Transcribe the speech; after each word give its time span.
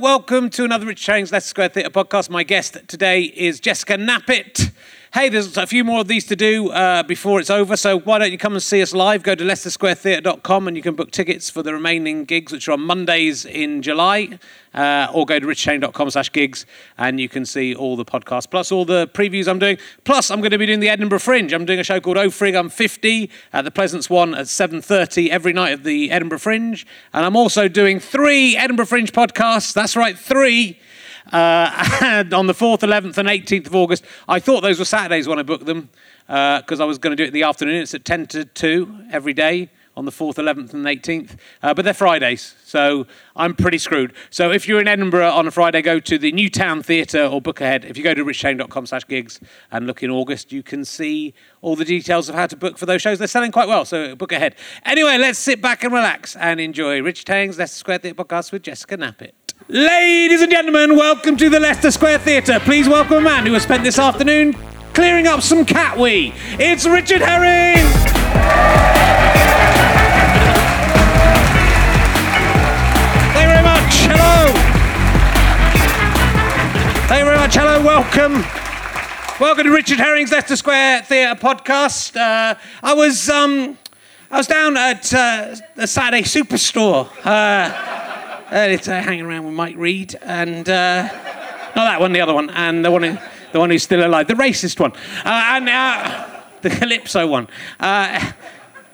Welcome 0.00 0.50
to 0.50 0.64
another 0.64 0.86
Richard 0.86 1.12
Herring's 1.12 1.30
Leicester 1.30 1.50
Square 1.50 1.68
Theatre 1.68 1.88
podcast. 1.90 2.28
My 2.28 2.42
guest 2.42 2.76
today 2.88 3.22
is 3.22 3.60
Jessica 3.60 3.94
Knappett. 3.96 4.72
Hey, 5.14 5.28
there's 5.28 5.56
a 5.56 5.64
few 5.64 5.84
more 5.84 6.00
of 6.00 6.08
these 6.08 6.24
to 6.24 6.34
do 6.34 6.72
uh, 6.72 7.04
before 7.04 7.38
it's 7.38 7.48
over, 7.48 7.76
so 7.76 8.00
why 8.00 8.18
don't 8.18 8.32
you 8.32 8.36
come 8.36 8.54
and 8.54 8.60
see 8.60 8.82
us 8.82 8.92
live? 8.92 9.22
Go 9.22 9.36
to 9.36 9.44
leicestersquaretheatre.com 9.44 10.66
and 10.66 10.76
you 10.76 10.82
can 10.82 10.96
book 10.96 11.12
tickets 11.12 11.48
for 11.48 11.62
the 11.62 11.72
remaining 11.72 12.24
gigs, 12.24 12.50
which 12.50 12.66
are 12.66 12.72
on 12.72 12.80
Mondays 12.80 13.44
in 13.44 13.80
July, 13.80 14.40
uh, 14.74 15.06
or 15.14 15.24
go 15.24 15.38
to 15.38 15.46
richardherring.com 15.46 16.10
slash 16.10 16.32
gigs 16.32 16.66
and 16.98 17.20
you 17.20 17.28
can 17.28 17.46
see 17.46 17.76
all 17.76 17.94
the 17.94 18.04
podcasts, 18.04 18.50
plus 18.50 18.72
all 18.72 18.84
the 18.84 19.06
previews 19.06 19.46
I'm 19.46 19.60
doing. 19.60 19.78
Plus, 20.02 20.32
I'm 20.32 20.40
going 20.40 20.50
to 20.50 20.58
be 20.58 20.66
doing 20.66 20.80
the 20.80 20.88
Edinburgh 20.88 21.20
Fringe. 21.20 21.52
I'm 21.52 21.64
doing 21.64 21.78
a 21.78 21.84
show 21.84 22.00
called 22.00 22.18
Oh 22.18 22.26
Frig, 22.26 22.58
I'm 22.58 22.68
50 22.68 23.30
at 23.52 23.64
the 23.64 23.70
Pleasance 23.70 24.10
One 24.10 24.34
at 24.34 24.46
7.30 24.46 25.28
every 25.28 25.52
night 25.52 25.74
of 25.74 25.84
the 25.84 26.10
Edinburgh 26.10 26.40
Fringe. 26.40 26.84
And 27.12 27.24
I'm 27.24 27.36
also 27.36 27.68
doing 27.68 28.00
three 28.00 28.56
Edinburgh 28.56 28.86
Fringe 28.86 29.12
podcasts. 29.12 29.72
That's 29.72 29.94
right, 29.94 30.18
three 30.18 30.80
uh, 31.32 32.24
on 32.32 32.46
the 32.46 32.54
4th, 32.54 32.80
11th, 32.80 33.18
and 33.18 33.28
18th 33.28 33.66
of 33.66 33.74
August. 33.74 34.04
I 34.28 34.40
thought 34.40 34.60
those 34.60 34.78
were 34.78 34.84
Saturdays 34.84 35.28
when 35.28 35.38
I 35.38 35.42
booked 35.42 35.66
them 35.66 35.90
because 36.26 36.80
I 36.80 36.84
was 36.84 36.98
going 36.98 37.12
to 37.12 37.16
do 37.16 37.24
it 37.24 37.28
in 37.28 37.34
the 37.34 37.42
afternoon. 37.42 37.82
It's 37.82 37.94
at 37.94 38.04
10 38.04 38.26
to 38.28 38.44
2 38.44 39.06
every 39.10 39.32
day 39.32 39.70
on 39.96 40.04
the 40.04 40.10
4th, 40.10 40.34
11th, 40.34 40.74
and 40.74 40.84
18th. 40.84 41.36
Uh, 41.62 41.72
but 41.72 41.84
they're 41.84 41.94
Fridays, 41.94 42.54
so 42.64 43.06
I'm 43.36 43.54
pretty 43.54 43.78
screwed. 43.78 44.12
So 44.30 44.50
if 44.50 44.66
you're 44.66 44.80
in 44.80 44.88
Edinburgh 44.88 45.30
on 45.30 45.46
a 45.46 45.50
Friday, 45.50 45.82
go 45.82 46.00
to 46.00 46.18
the 46.18 46.32
Newtown 46.32 46.82
Theatre 46.82 47.24
or 47.24 47.40
book 47.40 47.60
ahead. 47.60 47.84
If 47.84 47.96
you 47.96 48.02
go 48.02 48.14
to 48.14 48.24
richardherring.com 48.24 48.86
slash 48.86 49.06
gigs 49.06 49.40
and 49.70 49.86
look 49.86 50.02
in 50.02 50.10
August, 50.10 50.52
you 50.52 50.62
can 50.62 50.84
see 50.84 51.34
all 51.62 51.76
the 51.76 51.84
details 51.84 52.28
of 52.28 52.34
how 52.34 52.46
to 52.46 52.56
book 52.56 52.78
for 52.78 52.86
those 52.86 53.02
shows. 53.02 53.18
They're 53.18 53.28
selling 53.28 53.52
quite 53.52 53.68
well, 53.68 53.84
so 53.84 54.16
book 54.16 54.32
ahead. 54.32 54.56
Anyway, 54.84 55.16
let's 55.18 55.38
sit 55.38 55.60
back 55.60 55.84
and 55.84 55.92
relax 55.92 56.36
and 56.36 56.60
enjoy 56.60 57.00
Richard 57.02 57.28
Herring's 57.28 57.58
Leicester 57.58 57.78
Square 57.78 57.98
Theatre 57.98 58.24
podcast 58.24 58.52
with 58.52 58.62
Jessica 58.62 58.96
Knappett. 58.96 59.43
Ladies 59.66 60.42
and 60.42 60.50
gentlemen, 60.52 60.94
welcome 60.94 61.38
to 61.38 61.48
the 61.48 61.58
Leicester 61.58 61.90
Square 61.90 62.18
Theatre. 62.18 62.60
Please 62.60 62.86
welcome 62.86 63.16
a 63.16 63.20
man 63.22 63.46
who 63.46 63.54
has 63.54 63.62
spent 63.62 63.82
this 63.82 63.98
afternoon 63.98 64.52
clearing 64.92 65.26
up 65.26 65.40
some 65.40 65.64
cat 65.64 65.96
wee. 65.96 66.34
It's 66.58 66.84
Richard 66.84 67.22
Herring! 67.22 67.82
Thank 73.32 73.40
you 73.40 73.48
very 73.48 73.62
much. 73.64 73.94
Hello. 74.04 74.52
Thank 77.08 77.20
you 77.20 77.24
very 77.24 77.38
much. 77.38 77.54
Hello. 77.54 77.82
Welcome. 77.82 78.44
Welcome 79.40 79.64
to 79.64 79.72
Richard 79.72 79.98
Herring's 79.98 80.30
Leicester 80.30 80.56
Square 80.56 81.04
Theatre 81.04 81.40
podcast. 81.40 82.16
Uh, 82.16 82.54
I 82.82 82.92
was 82.92 83.30
um, 83.30 83.78
I 84.30 84.36
was 84.36 84.46
down 84.46 84.76
at 84.76 85.14
uh, 85.14 85.56
the 85.74 85.86
Saturday 85.86 86.22
Superstore 86.22 87.08
uh, 87.24 88.03
today, 88.54 89.02
hanging 89.02 89.24
around 89.24 89.44
with 89.46 89.54
Mike 89.54 89.74
Read, 89.76 90.14
and 90.22 90.68
uh, 90.68 91.02
not 91.74 91.74
that 91.74 92.00
one, 92.00 92.12
the 92.12 92.20
other 92.20 92.32
one, 92.32 92.50
and 92.50 92.84
the 92.84 92.90
one 92.90 93.02
who, 93.02 93.18
the 93.52 93.58
one 93.58 93.68
who's 93.68 93.82
still 93.82 94.06
alive, 94.06 94.28
the 94.28 94.34
racist 94.34 94.78
one, 94.78 94.92
uh, 95.24 95.42
and 95.56 95.68
uh, 95.68 96.40
the 96.62 96.70
Calypso 96.70 97.26
one. 97.26 97.48
Uh, 97.80 98.32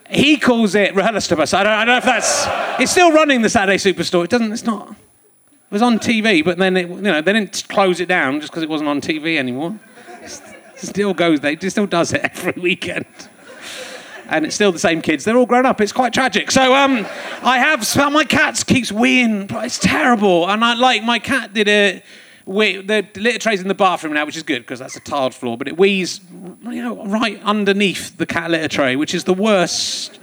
he 0.09 0.37
calls 0.37 0.73
it 0.73 0.95
Rehearlistobus. 0.95 1.53
I 1.53 1.63
don't, 1.63 1.73
I 1.73 1.85
don't 1.85 1.93
know 1.93 1.97
if 1.97 2.03
that's. 2.03 2.81
It's 2.81 2.91
still 2.91 3.11
running 3.11 3.43
the 3.43 3.49
Saturday 3.49 3.77
Superstore. 3.77 4.23
It 4.23 4.31
doesn't. 4.31 4.51
It's 4.51 4.63
not. 4.63 4.89
It 4.89 4.95
was 5.69 5.83
on 5.83 5.99
TV, 5.99 6.43
but 6.43 6.57
then 6.57 6.75
it, 6.75 6.89
you 6.89 6.95
know 6.95 7.21
they 7.21 7.31
didn't 7.31 7.65
close 7.69 7.99
it 7.99 8.07
down 8.07 8.39
just 8.39 8.51
because 8.51 8.63
it 8.63 8.69
wasn't 8.69 8.89
on 8.89 8.99
TV 8.99 9.37
anymore. 9.37 9.79
It 10.23 10.41
still 10.77 11.13
goes 11.13 11.39
there. 11.39 11.51
It 11.51 11.69
still 11.69 11.85
does 11.85 12.13
it 12.13 12.21
every 12.23 12.59
weekend. 12.59 13.05
And 14.31 14.45
it's 14.45 14.55
still 14.55 14.71
the 14.71 14.79
same 14.79 15.01
kids. 15.01 15.25
They're 15.25 15.35
all 15.35 15.45
grown 15.45 15.65
up. 15.65 15.81
It's 15.81 15.91
quite 15.91 16.13
tragic. 16.13 16.51
So 16.51 16.73
um, 16.73 17.05
I 17.43 17.57
have 17.59 17.85
my 18.13 18.23
cat 18.23 18.63
keeps 18.65 18.89
weeing. 18.89 19.51
It's 19.63 19.77
terrible. 19.77 20.49
And 20.49 20.63
I 20.63 20.73
like 20.73 21.03
my 21.03 21.19
cat 21.19 21.53
did 21.53 21.67
a. 21.67 22.01
We, 22.45 22.81
the 22.81 23.05
litter 23.17 23.37
tray's 23.39 23.61
in 23.61 23.67
the 23.67 23.75
bathroom 23.75 24.13
now, 24.13 24.25
which 24.25 24.37
is 24.37 24.43
good 24.43 24.63
because 24.63 24.79
that's 24.79 24.95
a 24.95 24.99
tiled 25.01 25.35
floor. 25.35 25.57
But 25.57 25.67
it 25.67 25.77
wheezes, 25.77 26.21
you 26.63 26.81
know, 26.81 27.05
right 27.05 27.39
underneath 27.43 28.17
the 28.17 28.25
cat 28.25 28.49
litter 28.49 28.67
tray, 28.69 28.95
which 28.95 29.13
is 29.13 29.25
the 29.25 29.33
worst. 29.33 30.19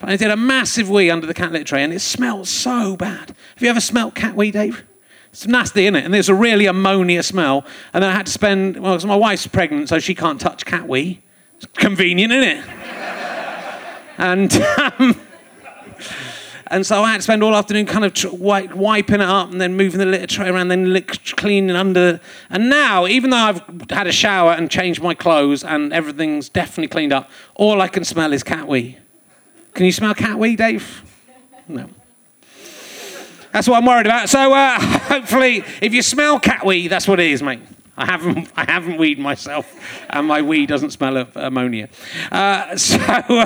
But 0.00 0.10
I 0.10 0.16
did 0.16 0.30
a 0.30 0.36
massive 0.36 0.90
wee 0.90 1.08
under 1.08 1.26
the 1.26 1.32
cat 1.32 1.52
litter 1.52 1.64
tray, 1.64 1.82
and 1.84 1.92
it 1.92 2.00
smelled 2.00 2.48
so 2.48 2.96
bad. 2.96 3.28
Have 3.28 3.62
you 3.62 3.70
ever 3.70 3.80
smelt 3.80 4.14
cat 4.14 4.34
wee, 4.36 4.50
Dave? 4.50 4.84
It's 5.30 5.46
nasty, 5.46 5.84
isn't 5.84 5.96
it? 5.96 6.04
And 6.04 6.12
there's 6.12 6.28
a 6.28 6.34
really 6.34 6.66
ammonia 6.66 7.22
smell. 7.22 7.64
And 7.94 8.02
then 8.02 8.10
I 8.10 8.14
had 8.14 8.26
to 8.26 8.32
spend, 8.32 8.76
well, 8.78 8.94
'cause 8.94 9.06
my 9.06 9.16
wife's 9.16 9.46
pregnant, 9.46 9.88
so 9.88 9.98
she 9.98 10.14
can't 10.14 10.40
touch 10.40 10.64
cat 10.66 10.88
wee. 10.88 11.22
It's 11.56 11.66
convenient, 11.78 12.32
isn't 12.32 12.58
it? 12.58 12.64
And 14.18 14.52
um, 14.54 15.20
and 16.68 16.84
so 16.84 17.02
I 17.02 17.12
had 17.12 17.18
to 17.18 17.22
spend 17.22 17.42
all 17.42 17.54
afternoon 17.54 17.86
kind 17.86 18.04
of 18.04 18.12
tr- 18.12 18.28
wi- 18.28 18.72
wiping 18.74 19.16
it 19.16 19.28
up 19.28 19.52
and 19.52 19.60
then 19.60 19.76
moving 19.76 19.98
the 19.98 20.06
litter 20.06 20.26
tray 20.26 20.48
around, 20.48 20.68
then 20.68 20.92
lick, 20.92 21.24
cleaning 21.36 21.76
under. 21.76 22.20
And 22.50 22.68
now, 22.68 23.06
even 23.06 23.30
though 23.30 23.36
I've 23.36 23.62
had 23.90 24.06
a 24.06 24.12
shower 24.12 24.52
and 24.52 24.70
changed 24.70 25.00
my 25.00 25.14
clothes 25.14 25.62
and 25.62 25.92
everything's 25.92 26.48
definitely 26.48 26.88
cleaned 26.88 27.12
up, 27.12 27.30
all 27.54 27.80
I 27.80 27.88
can 27.88 28.04
smell 28.04 28.32
is 28.32 28.42
cat 28.42 28.66
wee. 28.66 28.98
Can 29.74 29.86
you 29.86 29.92
smell 29.92 30.14
cat 30.14 30.38
wee, 30.38 30.56
Dave? 30.56 31.02
No. 31.68 31.88
That's 33.52 33.68
what 33.68 33.76
I'm 33.78 33.86
worried 33.86 34.06
about. 34.06 34.28
So 34.28 34.52
uh, 34.52 34.80
hopefully, 34.80 35.62
if 35.80 35.94
you 35.94 36.02
smell 36.02 36.40
cat 36.40 36.66
wee, 36.66 36.88
that's 36.88 37.06
what 37.06 37.20
it 37.20 37.30
is, 37.30 37.42
mate. 37.42 37.60
I 37.98 38.04
haven't, 38.04 38.50
I 38.56 38.70
haven't 38.70 38.98
weed 38.98 39.18
myself, 39.18 39.74
and 40.10 40.26
my 40.26 40.42
weed 40.42 40.66
doesn't 40.66 40.90
smell 40.90 41.16
of 41.16 41.34
ammonia. 41.34 41.88
Uh, 42.30 42.76
so, 42.76 42.98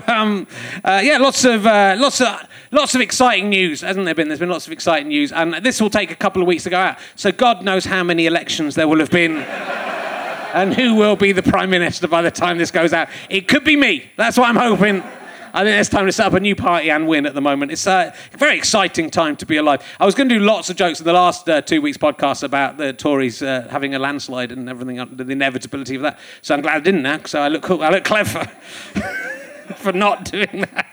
um, 0.09 0.47
uh, 0.85 1.01
yeah, 1.05 1.19
lots 1.19 1.45
of, 1.45 1.67
uh, 1.67 1.95
lots 1.99 2.21
of, 2.21 2.29
lots 2.73 2.95
of 2.95 3.01
exciting 3.01 3.49
news, 3.49 3.81
hasn't 3.83 4.05
there 4.05 4.15
been? 4.15 4.29
There's 4.29 4.41
been 4.41 4.49
lots 4.49 4.67
of 4.67 4.73
exciting 4.73 5.09
news, 5.09 5.31
and 5.31 5.55
this 5.55 5.81
will 5.81 5.91
take 5.91 6.11
a 6.11 6.17
couple 6.17 6.43
of 6.43 6.49
weeks 6.49 6.65
to 6.65 6.71
go 6.71 6.79
out. 6.79 6.99
So, 7.15 7.31
God 7.31 7.63
knows 7.63 7.85
how 7.85 8.03
many 8.03 8.27
elections 8.27 8.75
there 8.75 8.89
will 8.89 8.99
have 8.99 9.11
been, 9.11 9.37
and 10.55 10.75
who 10.75 10.97
will 10.97 11.17
be 11.17 11.31
the 11.31 11.45
prime 11.45 11.71
minister 11.71 12.09
by 12.09 12.23
the 12.23 12.31
time 12.31 12.59
this 12.59 12.73
goes 12.73 12.93
out. 12.93 13.09
It 13.29 13.47
could 13.47 13.63
be 13.63 13.77
me. 13.77 14.11
That's 14.17 14.37
what 14.37 14.49
I'm 14.49 14.57
hoping. 14.57 15.05
I 15.53 15.65
think 15.65 15.79
it's 15.81 15.89
time 15.89 16.07
to 16.07 16.13
set 16.13 16.27
up 16.27 16.35
a 16.35 16.41
new 16.41 16.55
party 16.55 16.91
and 16.91 17.09
win 17.09 17.27
at 17.27 17.35
the 17.35 17.41
moment. 17.41 17.73
It's 17.73 17.87
a 17.87 18.15
very 18.33 18.57
exciting 18.57 19.11
time 19.11 19.37
to 19.37 19.47
be 19.47 19.57
alive. 19.57 19.83
I 19.99 20.07
was 20.07 20.15
going 20.15 20.29
to 20.29 20.39
do 20.39 20.45
lots 20.45 20.71
of 20.71 20.77
jokes 20.77 21.01
in 21.01 21.07
the 21.07 21.13
last 21.13 21.49
uh, 21.49 21.61
two 21.61 21.83
weeks' 21.83 21.99
podcast 21.99 22.43
about 22.43 22.77
the 22.77 22.93
Tories 22.93 23.43
uh, 23.43 23.67
having 23.71 23.95
a 23.95 23.99
landslide 23.99 24.53
and 24.53 24.69
everything, 24.69 24.97
the 25.17 25.25
inevitability 25.33 25.97
of 25.97 26.03
that. 26.03 26.19
So 26.43 26.55
I'm 26.55 26.61
glad 26.61 26.77
I 26.77 26.81
didn't 26.81 27.03
now, 27.03 27.17
because 27.17 27.35
I 27.35 27.49
look 27.49 27.63
cool, 27.63 27.83
I 27.83 27.91
look 27.91 28.05
clever 28.05 28.45
for 29.77 29.93
not 29.93 30.25
doing 30.31 30.67
that. 30.73 30.87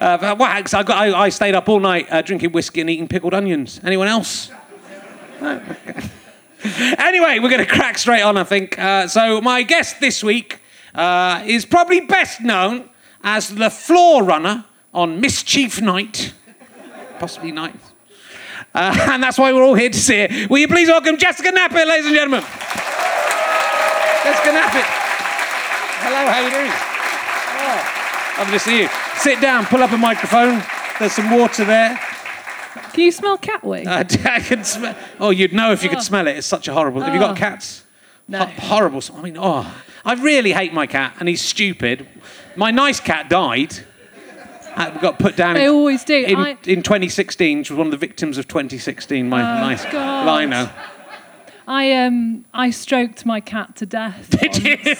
Uh, 0.00 0.34
but 0.34 0.62
'cause 0.64 0.74
I, 0.74 0.82
got, 0.82 0.96
I, 0.96 1.18
I 1.24 1.28
stayed 1.28 1.54
up 1.54 1.68
all 1.68 1.80
night 1.80 2.06
uh, 2.10 2.22
drinking 2.22 2.52
whiskey 2.52 2.80
and 2.80 2.88
eating 2.88 3.08
pickled 3.08 3.34
onions. 3.34 3.80
Anyone 3.84 4.08
else? 4.08 4.50
Anyway, 6.98 7.38
we're 7.38 7.48
going 7.48 7.64
to 7.64 7.70
crack 7.70 7.96
straight 7.96 8.20
on, 8.20 8.36
I 8.36 8.44
think. 8.44 8.78
Uh, 8.78 9.08
so 9.08 9.40
my 9.40 9.62
guest 9.62 9.98
this 9.98 10.22
week 10.22 10.60
uh, 10.94 11.42
is 11.46 11.64
probably 11.64 12.00
best 12.00 12.42
known 12.42 12.90
as 13.22 13.48
the 13.54 13.70
floor 13.70 14.22
runner 14.24 14.64
on 14.94 15.20
Mischief 15.20 15.80
Night, 15.80 16.32
possibly 17.18 17.52
night. 17.52 17.74
Uh, 18.74 18.96
and 19.12 19.22
that's 19.22 19.38
why 19.38 19.52
we're 19.52 19.62
all 19.62 19.74
here 19.74 19.90
to 19.90 19.98
see 19.98 20.14
it. 20.16 20.48
Will 20.50 20.58
you 20.58 20.68
please 20.68 20.88
welcome 20.88 21.16
Jessica 21.16 21.50
Knappett, 21.50 21.86
ladies 21.86 22.06
and 22.06 22.14
gentlemen? 22.14 22.40
Jessica 24.22 24.50
Knappett. 24.50 24.86
Hello, 26.02 26.30
how 26.30 26.40
are 26.40 26.44
you 26.44 26.50
doing? 26.50 26.72
Oh, 27.62 28.36
lovely 28.38 28.52
to 28.58 28.58
see 28.64 28.80
you. 28.82 28.88
Sit 29.16 29.40
down, 29.40 29.66
pull 29.66 29.82
up 29.82 29.90
a 29.92 29.98
microphone. 29.98 30.62
There's 30.98 31.12
some 31.12 31.30
water 31.30 31.64
there. 31.64 31.98
Can 32.92 33.04
you 33.04 33.12
smell 33.12 33.36
cat 33.38 33.64
wee? 33.64 33.84
Uh, 33.84 34.04
I 34.24 34.40
can 34.40 34.64
smell. 34.64 34.96
Oh, 35.18 35.30
you'd 35.30 35.52
know 35.52 35.72
if 35.72 35.82
you 35.82 35.88
could 35.88 35.98
Oh. 35.98 36.02
smell 36.02 36.26
it. 36.28 36.36
It's 36.36 36.46
such 36.46 36.68
a 36.68 36.72
horrible. 36.72 37.00
Have 37.00 37.14
you 37.14 37.20
got 37.20 37.32
Oh. 37.36 37.38
cats? 37.38 37.84
No. 38.28 38.38
Ho- 38.44 38.46
horrible. 38.68 39.02
I 39.16 39.20
mean, 39.22 39.36
oh, 39.38 39.66
I 40.04 40.14
really 40.14 40.52
hate 40.52 40.72
my 40.72 40.86
cat, 40.86 41.14
and 41.18 41.28
he's 41.28 41.42
stupid. 41.42 42.06
My 42.56 42.70
nice 42.70 43.00
cat 43.00 43.28
died. 43.28 43.74
Uh, 44.76 44.90
got 45.00 45.18
put 45.18 45.36
down. 45.36 45.54
They 45.54 45.66
always 45.68 46.04
do. 46.04 46.14
In, 46.24 46.36
I- 46.36 46.56
in 46.66 46.82
2016, 46.82 47.64
she 47.64 47.72
was 47.72 47.78
one 47.78 47.86
of 47.88 47.90
the 47.90 47.96
victims 47.96 48.38
of 48.38 48.46
2016. 48.48 49.28
My 49.28 49.40
Oh, 49.40 49.60
nice 49.60 49.84
God. 49.86 50.40
Lino. 50.40 50.70
I 51.66 51.92
um 51.92 52.44
I 52.52 52.70
stroked 52.70 53.24
my 53.26 53.40
cat 53.40 53.76
to 53.76 53.86
death. 53.86 54.30
Did 54.40 54.56
you? 54.64 54.96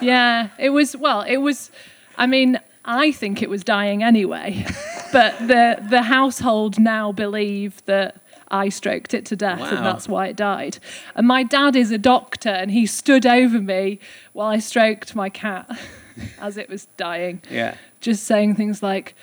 Yeah, 0.00 0.48
it 0.58 0.70
was 0.70 0.96
well, 0.96 1.22
it 1.22 1.38
was 1.38 1.70
I 2.16 2.26
mean, 2.26 2.58
I 2.84 3.12
think 3.12 3.42
it 3.42 3.50
was 3.50 3.62
dying 3.64 4.02
anyway. 4.02 4.64
but 5.12 5.38
the 5.38 5.82
the 5.90 6.02
household 6.02 6.78
now 6.78 7.12
believe 7.12 7.84
that 7.86 8.20
I 8.50 8.70
stroked 8.70 9.12
it 9.12 9.26
to 9.26 9.36
death 9.36 9.60
Wow. 9.60 9.68
and 9.76 9.84
that's 9.84 10.08
why 10.08 10.28
it 10.28 10.36
died. 10.36 10.78
And 11.14 11.26
my 11.26 11.42
dad 11.42 11.76
is 11.76 11.90
a 11.90 11.98
doctor 11.98 12.48
and 12.50 12.70
he 12.70 12.86
stood 12.86 13.26
over 13.26 13.60
me 13.60 13.98
while 14.32 14.48
I 14.48 14.58
stroked 14.60 15.14
my 15.14 15.28
cat 15.28 15.68
as 16.40 16.56
it 16.56 16.68
was 16.68 16.86
dying. 16.96 17.42
Yeah. 17.50 17.76
Just 18.00 18.24
saying 18.24 18.54
things 18.56 18.82
like 18.82 19.14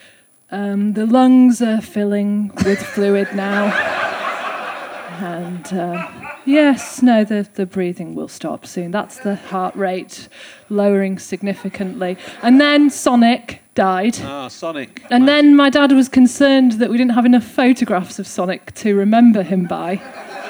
um, 0.52 0.94
the 0.94 1.06
lungs 1.06 1.62
are 1.62 1.82
filling 1.82 2.52
with 2.66 2.82
fluid 2.82 3.30
now. 3.34 4.02
And 5.18 5.72
uh, 5.72 6.08
yes, 6.46 7.02
no, 7.02 7.24
the, 7.24 7.48
the 7.54 7.66
breathing 7.66 8.16
will 8.16 8.28
stop 8.28 8.66
soon. 8.66 8.92
That's 8.92 9.20
the 9.20 9.36
heart 9.36 9.74
rate 9.78 10.28
lowering 10.70 11.20
significantly. 11.20 12.18
And 12.42 12.60
then 12.60 12.90
Sonic 12.90 13.62
died. 13.76 14.18
Ah, 14.24 14.50
Sonic. 14.50 15.04
And 15.10 15.26
then 15.26 15.56
my 15.56 15.70
dad 15.70 15.94
was 15.94 16.10
concerned 16.10 16.74
that 16.74 16.90
we 16.90 16.98
didn't 16.98 17.14
have 17.14 17.26
enough 17.26 17.46
photographs 17.46 18.20
of 18.20 18.28
Sonic 18.28 18.74
to 18.76 18.94
remember 18.96 19.42
him 19.44 19.66
by. 19.66 20.02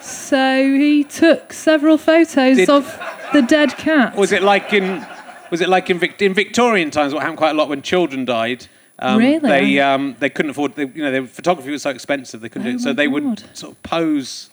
So 0.00 0.62
he 0.62 1.04
took 1.04 1.52
several 1.52 1.96
photos 1.96 2.56
Did- 2.56 2.68
of 2.70 2.86
the 3.32 3.42
dead 3.42 3.76
cat. 3.76 4.16
Was 4.16 4.32
it 4.32 4.42
like 4.42 4.72
in 4.72 5.06
was 5.50 5.60
it 5.60 5.68
like 5.68 5.88
in, 5.88 5.98
Vic, 5.98 6.20
in 6.20 6.34
Victorian 6.34 6.90
times? 6.90 7.14
What 7.14 7.20
happened 7.22 7.38
quite 7.38 7.50
a 7.50 7.54
lot 7.54 7.68
when 7.68 7.82
children 7.82 8.24
died. 8.24 8.66
Um, 8.98 9.18
Really? 9.18 9.38
They 9.48 9.80
um, 9.80 10.16
they 10.18 10.28
couldn't 10.28 10.50
afford. 10.50 10.74
They, 10.74 10.86
you 10.86 11.02
know, 11.02 11.10
their 11.12 11.26
photography 11.26 11.70
was 11.70 11.82
so 11.82 11.90
expensive 11.90 12.40
they 12.40 12.48
couldn't 12.48 12.66
do 12.66 12.72
Oh 12.72 12.76
it. 12.76 12.80
So 12.80 12.92
they 12.92 13.06
God. 13.06 13.12
would 13.14 13.56
sort 13.56 13.72
of 13.72 13.82
pose. 13.82 14.50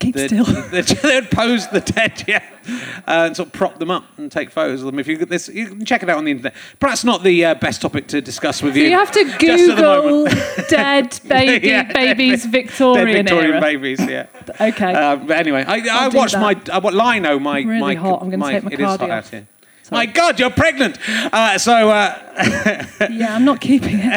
Keep 0.00 0.16
The, 0.16 0.26
still. 0.28 0.44
the- 0.44 0.98
they 1.02 1.14
would 1.20 1.30
pose 1.30 1.68
the 1.68 1.80
dead, 1.80 2.24
yeah, 2.26 2.42
uh, 3.06 3.26
and 3.26 3.36
sort 3.36 3.46
of 3.46 3.52
prop 3.52 3.78
them 3.78 3.90
up 3.92 4.04
and 4.18 4.30
take 4.30 4.50
photos 4.50 4.80
of 4.80 4.86
them. 4.86 4.98
If 4.98 5.06
you 5.06 5.16
get 5.16 5.28
this, 5.30 5.48
you 5.48 5.68
can 5.68 5.84
check 5.84 6.02
it 6.02 6.10
out 6.10 6.18
on 6.18 6.24
the 6.24 6.32
internet. 6.32 6.52
Perhaps 6.80 7.04
not 7.04 7.22
the 7.22 7.44
uh, 7.44 7.54
best 7.54 7.80
topic 7.80 8.08
to 8.08 8.20
discuss 8.20 8.60
with 8.60 8.76
you. 8.76 8.84
You 8.84 8.98
have 8.98 9.12
to 9.12 9.24
just 9.38 9.70
at 9.70 9.76
the 9.76 9.82
Google 9.82 10.26
dead 10.68 11.18
baby 11.28 11.68
Yeah. 11.68 11.84
babies 11.92 12.44
Victorian 12.44 13.24
Dead 13.24 13.24
Victorian, 13.24 13.24
Victorian 13.24 13.50
era. 13.52 13.60
babies, 13.60 14.00
yeah. 14.00 14.26
Okay. 14.60 14.92
Um, 14.92 15.26
but 15.26 15.36
anyway, 15.38 15.64
I, 15.66 15.80
I 16.06 16.08
watched 16.08 16.34
my 16.36 16.60
I, 16.72 16.78
wa- 16.78 16.90
Lino, 16.90 17.38
my 17.38 17.60
Really 17.60 17.80
my, 17.80 17.94
hot. 17.94 18.20
I'm 18.22 18.30
take 18.30 18.38
my 18.38 18.52
it 18.56 18.80
is 18.80 18.86
hot 18.86 19.00
out 19.10 19.26
here. 19.28 19.46
Sorry. 19.84 20.06
My 20.06 20.12
God, 20.12 20.40
you're 20.40 20.50
pregnant. 20.50 20.98
Uh, 21.08 21.56
so 21.58 21.90
uh, 21.90 22.18
yeah, 23.10 23.34
I'm 23.36 23.44
not 23.44 23.60
keeping 23.60 24.00
it. 24.02 24.14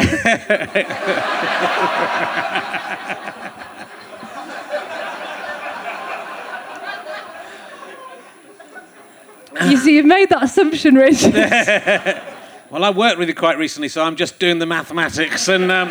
You 9.65 9.77
see, 9.77 9.95
you've 9.95 10.05
made 10.05 10.29
that 10.29 10.43
assumption, 10.43 10.95
Richard. 10.95 11.33
well, 12.71 12.83
I 12.83 12.89
worked 12.89 13.17
with 13.17 13.27
you 13.27 13.35
quite 13.35 13.57
recently, 13.57 13.89
so 13.89 14.03
I'm 14.03 14.15
just 14.15 14.39
doing 14.39 14.59
the 14.59 14.65
mathematics 14.65 15.47
and. 15.47 15.71
Um, 15.71 15.89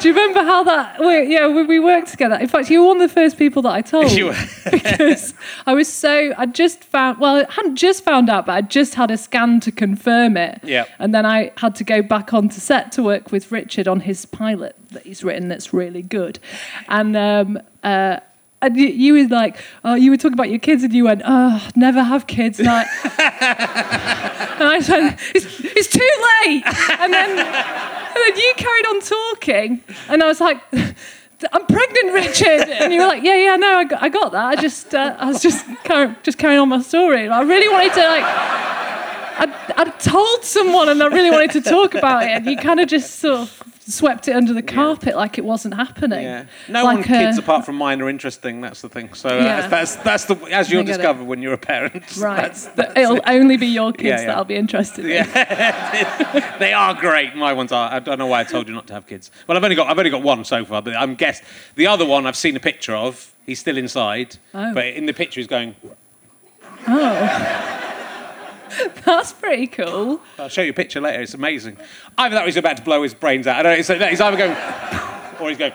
Do 0.00 0.08
you 0.08 0.14
remember 0.14 0.42
how 0.42 0.62
that? 0.64 1.00
We, 1.00 1.32
yeah, 1.32 1.46
when 1.46 1.66
we 1.66 1.80
worked 1.80 2.08
together. 2.08 2.36
In 2.36 2.48
fact, 2.48 2.70
you 2.70 2.82
were 2.82 2.88
one 2.88 3.00
of 3.00 3.08
the 3.08 3.14
first 3.14 3.36
people 3.36 3.62
that 3.62 3.72
I 3.72 3.82
told 3.82 4.10
You 4.12 4.26
were. 4.26 4.36
because 4.70 5.34
I 5.66 5.74
was 5.74 5.92
so. 5.92 6.32
I 6.38 6.46
just 6.46 6.84
found. 6.84 7.18
Well, 7.18 7.44
I 7.48 7.52
hadn't 7.52 7.76
just 7.76 8.04
found 8.04 8.30
out, 8.30 8.46
but 8.46 8.52
I 8.52 8.60
just 8.62 8.94
had 8.94 9.10
a 9.10 9.16
scan 9.16 9.60
to 9.60 9.72
confirm 9.72 10.36
it. 10.36 10.60
Yeah. 10.62 10.84
And 10.98 11.14
then 11.14 11.26
I 11.26 11.52
had 11.56 11.74
to 11.76 11.84
go 11.84 12.00
back 12.02 12.32
onto 12.32 12.60
set 12.60 12.92
to 12.92 13.02
work 13.02 13.32
with 13.32 13.50
Richard 13.50 13.88
on 13.88 14.00
his 14.00 14.24
pilot 14.24 14.76
that 14.90 15.04
he's 15.04 15.24
written. 15.24 15.48
That's 15.48 15.72
really 15.72 16.02
good, 16.02 16.38
and. 16.88 17.16
Um, 17.16 17.58
uh, 17.84 18.18
and 18.60 18.76
you, 18.76 18.86
you 18.88 19.12
were 19.14 19.28
like, 19.28 19.56
oh, 19.84 19.94
you 19.94 20.10
were 20.10 20.16
talking 20.16 20.32
about 20.32 20.50
your 20.50 20.58
kids, 20.58 20.82
and 20.82 20.92
you 20.92 21.04
went, 21.04 21.22
oh, 21.24 21.68
never 21.76 22.02
have 22.02 22.26
kids. 22.26 22.60
I, 22.60 22.64
and 24.58 24.68
I 24.68 24.80
said, 24.80 25.16
it's, 25.34 25.60
it's 25.60 25.88
too 25.88 26.00
late. 26.44 26.64
And 26.98 27.12
then, 27.12 27.30
and 27.30 28.16
then 28.16 28.36
you 28.36 28.52
carried 28.56 28.86
on 28.86 29.00
talking, 29.00 29.82
and 30.08 30.22
I 30.22 30.26
was 30.26 30.40
like, 30.40 30.60
I'm 31.52 31.66
pregnant, 31.66 32.12
Richard. 32.12 32.68
And 32.68 32.92
you 32.92 33.00
were 33.00 33.06
like, 33.06 33.22
yeah, 33.22 33.36
yeah, 33.36 33.56
no, 33.56 33.78
I 33.78 33.84
got, 33.84 34.02
I 34.02 34.08
got 34.08 34.32
that. 34.32 34.44
I 34.44 34.56
just, 34.56 34.92
uh, 34.92 35.14
I 35.18 35.28
was 35.28 35.40
just, 35.40 35.64
carry, 35.84 36.16
just 36.24 36.36
carrying 36.38 36.58
on 36.58 36.68
my 36.68 36.82
story. 36.82 37.28
I 37.28 37.42
really 37.42 37.68
wanted 37.68 37.92
to 37.94 38.08
like. 38.08 38.24
I'd, 39.40 39.72
I'd 39.76 40.00
told 40.00 40.42
someone 40.42 40.88
and 40.88 41.00
I 41.00 41.06
really 41.06 41.30
wanted 41.30 41.52
to 41.52 41.60
talk 41.60 41.94
about 41.94 42.24
it, 42.24 42.30
and 42.30 42.46
you 42.46 42.56
kind 42.56 42.80
of 42.80 42.88
just 42.88 43.20
sort 43.20 43.42
of 43.42 43.67
swept 43.90 44.28
it 44.28 44.32
under 44.36 44.52
the 44.52 44.62
carpet 44.62 45.16
like 45.16 45.38
it 45.38 45.44
wasn't 45.44 45.72
happening. 45.74 46.22
yeah. 46.22 46.44
No 46.68 46.84
like 46.84 46.96
one 46.98 47.04
kids 47.04 47.38
a- 47.38 47.40
apart 47.40 47.64
from 47.64 47.76
mine 47.76 48.00
are 48.02 48.08
interesting. 48.08 48.60
That's 48.60 48.82
the 48.82 48.88
thing. 48.88 49.14
So 49.14 49.28
uh, 49.30 49.42
Yeah. 49.42 49.66
that's 49.68 49.96
that's 49.96 50.26
the 50.26 50.36
as 50.52 50.70
you'll 50.70 50.82
get 50.82 50.96
it. 50.96 50.98
discover 50.98 51.24
when 51.24 51.40
you're 51.42 51.54
a 51.54 51.58
parent. 51.58 52.04
Right. 52.18 52.42
That's, 52.42 52.66
That 52.66 52.96
it'll 52.98 53.20
only 53.26 53.56
be 53.56 53.66
your 53.66 53.92
kids 53.92 54.04
Yeah, 54.04 54.20
yeah. 54.20 54.26
that 54.26 54.36
I'll 54.36 54.44
be 54.44 54.56
interested 54.56 55.04
in. 55.06 55.26
they 56.58 56.72
are 56.72 56.94
great. 56.94 57.34
My 57.34 57.52
ones 57.52 57.72
are. 57.72 57.90
I 57.90 57.98
don't 57.98 58.18
know 58.18 58.26
why 58.26 58.40
I 58.40 58.44
told 58.44 58.68
you 58.68 58.74
not 58.74 58.86
to 58.88 58.92
have 58.94 59.06
kids. 59.06 59.30
Well, 59.46 59.56
I've 59.56 59.64
only 59.64 59.76
got 59.76 59.88
I've 59.88 59.98
only 59.98 60.10
got 60.10 60.22
one 60.22 60.44
so 60.44 60.64
far. 60.64 60.82
But 60.82 60.94
I'm 60.96 61.14
guess 61.14 61.40
the 61.76 61.86
other 61.86 62.04
one 62.04 62.26
I've 62.26 62.36
seen 62.36 62.56
a 62.56 62.60
picture 62.60 62.94
of. 62.94 63.34
He's 63.46 63.60
still 63.60 63.78
inside, 63.78 64.36
Oh. 64.52 64.74
but 64.74 64.86
in 64.88 65.06
the 65.06 65.14
picture 65.14 65.40
he's 65.40 65.46
going. 65.48 65.74
Oh. 66.86 67.84
That's 69.04 69.32
pretty 69.32 69.66
cool. 69.66 70.20
I'll 70.38 70.48
show 70.48 70.62
you 70.62 70.70
a 70.70 70.74
picture 70.74 71.00
later. 71.00 71.22
It's 71.22 71.34
amazing. 71.34 71.76
Either 72.16 72.34
that 72.34 72.42
or 72.42 72.46
he's 72.46 72.56
about 72.56 72.76
to 72.78 72.82
blow 72.82 73.02
his 73.02 73.14
brains 73.14 73.46
out. 73.46 73.56
I 73.58 73.62
don't 73.62 73.76
know. 73.76 73.82
So 73.82 73.98
he's 73.98 74.20
either 74.20 74.36
going 74.36 74.56
or 75.40 75.48
he's 75.48 75.58
going. 75.58 75.72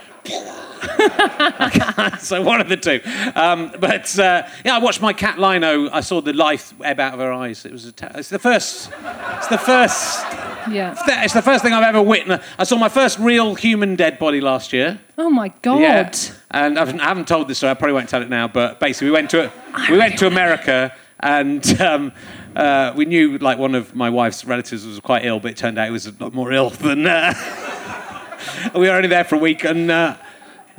so 2.20 2.42
one 2.42 2.60
of 2.60 2.70
the 2.70 2.78
two. 2.78 3.00
Um, 3.36 3.72
but 3.80 4.18
uh, 4.20 4.48
yeah, 4.66 4.76
I 4.76 4.80
watched 4.80 5.02
my 5.02 5.14
cat 5.14 5.40
Lino. 5.40 5.90
I 5.90 6.02
saw 6.02 6.22
the 6.22 6.34
life 6.34 6.74
ebb 6.84 7.00
out 7.00 7.14
of 7.14 7.20
her 7.20 7.32
eyes. 7.32 7.66
It 7.66 7.72
was 7.72 7.86
a 7.86 7.92
te- 7.92 8.08
it's 8.16 8.30
the 8.30 8.40
first. 8.40 8.90
It's 9.38 9.48
the 9.48 9.58
first. 9.58 10.24
Yeah. 10.70 10.96
It's 11.24 11.34
the 11.34 11.42
first 11.42 11.64
thing 11.64 11.74
I've 11.74 11.84
ever 11.84 12.02
witnessed. 12.02 12.44
I 12.58 12.64
saw 12.64 12.78
my 12.78 12.90
first 12.90 13.20
real 13.20 13.56
human 13.56 13.96
dead 13.96 14.20
body 14.20 14.42
last 14.42 14.74
year. 14.74 15.00
Oh 15.18 15.30
my 15.30 15.50
god. 15.62 15.82
Yeah. 15.82 16.12
And 16.52 16.78
I've, 16.78 16.94
I 17.00 17.04
haven't 17.04 17.28
told 17.28 17.48
this 17.48 17.58
story. 17.58 17.72
I 17.72 17.74
probably 17.76 17.94
won't 17.94 18.10
tell 18.10 18.22
it 18.22 18.30
now. 18.30 18.48
But 18.48 18.80
basically, 18.80 19.08
we 19.08 19.14
went 19.14 19.30
to 19.32 19.52
we 19.90 19.98
went 19.98 20.20
to 20.20 20.28
America, 20.28 20.94
and 21.20 21.82
um, 21.82 22.12
uh, 22.56 22.94
we 22.96 23.06
knew 23.06 23.38
like 23.38 23.58
one 23.58 23.76
of 23.76 23.96
my 23.96 24.10
wife's 24.10 24.46
relatives 24.46 24.86
was 24.86 25.00
quite 25.00 25.26
ill, 25.26 25.40
but 25.40 25.52
it 25.52 25.58
turned 25.58 25.78
out 25.78 25.86
he 25.86 25.92
was 25.92 26.08
a 26.08 26.14
lot 26.20 26.34
more 26.34 26.52
ill 26.52 26.70
than. 26.70 27.06
Uh, 27.06 27.34
we 28.76 28.88
were 28.88 28.96
only 28.96 29.08
there 29.10 29.24
for 29.24 29.36
a 29.36 29.40
week, 29.40 29.64
and. 29.64 29.90
Uh, 29.92 30.16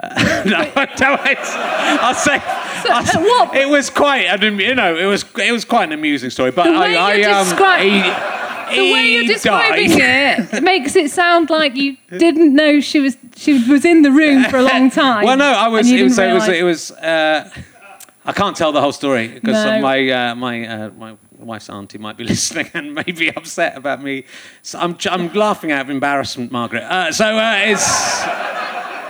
no, 0.45 0.65
no, 0.65 0.71
I'll 0.75 2.15
say, 2.15 2.39
I'll 2.43 3.07
say- 3.07 3.63
it 3.63 3.69
was 3.69 3.89
quite. 3.89 4.29
I 4.29 4.37
didn't, 4.37 4.59
you 4.59 4.75
know, 4.75 4.95
it 4.95 5.07
was 5.07 5.25
it 5.39 5.53
was 5.53 5.65
quite 5.65 5.85
an 5.85 5.93
amusing 5.93 6.29
story. 6.31 6.51
But 6.51 6.65
The 6.65 6.73
way 6.73 6.97
I, 6.97 7.15
you're 7.15 7.31
I 7.31 7.41
um, 7.41 7.47
descri- 7.47 7.83
he, 8.71 8.77
The 8.77 8.93
way 8.93 9.07
you're 9.13 9.25
describing 9.33 9.91
died. 9.91 10.41
it, 10.41 10.55
it 10.55 10.63
makes 10.73 10.97
it 10.97 11.11
sound 11.11 11.49
like 11.49 11.77
you 11.77 11.97
didn't 12.11 12.55
know 12.55 12.81
she 12.81 13.01
was 13.01 13.17
she 13.37 13.67
was 13.71 13.85
in 13.85 14.03
the 14.03 14.11
room 14.11 14.45
for 14.45 14.59
a 14.59 14.63
long 14.63 14.91
time. 14.91 15.25
Well, 15.25 15.37
no, 15.37 15.47
I 15.53 15.69
was. 15.69 15.91
It 15.91 16.03
was. 16.03 16.19
It 16.19 16.33
was. 16.35 16.49
It 16.49 16.63
was. 16.65 16.91
Uh, 16.91 17.49
I 18.27 18.33
can't 18.33 18.57
tell 18.57 18.73
the 18.73 18.81
whole 18.81 18.93
story 18.93 19.29
because 19.29 19.65
No. 19.65 19.81
my 19.81 20.11
uh, 20.11 20.35
my 20.35 20.67
uh, 20.67 20.91
my 20.99 21.17
wife's 21.45 21.71
auntie 21.71 21.99
might 21.99 22.17
be 22.17 22.25
listening 22.35 22.71
and 22.75 22.95
may 22.95 23.03
be 23.03 23.31
upset 23.31 23.77
about 23.77 24.03
me. 24.03 24.25
So 24.63 24.79
I'm 24.79 24.97
I'm 25.11 25.33
laughing 25.33 25.73
out 25.73 25.83
of 25.83 25.91
embarrassment, 25.91 26.53
Margaret. 26.53 26.83
Uh, 26.83 27.13
so 27.13 27.25
uh, 27.25 27.63
it's. 27.65 28.25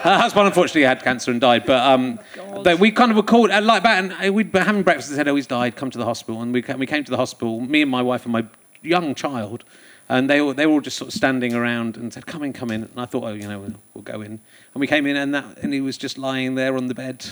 Her 0.04 0.18
husband 0.18 0.46
unfortunately 0.46 0.82
had 0.82 1.02
cancer 1.02 1.30
and 1.30 1.40
died, 1.40 1.64
but 1.64 1.80
um, 1.82 2.20
but 2.62 2.78
we 2.78 2.90
kind 2.90 3.10
of 3.10 3.16
were 3.16 3.22
called 3.22 3.50
uh, 3.50 3.62
like 3.62 3.84
that, 3.84 4.04
and 4.04 4.12
uh, 4.12 4.30
we'd 4.30 4.52
been 4.52 4.62
having 4.62 4.82
breakfast 4.82 5.08
and 5.08 5.16
said, 5.16 5.28
"Oh, 5.28 5.34
he's 5.34 5.46
died. 5.46 5.76
Come 5.76 5.90
to 5.90 5.96
the 5.96 6.04
hospital." 6.04 6.42
And 6.42 6.52
we 6.52 6.60
came, 6.60 6.78
we 6.78 6.84
came 6.84 7.04
to 7.04 7.10
the 7.10 7.16
hospital, 7.16 7.58
me 7.58 7.80
and 7.80 7.90
my 7.90 8.02
wife 8.02 8.24
and 8.24 8.32
my 8.32 8.44
young 8.82 9.14
child, 9.14 9.64
and 10.10 10.28
they 10.28 10.42
were 10.42 10.52
they 10.52 10.66
were 10.66 10.74
all 10.74 10.80
just 10.82 10.98
sort 10.98 11.08
of 11.08 11.14
standing 11.14 11.54
around 11.54 11.96
and 11.96 12.12
said, 12.12 12.26
"Come 12.26 12.42
in, 12.42 12.52
come 12.52 12.70
in." 12.70 12.82
And 12.82 13.00
I 13.00 13.06
thought, 13.06 13.24
"Oh, 13.24 13.32
you 13.32 13.48
know, 13.48 13.60
we'll, 13.60 13.74
we'll 13.94 14.04
go 14.04 14.20
in." 14.20 14.32
And 14.32 14.80
we 14.80 14.86
came 14.86 15.06
in, 15.06 15.16
and 15.16 15.34
that 15.34 15.58
and 15.62 15.72
he 15.72 15.80
was 15.80 15.96
just 15.96 16.18
lying 16.18 16.54
there 16.54 16.76
on 16.76 16.88
the 16.88 16.94
bed. 16.94 17.24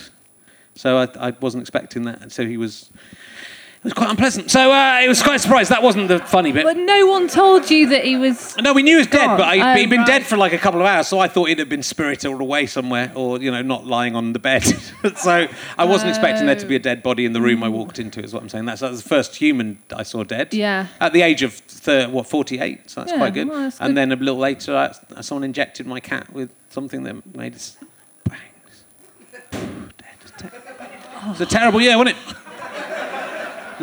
So 0.73 0.97
I, 0.97 1.27
I 1.27 1.29
wasn't 1.41 1.61
expecting 1.61 2.05
that. 2.05 2.31
So 2.31 2.43
he 2.43 2.57
was. 2.57 2.89
It 3.83 3.87
was 3.87 3.93
quite 3.95 4.09
unpleasant. 4.11 4.49
So 4.49 4.71
uh, 4.71 5.01
it 5.03 5.09
was 5.09 5.21
quite 5.21 5.35
a 5.35 5.39
surprise. 5.39 5.67
That 5.67 5.83
wasn't 5.83 6.07
the 6.07 6.19
funny 6.19 6.53
bit. 6.53 6.63
But 6.63 6.77
no 6.77 7.05
one 7.07 7.27
told 7.27 7.69
you 7.69 7.89
that 7.89 8.05
he 8.05 8.15
was. 8.15 8.55
No, 8.57 8.71
we 8.71 8.81
knew 8.81 8.91
he 8.91 8.97
was 8.99 9.07
dead, 9.07 9.25
Gone. 9.27 9.37
but 9.37 9.45
I, 9.45 9.73
Oh, 9.73 9.77
he'd 9.77 9.89
been 9.89 9.99
right. 9.99 10.07
dead 10.07 10.25
for 10.25 10.37
like 10.37 10.53
a 10.53 10.57
couple 10.57 10.79
of 10.79 10.85
hours, 10.87 11.07
so 11.09 11.19
I 11.19 11.27
thought 11.27 11.49
he'd 11.49 11.59
have 11.59 11.67
been 11.67 11.83
spirited 11.83 12.31
away 12.31 12.65
somewhere, 12.65 13.11
or 13.13 13.41
you 13.41 13.51
know, 13.51 13.61
not 13.61 13.85
lying 13.85 14.15
on 14.15 14.31
the 14.31 14.39
bed. 14.39 14.63
so 15.17 15.47
I 15.77 15.83
wasn't 15.83 16.11
expecting 16.11 16.45
there 16.45 16.55
to 16.55 16.65
be 16.65 16.77
a 16.77 16.79
dead 16.79 17.03
body 17.03 17.25
in 17.25 17.33
the 17.33 17.41
room 17.41 17.61
I 17.61 17.67
walked 17.67 17.99
into. 17.99 18.23
Is 18.23 18.33
what 18.33 18.41
I'm 18.41 18.47
saying. 18.47 18.63
That's, 18.63 18.79
that's 18.79 19.01
the 19.03 19.09
first 19.09 19.35
human 19.35 19.77
I 19.93 20.03
saw 20.03 20.23
dead. 20.23 20.53
Yeah. 20.53 20.87
At 21.01 21.11
the 21.11 21.21
age 21.21 21.43
of 21.43 21.53
thir- 21.53 22.07
what 22.07 22.25
48, 22.25 22.89
so 22.89 23.01
that's 23.01 23.11
Yeah, 23.11 23.17
quite 23.17 23.33
good. 23.33 23.49
well, 23.49 23.59
that's 23.63 23.81
and 23.81 23.89
good. 23.89 23.97
then 23.97 24.11
a 24.13 24.15
little 24.15 24.37
later, 24.39 24.77
I, 24.77 25.19
someone 25.21 25.43
injected 25.43 25.85
my 25.87 25.99
cat 25.99 26.31
with 26.31 26.51
something 26.69 27.03
that 27.03 27.35
made 27.35 27.53
us 27.55 27.75
bangs. 28.23 28.85
Dead. 29.51 29.91
Ter- 30.37 30.51
It's 31.31 31.41
a 31.41 31.45
terrible 31.45 31.81
year, 31.81 31.97
wasn't 31.97 32.15
it? 32.17 32.35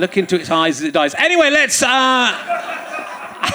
Look 0.01 0.17
into 0.17 0.41
its 0.41 0.51
eyes 0.51 0.79
as 0.79 0.85
it 0.85 0.93
dies. 0.93 1.15
Anyway, 1.15 1.51
let's. 1.51 1.83
Uh, 1.83 1.87
I, 1.87 3.51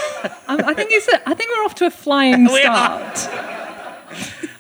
I 0.48 0.74
think 0.76 0.92
it's. 0.92 1.08
A, 1.08 1.28
I 1.28 1.34
think 1.34 1.50
we're 1.50 1.64
off 1.64 1.74
to 1.76 1.88
a 1.88 1.92
flying 1.92 2.48
start. 2.62 3.18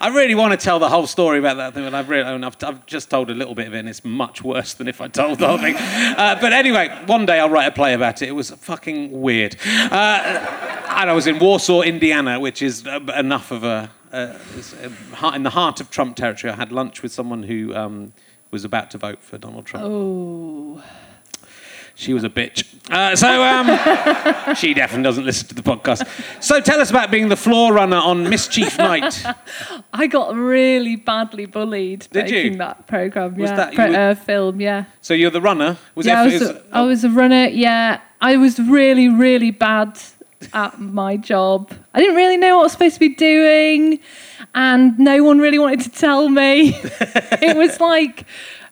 I 0.02 0.08
really 0.10 0.34
want 0.34 0.52
to 0.52 0.58
tell 0.58 0.80
the 0.80 0.90
whole 0.90 1.06
story 1.06 1.38
about 1.38 1.58
that 1.58 1.76
thing, 1.76 1.84
but 1.84 1.94
I've, 1.94 2.10
really, 2.10 2.24
I've, 2.24 2.64
I've 2.64 2.86
just 2.88 3.12
told 3.12 3.30
a 3.30 3.36
little 3.36 3.54
bit 3.54 3.68
of 3.68 3.76
it, 3.76 3.80
and 3.80 3.90
it's 3.90 4.04
much 4.04 4.44
worse 4.44 4.74
than 4.74 4.88
if 4.88 5.00
I 5.00 5.08
told 5.08 5.38
the 5.40 5.48
whole 5.48 5.58
thing. 5.58 5.76
Uh, 6.16 6.40
but 6.40 6.54
anyway, 6.54 6.88
one 7.08 7.26
day 7.26 7.40
I'll 7.40 7.50
write 7.50 7.68
a 7.68 7.72
play 7.72 7.94
about 7.94 8.22
it. 8.22 8.30
It 8.30 8.32
was 8.32 8.50
fucking 8.50 9.22
weird. 9.22 9.58
Uh, 9.66 10.76
and 10.90 11.10
I 11.10 11.14
was 11.14 11.28
in 11.28 11.40
Warsaw, 11.40 11.82
Indiana, 11.82 12.40
which 12.40 12.62
is 12.62 12.88
uh, 12.88 13.00
enough 13.16 13.52
of 13.52 13.64
a. 13.64 13.92
Uh, 14.12 14.38
uh, 15.22 15.32
in 15.36 15.44
the 15.44 15.50
heart 15.50 15.82
of 15.82 15.90
Trump 15.92 16.16
territory, 16.16 16.52
I 16.54 16.56
had 16.56 16.72
lunch 16.72 17.04
with 17.04 17.12
someone 17.12 17.44
who 17.44 17.76
um, 17.76 18.14
was 18.50 18.64
about 18.64 18.92
to 18.92 18.98
vote 18.98 19.22
for 19.22 19.38
Donald 19.38 19.66
Trump. 19.66 19.86
Oh. 19.86 20.84
She 21.98 22.14
was 22.14 22.26
a 22.26 22.30
bitch. 22.30 22.66
Uh, 22.92 23.16
so 23.16 23.42
um, 23.42 24.56
she 24.56 24.74
definitely 24.74 25.04
doesn't 25.04 25.26
listen 25.26 25.48
to 25.48 25.56
the 25.56 25.64
podcast. 25.64 26.06
So 26.44 26.60
tell 26.60 26.82
us 26.82 26.90
about 26.90 27.10
being 27.10 27.30
the 27.30 27.38
floor 27.38 27.74
runner 27.74 27.96
on 27.98 28.30
Mischief 28.30 28.78
Night. 28.78 29.24
I 29.94 30.08
got 30.08 30.36
really 30.36 30.98
badly 30.98 31.46
bullied 31.46 32.08
Did 32.12 32.30
you? 32.30 32.36
making 32.36 32.58
that 32.58 32.86
program. 32.88 33.36
Was 33.36 33.50
yeah, 33.50 33.56
that- 33.56 33.72
you 33.72 33.76
pro- 33.78 33.90
were- 33.90 33.96
uh, 34.12 34.16
film. 34.16 34.60
Yeah. 34.60 34.86
So 35.02 35.14
you're 35.14 35.32
the 35.32 35.42
runner. 35.42 35.78
Was 35.96 36.06
yeah, 36.06 36.22
I 36.22 36.26
was, 36.26 36.34
is- 36.42 36.58
I 36.74 36.82
was 36.82 37.04
a 37.06 37.10
runner. 37.10 37.48
Yeah, 37.48 38.02
I 38.20 38.36
was 38.36 38.60
really, 38.60 39.08
really 39.08 39.52
bad 39.52 39.98
at 40.54 40.80
my 40.80 41.16
job. 41.16 41.72
I 41.94 42.00
didn't 42.02 42.16
really 42.18 42.38
know 42.38 42.56
what 42.58 42.62
I 42.62 42.64
was 42.64 42.72
supposed 42.74 42.96
to 42.96 43.00
be 43.00 43.16
doing, 43.16 44.00
and 44.54 45.00
no 45.00 45.24
one 45.24 45.40
really 45.40 45.60
wanted 45.60 45.80
to 45.82 45.90
tell 45.90 46.28
me. 46.28 46.76
it 46.84 47.56
was 47.56 47.80
like, 47.80 48.26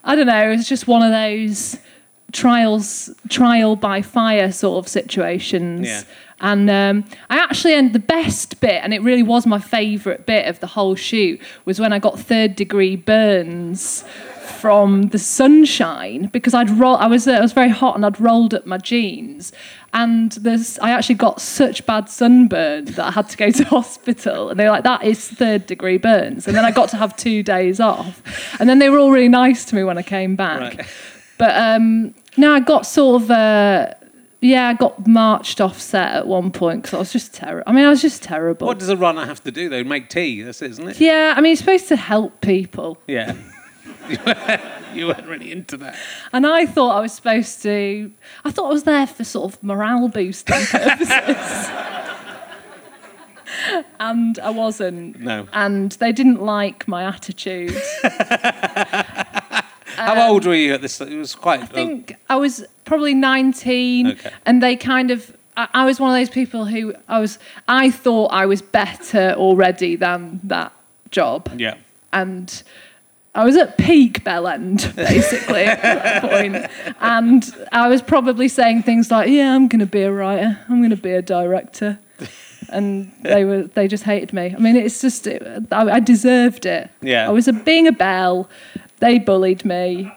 I 0.04 0.16
don't 0.16 0.28
know, 0.28 0.52
it 0.52 0.58
was 0.58 0.68
just 0.68 0.88
one 0.88 1.02
of 1.02 1.12
those 1.12 1.78
trials, 2.34 3.10
trial 3.30 3.76
by 3.76 4.02
fire 4.02 4.52
sort 4.52 4.84
of 4.84 4.90
situations. 4.90 5.88
Yeah. 5.88 6.02
And 6.42 6.70
um, 6.70 7.06
I 7.30 7.38
actually, 7.38 7.74
and 7.74 7.94
the 7.94 8.00
best 8.00 8.60
bit, 8.60 8.84
and 8.84 8.94
it 8.94 9.02
really 9.02 9.24
was 9.24 9.46
my 9.46 9.60
favourite 9.60 10.26
bit 10.26 10.48
of 10.48 10.60
the 10.60 10.68
whole 10.68 10.96
shoot, 10.96 11.40
was 11.64 11.80
when 11.80 11.94
I 11.94 12.00
got 12.00 12.20
third 12.20 12.58
degree 12.58 12.98
burns 12.98 14.04
from 14.44 15.04
the 15.04 15.20
sunshine 15.20 16.28
because 16.28 16.54
I'd 16.54 16.70
roll. 16.70 16.98
I 16.98 17.08
was 17.08 17.28
uh, 17.28 17.34
I 17.34 17.42
was 17.42 17.54
very 17.54 17.70
hot 17.70 17.96
and 17.96 18.06
I'd 18.06 18.20
rolled 18.20 18.54
up 18.54 18.66
my 18.66 18.78
jeans, 18.78 19.54
and 19.94 20.34
there's 20.34 20.78
I 20.80 20.92
actually 20.92 21.16
got 21.16 21.40
such 21.40 21.86
bad 21.86 22.10
sunburn 22.10 22.86
that 22.86 23.06
I 23.08 23.12
had 23.12 23.30
to 23.30 23.38
go 23.38 23.50
to 23.52 23.64
hospital, 23.78 24.50
and 24.50 24.60
they 24.60 24.66
were 24.66 24.72
like, 24.72 24.84
"That 24.84 25.04
is 25.04 25.30
third 25.30 25.66
degree 25.66 25.98
burns," 25.98 26.48
and 26.48 26.58
then 26.58 26.66
I 26.66 26.72
got 26.72 26.90
to 26.90 26.98
have 26.98 27.16
two 27.16 27.42
days 27.42 27.80
off, 27.80 28.22
and 28.60 28.70
then 28.70 28.80
they 28.80 28.90
were 28.90 29.00
all 29.00 29.12
really 29.12 29.30
nice 29.30 29.64
to 29.66 29.76
me 29.76 29.84
when 29.84 29.98
I 29.98 30.04
came 30.04 30.36
back. 30.36 30.78
Right. 30.78 30.88
But 31.38 31.56
um, 31.58 32.14
no, 32.38 32.54
I 32.54 32.60
got 32.60 32.86
sort 32.86 33.24
of. 33.24 33.32
Uh, 33.32 33.94
yeah, 34.42 34.68
I 34.68 34.74
got 34.74 35.08
marched 35.08 35.62
off 35.62 35.80
set 35.80 36.12
at 36.12 36.28
one 36.28 36.52
point 36.52 36.82
because 36.82 36.94
I 36.94 36.98
was 37.00 37.14
just 37.14 37.34
terrible. 37.34 37.64
I 37.66 37.72
mean, 37.72 37.86
I 37.86 37.90
was 37.90 38.02
just 38.02 38.22
terrible. 38.24 38.68
What 38.68 38.78
does 38.78 38.90
a 38.90 38.98
runner 38.98 39.26
have 39.26 39.42
to 39.46 39.52
do 39.52 39.70
though? 39.70 39.86
Make 39.86 40.10
tea. 40.10 40.42
That's 40.42 40.62
it, 40.62 40.72
isn't 40.72 40.90
it? 40.90 41.00
Yeah, 41.00 41.34
I 41.38 41.40
mean, 41.40 41.52
you're 41.52 41.56
supposed 41.56 41.88
to 41.88 41.96
help 41.96 42.42
people. 42.42 42.98
Yeah. 43.08 43.36
you 44.94 45.08
weren't 45.08 45.28
really 45.28 45.52
into 45.52 45.78
that. 45.78 45.98
And 46.34 46.46
I 46.46 46.66
thought 46.66 46.98
I 46.98 47.00
was 47.00 47.14
supposed 47.14 47.62
to, 47.64 48.12
I 48.44 48.52
thought 48.52 48.66
I 48.70 48.74
was 48.74 48.84
there 48.84 49.08
for 49.08 49.24
sort 49.24 49.54
of 49.54 49.64
morale 49.64 50.10
boosting 50.10 50.66
purposes. 50.66 51.70
and 54.00 54.40
I 54.40 54.50
wasn't. 54.50 55.22
No. 55.22 55.48
And 55.54 55.94
they 55.94 56.12
didn't 56.12 56.42
like 56.42 56.88
my 56.88 57.04
attitude. 57.06 57.72
How 60.06 60.30
old 60.32 60.46
were 60.46 60.56
you 60.56 60.74
at 60.74 60.82
this? 60.82 61.00
It 61.02 61.18
was 61.18 61.36
quite. 61.36 61.60
Um, 61.62 61.66
I 61.66 61.72
think 61.72 62.16
I 62.30 62.36
was 62.36 62.66
probably 62.86 63.14
19, 63.14 64.08
Okay. 64.08 64.32
and 64.46 64.62
they 64.62 64.76
kind 64.76 65.12
of. 65.12 65.36
I 65.56 65.68
I 65.74 65.86
was 65.86 66.00
one 66.00 66.12
of 66.14 66.20
those 66.20 66.34
people 66.34 66.66
who 66.66 66.94
I 67.08 67.20
was. 67.20 67.40
I 67.68 67.92
thought 67.92 68.28
I 68.32 68.46
was 68.46 68.62
better 68.62 69.34
already 69.38 69.96
than 69.96 70.40
that 70.44 70.72
job, 71.12 71.50
yeah. 71.58 71.76
and 72.12 72.64
I 73.36 73.46
was 73.46 73.56
at 73.56 73.78
peak 73.78 74.24
Bell 74.24 74.48
End 74.48 74.92
basically 74.96 75.64
at 75.66 75.82
that 75.82 76.22
point, 76.22 76.96
and 77.02 77.56
I 77.72 77.88
was 77.88 78.02
probably 78.02 78.48
saying 78.48 78.84
things 78.84 79.10
like, 79.12 79.30
"Yeah, 79.30 79.56
I'm 79.56 79.68
going 79.68 79.80
to 79.80 79.86
be 79.86 80.02
a 80.02 80.12
writer. 80.12 80.60
I'm 80.70 80.80
going 80.80 80.90
to 80.92 80.96
be 80.98 81.12
a 81.12 81.22
director." 81.22 82.00
And 82.70 83.12
they 83.22 83.44
were 83.46 83.64
they 83.64 83.88
just 83.88 84.04
hated 84.04 84.34
me. 84.34 84.56
I 84.56 84.60
mean, 84.60 84.76
it's 84.76 85.02
just 85.02 85.28
it, 85.28 85.44
I, 85.72 85.92
I 85.92 86.00
deserved 86.00 86.66
it. 86.66 86.90
Yeah. 87.02 87.28
I 87.28 87.32
was 87.32 87.48
a, 87.48 87.54
being 87.54 87.88
a 87.88 87.92
bell. 87.92 88.50
They 89.04 89.20
bullied 89.20 89.66
me. 89.66 90.10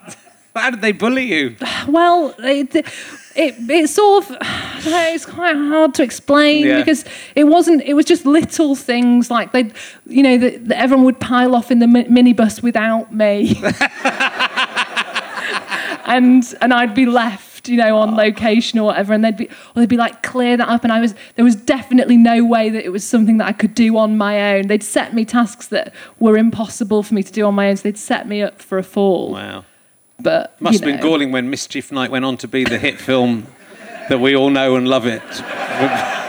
How 0.55 0.71
did 0.71 0.81
they 0.81 0.93
bully 0.93 1.25
you? 1.27 1.57
Well, 1.89 2.35
it, 2.39 2.75
it, 2.75 2.85
it 3.35 3.89
sort 3.91 4.25
of, 4.25 4.31
know, 4.31 5.09
it's 5.13 5.27
quite 5.27 5.55
hard 5.57 5.93
to 5.95 6.03
explain 6.03 6.65
Yeah. 6.65 6.79
because 6.79 7.05
it 7.35 7.45
wasn't, 7.45 7.83
it 7.83 7.95
was 7.95 8.07
just 8.07 8.25
little 8.25 8.75
things 8.77 9.31
like 9.31 9.51
they, 9.53 9.71
you 10.07 10.23
know, 10.23 10.39
that 10.39 10.67
that 10.69 10.79
everyone 10.79 11.05
would 11.05 11.21
pile 11.21 11.55
off 11.55 11.71
in 11.71 11.81
the 11.81 11.87
mi- 11.87 12.05
minibus 12.05 12.63
without 12.63 13.13
me. 13.13 13.61
and, 16.07 16.55
and 16.61 16.73
I'd 16.73 16.95
be 16.95 17.07
left, 17.07 17.56
you 17.69 17.77
know, 17.77 17.99
on 17.99 18.15
oh. 18.15 18.17
location 18.17 18.79
or 18.79 18.85
whatever, 18.85 19.13
and 19.13 19.25
they'd 19.25 19.37
be, 19.37 19.47
or 19.47 19.81
they'd 19.81 19.89
be 19.89 19.97
like, 19.97 20.23
clear 20.23 20.57
that 20.57 20.69
up. 20.69 20.85
And 20.85 20.93
I 20.93 21.01
was, 21.01 21.15
there 21.35 21.45
was 21.45 21.57
definitely 21.57 22.17
no 22.17 22.45
way 22.45 22.71
that 22.71 22.85
it 22.85 22.91
was 22.91 23.05
something 23.05 23.39
that 23.39 23.47
I 23.47 23.53
could 23.53 23.75
do 23.75 23.97
on 23.97 24.17
my 24.17 24.57
own. 24.57 24.69
They'd 24.69 24.83
set 24.83 25.15
me 25.15 25.25
tasks 25.25 25.69
that 25.69 25.95
were 26.19 26.37
impossible 26.37 27.03
for 27.03 27.15
me 27.15 27.23
to 27.23 27.33
do 27.33 27.45
on 27.47 27.55
my 27.55 27.71
own, 27.71 27.77
so 27.77 27.85
they'd 27.85 27.99
set 27.99 28.29
me 28.29 28.43
up 28.43 28.61
for 28.61 28.79
a 28.79 28.83
fall. 28.83 29.33
Wow. 29.33 29.65
But, 30.19 30.61
Must 30.61 30.81
have 30.81 30.87
been 30.87 31.01
galling 31.01 31.31
when 31.31 31.51
Mischief 31.51 31.93
Night 31.93 32.11
went 32.11 32.25
on 32.25 32.37
to 32.39 32.49
be 32.49 32.65
the 32.65 32.79
hit 32.79 32.99
film 32.99 33.47
that 34.09 34.19
we 34.19 34.35
all 34.35 34.51
know 34.51 34.77
and 34.77 34.89
love 34.89 35.07
it. 35.07 35.23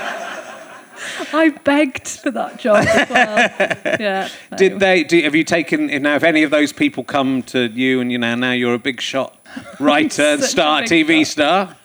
I 1.33 1.49
begged 1.49 2.07
for 2.07 2.31
that 2.31 2.57
job 2.59 2.85
as 2.85 3.09
well. 3.09 3.37
yeah. 3.99 4.29
no. 4.51 4.57
Did 4.57 4.79
they? 4.79 5.03
Do, 5.03 5.21
have 5.21 5.35
you 5.35 5.43
taken 5.43 5.87
now? 6.01 6.15
If 6.15 6.23
any 6.23 6.43
of 6.43 6.51
those 6.51 6.71
people 6.73 7.03
come 7.03 7.43
to 7.43 7.67
you 7.67 8.01
and 8.01 8.11
you 8.11 8.17
know 8.17 8.35
now 8.35 8.51
you're 8.51 8.73
a 8.73 8.79
big 8.79 9.01
shot 9.01 9.35
writer 9.79 10.21
and 10.23 10.43
star 10.43 10.81
TV 10.81 11.19
shot. 11.19 11.27
star, 11.27 11.77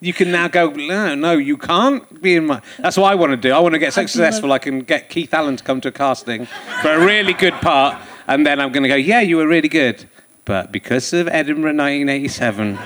you 0.00 0.12
can 0.12 0.30
now 0.30 0.48
go. 0.48 0.70
No, 0.70 1.14
no, 1.14 1.32
you 1.32 1.56
can't 1.56 2.22
be 2.22 2.36
in 2.36 2.46
my. 2.46 2.60
That's 2.78 2.96
what 2.96 3.10
I 3.10 3.14
want 3.14 3.30
to 3.32 3.36
do. 3.36 3.52
I 3.52 3.58
want 3.58 3.74
to 3.74 3.78
get 3.78 3.92
so 3.92 4.00
I'd 4.00 4.04
love- 4.04 4.10
successful 4.10 4.52
I 4.52 4.58
can 4.58 4.80
get 4.80 5.08
Keith 5.08 5.32
Allen 5.34 5.56
to 5.56 5.64
come 5.64 5.80
to 5.82 5.88
a 5.88 5.92
casting 5.92 6.46
for 6.82 6.92
a 6.92 7.04
really 7.04 7.32
good 7.34 7.54
part, 7.54 8.00
and 8.26 8.46
then 8.46 8.60
I'm 8.60 8.72
going 8.72 8.82
to 8.82 8.88
go. 8.88 8.96
Yeah, 8.96 9.20
you 9.20 9.36
were 9.36 9.46
really 9.46 9.68
good, 9.68 10.08
but 10.44 10.72
because 10.72 11.12
of 11.12 11.28
Edinburgh 11.28 11.74
1987, 11.74 12.78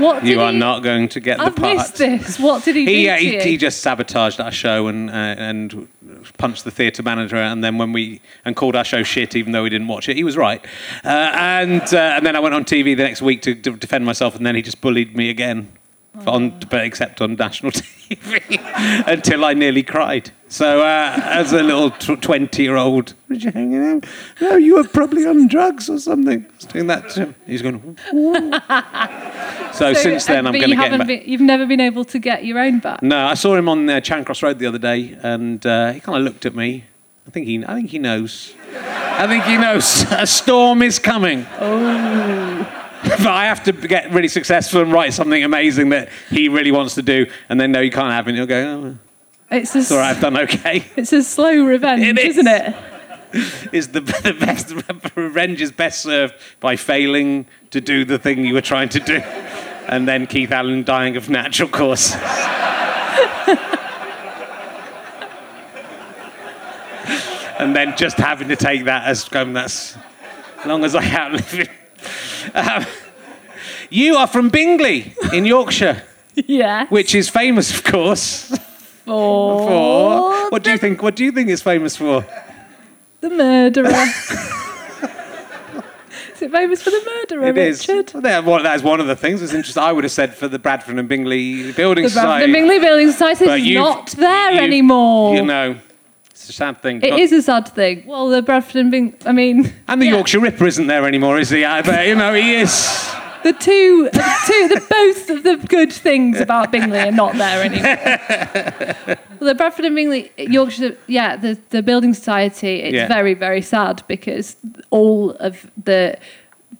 What 0.00 0.24
you 0.24 0.40
are 0.40 0.52
he- 0.52 0.58
not 0.58 0.82
going 0.82 1.08
to 1.10 1.20
get 1.20 1.40
I've 1.40 1.54
the 1.54 1.60
part. 1.60 1.76
missed 1.76 1.96
this. 1.96 2.38
What 2.38 2.64
did 2.64 2.76
he, 2.76 2.84
He, 2.84 3.04
do 3.04 3.10
uh, 3.10 3.16
to 3.16 3.22
he, 3.22 3.40
he 3.50 3.56
just 3.56 3.80
sabotaged 3.80 4.40
our 4.40 4.50
show 4.52 4.86
and 4.88 5.10
uh, 5.10 5.12
and 5.12 5.88
punched 6.38 6.64
the 6.64 6.70
theatre 6.70 7.02
manager 7.02 7.36
and 7.36 7.62
then 7.64 7.78
when 7.78 7.92
we 7.92 8.20
and 8.44 8.54
called 8.56 8.76
our 8.76 8.84
show 8.84 9.02
shit 9.02 9.34
even 9.36 9.52
though 9.52 9.62
we 9.62 9.70
didn't 9.70 9.88
watch 9.88 10.08
it 10.08 10.16
he 10.16 10.24
was 10.24 10.36
right 10.36 10.64
uh, 11.04 11.08
and 11.34 11.82
uh, 11.94 12.14
and 12.16 12.24
then 12.26 12.34
I 12.36 12.40
went 12.40 12.54
on 12.54 12.64
TV 12.64 12.96
the 12.96 13.02
next 13.02 13.20
week 13.22 13.42
to, 13.42 13.54
to 13.54 13.76
defend 13.76 14.04
myself 14.06 14.34
and 14.36 14.44
then 14.46 14.54
he 14.54 14.62
just 14.62 14.80
bullied 14.80 15.16
me 15.16 15.28
again 15.30 15.72
on 16.26 16.58
but 16.70 16.84
except 16.84 17.20
on 17.20 17.34
national 17.34 17.72
TV 17.72 19.06
until 19.06 19.44
I 19.44 19.54
nearly 19.54 19.82
cried 19.82 20.30
so 20.48 20.82
uh, 20.82 21.18
as 21.24 21.52
a 21.52 21.62
little 21.62 21.90
twenty 21.90 22.62
year 22.62 22.76
old 22.76 23.14
was 23.28 23.42
you 23.44 23.50
hanging 23.50 23.84
out 23.84 24.04
no 24.40 24.56
you 24.56 24.76
were 24.76 24.88
probably 24.88 25.26
on 25.26 25.48
drugs 25.48 25.90
or 25.90 25.98
something 25.98 26.46
I 26.48 26.56
was 26.56 26.64
doing 26.66 26.86
that 26.86 27.10
to 27.10 27.20
him 27.20 27.34
he's 27.46 27.62
going 27.62 27.98
"Ooh." 28.12 28.34
so, 29.72 29.92
since 29.92 30.26
then 30.26 30.46
uh, 30.46 30.50
I'm 30.50 30.54
going 30.54 30.70
to 30.70 30.76
get 30.76 30.92
him 30.92 30.98
back. 30.98 31.08
been, 31.08 31.22
You've 31.26 31.40
never 31.40 31.66
been 31.66 31.80
able 31.80 32.04
to 32.06 32.18
get 32.18 32.44
your 32.44 32.58
own 32.58 32.78
back. 32.78 33.02
No, 33.02 33.26
I 33.26 33.34
saw 33.34 33.56
him 33.56 33.68
on 33.68 33.88
uh, 33.90 34.00
Charing 34.00 34.24
Cross 34.24 34.42
Road 34.42 34.58
the 34.58 34.66
other 34.66 34.78
day, 34.78 35.16
and 35.22 35.64
uh, 35.66 35.92
he 35.92 36.00
kind 36.00 36.18
of 36.18 36.24
looked 36.24 36.46
at 36.46 36.54
me. 36.54 36.84
I 37.26 37.30
think 37.30 37.46
he, 37.46 37.64
I 37.64 37.74
think 37.74 37.90
he 37.90 37.98
knows. 37.98 38.54
I 38.74 39.26
think 39.26 39.44
he 39.44 39.56
knows 39.56 40.02
a 40.10 40.26
storm 40.26 40.82
is 40.82 40.98
coming. 40.98 41.46
Oh. 41.60 42.73
but 43.08 43.26
I 43.26 43.44
have 43.44 43.62
to 43.64 43.72
get 43.72 44.10
really 44.12 44.28
successful 44.28 44.80
and 44.80 44.90
write 44.92 45.12
something 45.12 45.44
amazing 45.44 45.90
that 45.90 46.08
he 46.30 46.48
really 46.48 46.72
wants 46.72 46.94
to 46.94 47.02
do, 47.02 47.26
and 47.48 47.60
then 47.60 47.70
no, 47.70 47.80
you 47.80 47.90
can't 47.90 48.10
have 48.10 48.26
it. 48.26 48.30
And 48.30 48.38
he'll 48.38 48.46
go, 48.46 48.62
oh, 48.64 48.98
It's 49.54 49.74
a, 49.74 49.78
it's 49.78 49.92
all 49.92 49.98
right, 49.98 50.16
I've 50.16 50.20
done 50.22 50.38
okay. 50.38 50.86
it's 50.96 51.12
a 51.12 51.22
slow 51.22 51.64
revenge, 51.64 52.02
It 52.02 52.18
is. 52.18 52.38
isn't 52.38 52.46
it? 52.46 52.74
Is 53.72 53.88
the, 53.92 54.00
the 54.00 54.32
best 54.32 54.72
revenge 55.16 55.60
is 55.60 55.70
best 55.72 56.00
served 56.02 56.34
by 56.60 56.76
failing 56.76 57.46
to 57.70 57.80
do 57.80 58.04
the 58.04 58.18
thing 58.18 58.44
you 58.46 58.54
were 58.54 58.60
trying 58.62 58.88
to 58.90 59.00
do, 59.00 59.18
and 59.88 60.08
then 60.08 60.26
Keith 60.26 60.50
Allen 60.50 60.82
dying 60.82 61.16
of 61.16 61.28
natural 61.28 61.68
causes. 61.68 62.16
and 67.58 67.76
then 67.76 67.96
just 67.96 68.16
having 68.16 68.48
to 68.48 68.56
take 68.56 68.84
that 68.84 69.04
as 69.06 69.28
going, 69.28 69.52
that's 69.52 69.96
as 70.60 70.66
long 70.66 70.84
as 70.84 70.94
I 70.94 71.04
outlive 71.14 71.60
it. 71.60 71.70
Um, 72.54 72.86
you 73.90 74.16
are 74.16 74.26
from 74.26 74.48
Bingley 74.48 75.14
in 75.32 75.44
Yorkshire, 75.46 76.02
Yeah. 76.34 76.86
which 76.88 77.14
is 77.14 77.28
famous, 77.28 77.72
of 77.74 77.84
course, 77.84 78.48
For 79.04 79.68
for 79.68 80.50
what 80.50 80.62
do 80.62 80.70
you 80.70 80.78
think? 80.78 81.02
What 81.02 81.16
do 81.16 81.24
you 81.24 81.32
think 81.32 81.48
it's 81.50 81.62
famous 81.62 81.96
for? 81.96 82.24
the 83.20 83.30
murderer. 83.30 83.88
is 86.34 86.42
it 86.42 86.50
famous 86.50 86.82
for 86.82 86.90
the 86.90 87.02
murderer, 87.06 87.48
It 87.48 87.58
is. 87.58 87.88
Richard? 87.88 88.12
Well, 88.12 88.22
that, 88.22 88.44
well, 88.44 88.62
that's 88.62 88.82
one 88.82 89.00
of 89.00 89.06
the 89.06 89.16
things. 89.16 89.40
It's 89.42 89.54
interesting. 89.54 89.82
I 89.82 89.92
would 89.92 90.04
have 90.04 90.12
said 90.12 90.34
for 90.34 90.48
the 90.48 90.58
Bradford 90.58 90.98
and 90.98 91.08
Bingley 91.08 91.72
Building 91.72 92.04
The 92.04 92.10
Society. 92.10 92.28
Bradford 92.28 92.52
Bingley 92.52 92.78
Building 92.80 93.10
Society 93.12 93.46
but 93.46 93.58
is 93.60 93.64
you've- 93.66 93.74
not 93.78 94.06
there 94.12 94.52
you've- 94.52 94.64
anymore. 94.64 95.34
You 95.36 95.42
know, 95.44 95.76
it's 96.44 96.50
a 96.50 96.52
sad 96.52 96.80
thing. 96.82 97.00
It 97.02 97.10
Not- 97.10 97.20
is 97.20 97.32
a 97.32 97.40
sad 97.42 97.68
thing. 97.68 98.04
Well, 98.06 98.28
the 98.28 98.42
Bradford 98.42 98.76
and 98.76 98.90
Bingley. 98.90 99.16
I 99.24 99.32
mean, 99.32 99.72
And 99.88 100.00
the 100.00 100.06
yeah. 100.06 100.12
Yorkshire 100.12 100.40
Ripper 100.40 100.66
isn't 100.66 100.86
there 100.86 101.06
anymore, 101.06 101.38
is 101.38 101.48
he? 101.50 101.62
Bet, 101.62 102.06
you 102.06 102.14
know, 102.14 102.34
he 102.34 102.56
is. 102.56 103.10
The 103.42 103.52
two, 103.54 104.08
the 104.12 104.34
two, 104.46 104.68
the 104.68 104.86
both 104.88 105.30
of 105.30 105.42
the 105.42 105.56
good 105.68 105.92
things 105.92 106.40
about 106.40 106.70
Bingley 106.72 106.98
are 106.98 107.12
not 107.12 107.34
there 107.36 107.62
anymore. 107.62 109.18
well, 109.40 109.48
the 109.48 109.54
Bradford 109.54 109.84
and 109.86 109.94
Bingley, 109.96 110.32
Yorkshire, 110.36 110.96
yeah, 111.06 111.36
the, 111.36 111.58
the 111.70 111.82
building 111.82 112.14
society, 112.14 112.80
it's 112.80 112.94
Yeah. 112.94 113.08
very, 113.08 113.34
very 113.34 113.60
sad 113.62 114.02
because 114.08 114.56
all 114.90 115.32
of 115.32 115.70
the 115.82 116.16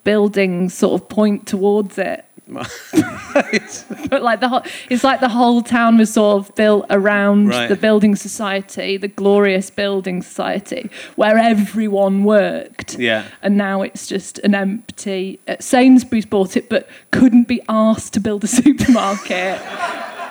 buildings 0.03 0.73
sort 0.73 0.99
of 1.01 1.07
point 1.09 1.47
towards 1.47 1.97
it. 1.97 2.25
But 2.47 4.21
like 4.21 4.39
the 4.39 4.47
whole, 4.49 4.61
it's 4.89 5.03
like 5.03 5.19
the 5.19 5.29
whole 5.29 5.61
town 5.61 5.97
was 5.97 6.13
sort 6.13 6.37
of 6.47 6.55
built 6.55 6.85
around 6.89 7.49
Right. 7.49 7.67
the 7.67 7.75
building 7.75 8.15
society, 8.15 8.97
the 8.97 9.07
glorious 9.07 9.69
building 9.69 10.21
society, 10.21 10.89
where 11.15 11.37
everyone 11.37 12.23
worked. 12.23 12.97
Yeah. 12.99 13.25
And 13.41 13.57
now 13.57 13.81
it's 13.81 14.07
just 14.07 14.39
an 14.39 14.55
empty. 14.55 15.39
Uh, 15.47 15.55
Sainsbury's 15.59 16.25
bought 16.25 16.55
it, 16.55 16.69
but 16.69 16.87
couldn't 17.11 17.47
be 17.47 17.61
asked 17.67 18.13
to 18.13 18.19
build 18.19 18.43
a 18.43 18.47
supermarket 18.61 19.59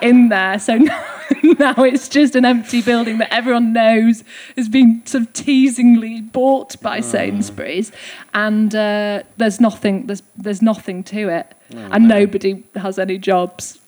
in 0.05 0.29
there. 0.29 0.59
So 0.59 0.77
now, 0.77 1.03
now 1.59 1.83
it's 1.83 2.07
just 2.09 2.35
an 2.35 2.45
empty 2.45 2.81
building 2.81 3.17
that 3.17 3.33
everyone 3.33 3.73
knows 3.73 4.23
has 4.55 4.69
been 4.69 5.05
sort 5.05 5.23
of 5.23 5.33
teasingly 5.33 6.21
bought 6.21 6.79
by 6.81 6.99
Sainsbury's, 7.01 7.91
and 8.33 8.73
uh, 8.75 9.23
there's 9.37 9.59
nothing. 9.59 10.07
There's 10.07 10.23
there's 10.37 10.61
nothing 10.61 11.03
to 11.05 11.29
it, 11.29 11.53
and 11.69 12.07
nobody 12.07 12.63
has 12.75 12.97
any 12.99 13.17
jobs. 13.17 13.79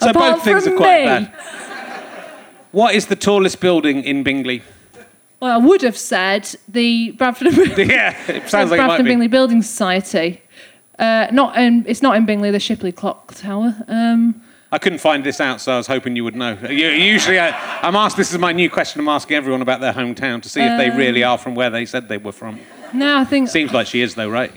So 0.00 0.10
Apart 0.10 0.36
both 0.36 0.44
things 0.44 0.64
from 0.64 0.74
are 0.74 0.76
quite 0.76 1.00
me. 1.00 1.06
bad. 1.06 1.32
What 2.70 2.94
is 2.94 3.06
the 3.06 3.16
tallest 3.16 3.60
building 3.60 4.04
in 4.04 4.22
Bingley? 4.22 4.62
Well, 5.40 5.52
I 5.52 5.56
would 5.64 5.82
have 5.82 5.96
said 5.98 6.48
the 6.68 7.12
Bradford. 7.12 7.48
and 7.48 7.58
Yeah, 7.90 8.14
it 8.28 8.48
sounds 8.48 8.70
like 8.70 8.78
it 8.78 8.80
Bradford 8.80 8.88
might 8.88 8.94
and 9.00 9.04
be. 9.04 9.10
Bingley 9.10 9.28
Building 9.28 9.62
Society. 9.62 10.40
Uh, 10.98 11.28
not 11.32 11.56
in, 11.56 11.84
it's 11.86 12.02
not 12.02 12.16
in 12.16 12.26
Bingley, 12.26 12.50
the 12.50 12.58
Shipley 12.60 12.90
Clock 12.92 13.34
Tower. 13.34 13.74
Um, 13.86 14.42
I 14.70 14.78
couldn't 14.78 14.98
find 14.98 15.24
this 15.24 15.40
out, 15.40 15.60
so 15.60 15.72
I 15.72 15.76
was 15.78 15.86
hoping 15.86 16.16
you 16.16 16.24
would 16.24 16.36
know. 16.36 16.58
You- 16.62 16.88
Usually, 16.88 17.38
I, 17.38 17.50
I'm 17.80 17.96
asked. 17.96 18.16
This 18.16 18.32
is 18.32 18.38
my 18.38 18.52
new 18.52 18.68
question. 18.68 19.00
I'm 19.00 19.08
asking 19.08 19.36
everyone 19.36 19.62
about 19.62 19.80
their 19.80 19.92
hometown 19.92 20.42
to 20.42 20.48
see 20.48 20.60
if 20.60 20.76
they 20.78 20.90
really 20.90 21.24
Um, 21.24 21.32
are 21.34 21.38
from 21.38 21.54
where 21.54 21.70
they 21.70 21.86
said 21.86 22.08
they 22.08 22.18
were 22.18 22.32
from. 22.32 22.58
no, 22.92 23.16
I 23.18 23.24
think 23.24 23.48
Seems 23.48 23.72
like 23.72 23.86
she 23.86 24.00
is, 24.02 24.14
though, 24.14 24.28
right? 24.28 24.52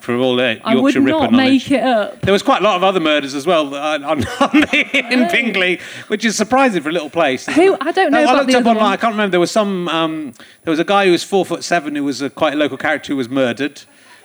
For 0.00 0.14
all 0.16 0.36
the 0.36 0.60
I 0.62 0.74
would 0.74 0.92
Yorkshire 0.94 1.00
Ripper 1.00 1.18
not 1.18 1.32
knowledge. 1.32 1.48
make 1.48 1.70
it 1.70 1.82
up. 1.82 2.20
There 2.20 2.32
was 2.34 2.42
quite 2.42 2.60
a 2.60 2.64
lot 2.64 2.76
of 2.76 2.82
other 2.84 3.00
murders 3.00 3.34
as 3.34 3.46
well 3.46 3.74
on, 3.74 4.04
on, 4.04 4.18
on 4.40 4.60
the, 4.60 5.06
in 5.10 5.28
Bingley, 5.30 5.80
which 6.08 6.26
is 6.26 6.36
surprising 6.36 6.82
for 6.82 6.90
a 6.90 6.92
little 6.92 7.08
place. 7.08 7.46
Who- 7.46 7.78
I 7.80 7.90
don't 7.92 8.10
know 8.12 8.18
I 8.18 8.22
about 8.24 8.36
looked 8.44 8.50
up 8.54 8.66
online. 8.66 8.76
one. 8.76 8.92
I 8.92 8.96
can't 8.98 9.12
remember. 9.14 9.30
There 9.30 9.40
was 9.40 9.50
some. 9.50 9.88
Um, 9.88 10.34
there 10.64 10.70
was 10.72 10.78
a 10.80 10.84
guy 10.84 11.06
who 11.06 11.12
was 11.12 11.24
four 11.24 11.46
foot 11.46 11.64
seven 11.64 11.94
who 11.96 12.04
was 12.04 12.20
a, 12.20 12.28
quite 12.28 12.52
a 12.52 12.56
local 12.56 12.76
character 12.76 13.12
who 13.12 13.16
was 13.16 13.30
murdered. 13.30 13.80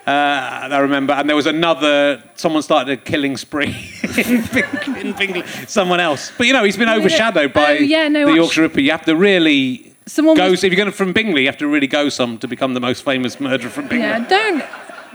Uh, 0.08 0.70
I 0.72 0.78
remember, 0.80 1.14
and 1.14 1.30
there 1.30 1.36
was 1.36 1.46
another. 1.46 2.24
Someone 2.36 2.64
started 2.64 2.92
a 2.94 2.98
killing 2.98 3.38
spree 3.38 3.76
in, 4.18 4.44
Bingley, 4.48 5.02
in 5.02 5.14
Bingley. 5.14 5.44
Someone 5.68 6.00
else, 6.00 6.32
but 6.38 6.48
you 6.48 6.54
know, 6.54 6.64
he's 6.64 6.78
been 6.78 6.90
overshadowed 6.90 7.54
by 7.54 7.72
Oh, 7.72 7.74
yeah, 7.74 8.08
no, 8.08 8.26
the 8.26 8.34
Yorkshire 8.34 8.62
Ripper. 8.64 8.80
You 8.80 8.92
have 8.92 9.06
to 9.06 9.16
really 9.16 9.94
Someone 10.08 10.36
go. 10.36 10.50
was- 10.50 10.64
if 10.64 10.72
you're 10.74 10.78
going 10.84 10.92
from 10.94 11.14
Bingley, 11.14 11.42
you 11.42 11.48
have 11.48 11.58
to 11.58 11.68
really 11.68 11.86
go 11.86 12.10
some 12.10 12.40
to 12.40 12.48
become 12.48 12.74
the 12.74 12.80
most 12.80 13.04
famous 13.06 13.40
murderer 13.40 13.70
from 13.70 13.88
Bingley. 13.88 14.08
Yeah, 14.08 14.26
don't 14.28 14.64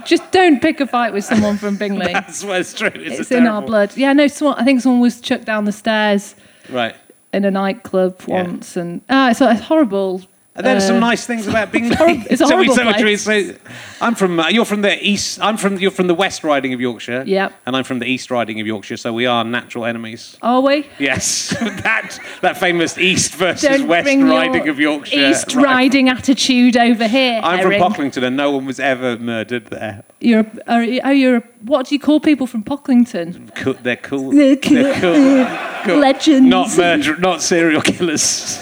just 0.06 0.30
don't 0.30 0.60
pick 0.60 0.78
a 0.80 0.86
fight 0.86 1.12
with 1.12 1.24
someone 1.24 1.56
from 1.56 1.76
Bingley. 1.76 2.06
That's 2.12 2.44
what 2.44 2.60
it's 2.60 2.74
true. 2.74 2.90
It's, 2.94 3.18
it's 3.20 3.32
in 3.32 3.46
our 3.48 3.62
blood. 3.62 3.96
Yeah, 3.96 4.12
no, 4.12 4.26
someone, 4.28 4.58
I 4.60 4.64
think 4.64 4.82
someone 4.82 5.00
was 5.00 5.20
chucked 5.20 5.46
down 5.46 5.64
the 5.64 5.72
stairs 5.72 6.34
Right. 6.68 6.94
in 7.32 7.44
a 7.44 7.50
nightclub 7.50 8.20
Yeah. 8.28 8.42
once, 8.42 8.76
and 8.76 9.00
ah, 9.08 9.30
it's, 9.30 9.40
it's 9.40 9.62
horrible. 9.62 10.20
And 10.56 10.80
some 10.80 10.96
Uh, 10.96 11.00
nice 11.10 11.26
things 11.26 11.48
about 11.48 11.72
being 11.72 11.86
it's 11.90 12.40
a 12.40 12.46
horrible 12.46 12.76
so 12.76 12.84
what 12.84 12.96
do 12.96 13.04
we 13.04 13.16
place. 13.16 13.22
say? 13.24 13.56
I'm 14.00 14.14
from. 14.14 14.38
Uh, 14.38 14.48
you're 14.50 14.64
from 14.64 14.82
the 14.82 15.04
east. 15.04 15.40
I'm 15.42 15.56
from. 15.56 15.78
You're 15.78 15.90
from 15.90 16.06
the 16.06 16.14
west 16.14 16.44
riding 16.44 16.72
of 16.72 16.80
Yorkshire. 16.80 17.24
Yep. 17.26 17.52
And 17.66 17.76
I'm 17.76 17.82
from 17.82 17.98
the 17.98 18.06
east 18.06 18.30
riding 18.30 18.60
of 18.60 18.66
Yorkshire. 18.66 18.96
So 18.96 19.12
we 19.12 19.26
are 19.26 19.42
natural 19.42 19.84
enemies. 19.84 20.36
Are 20.42 20.60
we? 20.60 20.86
Yes. 21.00 21.48
that 21.60 22.20
that 22.42 22.56
famous 22.56 22.96
east 22.98 23.34
versus 23.44 23.68
Don't 23.68 23.88
west 23.88 24.06
riding 24.06 24.68
of 24.68 24.78
Yorkshire. 24.78 25.30
East 25.30 25.56
Right. 25.56 25.64
riding 25.64 26.08
attitude 26.08 26.76
over 26.76 27.08
here. 27.08 27.40
I'm 27.42 27.58
Herring. 27.58 27.80
from 27.82 27.92
Pocklington, 27.92 28.22
and 28.22 28.36
no 28.36 28.52
one 28.52 28.64
was 28.64 28.78
ever 28.78 29.18
murdered 29.18 29.66
there. 29.66 30.04
You're 30.20 30.40
a, 30.40 30.72
are 30.72 30.84
you- 30.84 31.00
oh, 31.04 31.10
you're 31.10 31.36
a, 31.38 31.42
what 31.62 31.88
do 31.88 31.96
you 31.96 32.00
call 32.00 32.20
people 32.20 32.46
from 32.46 32.62
Pocklington? 32.62 33.52
Cool, 33.56 33.74
they're 33.82 33.96
cool. 33.96 34.30
They're 34.30 34.54
cool. 34.56 34.74
They're. 34.84 35.82
Cool. 35.84 35.98
Legends. 35.98 36.46
Not 36.48 36.76
murder. 36.78 37.16
Not 37.18 37.42
serial 37.42 37.82
killers. 37.82 38.58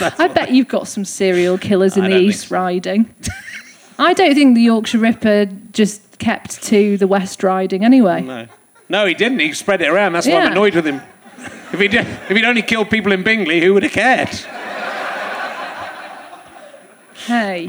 I 0.00 0.28
bet 0.28 0.50
you've 0.52 0.68
got 0.68 0.88
some 0.88 1.04
serial 1.04 1.58
killers 1.58 1.96
in 1.96 2.04
I 2.04 2.08
the 2.10 2.18
East 2.18 2.48
so. 2.48 2.56
Riding. 2.56 3.12
I 3.98 4.12
don't 4.14 4.34
think 4.34 4.54
the 4.56 4.62
Yorkshire 4.62 4.98
Ripper 4.98 5.46
just 5.72 6.18
kept 6.18 6.62
to 6.64 6.96
the 6.96 7.06
West 7.06 7.42
Riding 7.42 7.84
anyway. 7.84 8.22
No. 8.22 8.46
No, 8.88 9.06
he 9.06 9.14
didn't. 9.14 9.38
He 9.38 9.52
spread 9.52 9.80
it 9.82 9.88
around. 9.88 10.12
That's 10.12 10.26
why 10.26 10.34
I'm 10.40 10.52
annoyed 10.52 10.74
with 10.74 10.86
him. 10.86 11.00
If 11.72 11.80
he'd, 11.80 11.94
if 11.94 12.28
he'd 12.28 12.44
only 12.44 12.62
killed 12.62 12.90
people 12.90 13.12
in 13.12 13.22
Bingley, 13.22 13.60
who 13.60 13.74
would 13.74 13.82
have 13.82 13.92
cared? 13.92 14.28
Hey, 17.26 17.62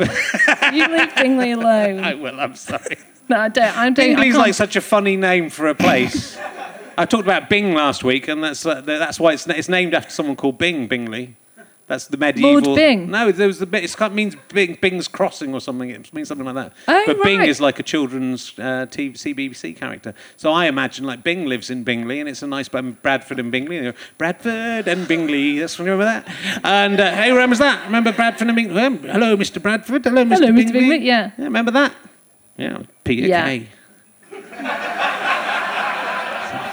you 0.74 0.88
leave 0.88 1.16
Bingley 1.16 1.52
alone. 1.52 2.00
I 2.04 2.14
will, 2.14 2.40
I'm 2.40 2.56
sorry. 2.56 2.98
No, 3.30 3.38
I 3.40 3.50
don't. 3.50 3.78
I 3.78 3.86
don't. 3.86 3.96
Bingley's 3.96 4.34
can't- 4.34 4.38
like 4.48 4.54
such 4.54 4.76
a 4.76 4.82
funny 4.82 5.16
name 5.16 5.50
for 5.50 5.68
a 5.68 5.76
place. 5.76 6.38
I 6.98 7.06
talked 7.06 7.24
about 7.24 7.50
Bing 7.50 7.74
last 7.74 8.04
week, 8.04 8.28
and 8.28 8.44
that's 8.44 8.66
uh, 8.66 8.82
that's 8.82 9.20
why 9.20 9.34
it's, 9.34 9.48
it's 9.48 9.70
named 9.70 9.94
after 9.94 10.10
someone 10.10 10.36
called 10.36 10.58
Bing, 10.58 10.88
Bingley. 10.88 11.36
That's 11.88 12.08
the 12.08 12.18
medieval. 12.18 12.76
Bing? 12.76 13.12
No, 13.12 13.32
there 13.32 13.46
was 13.46 13.60
the 13.60 13.68
bit. 13.68 13.84
It 13.84 14.12
means 14.14 14.36
Bing, 14.52 14.78
Bing's 14.82 15.08
crossing 15.08 15.54
or 15.54 15.62
something. 15.62 15.92
It 15.92 16.12
means 16.14 16.28
something 16.28 16.46
like 16.46 16.56
that. 16.56 16.74
Oh, 16.88 17.04
but 17.06 17.22
Bing 17.22 17.44
is 17.44 17.62
like 17.62 17.78
a 17.78 17.84
children's 17.84 18.58
uh, 18.58 18.88
TV, 18.90 19.14
CBBC 19.14 19.78
character. 19.78 20.16
So 20.36 20.52
I 20.52 20.66
imagine 20.66 21.06
like 21.06 21.24
Bing 21.24 21.46
lives 21.46 21.70
in 21.70 21.84
Bingley, 21.84 22.20
and 22.20 22.28
it's 22.28 22.42
a 22.42 22.48
nice 22.48 22.74
um, 22.74 22.98
Bradford 23.04 23.40
and 23.40 23.52
Bingley. 23.52 23.94
Bradford 24.18 24.88
and 24.88 25.08
Bingley. 25.08 25.60
That's 25.60 25.78
remember 25.78 26.06
that. 26.06 26.28
And 26.64 27.00
uh, 27.00 27.12
hey, 27.14 27.32
remembers 27.32 27.60
that? 27.60 27.86
Remember 27.86 28.12
Bradford 28.12 28.48
and 28.48 28.56
Bingley? 28.56 28.82
Um, 28.82 28.98
hello, 29.00 29.38
Mr. 29.38 29.62
Bradford. 29.62 30.04
Hello, 30.04 30.24
Mr. 30.26 30.30
Hello, 30.38 30.48
Mr. 30.48 30.56
Bingley. 30.56 30.80
Bingley, 30.80 31.06
yeah. 31.06 31.32
Remember 31.38 31.70
that? 31.72 31.94
Yeah, 32.58 32.80
Peter 33.04 33.28
Yeah. 33.28 33.46
Kay. 33.46 33.68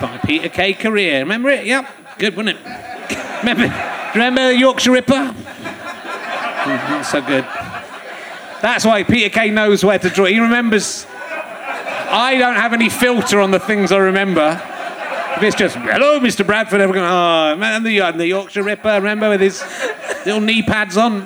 By 0.00 0.18
Peter 0.24 0.48
Kay 0.48 0.72
career. 0.72 1.18
Remember 1.20 1.50
it? 1.50 1.66
Yep. 1.66 2.18
Good, 2.18 2.34
wasn't 2.36 2.56
it? 2.58 2.66
Remember, 3.44 3.91
remember 4.14 4.48
the 4.48 4.58
Yorkshire 4.58 4.92
Ripper? 4.92 5.34
Not 6.66 7.02
so 7.02 7.20
good. 7.20 7.44
That's 8.60 8.84
why 8.84 9.02
Peter 9.02 9.28
Kay 9.28 9.50
knows 9.50 9.84
where 9.84 9.98
to 9.98 10.08
draw. 10.08 10.26
He 10.26 10.38
remembers. 10.38 11.06
I 12.14 12.36
don't 12.38 12.56
have 12.56 12.72
any 12.72 12.88
filter 12.88 13.40
on 13.40 13.50
the 13.50 13.58
things 13.58 13.90
I 13.90 13.96
remember. 13.96 14.60
If 15.36 15.42
it's 15.42 15.56
just, 15.56 15.76
hello, 15.76 16.20
Mr. 16.20 16.46
Bradford, 16.46 16.80
everyone, 16.80 17.08
oh, 17.10 17.56
man, 17.56 17.82
the, 17.82 18.00
uh, 18.00 18.12
the 18.12 18.26
Yorkshire 18.26 18.62
Ripper, 18.62 18.96
remember, 18.96 19.30
with 19.30 19.40
his 19.40 19.62
little 20.26 20.40
knee 20.40 20.62
pads 20.62 20.96
on. 20.96 21.22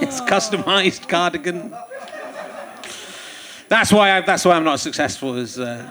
his 0.00 0.20
customised 0.22 1.08
cardigan. 1.08 1.74
That's 3.68 3.92
why 3.92 4.16
I, 4.16 4.20
that's 4.20 4.44
why 4.44 4.54
I'm 4.54 4.64
not 4.64 4.80
successful. 4.80 5.34
As 5.34 5.58
uh, 5.58 5.90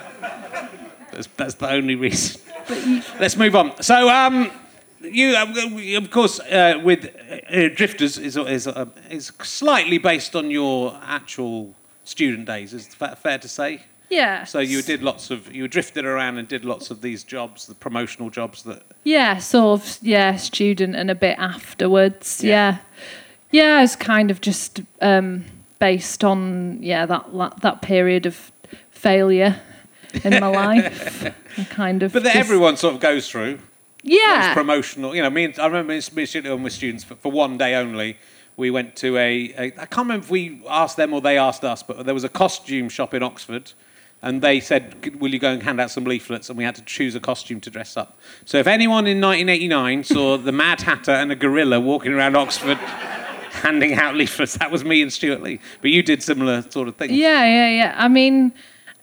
that's, 1.12 1.28
that's 1.36 1.54
the 1.56 1.69
only 1.69 1.95
reason. 1.95 2.41
Let's 3.19 3.38
move 3.38 3.56
on. 3.56 3.82
So, 3.82 4.10
um, 4.10 4.52
you, 5.04 5.36
uh, 5.36 5.97
of 5.97 6.12
course, 6.12 6.39
uh, 6.39 6.80
with 6.84 7.06
uh, 7.06 7.69
Drifters 7.76 8.17
is 8.17 8.38
is 8.38 8.67
uh, 8.67 8.86
is 9.10 9.32
slightly 9.41 9.97
based 9.97 10.36
on 10.36 10.52
your 10.52 10.97
actual 11.04 11.74
student 12.04 12.45
days. 12.45 12.74
Is 12.74 12.88
that 12.95 13.19
fair 13.19 13.38
to 13.39 13.47
say? 13.47 13.82
Yeah. 14.10 14.43
So 14.43 14.60
you 14.60 14.82
did 14.82 15.02
lots 15.02 15.32
of 15.32 15.54
you 15.54 15.67
drifted 15.67 16.06
around 16.06 16.38
and 16.38 16.47
did 16.47 16.65
lots 16.65 16.91
of 16.91 17.02
these 17.02 17.24
jobs, 17.24 17.67
the 17.67 17.76
promotional 17.76 18.30
jobs 18.30 18.63
that. 18.63 18.84
Yeah, 19.04 19.38
sort 19.38 19.82
of. 19.82 19.97
Yeah, 20.02 20.36
student 20.36 20.95
and 20.95 21.10
a 21.10 21.15
bit 21.15 21.38
afterwards. 21.39 22.43
Yeah. 22.43 22.78
Yeah, 23.52 23.78
yeah. 23.78 23.84
it's 23.84 23.95
kind 23.95 24.30
of 24.30 24.41
just 24.41 24.82
um, 25.02 25.45
based 25.80 26.24
on 26.24 26.84
yeah 26.84 27.06
that 27.06 27.26
that, 27.34 27.62
that 27.62 27.82
period 27.82 28.26
of 28.26 28.52
failure 28.91 29.62
in 30.24 30.39
my 30.39 30.47
life. 30.47 31.26
I 31.58 31.63
kind 31.65 32.04
of. 32.04 32.13
But 32.13 32.24
that 32.24 32.34
just- 32.34 32.45
everyone 32.45 32.78
sort 32.78 32.93
of 32.95 33.00
goes 33.00 33.30
through. 33.30 33.60
Yeah. 34.04 34.54
Promotional. 34.54 35.15
You 35.15 35.21
know, 35.21 35.30
me. 35.30 35.45
and- 35.45 35.60
I 35.60 35.65
remember 35.67 35.93
me 35.93 36.02
me 36.13 36.26
sitting 36.26 36.63
with 36.63 36.74
students 36.74 37.04
for, 37.04 37.15
for 37.15 37.32
one 37.32 37.58
day 37.58 37.76
only. 37.76 38.17
We 38.58 38.69
went 38.69 38.95
to 38.97 39.17
a, 39.17 39.54
a. 39.58 39.63
I 39.65 39.69
can't 39.86 39.97
remember 40.08 40.26
if 40.26 40.32
we 40.32 40.62
asked 40.69 40.97
them 40.97 41.13
or 41.13 41.21
they 41.21 41.38
asked 41.38 41.63
us, 41.63 41.82
but 41.84 42.06
there 42.06 42.13
was 42.13 42.24
a 42.24 42.30
costume 42.30 42.89
shop 42.89 43.13
in 43.13 43.24
Oxford. 43.24 43.71
And 44.24 44.41
they 44.43 44.60
said, 44.60 45.19
"Will 45.19 45.32
you 45.34 45.39
go 45.39 45.52
and 45.52 45.63
hand 45.63 45.82
out 45.82 45.89
some 45.89 46.04
leaflets?" 46.04 46.50
And 46.50 46.58
we 46.58 46.63
had 46.63 46.76
to 46.76 46.84
choose 46.84 47.15
a 47.15 47.19
costume 47.19 47.60
to 47.62 47.71
dress 47.71 47.97
up. 47.97 48.19
So 48.45 48.60
if 48.60 48.67
anyone 48.67 49.08
in 49.08 49.19
1989 49.19 50.04
saw 50.15 50.38
the 50.38 50.52
Mad 50.52 50.82
Hatter 50.82 51.12
and 51.12 51.32
a 51.32 51.36
gorilla 51.36 51.80
walking 51.80 52.13
around 52.13 52.36
Oxford, 52.36 52.78
handing 53.52 53.93
out 53.95 54.15
leaflets, 54.15 54.58
that 54.58 54.69
was 54.69 54.84
me 54.84 55.02
and 55.02 55.12
Stewart 55.12 55.41
Lee. 55.41 55.60
But 55.82 55.91
you 55.91 56.04
did 56.04 56.21
similar 56.21 56.62
sort 56.69 56.88
of 56.88 56.97
things. 56.97 57.13
Yeah, 57.13 57.43
yeah, 57.45 57.69
yeah. 57.69 57.95
I 57.97 58.08
mean, 58.10 58.52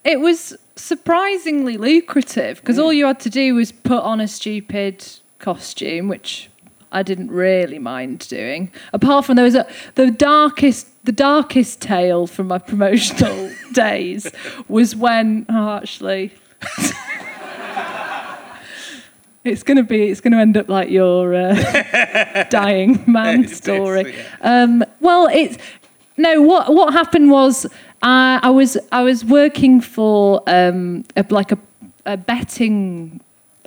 it 0.05 0.21
was 0.21 0.55
surprisingly 0.79 1.77
lucrative 1.77 2.59
because 2.59 2.79
all 2.79 2.93
you 2.93 3.05
had 3.05 3.19
to 3.21 3.29
do 3.29 3.55
was 3.55 3.71
put 3.71 4.03
on 4.03 4.19
a 4.19 4.27
stupid 4.27 5.05
costume, 5.39 6.07
which 6.07 6.49
I 6.91 7.03
didn't 7.03 7.31
really 7.31 7.79
mind 7.79 8.27
doing. 8.27 8.71
Apart 8.93 9.25
from 9.25 9.35
there 9.35 9.45
was 9.45 9.55
a, 9.55 9.67
the 9.95 10.11
darkest, 10.11 10.87
the 11.05 11.11
darkest 11.11 11.81
tale 11.81 12.27
from 12.27 12.47
my 12.47 12.57
promotional 12.71 13.51
days 13.73 14.31
was 14.67 14.95
when 14.95 15.45
oh, 15.49 15.77
actually. 15.77 16.33
It's 19.45 19.63
gonna 19.63 19.83
be. 19.83 20.09
It's 20.09 20.19
gonna 20.19 20.39
end 20.39 20.57
up 20.57 20.67
like 20.67 20.89
your 20.89 21.33
uh, 21.33 22.43
dying 22.49 23.01
man 23.07 23.47
story. 23.47 24.13
Um, 24.41 24.83
well, 24.99 25.29
it's 25.31 25.57
no. 26.17 26.41
What 26.41 26.73
what 26.73 26.91
happened 26.91 27.31
was 27.31 27.65
uh, 28.01 28.39
I 28.41 28.49
was 28.49 28.77
I 28.91 29.01
was 29.03 29.25
working 29.25 29.81
for 29.81 30.41
um, 30.47 31.03
a, 31.15 31.25
like 31.29 31.51
a, 31.51 31.57
a 32.05 32.15
betting 32.17 33.19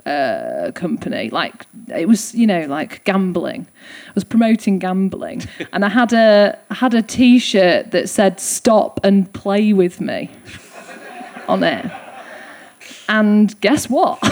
uh, 0.05 0.71
company. 0.73 1.29
Like 1.29 1.65
it 1.93 2.07
was 2.07 2.33
you 2.33 2.47
know 2.47 2.65
like 2.65 3.03
gambling. 3.03 3.67
I 4.07 4.11
was 4.15 4.23
promoting 4.23 4.79
gambling, 4.79 5.43
and 5.73 5.85
I 5.85 5.89
had 5.89 6.13
a 6.13 6.57
I 6.69 6.73
had 6.75 6.93
a 6.93 7.01
T-shirt 7.01 7.91
that 7.91 8.09
said 8.09 8.39
"Stop 8.39 8.99
and 9.03 9.31
play 9.33 9.73
with 9.73 10.01
me" 10.01 10.29
on 11.47 11.63
it. 11.63 11.85
And 13.09 13.59
guess 13.61 13.89
what? 13.89 14.17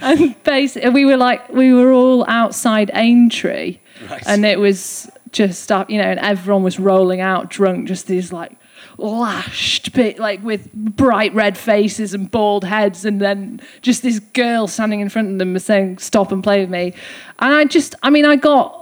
and 0.00 0.34
basically, 0.44 0.90
we 0.90 1.04
were 1.04 1.16
like, 1.16 1.48
we 1.50 1.72
were 1.72 1.92
all 1.92 2.24
outside 2.28 2.90
Aintree, 2.94 3.78
Right. 4.08 4.22
and 4.26 4.44
it 4.44 4.58
was 4.58 5.10
just 5.32 5.70
up, 5.70 5.90
you 5.90 5.98
know, 5.98 6.04
and 6.04 6.18
everyone 6.20 6.62
was 6.62 6.78
rolling 6.78 7.20
out 7.20 7.50
drunk, 7.50 7.88
just 7.88 8.06
these 8.06 8.32
like 8.32 8.52
lashed, 8.98 9.92
bit 9.92 10.18
like 10.18 10.42
with 10.42 10.72
bright 10.72 11.32
red 11.34 11.56
faces 11.56 12.14
and 12.14 12.30
bald 12.30 12.64
heads, 12.64 13.04
and 13.04 13.20
then 13.20 13.60
just 13.82 14.02
this 14.02 14.18
girl 14.18 14.66
standing 14.66 15.00
in 15.00 15.08
front 15.08 15.32
of 15.32 15.38
them 15.38 15.52
was 15.52 15.64
saying, 15.64 15.98
"Stop 15.98 16.32
and 16.32 16.42
play 16.42 16.60
with 16.60 16.70
me," 16.70 16.94
and 17.38 17.54
I 17.54 17.64
just, 17.64 17.94
I 18.02 18.10
mean, 18.10 18.24
I 18.24 18.36
got. 18.36 18.78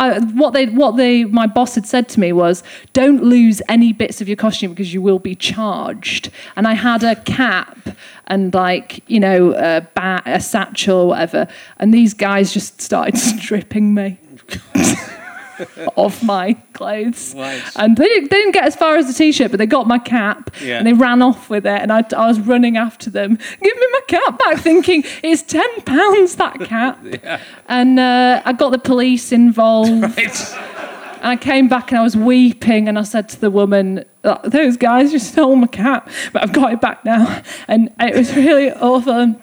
I, 0.00 0.20
what 0.20 0.52
they, 0.52 0.66
what 0.66 0.96
they, 0.96 1.24
my 1.24 1.48
boss 1.48 1.74
had 1.74 1.84
said 1.84 2.08
to 2.10 2.20
me 2.20 2.32
was, 2.32 2.62
"Don't 2.92 3.24
lose 3.24 3.60
any 3.68 3.92
bits 3.92 4.20
of 4.20 4.28
your 4.28 4.36
costume 4.36 4.70
because 4.70 4.94
you 4.94 5.02
will 5.02 5.18
be 5.18 5.34
charged." 5.34 6.30
And 6.54 6.68
I 6.68 6.74
had 6.74 7.02
a 7.02 7.16
cap 7.16 7.76
and 8.28 8.54
like 8.54 9.02
you 9.10 9.18
know 9.18 9.54
a 9.54 9.80
bat, 9.80 10.22
a 10.24 10.40
satchel, 10.40 10.98
or 10.98 11.06
whatever, 11.08 11.48
and 11.78 11.92
these 11.92 12.14
guys 12.14 12.52
just 12.52 12.80
started 12.80 13.18
stripping 13.18 13.92
me 13.92 14.20
of 15.96 16.22
my 16.22 16.54
clothes. 16.72 17.34
Right. 17.36 17.62
And 17.76 17.96
they 17.96 18.04
didn't, 18.06 18.30
they 18.30 18.36
didn't 18.38 18.52
get 18.52 18.64
as 18.64 18.76
far 18.76 18.96
as 18.96 19.06
the 19.06 19.12
t-shirt, 19.12 19.50
but 19.50 19.58
they 19.58 19.66
got 19.66 19.86
my 19.86 19.98
cap 19.98 20.50
Yeah. 20.62 20.78
and 20.78 20.86
they 20.86 20.92
ran 20.92 21.22
off 21.22 21.50
with 21.50 21.66
it. 21.66 21.80
And 21.82 21.92
I, 21.92 22.04
I 22.16 22.26
was 22.28 22.40
running 22.40 22.76
after 22.76 23.10
them, 23.10 23.36
give 23.36 23.76
me 23.76 23.86
my 23.92 24.00
cap 24.08 24.38
back, 24.38 24.58
thinking 24.58 25.04
it's 25.22 25.42
ten 25.42 25.68
pounds 25.82 26.36
that 26.36 26.60
cap. 26.60 26.98
And 27.68 27.98
uh, 28.00 28.42
I 28.44 28.52
got 28.52 28.70
the 28.70 28.78
police 28.78 29.32
involved. 29.32 30.04
It's, 30.18 30.54
And 31.20 31.26
I 31.26 31.36
came 31.36 31.68
back 31.68 31.90
and 31.90 31.98
I 31.98 32.02
was 32.04 32.16
weeping 32.16 32.88
and 32.88 32.96
I 32.98 33.02
said 33.02 33.28
to 33.30 33.40
the 33.40 33.50
woman, 33.50 34.04
"Uh, 34.22 34.38
those 34.48 34.76
guys 34.76 35.10
just 35.10 35.32
stole 35.32 35.56
my 35.56 35.66
cap, 35.66 36.08
but 36.32 36.42
I've 36.44 36.52
got 36.52 36.72
it 36.72 36.80
back 36.80 37.04
now. 37.04 37.42
And 37.66 37.90
it 38.00 38.14
was 38.14 38.34
really 38.36 38.70
awful. 38.72 39.34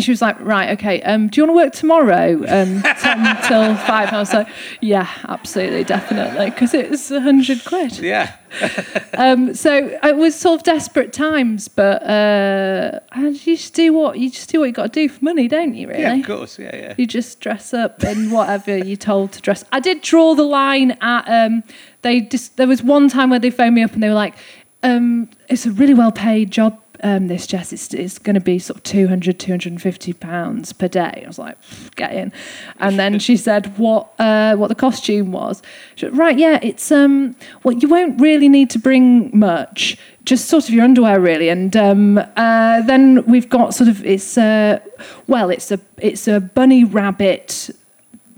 And 0.00 0.04
she 0.06 0.12
was 0.12 0.22
like, 0.22 0.40
right, 0.40 0.70
okay, 0.78 1.02
um, 1.02 1.28
do 1.28 1.38
you 1.38 1.46
want 1.46 1.58
to 1.58 1.64
work 1.66 1.72
tomorrow, 1.74 2.36
um, 2.48 2.80
10 2.80 3.42
till 3.46 3.76
5? 3.76 4.08
And 4.08 4.16
I 4.16 4.18
was 4.18 4.32
like, 4.32 4.48
yeah, 4.80 5.06
absolutely, 5.28 5.84
definitely, 5.84 6.48
because 6.48 6.72
it's 6.72 7.10
was 7.10 7.10
100 7.10 7.66
quid. 7.66 7.98
yeah. 7.98 8.32
Um, 9.12 9.54
so 9.54 9.98
it 10.02 10.16
was 10.16 10.34
sort 10.34 10.60
of 10.60 10.64
desperate 10.64 11.12
times, 11.12 11.68
but 11.68 12.02
uh, 12.02 13.00
and 13.12 13.46
you 13.46 13.56
just 13.56 13.74
do 13.74 13.92
what 13.92 14.18
you 14.18 14.30
just 14.30 14.48
do 14.48 14.60
what 14.60 14.66
you 14.66 14.72
got 14.72 14.92
to 14.92 15.00
do 15.00 15.08
for 15.10 15.22
money, 15.22 15.46
don't 15.46 15.74
you? 15.74 15.86
Really? 15.88 16.00
Yeah, 16.00 16.14
of 16.14 16.24
course. 16.26 16.58
Yeah, 16.58 16.74
yeah. 16.74 16.94
You 16.96 17.06
just 17.06 17.40
dress 17.40 17.74
up 17.74 18.02
in 18.02 18.30
whatever 18.30 18.78
you're 18.78 18.96
told 18.96 19.32
to 19.32 19.40
dress. 19.42 19.62
I 19.72 19.80
did 19.80 20.00
draw 20.00 20.34
the 20.34 20.44
line 20.44 20.92
at. 21.02 21.28
Um, 21.28 21.62
they 22.02 22.22
just 22.22 22.56
there 22.56 22.66
was 22.66 22.82
one 22.82 23.08
time 23.10 23.28
where 23.30 23.38
they 23.38 23.50
phoned 23.50 23.74
me 23.74 23.82
up 23.82 23.92
and 23.92 24.02
they 24.02 24.08
were 24.08 24.14
like, 24.14 24.34
um, 24.82 25.28
"It's 25.48 25.66
a 25.66 25.70
really 25.72 25.94
well 25.94 26.12
paid 26.12 26.50
job." 26.50 26.80
Um, 27.02 27.28
this 27.28 27.46
Jess, 27.46 27.72
it's, 27.72 27.94
it's 27.94 28.18
going 28.18 28.34
to 28.34 28.40
be 28.40 28.58
sort 28.58 28.78
of 28.78 28.82
200, 28.84 29.38
250 29.38 30.12
pounds 30.14 30.72
per 30.72 30.86
day. 30.86 31.22
I 31.24 31.26
was 31.26 31.38
like, 31.38 31.56
get 31.96 32.12
in. 32.12 32.32
And 32.78 32.98
then 32.98 33.18
she 33.18 33.36
said 33.48 33.78
what 33.78 34.12
uh, 34.18 34.56
what 34.56 34.68
the 34.68 34.74
costume 34.74 35.32
was. 35.32 35.62
She 35.94 36.06
went, 36.06 36.18
right, 36.18 36.38
yeah, 36.38 36.58
it's 36.62 36.92
um, 36.92 37.36
well, 37.62 37.74
you 37.74 37.88
won't 37.88 38.20
really 38.20 38.48
need 38.48 38.70
to 38.70 38.78
bring 38.78 39.36
much, 39.36 39.96
just 40.24 40.48
sort 40.48 40.64
of 40.64 40.74
your 40.74 40.84
underwear 40.84 41.20
really. 41.20 41.48
And 41.48 41.74
um, 41.76 42.18
uh, 42.18 42.82
then 42.82 43.24
we've 43.26 43.48
got 43.48 43.74
sort 43.74 43.88
of 43.88 44.04
it's 44.04 44.36
uh, 44.36 44.80
well, 45.26 45.50
it's 45.50 45.70
a 45.70 45.80
it's 45.96 46.28
a 46.28 46.40
bunny 46.40 46.84
rabbit 46.84 47.70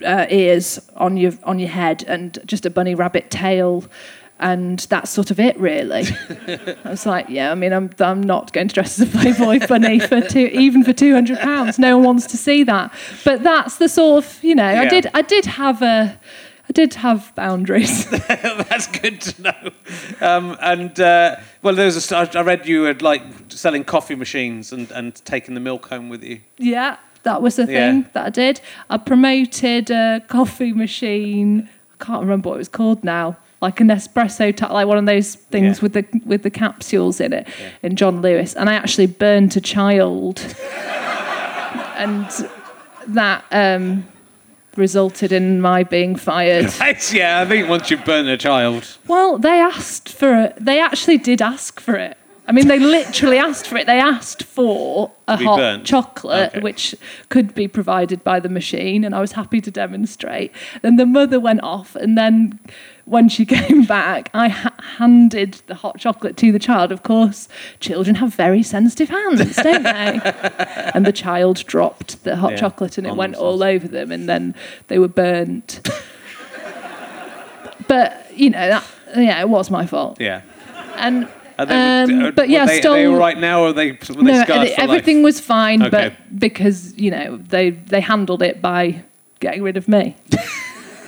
uh, 0.04 0.26
ears 0.30 0.80
on 0.96 1.16
your 1.16 1.32
on 1.44 1.58
your 1.58 1.68
head 1.68 2.04
and 2.06 2.38
just 2.46 2.66
a 2.66 2.70
bunny 2.70 2.94
rabbit 2.94 3.30
tail 3.30 3.84
and 4.40 4.80
that's 4.90 5.10
sort 5.10 5.30
of 5.30 5.38
it 5.38 5.56
really 5.58 6.04
i 6.84 6.90
was 6.90 7.06
like 7.06 7.28
yeah 7.28 7.52
i 7.52 7.54
mean 7.54 7.72
i'm 7.72 7.90
i'm 8.00 8.20
not 8.22 8.52
going 8.52 8.66
to 8.68 8.74
dress 8.74 8.98
as 9.00 9.08
a 9.08 9.18
playboy 9.18 9.64
bunny 9.66 10.00
for 10.00 10.20
two 10.20 10.46
even 10.52 10.82
for 10.82 10.92
200 10.92 11.38
pounds 11.38 11.78
no 11.78 11.96
one 11.98 12.06
wants 12.06 12.26
to 12.26 12.36
see 12.36 12.64
that 12.64 12.92
but 13.24 13.42
that's 13.42 13.76
the 13.76 13.88
sort 13.88 14.24
of 14.24 14.42
you 14.44 14.54
know 14.54 14.66
i 14.66 14.86
did 14.88 15.06
i 15.14 15.22
did 15.22 15.44
have 15.44 15.80
a 15.82 16.18
i 16.68 16.72
did 16.72 16.94
have 16.94 17.32
boundaries 17.34 18.08
That's 18.72 18.86
good 18.86 19.20
to 19.20 19.42
know. 19.42 19.70
Um, 20.20 20.56
and 20.60 20.98
uh, 20.98 21.36
well, 21.62 21.74
there 21.74 21.84
was 21.86 22.10
a 22.10 22.16
I 22.16 22.42
read 22.42 22.66
you 22.66 22.82
were 22.82 22.94
like 22.94 23.22
selling 23.48 23.84
coffee 23.84 24.14
machines 24.14 24.72
and, 24.72 24.90
and 24.92 25.14
taking 25.26 25.54
the 25.54 25.60
milk 25.60 25.86
home 25.88 26.08
with 26.08 26.22
you. 26.24 26.40
Yeah, 26.58 26.96
that 27.24 27.42
was 27.42 27.58
a 27.58 27.62
Yeah. 27.62 27.66
thing 27.92 28.06
that 28.14 28.26
I 28.26 28.30
did. 28.30 28.60
I 28.88 28.96
promoted 28.96 29.90
a 29.90 30.22
coffee 30.28 30.72
machine. 30.72 31.68
I 32.00 32.04
can't 32.04 32.20
remember 32.22 32.48
what 32.48 32.54
it 32.56 32.58
was 32.58 32.68
called 32.68 33.04
now. 33.04 33.36
Like 33.62 33.80
an 33.80 33.88
espresso, 33.88 34.54
type, 34.54 34.70
like 34.72 34.88
one 34.88 34.98
of 34.98 35.06
those 35.06 35.36
things 35.36 35.78
Yeah. 35.78 35.82
with 35.82 35.92
the 35.92 36.04
with 36.26 36.42
the 36.42 36.50
capsules 36.50 37.20
in 37.20 37.32
it, 37.32 37.46
in 37.82 37.94
John 37.96 38.20
Lewis, 38.20 38.54
and 38.54 38.68
I 38.68 38.74
actually 38.74 39.06
burnt 39.06 39.54
a 39.56 39.60
child, 39.60 40.40
and 41.96 42.26
that 43.06 43.44
um, 43.52 44.04
resulted 44.76 45.32
in 45.32 45.60
my 45.60 45.84
being 45.84 46.16
fired. 46.16 46.72
Right, 46.80 47.12
yeah, 47.14 47.40
I 47.40 47.44
think 47.46 47.68
once 47.68 47.90
you've 47.90 48.04
burnt 48.04 48.28
a 48.28 48.36
child. 48.36 48.98
Well, 49.06 49.38
they 49.38 49.60
asked 49.60 50.08
for 50.08 50.34
it. 50.44 50.56
They 50.60 50.80
actually 50.80 51.18
did 51.18 51.40
ask 51.40 51.78
for 51.80 51.94
it. 51.94 52.16
I 52.48 52.50
mean, 52.50 52.66
they 52.66 52.80
literally 52.80 53.38
asked 53.38 53.68
for 53.68 53.76
it. 53.76 53.86
They 53.86 54.00
asked 54.00 54.42
for 54.42 55.12
a 55.28 55.36
hot 55.36 55.58
burnt? 55.58 55.84
chocolate, 55.86 56.50
Okay. 56.50 56.60
which 56.60 56.96
could 57.28 57.54
be 57.54 57.68
provided 57.68 58.24
by 58.24 58.40
the 58.40 58.48
machine, 58.48 59.04
and 59.04 59.14
I 59.14 59.20
was 59.20 59.32
happy 59.32 59.60
to 59.60 59.70
demonstrate. 59.70 60.50
Then 60.82 60.96
the 60.96 61.06
mother 61.06 61.38
went 61.38 61.62
off, 61.62 61.94
and 61.94 62.18
then 62.18 62.58
when 63.04 63.28
she 63.28 63.44
came 63.56 63.84
back, 63.84 64.30
I 64.34 64.48
ha- 64.48 64.74
handed 64.98 65.54
the 65.66 65.74
hot 65.74 65.98
chocolate 65.98 66.36
to 66.38 66.52
the 66.52 66.58
child. 66.58 66.92
Of 66.92 67.02
course, 67.02 67.48
children 67.80 68.16
have 68.16 68.34
very 68.34 68.62
sensitive 68.62 69.08
hands, 69.08 69.56
don't 69.56 69.82
they? 69.82 70.20
and 70.94 71.04
the 71.06 71.12
child 71.12 71.64
dropped 71.66 72.22
the 72.24 72.36
hot 72.36 72.52
Yeah, 72.52 72.58
chocolate, 72.58 72.98
and 72.98 73.06
it 73.06 73.14
went 73.16 73.32
themselves. 73.32 73.54
all 73.60 73.62
over 73.64 73.88
them, 73.88 74.12
and 74.12 74.28
then 74.28 74.54
they 74.88 74.98
were 74.98 75.08
burnt. 75.08 75.80
but 77.88 78.26
you 78.34 78.50
know 78.50 78.68
that 78.68 78.84
yeah, 79.16 79.40
it 79.40 79.48
was 79.48 79.70
my 79.70 79.86
fault. 79.86 80.20
Yeah. 80.20 80.42
And 80.96 81.28
Are 81.58 81.66
they, 81.66 81.74
Um, 82.02 82.24
uh, 82.24 82.30
but 82.30 82.48
yeah, 82.48 82.64
they, 82.66 82.80
stole- 82.80 82.92
are 82.94 82.96
they 82.96 83.06
all 83.06 83.16
right 83.16 83.38
now, 83.38 83.62
or 83.62 83.68
are 83.68 83.72
they, 83.72 83.92
were 83.92 84.22
they 84.22 84.22
no, 84.22 84.44
everything 84.78 85.18
life? 85.18 85.24
was 85.24 85.40
fine, 85.40 85.82
Okay. 85.82 85.90
but 85.90 86.38
because 86.38 86.96
you 86.96 87.10
know 87.10 87.36
they 87.36 87.70
they 87.70 88.00
handled 88.00 88.42
it 88.42 88.62
by 88.62 89.02
getting 89.40 89.62
rid 89.62 89.76
of 89.76 89.88
me. 89.88 90.16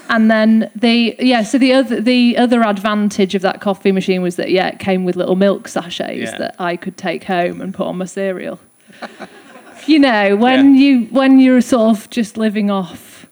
And 0.08 0.30
then 0.30 0.70
the 0.74 1.16
yeah, 1.18 1.42
so 1.42 1.58
the 1.58 1.72
other 1.72 2.00
the 2.00 2.36
other 2.36 2.62
advantage 2.62 3.34
of 3.34 3.42
that 3.42 3.60
coffee 3.60 3.92
machine 3.92 4.22
was 4.22 4.36
that 4.36 4.50
yeah, 4.50 4.68
it 4.68 4.78
came 4.78 5.04
with 5.04 5.16
little 5.16 5.36
milk 5.36 5.68
sachets 5.68 6.18
Yeah. 6.32 6.38
that 6.38 6.56
I 6.58 6.76
could 6.76 6.96
take 6.96 7.24
home 7.24 7.60
and 7.60 7.74
put 7.74 7.86
on 7.86 7.98
my 7.98 8.04
cereal. 8.04 8.58
you 9.86 9.98
know, 9.98 10.36
when 10.36 10.74
you 10.74 11.04
when 11.06 11.38
you're 11.40 11.60
sort 11.60 11.96
of 11.96 12.10
just 12.10 12.36
living 12.36 12.70
off 12.70 13.26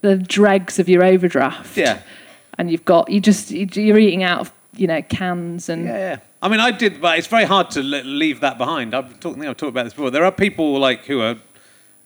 the 0.00 0.16
dregs 0.16 0.78
of 0.78 0.88
your 0.88 1.02
overdraft, 1.02 1.76
Yeah. 1.76 2.00
and 2.56 2.70
you've 2.70 2.84
got 2.84 3.10
you 3.10 3.20
just 3.20 3.50
you're 3.50 3.98
eating 3.98 4.22
out 4.22 4.40
of 4.40 4.52
you 4.76 4.86
know 4.86 5.02
cans 5.02 5.68
and 5.68 5.84
Yeah, 5.86 5.96
yeah. 5.98 6.16
I 6.40 6.46
mean, 6.48 6.60
I 6.60 6.70
did, 6.70 7.00
but 7.00 7.18
it's 7.18 7.26
very 7.26 7.44
hard 7.44 7.68
to 7.72 7.82
leave 7.82 8.38
that 8.40 8.58
behind. 8.58 8.94
I've 8.94 9.18
talked, 9.18 9.36
I 9.36 9.40
think 9.40 9.50
I've 9.50 9.56
talked 9.56 9.70
about 9.70 9.82
this 9.84 9.92
before. 9.92 10.12
There 10.12 10.24
are 10.24 10.30
people 10.30 10.78
like 10.78 11.04
who 11.04 11.20
are 11.20 11.34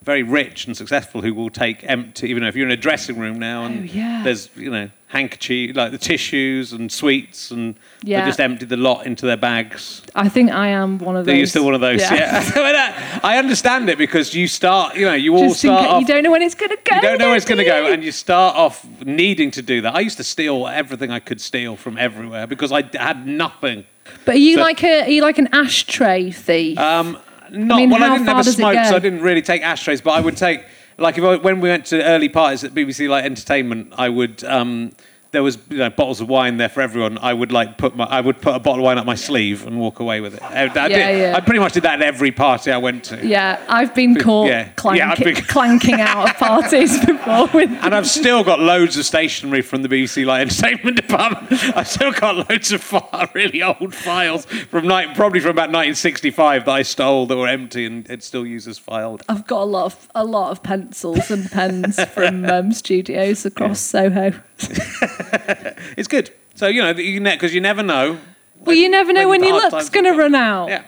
very 0.03 0.23
rich 0.23 0.67
and 0.67 0.77
successful 0.77 1.23
who 1.23 1.33
will 1.33 1.51
take 1.51 1.85
empty, 1.89 2.29
even 2.29 2.43
if 2.43 2.57
you're 2.57 2.67
in 2.67 2.73
a 2.73 2.77
dressing 2.77 3.19
room 3.19 3.39
now 3.39 3.65
and 3.65 3.81
Oh, 3.89 3.93
yeah. 3.93 4.23
there's 4.25 4.49
you 4.57 4.71
know 4.71 4.91
handkerchief, 5.09 5.77
like 5.77 5.93
the 5.93 5.99
tissues 5.99 6.73
and 6.73 6.91
sweets, 6.91 7.51
and 7.51 7.75
Yeah. 8.03 8.23
they 8.23 8.29
just 8.31 8.41
empty 8.41 8.65
the 8.65 8.77
lot 8.79 9.05
into 9.07 9.27
their 9.27 9.37
bags. 9.37 10.01
I 10.15 10.29
think 10.31 10.51
I 10.51 10.69
am 10.69 10.99
one 10.99 11.17
of 11.17 11.27
those. 11.27 11.37
You're 11.37 11.47
still 11.47 11.65
one 11.67 11.75
of 11.75 11.83
those? 11.83 12.01
Yeah. 12.01 12.43
Uh, 12.57 13.21
I 13.23 13.37
understand 13.39 13.89
it 13.91 13.99
because 13.99 14.35
you 14.35 14.49
start, 14.49 14.97
you 14.97 15.05
know, 15.05 15.13
you 15.13 15.35
all 15.37 15.49
Just 15.51 15.65
in 15.65 15.71
start 15.71 15.87
off. 15.91 16.01
you 16.01 16.07
don't 16.07 16.23
know 16.23 16.31
when 16.31 16.41
it's 16.43 16.55
going 16.55 16.71
to 16.71 16.79
go. 16.83 16.97
You 16.97 17.03
don't 17.03 17.19
know 17.19 17.27
where 17.29 17.37
it's 17.37 17.45
going 17.45 17.59
to 17.59 17.65
go, 17.65 17.93
and 17.93 18.03
you 18.03 18.11
start 18.11 18.57
off 18.57 18.87
needing 19.05 19.51
to 19.53 19.63
do 19.63 19.83
that. 19.83 19.95
I 19.95 20.01
used 20.01 20.17
to 20.17 20.25
steal 20.25 20.67
everything 20.67 21.11
I 21.11 21.21
could 21.21 21.41
steal 21.41 21.77
from 21.77 21.99
everywhere 21.99 22.47
because 22.47 22.73
I 22.73 22.83
had 22.97 23.27
nothing. 23.27 23.85
But 24.25 24.35
are 24.37 24.39
you 24.39 24.57
So- 24.57 24.63
like 24.63 24.83
a 24.83 25.03
are 25.03 25.11
you 25.11 25.23
like 25.23 25.39
an 25.39 25.49
ashtray 25.53 26.31
thief? 26.31 26.79
Um, 26.79 27.19
not 27.53 27.77
mean, 27.77 27.91
well. 27.91 28.03
I 28.03 28.19
didn't 28.19 28.29
a 28.29 28.45
smoke, 28.45 28.75
so? 28.87 28.97
I 28.97 28.99
didn't 28.99 29.23
really 29.23 29.43
take 29.43 29.63
ashtrays. 29.63 30.01
But 30.01 30.13
I 30.13 30.21
would 30.21 30.37
take 30.37 30.65
like 30.99 31.19
if 31.19 31.25
I, 31.25 31.37
when 31.37 31.61
we 31.61 31.69
went 31.69 31.87
to 31.87 32.03
early 32.05 32.29
parties 32.29 32.65
at 32.65 32.73
BBC 32.73 33.09
Light 33.09 33.25
Entertainment, 33.25 33.93
I 33.97 34.09
would. 34.09 34.43
Um, 34.45 34.93
there 35.33 35.43
was 35.43 35.59
you 35.71 35.79
know, 35.79 35.89
bottles 35.91 36.21
of 36.21 36.29
wine 36.29 36.59
there 36.59 36.69
for 36.69 36.83
everyone. 36.83 37.17
I 37.19 37.33
would 37.33 37.53
like 37.53 37.79
put 37.79 37.97
my 37.97 38.05
I 38.05 38.21
would 38.21 38.41
put 38.41 38.55
a 38.55 38.59
bottle 38.59 38.81
of 38.81 38.85
wine 38.85 38.99
up 38.99 39.07
my 39.07 39.15
sleeve 39.15 39.67
and 39.67 39.79
walk 39.81 39.99
away 39.99 40.21
with 40.21 40.35
it. 40.35 40.43
I, 40.43 40.65
I 40.65 40.89
did, 40.89 40.91
yeah. 41.19 41.33
I 41.35 41.41
pretty 41.41 41.59
much 41.59 41.73
did 41.73 41.83
that 41.85 42.01
at 42.01 42.07
every 42.07 42.31
party 42.31 42.71
I 42.71 42.77
went 42.77 43.05
to. 43.05 43.27
yeah, 43.27 43.65
I've 43.69 43.95
been 43.95 44.15
caught 44.15 44.49
yeah. 44.49 44.69
clank- 44.73 44.99
Yeah, 44.99 45.11
I've 45.11 45.19
been- 45.19 45.35
clanking 45.47 46.01
out 46.01 46.29
of 46.31 46.37
parties 46.37 47.05
before 47.05 47.49
with. 47.55 47.71
And 47.83 47.95
I've 47.95 48.07
still 48.07 48.45
got 48.45 48.61
loads 48.61 48.97
of 48.97 49.05
stationery 49.07 49.63
from 49.63 49.83
the 49.83 49.89
BBC 49.89 50.25
Light 50.27 50.43
Entertainment 50.43 50.97
Department. 51.09 51.51
I've 51.77 51.89
still 51.89 52.13
got 52.13 52.49
loads 52.51 52.71
of 52.71 52.83
fi- 52.83 53.29
really 53.35 53.63
old 53.63 53.95
files 53.95 54.45
from 54.45 54.87
night, 54.87 55.17
probably 55.17 55.41
from 55.41 55.51
about 55.51 55.71
1965 55.71 56.67
that 56.67 56.71
I 56.71 56.83
stole 56.83 57.27
that 57.27 57.37
were 57.37 57.49
empty 57.49 57.87
and 57.87 58.09
it 58.11 58.23
still 58.23 58.47
uses 58.47 58.79
filed. 58.79 59.23
I've 59.29 59.47
got 59.47 59.63
a 59.63 59.65
lot 59.65 59.87
of 59.87 60.09
a 60.15 60.25
lot 60.25 60.51
of 60.53 60.63
pencils 60.63 61.31
and 61.31 61.51
pens 61.51 62.03
from 62.11 62.45
um, 62.45 62.73
studios 62.73 63.47
across 63.47 63.81
Soho. 63.81 64.33
It's 65.97 66.09
good. 66.09 66.31
So 66.55 66.67
you 66.69 66.83
know, 66.83 66.93
because 66.95 67.07
you, 67.11 67.21
ne- 67.21 67.37
'cause 67.37 67.53
you 67.55 67.61
never 67.61 67.83
know. 67.83 68.19
Well, 68.61 68.77
you 68.77 68.89
never 68.89 69.13
know 69.13 69.29
when 69.29 69.41
when, 69.41 69.49
your 69.49 69.59
luck's 69.71 69.89
going 69.91 70.05
to 70.05 70.13
run 70.13 70.35
out. 70.35 70.69
Yeah. 70.69 70.85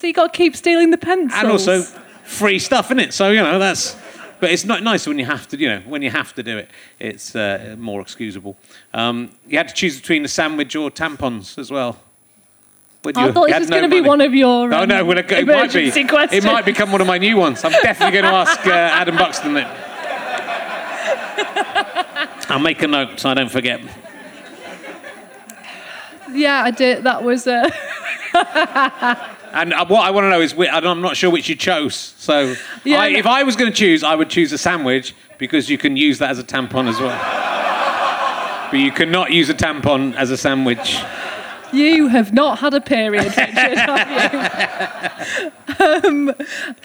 So 0.00 0.06
you 0.06 0.12
got 0.12 0.32
to 0.32 0.36
keep 0.36 0.54
stealing 0.54 0.90
the 0.90 0.98
pencils. 0.98 1.40
and 1.42 1.50
also 1.50 1.82
free 2.24 2.58
stuff 2.58 2.90
in 2.90 2.98
it. 3.00 3.12
So 3.14 3.30
you 3.30 3.42
know 3.42 3.58
that's. 3.58 3.96
But 4.40 4.52
it's 4.52 4.64
not 4.64 4.84
nice 4.84 5.04
when 5.04 5.18
you 5.18 5.24
have 5.24 5.48
to, 5.48 5.58
you 5.58 5.68
know, 5.68 5.80
when 5.80 6.00
you 6.00 6.10
have 6.10 6.32
to 6.34 6.44
do 6.44 6.58
it. 6.58 6.70
It's 7.00 7.34
uh, 7.34 7.74
more 7.76 8.00
excusable. 8.00 8.56
Um, 8.94 9.30
you 9.48 9.58
had 9.58 9.66
to 9.68 9.74
choose 9.74 10.00
between 10.00 10.24
a 10.24 10.28
sandwich 10.28 10.76
or 10.76 10.92
tampons 10.92 11.58
as 11.58 11.72
well. 11.72 11.98
When 13.02 13.16
I 13.16 13.26
you- 13.26 13.32
thought 13.32 13.48
this 13.48 13.58
was 13.60 13.68
no 13.70 13.78
going 13.80 13.90
to 13.90 13.96
be 14.02 14.06
one 14.08 14.20
of 14.20 14.32
your 14.34 14.72
Oh 14.72 14.82
um, 14.82 14.88
no, 14.88 15.04
well, 15.04 15.18
it, 15.18 15.28
it 15.32 15.44
might 15.46 15.72
be. 15.72 15.90
questions. 16.06 16.32
It 16.32 16.44
might 16.44 16.64
become 16.64 16.92
one 16.92 17.00
of 17.00 17.08
my 17.08 17.18
new 17.18 17.36
ones. 17.36 17.64
I'm 17.64 17.72
definitely 17.72 18.20
going 18.20 18.30
to 18.32 18.38
ask 18.38 18.64
uh, 18.64 18.70
Adam 18.70 19.16
Buxton 19.16 19.56
it. 19.56 19.66
I'll 22.48 22.58
make 22.58 22.82
a 22.82 22.86
note 22.88 23.20
so 23.20 23.28
I 23.30 23.34
don't 23.34 23.50
forget. 23.50 23.80
Yeah, 26.32 26.62
I 26.62 26.70
did. 26.70 27.04
That 27.04 27.22
was. 27.24 27.46
Uh, 27.46 27.70
And 29.50 29.72
uh, 29.72 29.86
what 29.86 30.06
I 30.06 30.10
want 30.10 30.26
to 30.26 30.28
know 30.30 30.42
is, 30.42 30.52
I'm 30.58 31.00
not 31.00 31.16
sure 31.16 31.30
which 31.30 31.48
you 31.48 31.54
chose. 31.56 31.94
So, 32.18 32.54
Yeah, 32.84 33.00
I, 33.00 33.08
no- 33.10 33.18
if 33.18 33.26
I 33.26 33.42
was 33.44 33.56
going 33.56 33.70
to 33.72 33.76
choose, 33.76 34.04
I 34.04 34.14
would 34.14 34.28
choose 34.28 34.52
a 34.52 34.58
sandwich 34.58 35.14
because 35.38 35.70
you 35.70 35.78
can 35.78 35.96
use 35.96 36.18
that 36.18 36.28
as 36.30 36.38
a 36.38 36.44
tampon 36.44 36.86
as 36.86 37.00
well. 37.00 37.16
but 38.70 38.78
you 38.78 38.92
cannot 38.92 39.32
use 39.32 39.48
a 39.48 39.54
tampon 39.54 40.14
as 40.16 40.30
a 40.30 40.36
sandwich. 40.36 40.98
You 41.72 42.08
have 42.08 42.32
not 42.32 42.58
had 42.58 42.74
a 42.74 42.80
period, 42.80 43.24
Richard, 43.26 43.48
have 43.78 44.32
you? 45.78 45.84
um, 45.84 46.32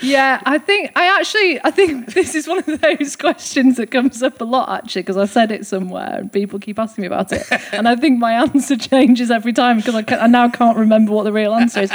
yeah, 0.01 0.41
I 0.45 0.57
think 0.57 0.91
I 0.95 1.19
actually 1.19 1.59
I 1.63 1.71
think 1.71 2.13
this 2.13 2.35
is 2.35 2.47
one 2.47 2.59
of 2.59 2.81
those 2.81 3.15
questions 3.15 3.77
that 3.77 3.91
comes 3.91 4.21
up 4.23 4.41
a 4.41 4.43
lot 4.43 4.69
actually 4.69 5.01
because 5.03 5.17
I 5.17 5.25
said 5.25 5.51
it 5.51 5.65
somewhere 5.65 6.17
and 6.19 6.31
people 6.31 6.59
keep 6.59 6.79
asking 6.79 7.03
me 7.03 7.07
about 7.07 7.31
it, 7.31 7.45
and 7.73 7.87
I 7.87 7.95
think 7.95 8.19
my 8.19 8.33
answer 8.33 8.75
changes 8.75 9.31
every 9.31 9.53
time 9.53 9.77
because 9.77 9.95
I, 9.95 10.03
I 10.17 10.27
now 10.27 10.49
can't 10.49 10.77
remember 10.77 11.11
what 11.11 11.23
the 11.23 11.33
real 11.33 11.53
answer 11.53 11.81
is. 11.81 11.91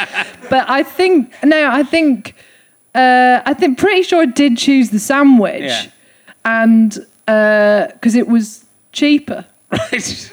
But 0.51 0.69
I 0.69 0.83
think 0.83 1.33
no, 1.45 1.71
I 1.71 1.83
think 1.83 2.35
uh, 2.95 3.43
I 3.45 3.55
think 3.55 3.79
pretty 3.79 4.03
sure 4.03 4.23
I 4.23 4.27
did 4.27 4.57
choose 4.57 4.91
the 4.91 4.99
sandwich, 4.99 5.63
Yeah. 5.63 5.87
and 6.45 6.91
because 7.27 8.15
it 8.15 8.27
was 8.29 8.65
cheaper. 8.93 9.45
Right. 9.71 10.33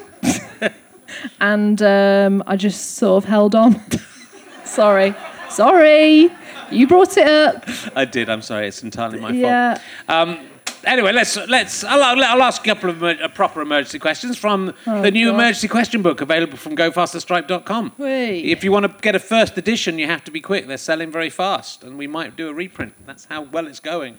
And 1.39 1.81
um, 1.81 2.43
I 2.47 2.55
just 2.55 2.95
sort 2.95 3.23
of 3.23 3.29
held 3.29 3.55
on. 3.55 3.81
sorry, 4.65 5.13
sorry, 5.49 6.29
you 6.71 6.87
brought 6.87 7.17
it 7.17 7.27
up. 7.27 7.65
I 7.95 8.05
did. 8.05 8.29
I'm 8.29 8.41
sorry. 8.41 8.67
It's 8.67 8.83
entirely 8.83 9.19
my 9.19 9.31
yeah, 9.31 9.75
fault. 9.75 10.29
Um, 10.29 10.47
anyway, 10.85 11.11
let's 11.11 11.35
let's. 11.35 11.83
I'll, 11.83 12.03
I'll, 12.03 12.41
ask 12.41 12.61
a 12.61 12.65
couple 12.65 12.89
of 12.89 13.03
emer- 13.03 13.27
proper 13.29 13.61
emergency 13.61 13.99
questions 13.99 14.37
from 14.37 14.73
Oh, 14.87 15.01
the 15.01 15.11
new 15.11 15.27
God. 15.27 15.35
emergency 15.35 15.67
question 15.67 16.01
book 16.01 16.21
available 16.21 16.57
from 16.57 16.75
GoFasterStripe.com. 16.75 17.93
Wait. 17.97 18.41
If 18.45 18.63
you 18.63 18.71
want 18.71 18.85
to 18.85 19.01
get 19.01 19.15
a 19.15 19.19
first 19.19 19.57
edition, 19.57 19.99
you 19.99 20.07
have 20.07 20.23
to 20.25 20.31
be 20.31 20.41
quick. 20.41 20.67
They're 20.67 20.77
selling 20.77 21.11
very 21.11 21.29
fast, 21.29 21.83
and 21.83 21.97
we 21.97 22.07
might 22.07 22.35
do 22.35 22.49
a 22.49 22.53
reprint. 22.53 22.93
That's 23.05 23.25
how 23.25 23.43
well 23.43 23.67
it's 23.67 23.79
going. 23.79 24.17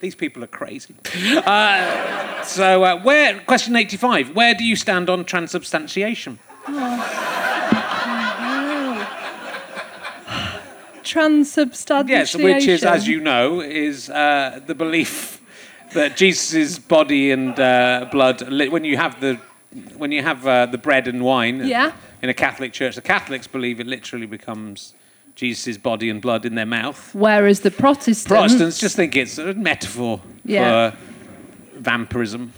These 0.00 0.14
people 0.14 0.44
are 0.44 0.48
crazy. 0.48 0.94
Uh, 1.44 2.42
so, 2.42 2.84
uh, 2.84 3.00
where 3.02 3.40
question 3.40 3.74
eighty-five? 3.76 4.34
Where 4.34 4.54
do 4.54 4.64
you 4.64 4.76
stand 4.76 5.10
on 5.10 5.24
transubstantiation? 5.24 6.38
transubstantiation. 11.04 12.40
Yes, 12.40 12.54
which 12.56 12.66
is, 12.66 12.84
as 12.84 13.08
you 13.08 13.20
know, 13.20 13.60
is 13.60 14.10
uh, 14.10 14.60
the 14.66 14.74
belief 14.74 15.40
that 15.94 16.16
Jesus' 16.16 16.78
body 16.78 17.30
and 17.30 17.58
uh, 17.58 18.06
blood, 18.10 18.42
when 18.70 18.84
you 18.84 18.96
have 18.96 19.20
the 19.20 19.38
when 19.96 20.12
you 20.12 20.22
have 20.22 20.46
uh, 20.46 20.64
the 20.66 20.78
bread 20.78 21.06
and 21.06 21.22
wine 21.22 21.66
Yeah. 21.66 21.92
in 22.22 22.30
a 22.30 22.34
Catholic 22.34 22.72
church, 22.72 22.94
the 22.94 23.02
Catholics 23.02 23.46
believe 23.46 23.80
it 23.80 23.86
literally 23.86 24.24
becomes 24.26 24.94
Jesus' 25.34 25.76
body 25.76 26.08
and 26.08 26.22
blood 26.22 26.46
in 26.46 26.54
their 26.54 26.64
mouth. 26.66 27.14
Whereas 27.14 27.60
the 27.60 27.70
Protestants, 27.70 28.26
Protestants 28.26 28.78
just 28.78 28.96
think 28.96 29.14
it's 29.14 29.36
a 29.38 29.52
metaphor 29.54 30.20
Yeah. 30.44 30.90
for 30.92 30.96
vampirism. 31.80 32.52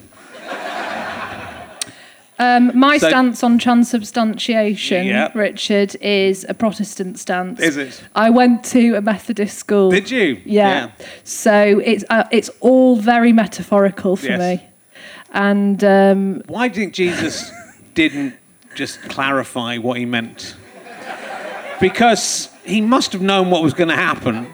Um, 2.40 2.72
my 2.74 2.96
So- 2.98 3.08
stance 3.08 3.44
on 3.44 3.58
transubstantiation, 3.58 5.06
Yeah. 5.06 5.30
Richard, 5.34 5.94
is 6.00 6.44
a 6.48 6.54
Protestant 6.54 7.18
stance. 7.18 7.60
Is 7.60 7.76
it? 7.76 8.02
I 8.14 8.30
went 8.30 8.64
to 8.72 8.94
a 8.96 9.00
Methodist 9.00 9.58
school. 9.58 9.90
Did 9.90 10.10
you? 10.10 10.40
Yeah. 10.44 10.90
So 11.22 11.80
it's 11.84 12.04
uh, 12.10 12.24
it's 12.32 12.50
all 12.60 12.96
very 12.96 13.32
metaphorical 13.32 14.16
for 14.16 14.26
Yes. 14.28 14.40
me, 14.40 14.66
and 15.32 15.84
um, 15.84 16.42
Why 16.48 16.68
do 16.68 16.80
you 16.80 16.86
think 16.86 16.94
Jesus 16.94 17.52
didn't 17.94 18.34
just 18.74 19.02
clarify 19.02 19.76
what 19.78 19.98
he 19.98 20.06
meant? 20.06 20.56
Because 21.80 22.48
he 22.64 22.80
must 22.80 23.12
have 23.12 23.22
known 23.22 23.50
what 23.50 23.62
was 23.62 23.72
going 23.74 23.88
to 23.88 23.96
happen, 23.96 24.46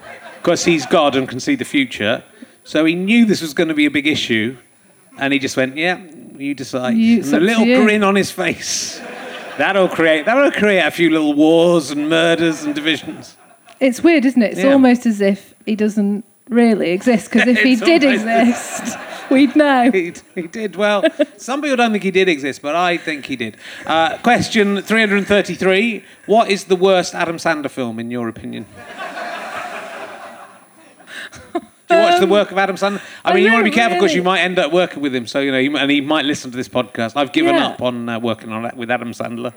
because 0.42 0.64
he's 0.64 0.86
God 0.86 1.16
and 1.16 1.28
can 1.28 1.40
see 1.40 1.56
the 1.56 1.64
future. 1.64 2.22
So 2.64 2.84
he 2.84 2.94
knew 2.94 3.24
this 3.24 3.42
was 3.42 3.52
going 3.54 3.68
to 3.68 3.74
be 3.74 3.86
a 3.86 3.90
big 3.90 4.06
issue, 4.06 4.56
and 5.18 5.32
he 5.32 5.38
just 5.38 5.56
went, 5.56 5.76
"Yeah, 5.76 5.98
you 6.40 6.54
decide." 6.54 6.96
You- 6.96 7.14
and 7.16 7.20
it's 7.20 7.30
the 7.30 7.36
up 7.36 7.42
to 7.42 7.46
little 7.46 7.84
grin 7.84 8.02
on 8.04 8.14
his 8.14 8.30
face. 8.30 9.00
That'll 9.58 9.88
create 9.88 10.26
that'll 10.26 10.50
create 10.52 10.80
a 10.84 10.90
few 10.90 11.10
little 11.10 11.32
wars 11.34 11.90
and 11.90 12.08
murders 12.10 12.62
and 12.64 12.74
divisions. 12.74 13.36
it's 13.80 14.02
weird, 14.02 14.24
isn't 14.24 14.42
it? 14.42 14.52
It's 14.52 14.60
Yeah. 14.62 14.72
almost 14.72 15.06
as 15.06 15.20
if 15.20 15.54
he 15.64 15.74
doesn't 15.76 16.24
really 16.48 16.90
exist. 16.90 17.30
Because 17.30 17.48
if 17.48 17.58
he 17.70 17.76
did 17.76 18.04
exist, 18.04 18.96
we'd 19.30 19.56
know. 19.56 19.90
He, 19.90 20.12
he 20.34 20.42
did. 20.42 20.76
Well, 20.76 21.04
some 21.38 21.60
people 21.62 21.76
don't 21.76 21.90
think 21.92 22.04
he 22.04 22.10
did 22.10 22.28
exist, 22.28 22.60
but 22.62 22.74
I 22.76 22.96
think 22.98 23.24
he 23.26 23.36
did. 23.36 23.56
Uh, 23.86 24.18
question 24.18 24.80
333 24.82 26.04
What 26.26 26.50
is 26.50 26.64
the 26.64 26.76
worst 26.76 27.14
Adam 27.14 27.36
Sandler 27.38 27.70
film, 27.70 27.98
in 27.98 28.10
your 28.10 28.28
opinion? 28.28 28.66
Do 31.88 31.94
you 31.94 32.00
watch 32.00 32.20
the 32.20 32.26
work 32.26 32.50
of 32.52 32.58
Adam 32.58 32.76
Sandler? 32.76 33.00
I 33.24 33.30
I 33.30 33.34
mean, 33.34 33.44
you 33.44 33.52
want 33.52 33.64
to 33.64 33.70
be 33.70 33.74
careful 33.74 33.98
because 33.98 34.14
you 34.14 34.22
might 34.22 34.40
end 34.40 34.58
up 34.58 34.72
working 34.72 35.02
with 35.02 35.14
him. 35.14 35.26
So 35.26 35.40
you 35.40 35.52
know, 35.52 35.58
you, 35.58 35.76
and 35.76 35.90
he 35.90 36.00
might 36.00 36.24
listen 36.24 36.50
to 36.50 36.56
this 36.56 36.68
podcast. 36.68 37.16
I've 37.16 37.32
given 37.32 37.54
Yeah. 37.54 37.66
up 37.68 37.82
on 37.82 38.08
uh, 38.08 38.18
working 38.18 38.50
on 38.50 38.62
that 38.64 38.76
with 38.76 38.90
Adam 38.90 39.12
Sandler. 39.12 39.52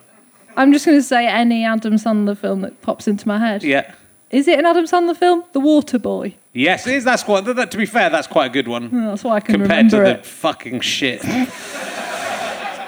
I'm 0.57 0.71
just 0.73 0.85
going 0.85 0.97
to 0.97 1.03
say 1.03 1.27
any 1.27 1.63
Adam 1.65 1.93
Sandler 1.95 2.37
film 2.37 2.61
that 2.61 2.81
pops 2.81 3.07
into 3.07 3.27
my 3.27 3.39
head. 3.39 3.63
Yeah. 3.63 3.93
Is 4.29 4.47
it 4.47 4.59
an 4.59 4.65
Adam 4.65 4.85
Sandler 4.85 5.15
film? 5.17 5.43
The 5.53 5.59
Water 5.59 5.97
Boy. 5.97 6.35
Yes, 6.53 6.85
it 6.85 6.93
is. 6.95 7.03
That's 7.03 7.23
quite. 7.23 7.45
That, 7.45 7.55
that- 7.55 7.71
to 7.71 7.77
be 7.77 7.85
fair, 7.87 8.09
that's 8.09 8.27
quite 8.27 8.45
a 8.47 8.53
good 8.53 8.67
one. 8.67 8.89
That's 9.05 9.23
why 9.23 9.37
I 9.37 9.39
can 9.39 9.55
compared 9.55 9.89
to 9.89 9.97
remember 9.97 10.13
the 10.13 10.19
it. 10.19 10.25
fucking 10.25 10.81
shit 10.81 11.21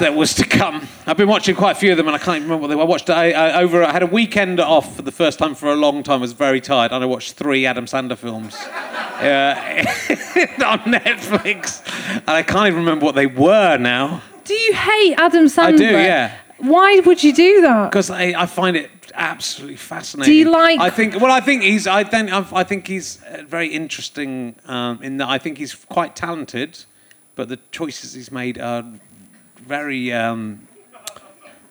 that 0.01 0.15
was 0.15 0.33
to 0.35 0.45
come. 0.45 0.87
I've 1.05 1.17
been 1.17 1.27
watching 1.27 1.55
quite 1.55 1.77
a 1.77 1.79
few 1.79 1.91
of 1.91 1.97
them, 1.97 2.07
and 2.07 2.15
I 2.15 2.19
can't 2.19 2.37
even 2.37 2.49
remember 2.49 2.63
what 2.63 2.67
they 2.67 2.75
were. 2.75 2.81
I 2.81 2.85
watched 2.85 3.09
I, 3.09 3.31
I, 3.31 3.61
over. 3.61 3.83
I 3.83 3.91
had 3.91 4.03
a 4.03 4.07
weekend 4.07 4.59
off 4.59 4.95
for 4.95 5.03
the 5.03 5.11
first 5.11 5.39
time 5.39 5.55
for 5.55 5.71
a 5.71 5.75
long 5.75 6.03
time. 6.03 6.19
I 6.19 6.21
was 6.21 6.33
very 6.33 6.59
tired, 6.59 6.91
and 6.91 7.03
I 7.03 7.07
watched 7.07 7.33
three 7.33 7.65
Adam 7.65 7.85
Sandler 7.85 8.17
films 8.17 8.55
uh, 8.55 9.55
on 10.65 10.79
Netflix, 10.91 11.81
and 12.15 12.29
I 12.29 12.43
can't 12.43 12.67
even 12.67 12.79
remember 12.79 13.05
what 13.05 13.15
they 13.15 13.27
were 13.27 13.77
now 13.77 14.21
Do 14.43 14.53
you 14.53 14.73
hate 14.73 15.15
Adam 15.17 15.45
Sandler? 15.45 15.73
I 15.73 15.77
do, 15.77 15.83
yeah. 15.83 16.37
Why 16.57 16.99
would 17.05 17.23
you 17.23 17.33
do 17.33 17.61
that? 17.61 17.89
because 17.89 18.09
I, 18.09 18.33
I 18.37 18.45
find 18.45 18.75
it 18.77 18.89
absolutely 19.13 19.77
fascinating. 19.77 20.31
Do 20.31 20.37
you 20.37 20.49
like- 20.51 20.79
I 20.79 20.89
think. 20.89 21.19
Well, 21.19 21.31
I 21.31 21.41
think 21.41 21.63
he's. 21.63 21.85
I 21.85 22.03
think. 22.03 22.31
I 22.31 22.63
think 22.63 22.87
he's 22.87 23.21
uh, 23.23 23.43
very 23.47 23.67
interesting 23.67 24.55
um, 24.65 25.01
in 25.03 25.17
that 25.17 25.29
I 25.29 25.37
think 25.37 25.57
he's 25.59 25.75
quite 25.75 26.15
talented, 26.15 26.83
but 27.35 27.49
the 27.49 27.59
choices 27.71 28.13
he's 28.13 28.31
made 28.31 28.59
are 28.59 28.83
very. 29.61 30.11
Um, 30.13 30.67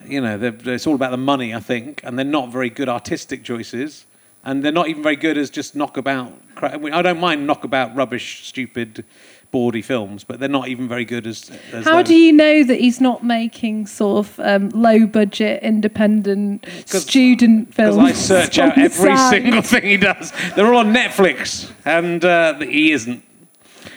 you 0.06 0.20
know, 0.20 0.38
it's 0.42 0.86
all 0.86 0.94
about 0.94 1.10
the 1.10 1.18
money, 1.18 1.54
I 1.54 1.60
think, 1.60 2.00
and 2.04 2.18
they're 2.18 2.24
not 2.24 2.48
very 2.50 2.70
good 2.70 2.88
artistic 2.88 3.44
choices, 3.44 4.06
and 4.44 4.64
they're 4.64 4.72
not 4.72 4.88
even 4.88 5.02
very 5.02 5.16
good 5.16 5.36
as 5.36 5.50
just 5.50 5.76
knockabout. 5.76 6.32
cra- 6.54 6.72
I 6.72 6.78
mean, 6.78 6.94
I 6.94 7.02
don't 7.02 7.20
mind 7.20 7.46
knockabout, 7.46 7.94
rubbish, 7.94 8.46
stupid, 8.46 9.04
bawdy 9.50 9.82
films, 9.82 10.24
but 10.24 10.40
they're 10.40 10.48
not 10.48 10.68
even 10.68 10.88
very 10.88 11.04
good 11.04 11.26
as. 11.26 11.50
as 11.72 11.84
How 11.84 11.96
those. 11.96 12.06
do 12.06 12.14
you 12.14 12.32
know 12.32 12.64
that 12.64 12.80
he's 12.80 13.00
not 13.00 13.22
making 13.22 13.86
sort 13.86 14.26
of 14.26 14.40
um, 14.40 14.70
low 14.70 15.06
budget, 15.06 15.62
independent 15.62 16.66
student 16.86 17.74
films? 17.74 17.96
Because? 17.96 18.30
I 18.30 18.42
search 18.42 18.58
out 18.58 18.78
every 18.78 19.16
side? 19.16 19.30
single 19.30 19.62
thing 19.62 19.82
he 19.82 19.96
does. 19.98 20.32
They're 20.56 20.72
all 20.72 20.80
on 20.80 20.94
Netflix, 20.94 21.70
and 21.84 22.24
uh, 22.24 22.58
he 22.60 22.92
isn't. 22.92 23.22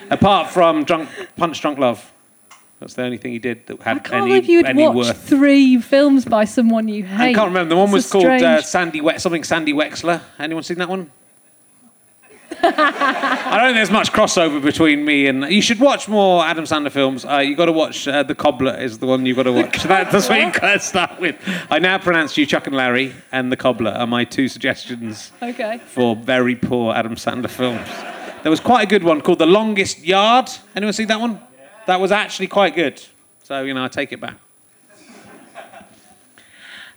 Apart 0.09 0.49
from 0.51 0.83
Drunk 0.83 1.09
Punch 1.37 1.61
Drunk 1.61 1.79
Love, 1.79 2.12
that's 2.83 2.95
the 2.95 3.03
only 3.03 3.17
thing 3.17 3.31
he 3.31 3.39
did 3.39 3.65
that 3.67 3.79
I 3.81 3.83
had 3.93 4.03
can't 4.03 4.23
any, 4.23 4.27
believe 4.41 4.45
you'd 4.49 4.65
any 4.65 4.83
watch 4.87 4.95
worth. 4.95 5.27
three 5.29 5.79
films 5.79 6.25
by 6.25 6.43
someone 6.45 6.87
you 6.87 7.03
hate. 7.03 7.31
I 7.31 7.33
can't 7.33 7.47
remember. 7.47 7.69
The 7.69 7.75
one 7.77 7.85
It's 7.87 7.93
was 7.93 8.11
called 8.11 8.25
uh, 8.25 8.61
Sandy 8.61 8.99
we- 9.01 9.17
something 9.19 9.43
Sandy 9.43 9.73
Wexler. 9.73 10.21
Anyone 10.37 10.63
seen 10.63 10.77
that 10.79 10.89
one? 10.89 11.09
I 12.65 13.55
don't 13.57 13.67
think 13.67 13.75
there's 13.75 13.91
much 13.91 14.11
crossover 14.13 14.61
between 14.61 15.03
me 15.03 15.27
and. 15.27 15.43
You 15.51 15.61
should 15.61 15.79
watch 15.79 16.07
more 16.07 16.45
Adam 16.45 16.65
Sandler 16.65 16.91
films. 16.91 17.25
Uh, 17.25 17.37
you 17.39 17.55
got 17.55 17.65
to 17.65 17.71
watch 17.71 18.07
uh, 18.07 18.23
The 18.23 18.35
Cobbler 18.35 18.75
is 18.77 18.99
the 18.99 19.07
one 19.07 19.25
you've 19.25 19.37
got 19.37 19.43
to 19.43 19.51
watch. 19.51 19.83
that, 19.83 20.11
that's 20.11 20.29
what 20.29 20.39
you 20.39 20.51
got 20.51 20.73
to 20.73 20.79
start 20.79 21.19
with. 21.19 21.35
I 21.71 21.79
now 21.79 21.97
pronounce 21.97 22.37
you 22.37 22.45
Chuck 22.45 22.67
and 22.67 22.75
Larry, 22.75 23.13
and 23.31 23.51
The 23.51 23.57
Cobbler 23.57 23.91
are 23.91 24.07
my 24.07 24.23
two 24.23 24.47
suggestions 24.47 25.31
Okay. 25.41 25.79
for 25.87 26.15
very 26.15 26.55
poor 26.55 26.93
Adam 26.93 27.15
Sandler 27.15 27.49
films. 27.49 27.87
There 28.43 28.49
was 28.51 28.59
quite 28.59 28.83
a 28.83 28.87
good 28.87 29.03
one 29.03 29.21
called 29.21 29.39
The 29.39 29.45
Longest 29.45 29.99
Yard. 30.03 30.49
Anyone 30.75 30.93
see 30.93 31.05
that 31.05 31.19
one? 31.19 31.39
That 31.85 31.99
was 31.99 32.11
actually 32.11 32.47
quite 32.47 32.75
good. 32.75 33.03
So, 33.43 33.63
you 33.63 33.73
know, 33.73 33.83
I 33.83 33.87
take 33.87 34.11
it 34.13 34.19
back. 34.21 34.37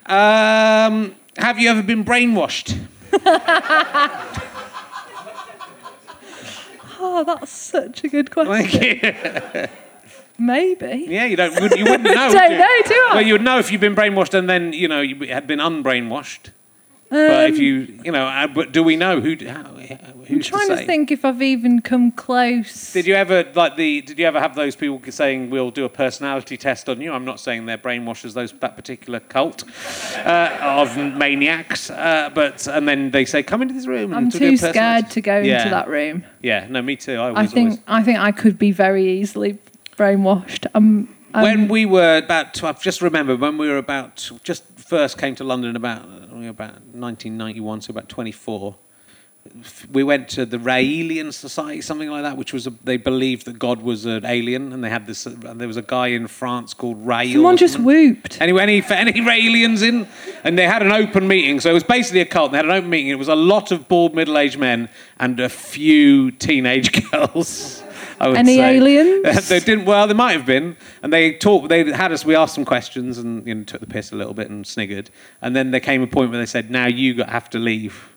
Um, 0.06 1.16
have 1.36 1.58
you 1.58 1.68
ever 1.68 1.82
been 1.82 2.04
brainwashed? 2.04 2.78
Oh, 6.98 7.24
that's 7.24 7.52
such 7.52 8.04
a 8.04 8.08
good 8.08 8.30
question. 8.30 8.68
Thank 8.80 9.02
you. 9.02 9.66
Maybe. 10.38 11.06
Yeah, 11.08 11.26
you 11.26 11.36
don't. 11.36 11.52
You 11.76 11.84
wouldn't 11.84 12.02
know. 12.14 12.32
Don't 12.32 12.50
you? 12.50 12.58
know, 12.58 12.82
do 12.86 12.94
I? 12.94 13.10
Well, 13.14 13.22
you 13.22 13.34
would 13.34 13.42
know 13.42 13.58
if 13.58 13.70
you'd 13.70 13.80
been 13.80 13.94
brainwashed 13.94 14.34
and 14.34 14.48
then 14.48 14.72
you 14.72 14.88
know 14.88 15.00
you 15.02 15.26
had 15.28 15.46
been 15.46 15.58
unbrainwashed. 15.58 16.50
But 17.08 17.50
if 17.50 17.54
Um, 17.56 17.60
you, 17.60 18.00
you 18.04 18.12
know, 18.12 18.26
uh, 18.26 18.46
but 18.46 18.72
do 18.72 18.82
we 18.82 18.96
know 18.96 19.20
who? 19.20 19.36
How, 19.46 19.60
I'm 19.64 20.24
who's 20.24 20.48
trying 20.48 20.68
to, 20.68 20.74
to, 20.74 20.78
say? 20.78 20.86
think 20.86 21.10
if 21.12 21.24
I've 21.24 21.40
even 21.40 21.80
come 21.80 22.10
close. 22.10 22.92
Did 22.92 23.06
you 23.06 23.14
ever 23.14 23.44
like 23.54 23.76
the? 23.76 24.00
Did 24.00 24.18
you 24.18 24.26
ever 24.26 24.40
have 24.40 24.54
those 24.56 24.74
people 24.74 25.00
saying 25.12 25.50
we'll 25.50 25.70
do 25.70 25.84
a 25.84 25.88
personality 25.88 26.56
test 26.56 26.88
on 26.88 27.00
you? 27.00 27.12
I'm 27.12 27.24
not 27.24 27.38
saying 27.38 27.66
they're 27.66 27.78
brainwashers. 27.78 28.34
Those 28.34 28.52
that 28.52 28.76
particular 28.76 29.20
cult 29.20 29.64
uh, 30.24 30.58
of 30.60 30.96
maniacs, 30.96 31.90
uh, 31.90 32.30
but 32.34 32.66
and 32.66 32.88
then 32.88 33.10
they 33.12 33.24
say 33.24 33.42
come 33.42 33.62
into 33.62 33.74
this 33.74 33.86
room. 33.86 34.12
I'm 34.12 34.24
we'll 34.24 34.30
do 34.32 34.38
too 34.38 34.56
scared 34.56 34.74
test." 34.74 35.12
to 35.12 35.20
go 35.20 35.38
Yeah. 35.38 35.58
into 35.58 35.70
that 35.70 35.88
room. 35.88 36.24
Yeah, 36.42 36.66
no, 36.68 36.82
me 36.82 36.96
too. 36.96 37.14
I, 37.16 37.26
I 37.26 37.28
always, 37.28 37.52
think 37.52 37.70
always. 37.70 37.82
I 37.86 38.02
think 38.02 38.18
I 38.18 38.32
could 38.32 38.58
be 38.58 38.72
very 38.72 39.08
easily 39.20 39.58
brainwashed. 39.96 40.66
Um, 40.74 41.08
um, 41.34 41.42
when 41.42 41.68
we 41.68 41.84
were 41.84 42.18
about, 42.18 42.54
tw- 42.54 42.64
I've 42.64 42.80
just 42.80 43.02
remembered 43.02 43.40
when 43.40 43.58
we 43.58 43.68
were 43.68 43.76
about, 43.76 44.30
just 44.42 44.64
first 44.86 45.18
came 45.18 45.34
to 45.36 45.44
London 45.44 45.76
about, 45.76 46.02
uh, 46.02 46.48
about 46.48 46.80
1991, 46.94 47.80
so 47.82 47.90
about 47.90 48.08
24. 48.08 48.76
We 49.92 50.02
went 50.02 50.28
to 50.30 50.44
the 50.44 50.58
Raelian 50.58 51.32
Society, 51.32 51.80
something 51.80 52.10
like 52.10 52.24
that, 52.24 52.36
which 52.36 52.52
was 52.52 52.66
a, 52.66 52.70
they 52.82 52.96
believed 52.96 53.46
that 53.46 53.60
God 53.60 53.80
was 53.80 54.04
an 54.04 54.24
alien, 54.24 54.72
and 54.72 54.82
they 54.82 54.90
had 54.90 55.06
this. 55.06 55.24
Uh, 55.24 55.54
there 55.54 55.68
was 55.68 55.76
a 55.76 55.82
guy 55.82 56.08
in 56.08 56.26
France 56.26 56.74
called 56.74 57.06
Ray. 57.06 57.32
someone 57.32 57.56
just 57.56 57.78
whooped. 57.78 58.40
Anyway, 58.40 58.60
any 58.60 58.82
any 58.90 59.12
Raelians 59.20 59.82
in, 59.82 60.08
and 60.42 60.58
they 60.58 60.66
had 60.66 60.82
an 60.82 60.90
open 60.90 61.28
meeting. 61.28 61.60
So 61.60 61.70
it 61.70 61.74
was 61.74 61.84
basically 61.84 62.22
a 62.22 62.26
cult. 62.26 62.50
They 62.50 62.56
had 62.56 62.64
an 62.64 62.72
open 62.72 62.90
meeting. 62.90 63.08
It 63.08 63.18
was 63.18 63.28
a 63.28 63.36
lot 63.36 63.70
of 63.70 63.86
bald 63.86 64.16
middle-aged 64.16 64.58
men 64.58 64.88
and 65.20 65.38
a 65.38 65.48
few 65.48 66.32
teenage 66.32 67.10
girls. 67.12 67.84
I 68.20 68.28
would 68.28 68.38
Any 68.38 68.56
say. 68.56 68.76
aliens? 68.76 69.48
they 69.48 69.60
didn't. 69.60 69.84
Well, 69.84 70.06
there 70.06 70.16
might 70.16 70.32
have 70.32 70.46
been. 70.46 70.76
And 71.02 71.12
they 71.12 71.32
talked. 71.32 71.68
They 71.68 71.90
had 71.92 72.12
us. 72.12 72.24
We 72.24 72.34
asked 72.34 72.54
some 72.54 72.64
questions 72.64 73.18
and 73.18 73.46
you 73.46 73.54
know, 73.54 73.64
took 73.64 73.80
the 73.80 73.86
piss 73.86 74.12
a 74.12 74.16
little 74.16 74.34
bit 74.34 74.50
and 74.50 74.66
sniggered. 74.66 75.10
And 75.42 75.54
then 75.54 75.70
there 75.70 75.80
came 75.80 76.02
a 76.02 76.06
point 76.06 76.30
where 76.30 76.38
they 76.38 76.46
said, 76.46 76.70
"Now 76.70 76.86
you 76.86 77.14
got, 77.14 77.28
have 77.28 77.50
to 77.50 77.58
leave." 77.58 78.12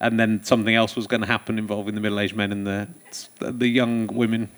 And 0.00 0.18
then 0.20 0.44
something 0.44 0.74
else 0.74 0.94
was 0.94 1.08
going 1.08 1.22
to 1.22 1.26
happen 1.26 1.58
involving 1.58 1.96
the 1.96 2.00
middle-aged 2.00 2.36
men 2.36 2.52
and 2.52 2.66
the 2.66 2.88
the 3.40 3.68
young 3.68 4.06
women. 4.08 4.48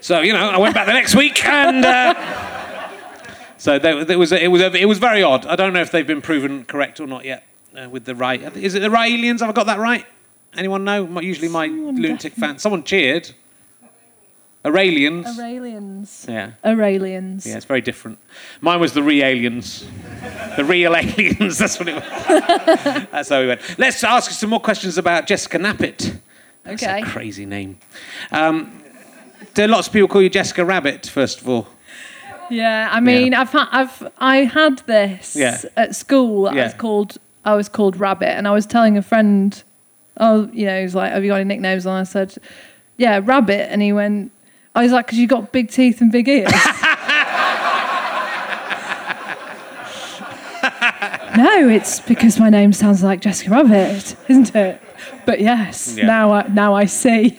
So 0.00 0.20
you 0.20 0.32
know, 0.32 0.50
I 0.50 0.58
went 0.58 0.74
back 0.74 0.86
the 0.86 0.92
next 0.92 1.14
week 1.14 1.44
and. 1.44 1.84
Uh, 1.84 2.90
so 3.56 3.78
there, 3.78 4.04
there 4.04 4.18
was 4.18 4.30
a, 4.30 4.44
it 4.44 4.48
was 4.48 4.60
a, 4.60 4.70
it 4.74 4.84
was 4.84 4.98
very 4.98 5.22
odd. 5.22 5.46
I 5.46 5.56
don't 5.56 5.72
know 5.72 5.80
if 5.80 5.90
they've 5.90 6.06
been 6.06 6.20
proven 6.20 6.66
correct 6.66 7.00
or 7.00 7.06
not 7.06 7.24
yet 7.24 7.46
uh, 7.74 7.88
with 7.88 8.04
the 8.04 8.14
right. 8.14 8.42
Is 8.58 8.74
it 8.74 8.80
the 8.80 8.90
right 8.90 9.10
aliens? 9.10 9.40
Have 9.40 9.48
I 9.48 9.54
got 9.54 9.66
that 9.66 9.78
right? 9.78 10.04
Anyone 10.56 10.84
know? 10.84 11.06
My- 11.06 11.20
Usually 11.20 11.48
my 11.48 11.66
Someone 11.68 11.96
lunatic 12.00 12.32
fan. 12.34 12.58
Someone 12.58 12.84
cheered. 12.84 13.30
Aurelians. 14.64 15.24
Aurelians. 15.26 16.26
yeah. 16.28 16.52
Aurelians. 16.64 17.44
Yeah, 17.44 17.56
it's 17.56 17.66
very 17.66 17.82
different. 17.82 18.18
Mine 18.62 18.80
was 18.80 18.94
the 18.94 19.02
re-aliens. 19.02 19.84
the 20.56 20.64
real 20.64 20.96
aliens, 20.96 21.58
that's 21.58 21.78
what 21.78 21.88
it 21.88 21.94
was. 21.96 22.04
that's 23.12 23.28
how 23.28 23.40
we 23.42 23.48
went. 23.48 23.60
Let's 23.78 24.02
ask 24.02 24.30
some 24.30 24.48
more 24.50 24.60
questions 24.60 24.96
about 24.96 25.26
Jessica 25.26 25.58
Knappett. 25.58 26.18
That's 26.62 26.82
Okay. 26.82 27.02
a 27.02 27.04
crazy 27.04 27.44
name. 27.44 27.78
Um, 28.32 28.82
do 29.52 29.66
lots 29.66 29.88
of 29.88 29.92
people 29.92 30.08
call 30.08 30.22
you 30.22 30.30
Jessica 30.30 30.64
Rabbit, 30.64 31.06
first 31.08 31.42
of 31.42 31.48
all? 31.48 31.68
Yeah, 32.50 32.88
I 32.90 33.00
mean, 33.00 33.34
I've 33.34 33.50
had, 33.50 33.68
I've, 33.70 34.08
I 34.18 34.36
had 34.44 34.78
this 34.86 35.36
Yeah. 35.36 35.60
at 35.76 35.94
school. 35.94 36.48
I 36.48 36.54
was 36.54 36.74
called, 36.74 37.18
I 37.44 37.54
was 37.54 37.68
called 37.68 37.98
Rabbit, 37.98 38.28
and 38.30 38.48
I 38.48 38.52
was 38.52 38.64
telling 38.64 38.96
a 38.96 39.02
friend, 39.02 39.62
oh, 40.18 40.48
you 40.52 40.66
know, 40.66 40.76
he 40.78 40.82
was 40.84 40.94
like, 40.94 41.12
"Have 41.12 41.22
you 41.24 41.30
got 41.30 41.36
any 41.36 41.44
nicknames?" 41.48 41.86
And 41.86 41.94
I 41.94 42.02
said, 42.04 42.34
"Yeah, 42.96 43.20
Rabbit," 43.22 43.70
and 43.70 43.80
he 43.82 43.92
went, 43.92 44.30
"I 44.74 44.82
was 44.82 44.92
like, 44.92 45.06
because 45.06 45.18
you 45.18 45.26
got 45.26 45.52
big 45.52 45.70
teeth 45.70 46.00
and 46.00 46.10
big 46.12 46.28
ears." 46.28 46.50
no, 51.36 51.68
it's 51.68 52.00
because 52.00 52.38
my 52.38 52.48
name 52.50 52.72
sounds 52.72 53.02
like 53.02 53.20
Jessica 53.20 53.50
Rabbit, 53.50 54.16
isn't 54.28 54.54
it? 54.54 54.80
But 55.26 55.40
yes, 55.40 55.94
Yeah. 55.96 56.06
now 56.06 56.32
I, 56.32 56.46
now 56.48 56.74
I 56.74 56.84
see. 56.86 57.28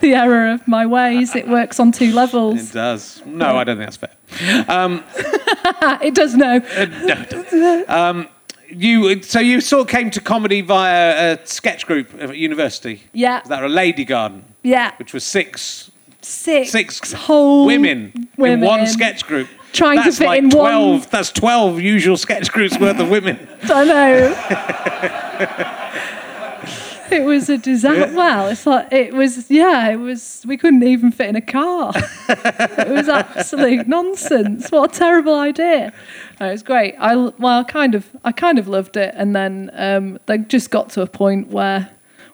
the 0.00 0.14
error 0.14 0.48
of 0.52 0.66
my 0.66 0.86
ways. 0.86 1.36
It 1.36 1.46
works 1.48 1.78
on 1.78 1.92
two 1.92 2.12
levels. 2.12 2.70
It 2.70 2.74
does. 2.74 3.22
No, 3.26 3.56
I 3.56 3.64
don't 3.64 3.76
think 3.78 3.90
that's 3.90 3.96
fair. 3.96 4.64
Um, 4.68 5.04
It 6.02 6.14
does 6.14 6.34
know. 6.34 6.56
uh, 6.76 6.86
no, 7.52 7.84
um, 7.88 8.28
you, 8.68 9.22
so 9.22 9.38
you 9.40 9.60
sort 9.60 9.82
of 9.82 9.88
came 9.88 10.10
to 10.10 10.20
comedy 10.20 10.60
via 10.60 11.34
a 11.34 11.46
sketch 11.46 11.86
group 11.86 12.08
at 12.20 12.36
university. 12.36 13.02
Yeah, 13.12 13.42
Is 13.42 13.48
that 13.48 13.62
a 13.62 13.68
Lady 13.68 14.04
Garden, 14.04 14.44
yeah. 14.62 14.92
which 14.98 15.12
was 15.12 15.24
six 15.24 15.90
Six, 16.22 16.70
six 16.72 17.12
whole 17.12 17.66
women, 17.66 18.28
women 18.36 18.58
in 18.58 18.64
one 18.66 18.86
sketch 18.88 19.24
group. 19.26 19.48
Trying 19.72 20.02
to 20.02 20.10
fit 20.10 20.26
like 20.26 20.38
in 20.38 20.48
one- 20.48 20.72
12, 20.72 21.10
That's 21.10 21.30
12 21.30 21.80
usual 21.80 22.16
sketch 22.16 22.50
groups 22.50 22.76
worth 22.80 22.98
of 22.98 23.08
women. 23.10 23.46
I 23.64 23.84
know. 23.84 25.72
it 27.10 27.24
was 27.24 27.48
a 27.48 27.58
disaster. 27.58 28.14
Well, 28.14 28.48
it's 28.48 28.66
like 28.66 28.92
it 28.92 29.14
was. 29.14 29.50
Yeah, 29.50 29.90
it 29.90 29.96
was. 29.96 30.44
We 30.46 30.56
couldn't 30.56 30.82
even 30.82 31.10
fit 31.12 31.28
in 31.28 31.36
a 31.36 31.40
car. 31.40 31.92
it 31.96 32.88
was 32.88 33.08
absolute 33.08 33.86
nonsense. 33.96 34.70
What 34.70 34.94
a 34.94 34.98
terrible 34.98 35.34
idea. 35.34 35.92
No, 36.40 36.48
it 36.48 36.52
was 36.52 36.62
great. 36.62 36.94
I 36.98 37.14
well, 37.16 37.60
I 37.60 37.64
kind 37.64 37.94
of, 37.94 38.08
I 38.24 38.32
kind 38.32 38.58
of 38.58 38.68
loved 38.68 38.96
it, 38.96 39.14
and 39.16 39.34
then 39.34 39.70
um, 39.74 40.18
they 40.26 40.38
just 40.38 40.70
got 40.70 40.90
to 40.90 41.02
a 41.02 41.06
point 41.06 41.48
where 41.48 41.90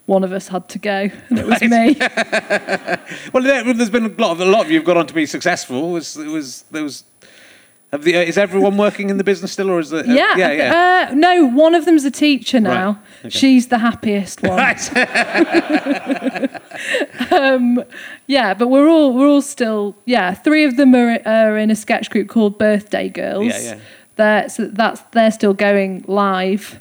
one 0.06 0.24
of 0.24 0.32
us 0.32 0.48
had 0.48 0.68
to 0.70 0.78
go, 0.78 1.08
and 1.28 1.38
it 1.38 1.46
was 1.46 1.62
me. 1.62 1.96
Well, 3.32 3.42
there, 3.42 3.72
there's 3.74 3.90
been 3.90 4.06
a 4.06 4.08
lot 4.08 4.32
of 4.32 4.40
a 4.40 4.44
lot 4.44 4.64
of 4.64 4.70
you 4.70 4.78
have 4.78 4.86
gone 4.86 4.96
on 4.96 5.06
to 5.06 5.14
be 5.14 5.26
successful. 5.26 5.90
It 5.90 5.92
was 5.92 6.16
it 6.16 6.28
was 6.28 6.64
there 6.70 6.82
was. 6.82 7.04
The, 7.92 8.16
uh, 8.16 8.20
is 8.20 8.38
everyone 8.38 8.78
working 8.78 9.10
in 9.10 9.18
the 9.18 9.24
business 9.24 9.52
still, 9.52 9.68
or 9.70 9.78
is 9.78 9.92
it? 9.92 10.08
uh, 10.08 10.12
Yeah, 10.14 10.36
yeah, 10.38 10.52
yeah. 10.52 11.08
Uh, 11.10 11.14
no, 11.14 11.44
one 11.46 11.74
of 11.74 11.84
them's 11.84 12.06
a 12.06 12.10
teacher 12.10 12.58
now. 12.58 12.98
okay. 13.20 13.28
She's 13.28 13.68
the 13.68 13.78
happiest 13.78 14.42
one. 14.42 14.56
Right. 14.56 14.80
Yeah, 18.26 18.54
but 18.54 18.68
we're 18.68 18.88
all 18.88 19.12
we're 19.12 19.28
all 19.28 19.42
still 19.42 19.96
yeah. 20.06 20.34
Three 20.34 20.64
of 20.64 20.76
them 20.76 20.94
are, 20.94 21.18
are 21.26 21.58
in 21.58 21.70
a 21.70 21.76
sketch 21.76 22.10
group 22.10 22.28
called 22.28 22.58
Birthday 22.58 23.08
Girls. 23.08 23.46
Yeah, 23.46 23.58
yeah. 23.60 23.78
They're, 24.16 24.48
so 24.48 24.66
that's 24.66 25.00
they're 25.12 25.30
still 25.30 25.54
going 25.54 26.04
live, 26.06 26.80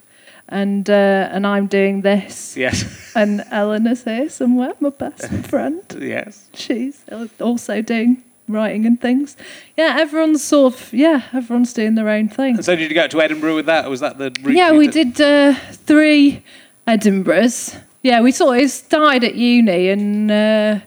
and 0.49 0.89
uh, 0.89 1.29
and 1.31 1.45
I'm 1.45 1.67
doing 1.67 2.01
this. 2.01 2.55
yes. 2.57 2.85
And 3.15 3.43
Eleanor's 3.51 4.03
here 4.05 4.29
somewhere, 4.29 4.73
my 4.79 4.89
best 4.89 5.27
friend. 5.49 5.81
Yes. 5.99 6.47
She's 6.53 7.03
also 7.41 7.81
doing 7.81 8.23
writing 8.51 8.85
and 8.85 8.99
things. 8.99 9.35
Yeah, 9.77 9.97
everyone's 9.99 10.43
sort 10.43 10.73
of 10.73 10.93
yeah, 10.93 11.23
everyone's 11.33 11.73
doing 11.73 11.95
their 11.95 12.09
own 12.09 12.29
thing. 12.29 12.55
And 12.55 12.65
so 12.65 12.75
did 12.75 12.89
you 12.89 12.95
go 12.95 13.07
to 13.07 13.21
Edinburgh 13.21 13.55
with 13.55 13.65
that? 13.65 13.85
Or 13.85 13.89
was 13.89 13.99
that 13.99 14.17
the 14.17 14.31
Yeah, 14.47 14.71
we 14.71 14.87
did 14.87 15.19
uh, 15.19 15.53
three 15.71 16.43
Edinburghs. 16.87 17.79
Yeah, 18.03 18.21
we 18.21 18.31
sort 18.31 18.61
of 18.61 18.69
started 18.69 19.23
at 19.23 19.35
uni 19.35 19.89
and 19.89 20.31
uh, 20.31 20.79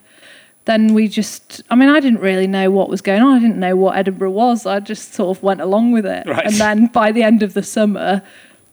then 0.64 0.94
we 0.94 1.08
just, 1.08 1.62
I 1.70 1.74
mean, 1.74 1.88
I 1.88 2.00
didn't 2.00 2.20
really 2.20 2.46
know 2.46 2.70
what 2.70 2.88
was 2.88 3.00
going 3.00 3.22
on. 3.22 3.36
I 3.36 3.38
didn't 3.38 3.58
know 3.58 3.76
what 3.76 3.96
Edinburgh 3.96 4.30
was. 4.30 4.66
I 4.66 4.80
just 4.80 5.14
sort 5.14 5.36
of 5.36 5.42
went 5.42 5.60
along 5.60 5.92
with 5.92 6.06
it. 6.06 6.26
Right. 6.26 6.46
And 6.46 6.54
then 6.54 6.86
by 6.86 7.12
the 7.12 7.22
end 7.22 7.42
of 7.42 7.54
the 7.54 7.62
summer, 7.62 8.22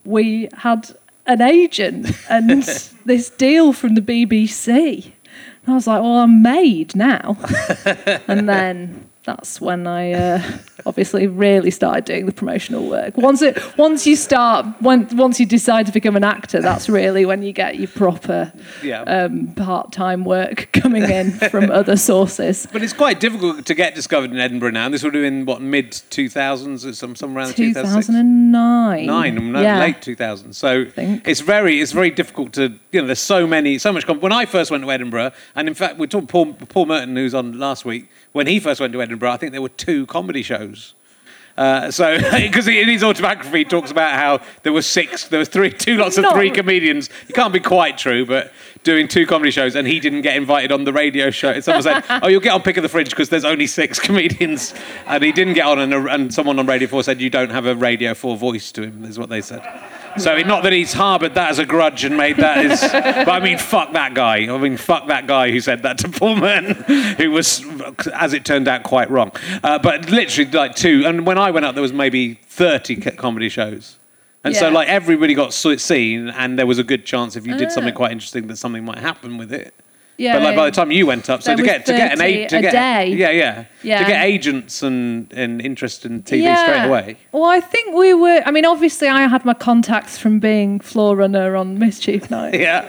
we 0.06 0.50
had 0.58 0.96
an 1.28 1.42
agent 1.42 2.12
and 2.30 2.64
this 3.06 3.30
deal 3.30 3.74
from 3.74 3.96
the 3.96 4.02
BBC. 4.02 5.12
And 5.66 5.74
I 5.74 5.76
was 5.76 5.88
like, 5.88 6.02
well, 6.02 6.18
I'm 6.18 6.42
made 6.42 6.96
now. 6.96 7.38
and 8.28 8.50
then 8.50 9.11
that's 9.24 9.62
when 9.62 9.86
I 9.86 10.14
uh, 10.14 10.42
obviously 10.86 11.28
really 11.28 11.70
started 11.72 12.06
doing 12.06 12.26
the 12.26 12.32
promotional 12.32 12.90
work. 12.90 13.18
Once 13.18 13.42
it, 13.42 13.58
once 13.78 14.08
you 14.08 14.16
start, 14.16 14.66
once 14.82 15.14
once 15.14 15.40
you 15.40 15.46
decide 15.46 15.86
to 15.86 15.92
become 15.92 16.16
an 16.16 16.24
actor, 16.24 16.62
that's 16.62 16.90
really 16.90 17.26
when 17.26 17.44
you 17.44 17.54
get 17.54 17.78
your 17.78 17.88
proper 17.88 18.52
Yeah. 18.82 19.02
um, 19.04 19.54
part-time 19.56 20.26
work 20.26 20.70
coming 20.74 21.04
in 21.04 21.32
from 21.32 21.70
other 21.80 21.98
sources. 21.98 22.68
but 22.74 22.82
it's 22.82 22.94
quite 22.94 23.20
difficult 23.20 23.66
to 23.66 23.74
get 23.76 23.94
discovered 23.94 24.32
in 24.32 24.40
Edinburgh 24.40 24.72
now. 24.72 24.86
And 24.86 24.94
this 24.94 25.04
would 25.04 25.14
have 25.14 25.24
been 25.24 25.46
what 25.46 25.62
mid 25.62 25.92
2000s, 25.92 26.96
some 26.96 27.16
some 27.16 27.38
around 27.38 27.56
2009. 27.56 29.06
nine, 29.06 29.56
yeah. 29.64 29.80
late 29.80 30.02
2000. 30.02 30.54
So 30.54 30.86
it's 30.98 31.42
very, 31.42 31.80
it's 31.80 31.92
very 31.92 32.10
difficult 32.10 32.54
to, 32.54 32.74
you 32.92 33.02
know, 33.02 33.06
there's 33.08 33.20
so 33.20 33.46
many, 33.46 33.78
so 33.78 33.94
much. 33.94 34.06
Comp- 34.06 34.22
when 34.22 34.32
I 34.32 34.46
first 34.46 34.72
went 34.72 34.84
to 34.84 34.92
Edinburgh, 34.92 35.32
and 35.56 35.68
in 35.68 35.74
fact, 35.74 35.98
we 35.98 36.08
talked 36.08 36.28
Paul, 36.28 36.54
Paul 36.54 36.88
Merton, 36.88 37.16
who's 37.16 37.34
on 37.36 37.58
last 37.60 37.86
week. 37.86 38.10
When 38.32 38.48
he 38.48 38.60
first 38.60 38.80
went 38.80 38.94
to 38.94 39.02
Edinburgh, 39.02 39.32
I 39.32 39.38
think 39.38 39.52
there 39.52 39.62
were 39.62 39.70
two 39.70 40.06
comedy 40.06 40.42
shows. 40.44 40.94
Uh, 41.58 41.92
so, 41.92 42.18
because 42.32 42.68
in 42.68 42.88
his 42.88 43.04
autobiography, 43.04 43.60
he 43.60 43.66
talks 43.66 43.92
about 43.92 44.14
how 44.14 44.40
there 44.64 44.74
were 44.74 44.82
six, 44.82 45.28
there 45.28 45.40
was 45.40 45.50
three, 45.50 45.70
two 45.70 45.98
lots 45.98 46.18
of 46.18 46.26
three 46.34 46.50
comedians. 46.50 47.10
It 47.28 47.34
can't 47.34 47.54
be 47.54 47.60
quite 47.60 47.98
true, 47.98 48.26
but 48.26 48.52
doing 48.84 49.08
two 49.08 49.26
comedy 49.26 49.52
shows, 49.52 49.76
and 49.76 49.88
he 49.88 50.00
didn't 50.00 50.22
get 50.22 50.36
invited 50.36 50.72
on 50.72 50.86
the 50.86 50.94
radio 50.94 51.30
show. 51.30 51.60
Someone 51.60 51.84
said, 51.84 52.04
"Oh, 52.10 52.28
you'll 52.30 52.42
get 52.42 52.54
on 52.54 52.62
Pick 52.62 52.78
of 52.78 52.84
the 52.84 52.90
Fringe 52.90 53.10
because 53.10 53.30
there's 53.30 53.46
only 53.46 53.68
six 53.68 54.00
comedians," 54.08 54.74
and 55.06 55.24
he 55.24 55.32
didn't 55.32 55.54
get 55.54 55.66
on. 55.66 55.80
And, 55.80 55.94
and 55.94 56.34
someone 56.34 56.58
on 56.58 56.66
Radio 56.66 56.88
Four 56.88 57.04
said, 57.04 57.20
"You 57.20 57.30
don't 57.30 57.52
have 57.52 57.66
a 57.66 57.76
Radio 57.76 58.14
Four 58.14 58.38
voice 58.38 58.72
to 58.74 58.84
him," 58.84 59.04
is 59.04 59.20
what 59.20 59.30
they 59.30 59.42
said. 59.42 59.62
So, 60.18 60.38
not 60.40 60.64
that 60.64 60.74
he's 60.74 60.94
harboured 60.94 61.36
that 61.36 61.52
as 61.52 61.60
a 61.60 61.66
grudge 61.66 62.04
and 62.04 62.18
made 62.18 62.38
that 62.38 62.58
his. 62.66 62.82
but 62.92 63.30
I 63.30 63.40
mean, 63.40 63.58
fuck 63.58 63.94
that 63.94 64.14
guy. 64.14 64.54
I 64.54 64.58
mean, 64.58 64.78
fuck 64.78 65.08
that 65.08 65.28
guy 65.28 65.52
who 65.52 65.60
said 65.60 65.84
that 65.84 65.98
to 66.00 66.10
Paul 66.10 66.36
Merton, 66.38 66.76
who 67.16 67.32
was, 67.32 67.64
as 68.14 68.34
it 68.34 68.46
turned 68.46 68.68
out, 68.68 68.84
quite 68.84 69.10
wrong. 69.10 69.32
Uh, 69.64 69.80
but 69.80 70.10
literally, 70.10 70.50
like 70.52 70.76
two. 70.76 71.04
And 71.06 71.26
when 71.26 71.38
I 71.38 71.52
went 71.52 71.66
up, 71.66 71.76
there 71.76 71.82
was 71.82 71.94
maybe 71.94 72.36
30 72.48 72.96
comedy 73.12 73.50
shows. 73.50 73.98
And 74.44 74.56
so, 74.56 74.70
like, 74.70 74.88
everybody 74.88 75.36
got 75.36 75.54
seen, 75.54 76.30
and 76.30 76.58
there 76.58 76.66
was 76.66 76.80
a 76.80 76.84
good 76.84 77.06
chance 77.06 77.36
if 77.36 77.46
you 77.46 77.56
did 77.58 77.72
something 77.72 77.94
Ah. 77.94 77.98
quite 77.98 78.12
interesting 78.12 78.48
that 78.48 78.58
something 78.58 78.84
might 78.84 78.98
happen 78.98 79.38
with 79.38 79.54
it. 79.54 79.74
Yeah. 80.22 80.34
But 80.38 80.44
like 80.44 80.56
by 80.56 80.66
the 80.70 80.76
time 80.76 80.92
you 80.92 81.06
went 81.08 81.30
up, 81.30 81.42
so 81.42 81.56
to 81.56 81.64
get 81.64 81.86
to 81.88 81.94
get 81.94 82.12
an 82.14 82.18
30 82.20 82.34
a, 82.44 82.50
to 82.50 82.58
a 82.58 82.62
get 82.62 82.72
day. 82.72 83.08
yeah 83.22 83.32
yeah 83.32 83.66
Yeah. 83.84 84.00
to 84.02 84.06
get 84.12 84.24
agents 84.26 84.84
and 84.84 85.32
and 85.34 85.62
interest 85.62 86.06
in 86.06 86.22
TV 86.24 86.46
straight 86.64 86.86
away. 86.86 87.18
Well, 87.32 87.46
I 87.46 87.60
think 87.60 87.96
we 87.96 88.14
were. 88.14 88.42
I 88.46 88.52
mean, 88.52 88.66
obviously, 88.66 89.08
I 89.08 89.28
had 89.28 89.44
my 89.46 89.54
contacts 89.56 90.18
from 90.18 90.40
being 90.40 90.80
floor 90.80 91.16
runner 91.16 91.56
on 91.56 91.78
Mischief 91.80 92.30
Night. 92.30 92.54
Yeah, 92.68 92.84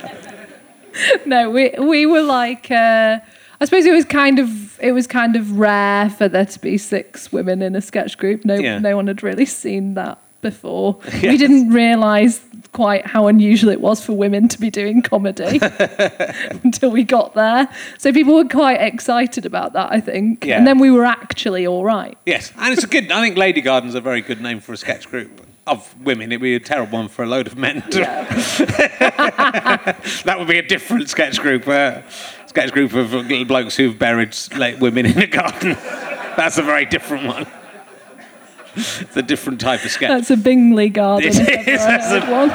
no, 1.27 1.51
we 1.51 1.71
we 1.79 2.07
were 2.07 2.23
like. 2.23 2.71
Uh, 2.71 3.19
I 3.61 3.65
suppose 3.65 3.87
it 3.87 3.93
was 3.93 4.05
kind 4.05 4.39
of 4.41 4.49
it 4.81 4.91
was 4.93 5.07
kind 5.07 5.37
of 5.37 5.59
rare 5.59 6.11
for 6.11 6.29
there 6.29 6.45
to 6.47 6.59
be 6.61 6.77
six 6.79 7.31
women 7.33 7.63
in 7.63 7.77
a 7.77 7.81
sketch 7.81 8.19
group. 8.19 8.45
No, 8.45 8.55
Yeah. 8.57 8.79
no 8.81 8.97
one 8.97 9.07
had 9.07 9.23
really 9.23 9.47
seen 9.47 9.95
that 9.95 10.19
before. 10.41 10.99
We 11.23 11.39
didn't 11.39 11.71
realise 11.71 12.41
quite 12.73 13.07
how 13.07 13.29
unusual 13.29 13.71
it 13.71 13.81
was 13.81 14.05
for 14.05 14.15
women 14.15 14.49
to 14.49 14.59
be 14.59 14.71
doing 14.71 15.03
comedy 15.03 15.61
until 16.65 16.91
we 16.91 17.05
got 17.05 17.35
there. 17.35 17.69
So 17.99 18.13
people 18.13 18.35
were 18.35 18.49
quite 18.49 18.81
excited 18.81 19.47
about 19.47 19.75
that, 19.75 19.93
I 19.93 20.01
think. 20.01 20.45
Yeah. 20.45 20.59
And 20.59 20.67
then 20.67 20.79
we 20.79 20.91
were 20.91 21.05
actually 21.05 21.67
all 21.67 21.85
right. 21.85 22.17
yes, 22.27 22.53
and 22.59 22.73
it's 22.73 22.85
a 22.85 22.89
good. 22.89 23.11
I 23.11 23.21
think 23.21 23.37
Lady 23.37 23.61
Garden's 23.61 23.95
a 23.95 24.01
very 24.01 24.23
good 24.23 24.41
name 24.41 24.61
for 24.61 24.73
a 24.73 24.77
sketch 24.77 25.09
group 25.09 25.47
of 25.67 25.95
women. 26.03 26.33
It'd 26.33 26.43
be 26.43 26.55
a 26.55 26.61
terrible 26.61 26.99
one 26.99 27.09
for 27.09 27.23
a 27.23 27.27
load 27.27 27.47
of 27.47 27.57
men. 27.57 27.83
that 27.91 28.37
would 30.39 30.49
be 30.49 30.59
a 30.59 30.67
different 30.67 31.09
sketch 31.09 31.41
group. 31.41 31.69
Uh, 31.69 32.03
sketch 32.47 32.73
group 32.73 32.95
of 32.95 33.13
little 33.13 33.45
blokes 33.45 33.77
who've 33.77 33.99
buried 33.99 34.37
women 34.81 35.07
in 35.07 35.19
a 35.19 35.27
garden. 35.27 35.75
That's 36.37 36.59
a 36.59 36.63
very 36.63 36.87
different 36.87 37.27
one. 37.27 37.47
It's 38.75 39.17
a 39.17 39.23
different 39.23 39.61
type 39.61 39.85
of 39.85 39.91
sketch. 39.91 40.09
That's 40.09 40.31
a 40.31 40.37
Bingley 40.37 40.89
garden. 40.89 41.29
It 41.29 41.69
is, 41.69 41.81
that's 41.81 42.11
a- 42.11 42.31
one. 42.31 42.49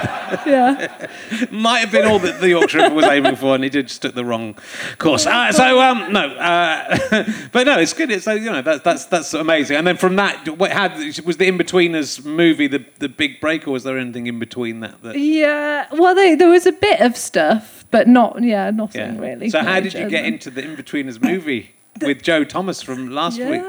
Yeah. 0.46 1.08
Might 1.52 1.80
have 1.80 1.92
been 1.92 2.06
all 2.06 2.20
that 2.20 2.40
the 2.40 2.50
Yorkshire 2.50 2.80
Ripper 2.80 2.96
was 2.96 3.06
aiming 3.06 3.36
for, 3.36 3.56
and 3.56 3.64
he 3.64 3.70
did 3.70 3.88
just 3.88 4.02
took 4.02 4.16
the 4.16 4.26
wrong 4.26 4.56
course. 4.98 5.26
Uh, 5.26 5.52
so 5.52 5.80
um, 5.82 6.12
no, 6.12 6.28
uh, 6.28 6.98
but 7.52 7.66
no, 7.68 7.80
it's 7.80 7.94
good. 7.94 8.12
It's 8.12 8.28
uh, 8.28 8.32
you 8.34 8.52
know 8.52 8.62
that's 8.62 8.82
that's 8.84 9.06
that's 9.06 9.34
amazing. 9.34 9.78
And 9.78 9.86
then 9.86 9.98
from 9.98 10.16
that, 10.16 10.58
what 10.58 10.72
had 10.72 10.96
was 11.26 11.38
the 11.38 11.50
Inbetweeners 11.50 12.26
movie 12.26 12.68
the 12.68 12.86
the 13.00 13.10
big 13.10 13.40
break, 13.40 13.68
or 13.68 13.72
was 13.72 13.84
there 13.84 13.98
anything 13.98 14.28
in 14.28 14.40
between 14.40 14.80
that? 14.82 15.02
that 15.04 15.18
Yeah. 15.18 15.88
Well, 15.92 16.16
they, 16.16 16.36
there 16.36 16.50
was 16.50 16.66
a 16.66 16.72
bit 16.72 17.00
of 17.02 17.16
stuff, 17.18 17.86
but 17.92 18.08
not, 18.08 18.42
yeah, 18.42 18.70
nothing 18.72 19.18
really. 19.18 19.50
So 19.50 19.60
how 19.62 19.80
did 19.80 19.94
you 19.94 20.10
get 20.10 20.26
into 20.26 20.50
the 20.50 20.62
Inbetweeners 20.62 21.22
movie 21.22 21.72
with 22.02 22.22
Joe 22.22 22.44
Thomas 22.44 22.82
from 22.82 23.10
last 23.12 23.40
week? 23.40 23.62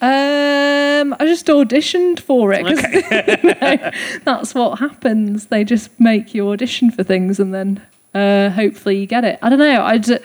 Um, 0.00 1.14
I 1.18 1.24
just 1.26 1.46
auditioned 1.46 2.20
for 2.20 2.52
it. 2.52 2.64
'cause, 2.66 2.82
you 3.42 3.54
know, 3.60 3.90
that's 4.24 4.54
what 4.54 4.78
happens. 4.78 5.46
They 5.46 5.64
just 5.64 5.90
make 6.00 6.34
you 6.34 6.48
audition 6.50 6.90
for 6.90 7.02
things 7.02 7.38
and 7.40 7.52
then 7.54 7.82
uh, 8.14 8.50
hopefully 8.50 8.98
you 8.98 9.06
get 9.06 9.24
it. 9.24 9.38
I 9.42 9.48
don't 9.48 9.58
know. 9.58 9.82
I 9.82 9.98
d- 9.98 10.18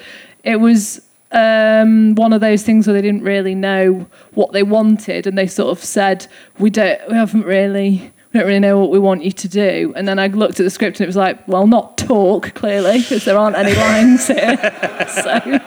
it 0.44 0.58
was 0.58 1.02
um, 1.32 2.16
one 2.16 2.34
of 2.34 2.42
those 2.42 2.64
things 2.64 2.88
where 2.88 2.94
they 2.94 3.02
didn't 3.02 3.24
really 3.24 3.56
know 3.56 4.08
what 4.34 4.52
they 4.54 4.64
wanted 4.64 5.26
and 5.28 5.38
they 5.38 5.48
sort 5.48 5.72
of 5.78 5.84
said, 5.84 6.28
we 6.60 6.70
don't, 6.70 7.00
we 7.10 7.16
haven't 7.16 7.44
really, 7.46 8.12
we 8.34 8.40
don't 8.40 8.48
really 8.48 8.60
know 8.60 8.80
what 8.80 8.92
we 8.92 9.00
want 9.00 9.24
you 9.24 9.32
to 9.32 9.48
do. 9.48 9.94
And 9.96 10.08
then 10.08 10.20
I 10.20 10.28
looked 10.28 10.60
at 10.60 10.64
the 10.64 10.70
script 10.70 11.00
and 11.00 11.06
it 11.06 11.08
was 11.08 11.16
like, 11.18 11.46
well, 11.48 11.66
not 11.68 11.98
talk, 11.98 12.54
clearly, 12.54 13.00
because 13.00 13.26
there 13.26 13.38
aren't 13.38 13.56
any 13.58 13.74
lines 13.76 14.28
here. 14.28 14.58
so, 15.24 15.60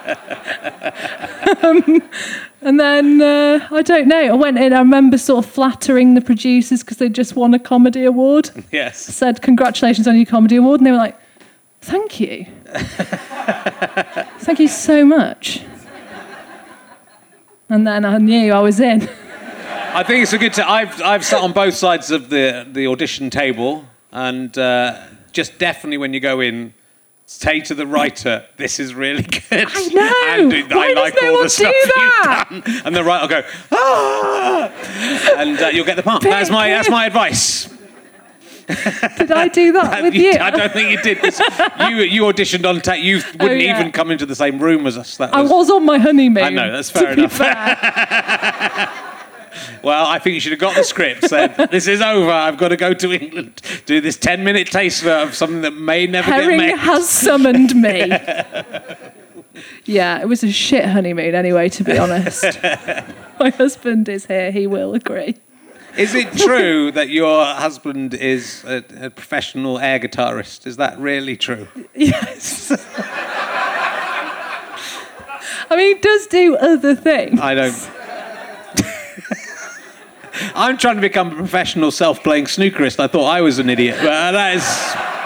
um, 1.69 2.03
and 2.63 2.79
then 2.79 3.21
uh, 3.23 3.67
I 3.71 3.83
don't 3.83 4.09
know. 4.09 4.19
I 4.19 4.35
went 4.35 4.59
in. 4.59 4.73
I 4.73 4.79
remember 4.79 5.19
sort 5.19 5.45
of 5.45 5.51
flattering 5.51 6.15
the 6.15 6.21
producers 6.21 6.83
because 6.83 6.99
they 6.99 7.09
just 7.09 7.35
won 7.37 7.55
a 7.55 7.59
comedy 7.59 8.05
award. 8.05 8.51
Yes. 8.73 8.99
Said 8.99 9.43
congratulations 9.43 10.07
on 10.07 10.17
your 10.17 10.27
comedy 10.27 10.57
award, 10.57 10.81
and 10.81 10.87
they 10.87 10.93
were 10.93 10.97
like, 10.97 11.19
"Thank 11.81 12.21
you, 12.21 12.47
thank 14.39 14.61
you 14.61 14.69
so 14.69 15.05
much." 15.05 15.63
And 17.69 17.87
then 17.87 18.05
I 18.05 18.19
knew 18.19 18.53
I 18.53 18.61
was 18.61 18.81
in. 18.81 19.03
I 19.93 20.05
think 20.05 20.23
it's 20.23 20.33
a 20.33 20.39
good. 20.39 20.55
T- 20.55 20.63
I've 20.63 21.01
I've 21.03 21.25
sat 21.25 21.43
on 21.43 21.53
both 21.53 21.75
sides 21.75 22.11
of 22.11 22.29
the 22.31 22.67
the 22.71 22.87
audition 22.87 23.29
table, 23.31 23.85
and 24.13 24.57
uh, 24.57 25.03
just 25.33 25.59
definitely 25.59 25.99
when 25.99 26.15
you 26.15 26.21
go 26.21 26.41
in, 26.41 26.75
say 27.27 27.61
to 27.61 27.75
the 27.75 27.87
writer, 27.87 28.45
"This 28.57 28.79
is 28.79 28.95
really 28.95 29.23
good." 29.23 29.69
I 29.69 29.89
know. 29.89 30.20
And 30.39 30.51
do- 30.51 30.67
Why 30.77 30.87
I 30.87 30.95
does 30.95 30.97
like 30.97 31.15
no 31.21 31.29
all 31.29 31.35
one 31.35 31.43
the 31.45 31.49
stuff 31.51 31.73
do 31.73 31.93
that? 31.97 32.47
you've 32.51 32.65
done, 32.65 32.83
and 32.87 32.97
the 32.97 33.05
writer 33.05 33.23
will 33.23 33.43
go, 33.43 33.49
"Ah," 33.73 34.71
and 35.39 35.61
uh, 35.61 35.67
you'll 35.69 35.85
get 35.87 35.97
the 35.97 36.03
part. 36.03 36.23
That's 36.23 36.51
my 36.51 36.69
that's 36.69 36.91
my 36.91 37.07
advice. 37.07 37.69
Did 39.19 39.33
I 39.33 39.49
do 39.49 39.73
that 39.73 40.03
with 40.05 40.15
you? 40.15 40.33
I 40.39 40.51
don't 40.51 40.73
think 40.73 40.91
you 40.91 41.03
did. 41.03 41.19
'cause 41.19 41.41
You 41.91 41.97
you 42.03 42.23
auditioned 42.23 42.65
on 42.69 42.81
tape. 42.81 43.03
You 43.03 43.17
wouldn't 43.33 43.43
Oh, 43.43 43.47
yeah. 43.53 43.79
even 43.81 43.91
come 43.91 44.11
into 44.13 44.27
the 44.27 44.37
same 44.37 44.61
room 44.61 44.87
as 44.87 44.97
us. 44.97 45.17
That 45.17 45.35
I 45.35 45.43
was, 45.43 45.69
on 45.71 45.85
my 45.85 45.99
honeymoon. 45.99 46.45
I 46.45 46.51
know, 46.51 46.71
that's 46.71 46.91
to 46.93 46.99
fair 47.01 47.17
be 47.17 47.23
enough. 47.25 48.97
Well, 49.83 50.07
I 50.07 50.19
think 50.21 50.35
you 50.35 50.41
should 50.41 50.53
have 50.53 50.61
got 50.61 50.77
the 50.77 50.85
script. 50.85 51.29
Said 51.29 51.57
this 51.73 51.87
is 51.89 52.01
over. 52.03 52.31
I've 52.31 52.57
got 52.59 52.69
to 52.69 52.77
go 52.77 52.93
to 52.95 53.13
England. 53.13 53.61
Do 53.87 54.01
this 54.01 54.17
ten 54.17 54.45
minute 54.45 54.69
taster 54.71 55.11
of 55.11 55.35
something 55.35 55.63
that 55.63 55.73
may 55.73 56.07
never 56.07 56.31
Herring 56.31 56.59
get 56.61 56.77
made. 56.77 56.79
has 56.79 57.09
summoned 57.09 57.75
me. 57.75 58.13
Yeah, 59.85 60.21
it 60.21 60.29
was 60.29 60.43
a 60.43 60.51
shit 60.51 60.85
honeymoon 60.85 61.35
anyway, 61.35 61.69
to 61.71 61.85
be 61.85 61.99
honest. 61.99 62.45
My 63.41 63.51
husband 63.51 64.09
is 64.09 64.27
here, 64.27 64.51
he 64.51 64.67
will 64.67 64.95
agree. 64.95 65.37
Is 65.97 66.15
it 66.15 66.33
true 66.37 66.93
that 66.93 67.09
your 67.09 67.45
husband 67.45 68.15
is 68.15 68.65
a, 68.65 68.85
a 69.01 69.11
professional 69.11 69.79
air 69.79 69.99
guitarist? 69.99 70.67
Is 70.67 70.77
that 70.77 70.99
really 70.99 71.37
true? 71.37 71.67
Yes. 71.95 72.71
I 75.69 75.77
mean, 75.77 75.97
he 75.97 76.01
does 76.01 76.27
do 76.29 76.57
other 76.57 76.95
things. 76.95 77.41
I 77.41 77.55
don't. 77.55 77.91
I'm 80.55 80.79
trying 80.79 80.97
to 80.97 81.01
become 81.01 81.33
a 81.33 81.37
professional 81.37 81.91
self-playing 81.91 82.47
snookerist. 82.47 82.99
I 82.99 83.07
thought 83.07 83.27
I 83.27 83.41
was 83.41 83.59
an 83.59 83.69
idiot, 83.69 83.97
but 83.99 84.33
that 84.33 84.57
is. 84.57 85.20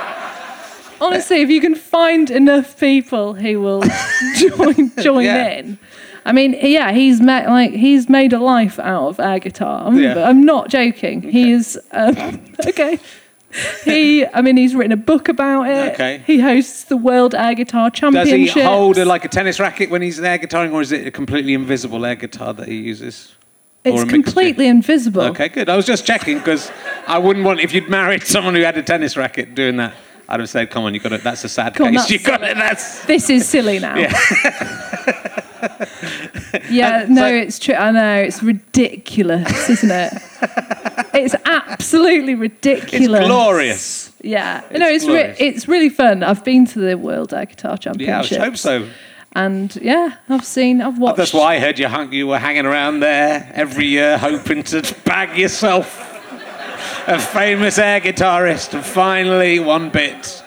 Honestly, 1.01 1.41
if 1.43 1.51
you 1.51 1.61
can 1.61 1.75
find 1.75 2.31
enough 2.31 2.79
people 2.79 3.35
who 3.35 3.61
will 3.61 3.83
join 4.37 4.91
join 5.01 5.25
Yeah. 5.25 5.49
in. 5.49 5.79
I 6.27 6.33
mean, 6.33 6.57
yeah, 6.61 6.93
he's 6.93 7.21
met 7.21 7.49
like 7.49 7.73
he's 7.73 8.09
made 8.09 8.33
a 8.33 8.39
life 8.39 8.79
out 8.79 9.09
of 9.09 9.21
air 9.21 9.39
guitar. 9.39 9.87
I'm, 9.87 9.99
Yeah. 9.99 10.27
I'm 10.29 10.45
not 10.45 10.71
joking. 10.71 11.23
He 11.23 11.53
is 11.53 11.79
um, 11.93 12.43
okay. 12.67 12.99
He, 13.85 14.27
I 14.27 14.43
mean, 14.43 14.57
he's 14.57 14.75
written 14.75 14.91
a 14.91 14.97
book 14.97 15.29
about 15.29 15.69
it. 15.69 15.93
Okay. 15.95 16.23
He 16.27 16.41
hosts 16.41 16.85
the 16.85 16.97
World 16.97 17.37
Air 17.37 17.55
Guitar 17.55 17.89
Championship. 17.89 18.47
Does 18.47 18.55
he 18.55 18.61
hold 18.63 18.99
a, 18.99 19.05
like 19.05 19.25
a 19.25 19.29
tennis 19.29 19.61
racket 19.61 19.91
when 19.91 20.03
he's 20.03 20.19
air 20.19 20.39
guitaring, 20.39 20.73
or 20.73 20.81
is 20.81 20.91
it 20.91 21.07
a 21.07 21.11
completely 21.13 21.55
invisible 21.55 22.05
air 22.05 22.17
guitar 22.17 22.53
that 22.53 22.67
he 22.67 22.75
uses? 22.79 23.33
It's 23.85 24.11
completely 24.11 24.67
invisible. 24.67 25.23
Okay, 25.23 25.49
good. 25.51 25.69
I 25.69 25.77
was 25.77 25.87
just 25.87 26.05
checking 26.07 26.39
because 26.39 26.73
I 27.07 27.19
wouldn't 27.19 27.45
want 27.45 27.61
if 27.61 27.73
you'd 27.73 27.89
married 27.89 28.25
someone 28.25 28.55
who 28.55 28.63
had 28.63 28.77
a 28.79 28.83
tennis 28.83 29.17
racket 29.17 29.55
doing 29.55 29.77
that. 29.77 29.95
I'd 30.29 30.41
have 30.41 30.49
said, 30.49 30.71
"Come 30.71 30.85
on, 30.85 30.95
you 30.95 31.01
got 31.01 31.13
it. 31.13 31.23
That's 31.23 31.45
a 31.45 31.49
sad 31.49 31.75
Come 31.75 31.93
case. 31.95 32.11
You 32.11 32.19
got 32.19 32.41
silly. 32.41 32.53
it. 32.53 32.57
That's 32.57 33.05
This 33.05 33.31
is 33.31 33.49
silly 33.49 33.79
now. 33.79 33.97
Yeah. 33.97 34.13
Yeah, 36.71 37.07
no, 37.09 37.23
so- 37.23 37.35
it's 37.35 37.59
true. 37.59 37.75
I 37.75 37.91
know 37.91 38.17
it's 38.17 38.43
ridiculous, 38.43 39.71
isn't 39.71 39.91
it? 39.91 40.13
it's 41.15 41.35
absolutely 41.47 42.35
ridiculous. 42.35 43.21
it's 43.21 43.27
glorious. 43.27 44.13
Yeah, 44.23 44.63
no, 44.73 44.87
it's 44.89 45.07
re- 45.07 45.35
it's 45.39 45.67
really 45.69 45.89
fun. 45.89 46.23
I've 46.23 46.45
been 46.45 46.67
to 46.67 46.79
the 46.79 46.97
World 46.97 47.33
Air 47.35 47.47
Guitar 47.47 47.77
Championship. 47.79 48.33
Yeah, 48.39 48.43
I 48.43 48.47
hope 48.47 48.57
so. 48.57 48.89
And 49.33 49.75
yeah, 49.77 50.17
I've 50.29 50.45
seen, 50.45 50.81
I've 50.81 50.99
watched. 50.99 51.17
That's 51.17 51.35
why 51.35 51.57
I 51.57 51.59
heard 51.59 51.79
you 51.79 51.89
hung, 51.89 52.13
you 52.13 52.27
were 52.29 52.39
hanging 52.39 52.67
around 52.67 53.01
there 53.01 53.51
every 53.55 53.87
year, 53.87 54.17
hoping 54.19 54.63
to 54.65 54.95
bag 55.05 55.37
yourself 55.37 56.04
a 57.07 57.19
famous 57.19 57.79
air 57.79 58.01
guitarist, 58.01 58.75
and 58.75 58.85
finally 58.85 59.59
one 59.61 59.91
bit. 59.91 60.43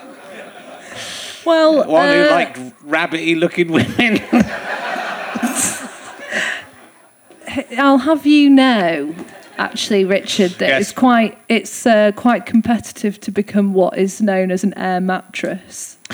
Well, 1.44 1.86
One 1.88 2.08
who 2.08 2.22
uh, 2.24 2.30
liked 2.30 2.58
rabbity-looking 2.86 3.70
women. 3.72 4.20
I'll 7.78 7.98
have 7.98 8.26
you 8.26 8.50
know 8.50 9.14
actually, 9.58 10.04
Richard, 10.04 10.52
that 10.52 10.68
Yes. 10.68 10.80
it's 10.82 10.92
quite 10.92 11.38
it's 11.48 11.86
uh, 11.86 12.12
quite 12.16 12.44
competitive 12.46 13.18
to 13.20 13.30
become 13.30 13.72
what 13.74 13.96
is 13.98 14.20
known 14.20 14.50
as 14.50 14.64
an 14.64 14.74
air 14.74 15.00
mattress. 15.00 15.96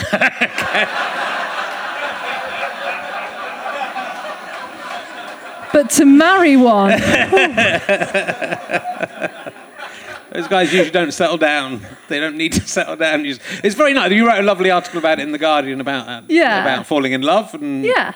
but 5.72 5.90
to 5.90 6.04
marry 6.04 6.56
one, 6.56 6.92
Those 10.34 10.48
guys 10.48 10.72
usually 10.72 10.90
don't 10.90 11.12
settle 11.12 11.36
down. 11.38 11.80
They 12.08 12.18
don't 12.18 12.36
need 12.36 12.52
to 12.54 12.60
settle 12.66 12.96
down. 12.96 13.24
It's 13.24 13.74
very 13.76 13.94
nice. 13.94 14.10
You 14.10 14.26
wrote 14.26 14.40
a 14.40 14.42
lovely 14.42 14.70
article 14.70 14.98
about 14.98 15.20
it 15.20 15.22
in 15.22 15.30
the 15.32 15.38
Guardian 15.38 15.80
about 15.80 16.08
uh, 16.08 16.22
Yeah. 16.28 16.60
about 16.62 16.86
falling 16.86 17.12
in 17.12 17.22
love 17.22 17.54
and 17.54 17.84
yeah. 17.84 18.14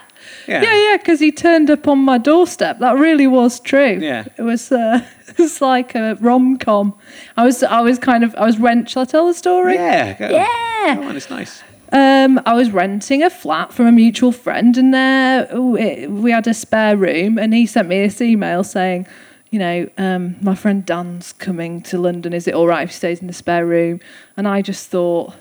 Yeah. 0.48 0.62
Yeah, 0.62 0.74
yeah, 0.90 0.96
because 0.96 1.20
he 1.20 1.30
turned 1.30 1.70
up 1.70 1.86
on 1.86 1.98
my 2.00 2.18
doorstep. 2.18 2.80
That 2.80 2.96
really 2.96 3.26
was 3.28 3.60
true. 3.60 3.98
Yeah. 4.00 4.24
it 4.36 4.42
was. 4.42 4.72
Uh, 4.72 5.00
it 5.28 5.38
was 5.38 5.60
like 5.60 5.94
a 5.94 6.16
rom 6.20 6.58
com. 6.58 6.94
I 7.36 7.44
was. 7.44 7.62
I 7.62 7.80
was 7.82 7.98
kind 7.98 8.24
of. 8.24 8.34
I 8.34 8.44
was 8.46 8.58
rent. 8.58 8.90
Shall 8.90 9.02
I 9.02 9.04
tell 9.06 9.26
the 9.26 9.34
story? 9.34 9.74
yeah, 9.74 10.18
go. 10.18 10.28
Yeah. 10.28 10.96
Go 10.96 11.02
on, 11.04 11.16
it's 11.16 11.30
nice. 11.30 11.62
Um, 11.92 12.40
I 12.44 12.52
was 12.54 12.70
renting 12.70 13.22
a 13.22 13.30
flat 13.30 13.72
from 13.72 13.86
a 13.86 13.92
mutual 13.92 14.32
friend, 14.32 14.76
and 14.76 14.92
there 14.92 15.48
we, 15.58 16.06
we 16.08 16.30
had 16.32 16.46
a 16.46 16.52
spare 16.54 16.96
room, 16.96 17.38
and 17.38 17.54
he 17.54 17.64
sent 17.64 17.88
me 17.88 18.00
this 18.02 18.20
email 18.20 18.62
saying, 18.64 19.06
you 19.50 19.58
know, 19.58 19.88
um, 19.96 20.36
my 20.40 20.54
friend 20.54 20.84
Dan's 20.84 21.32
coming 21.32 21.82
to 21.82 21.98
London. 21.98 22.32
Is 22.32 22.46
it 22.46 22.54
all 22.54 22.66
right 22.66 22.82
if 22.82 22.90
he 22.90 22.96
stays 22.96 23.20
in 23.20 23.26
the 23.26 23.32
spare 23.32 23.64
room? 23.64 24.00
And 24.36 24.46
I 24.46 24.62
just 24.62 24.90
thought, 24.90 25.34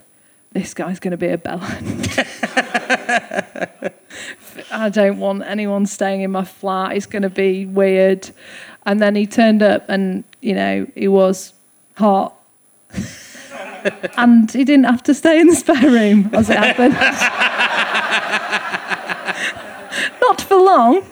this 0.53 0.73
guy's 0.73 0.99
going 0.99 1.11
to 1.11 1.17
be 1.17 1.27
a 1.27 1.37
bellend. 1.37 2.25
I 4.71 4.89
don't 4.89 5.19
want 5.19 5.43
anyone 5.43 5.85
staying 5.85 6.21
in 6.21 6.31
my 6.31 6.43
flat. 6.43 6.95
It's 6.95 7.05
going 7.05 7.23
to 7.23 7.29
be 7.29 7.65
weird. 7.65 8.31
And 8.85 9.01
then 9.01 9.15
he 9.15 9.27
turned 9.27 9.61
up, 9.61 9.85
and 9.89 10.23
you 10.41 10.55
know, 10.55 10.87
he 10.95 11.09
was 11.09 11.53
hot. 11.95 12.33
and 14.17 14.49
he 14.51 14.63
didn't 14.63 14.85
have 14.85 15.03
to 15.03 15.13
stay 15.13 15.39
in 15.39 15.47
the 15.47 15.55
spare 15.55 15.89
room 15.89 16.29
as 16.33 16.49
it 16.49 16.57
happened. 16.57 16.93
Not 20.21 20.41
for 20.41 20.55
long. 20.55 21.03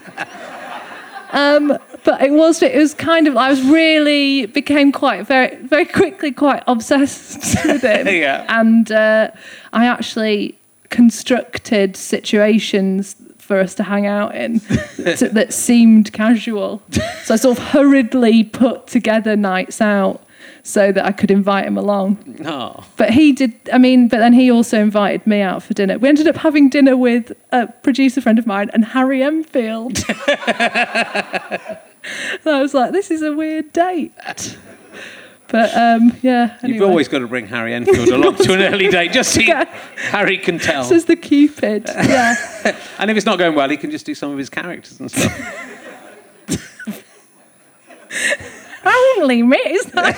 Um, 1.32 1.78
but 2.06 2.22
it 2.22 2.32
was 2.32 2.62
it 2.62 2.78
was 2.78 2.94
kind 2.94 3.28
of 3.28 3.36
I 3.36 3.50
was 3.50 3.62
really 3.64 4.46
became 4.46 4.94
quite 4.94 5.28
very 5.28 5.58
very 5.58 5.86
quickly 5.86 6.32
quite 6.32 6.64
obsessed 6.68 7.42
with 7.66 7.82
him. 7.84 8.08
Yeah. 8.08 8.46
And 8.48 8.90
uh, 8.92 9.32
I 9.74 9.88
actually 9.88 10.56
constructed 10.90 11.98
situations 11.98 13.18
for 13.40 13.60
us 13.60 13.76
to 13.76 13.84
hang 13.84 14.08
out 14.08 14.34
in 14.34 14.60
to, 14.96 15.30
that 15.34 15.54
seemed 15.54 16.14
casual. 16.14 16.82
So 17.24 17.34
I 17.34 17.38
sort 17.38 17.58
of 17.58 17.64
hurriedly 17.66 18.44
put 18.44 18.88
together 18.88 19.36
nights 19.36 19.82
out 19.82 20.25
so 20.68 20.92
that 20.92 21.06
I 21.06 21.12
could 21.12 21.30
invite 21.30 21.66
him 21.66 21.78
along. 21.78 22.42
Oh, 22.44 22.84
But 22.98 23.12
he 23.12 23.34
did, 23.34 23.54
I 23.72 23.78
mean, 23.78 24.08
but 24.08 24.18
then 24.18 24.34
he 24.34 24.50
also 24.50 24.80
invited 24.82 25.28
me 25.28 25.40
out 25.42 25.62
for 25.62 25.76
dinner. 25.76 26.00
We 26.00 26.10
ended 26.10 26.28
up 26.28 26.38
having 26.38 26.70
dinner 26.70 26.98
with 26.98 27.32
a 27.52 27.68
producer 27.68 28.20
friend 28.20 28.40
of 28.40 28.48
mine 28.48 28.72
and 28.74 28.84
Harry 28.84 29.22
Enfield. 29.22 30.00
and 30.10 30.18
I 32.48 32.62
was 32.62 32.74
like, 32.74 32.94
this 32.94 33.12
is 33.12 33.22
a 33.22 33.32
weird 33.32 33.72
date. 33.74 34.12
But 35.50 35.72
um, 35.78 36.18
yeah, 36.24 36.58
anyway. 36.64 36.80
you've 36.80 36.90
always 36.90 37.08
got 37.08 37.20
to 37.20 37.28
bring 37.28 37.46
Harry 37.46 37.72
Enfield 37.76 38.08
along 38.10 38.38
to 38.38 38.54
an 38.54 38.62
early 38.74 38.88
date, 38.90 39.12
just 39.12 39.36
so 39.36 39.42
Yeah. 39.44 39.66
Harry 40.10 40.40
can 40.40 40.58
tell. 40.58 40.82
This 40.82 40.92
is 40.94 41.06
the 41.06 41.16
Cupid. 41.16 41.84
Yeah. 41.88 42.36
And 42.98 43.12
if 43.12 43.18
it's 43.18 43.26
not 43.28 43.38
going 43.38 43.54
well, 43.54 43.70
he 43.70 43.78
can 43.78 43.92
just 43.92 44.08
do 44.08 44.16
some 44.16 44.32
of 44.32 44.38
his 44.40 44.50
characters 44.50 45.00
and 45.00 45.12
stuff. 45.12 45.62
Only 48.84 49.44
me. 49.44 49.58
It's 49.66 49.94
not- 49.94 50.16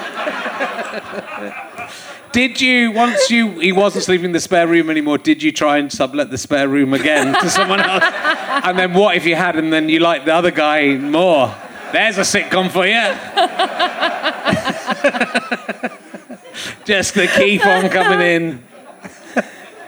Did 2.32 2.60
you 2.60 2.92
once 2.92 3.28
you 3.28 3.58
he 3.58 3.72
wasn't 3.72 4.04
sleeping 4.04 4.26
in 4.26 4.32
the 4.32 4.40
spare 4.40 4.68
room 4.68 4.88
anymore? 4.88 5.18
Did 5.18 5.42
you 5.42 5.50
try 5.50 5.78
and 5.78 5.90
sublet 5.90 6.30
the 6.30 6.38
spare 6.38 6.68
room 6.68 6.94
again 6.94 7.34
to 7.40 7.50
someone 7.50 7.80
else? 7.80 8.04
And 8.04 8.78
then 8.78 8.94
what 8.94 9.16
if 9.16 9.26
you 9.26 9.34
had, 9.34 9.56
and 9.56 9.72
then 9.72 9.88
you 9.88 9.98
liked 9.98 10.26
the 10.26 10.34
other 10.34 10.52
guy 10.52 10.96
more? 10.96 11.52
There's 11.92 12.18
a 12.18 12.20
sitcom 12.20 12.70
for 12.70 12.86
you. 12.86 12.94
Just 16.84 17.14
to 17.14 17.26
keep 17.26 17.66
on 17.66 17.88
coming 17.88 18.20
in. 18.20 18.62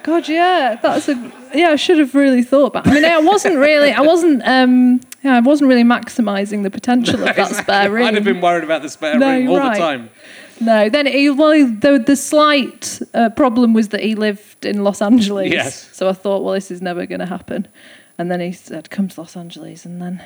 God, 0.02 0.28
yeah, 0.28 0.78
that's 0.82 1.08
a 1.08 1.32
yeah. 1.54 1.70
I 1.70 1.76
should 1.76 1.98
have 1.98 2.14
really 2.14 2.42
thought 2.42 2.66
about. 2.66 2.88
I 2.88 2.94
mean, 2.94 3.04
I 3.04 3.20
wasn't 3.20 3.58
really, 3.58 3.92
I 3.92 4.00
wasn't, 4.00 4.42
um, 4.44 5.00
yeah, 5.22 5.36
I 5.36 5.40
wasn't 5.40 5.68
really 5.68 5.84
maximising 5.84 6.62
the 6.62 6.70
potential 6.70 7.26
of 7.26 7.36
that 7.36 7.50
spare 7.54 7.90
room. 7.90 8.06
I'd 8.06 8.14
have 8.14 8.24
been 8.24 8.40
worried 8.40 8.64
about 8.64 8.82
the 8.82 8.88
spare 8.88 9.18
No, 9.18 9.36
room 9.36 9.48
all 9.48 9.58
right. 9.58 9.74
the 9.74 9.78
time. 9.78 10.10
No, 10.60 10.88
then 10.88 11.06
he, 11.06 11.30
well, 11.30 11.50
the, 11.50 12.02
the 12.04 12.16
slight 12.16 13.00
uh, 13.14 13.30
problem 13.30 13.72
was 13.72 13.88
that 13.88 14.00
he 14.00 14.14
lived 14.14 14.64
in 14.64 14.84
Los 14.84 15.02
Angeles. 15.02 15.52
Yes. 15.52 15.88
So 15.92 16.08
I 16.08 16.12
thought, 16.12 16.42
well, 16.42 16.54
this 16.54 16.70
is 16.70 16.80
never 16.80 17.06
going 17.06 17.20
to 17.20 17.26
happen. 17.26 17.66
And 18.18 18.30
then 18.30 18.40
he 18.40 18.52
said, 18.52 18.90
come 18.90 19.08
to 19.08 19.20
Los 19.20 19.36
Angeles. 19.36 19.84
And 19.84 20.00
then 20.00 20.22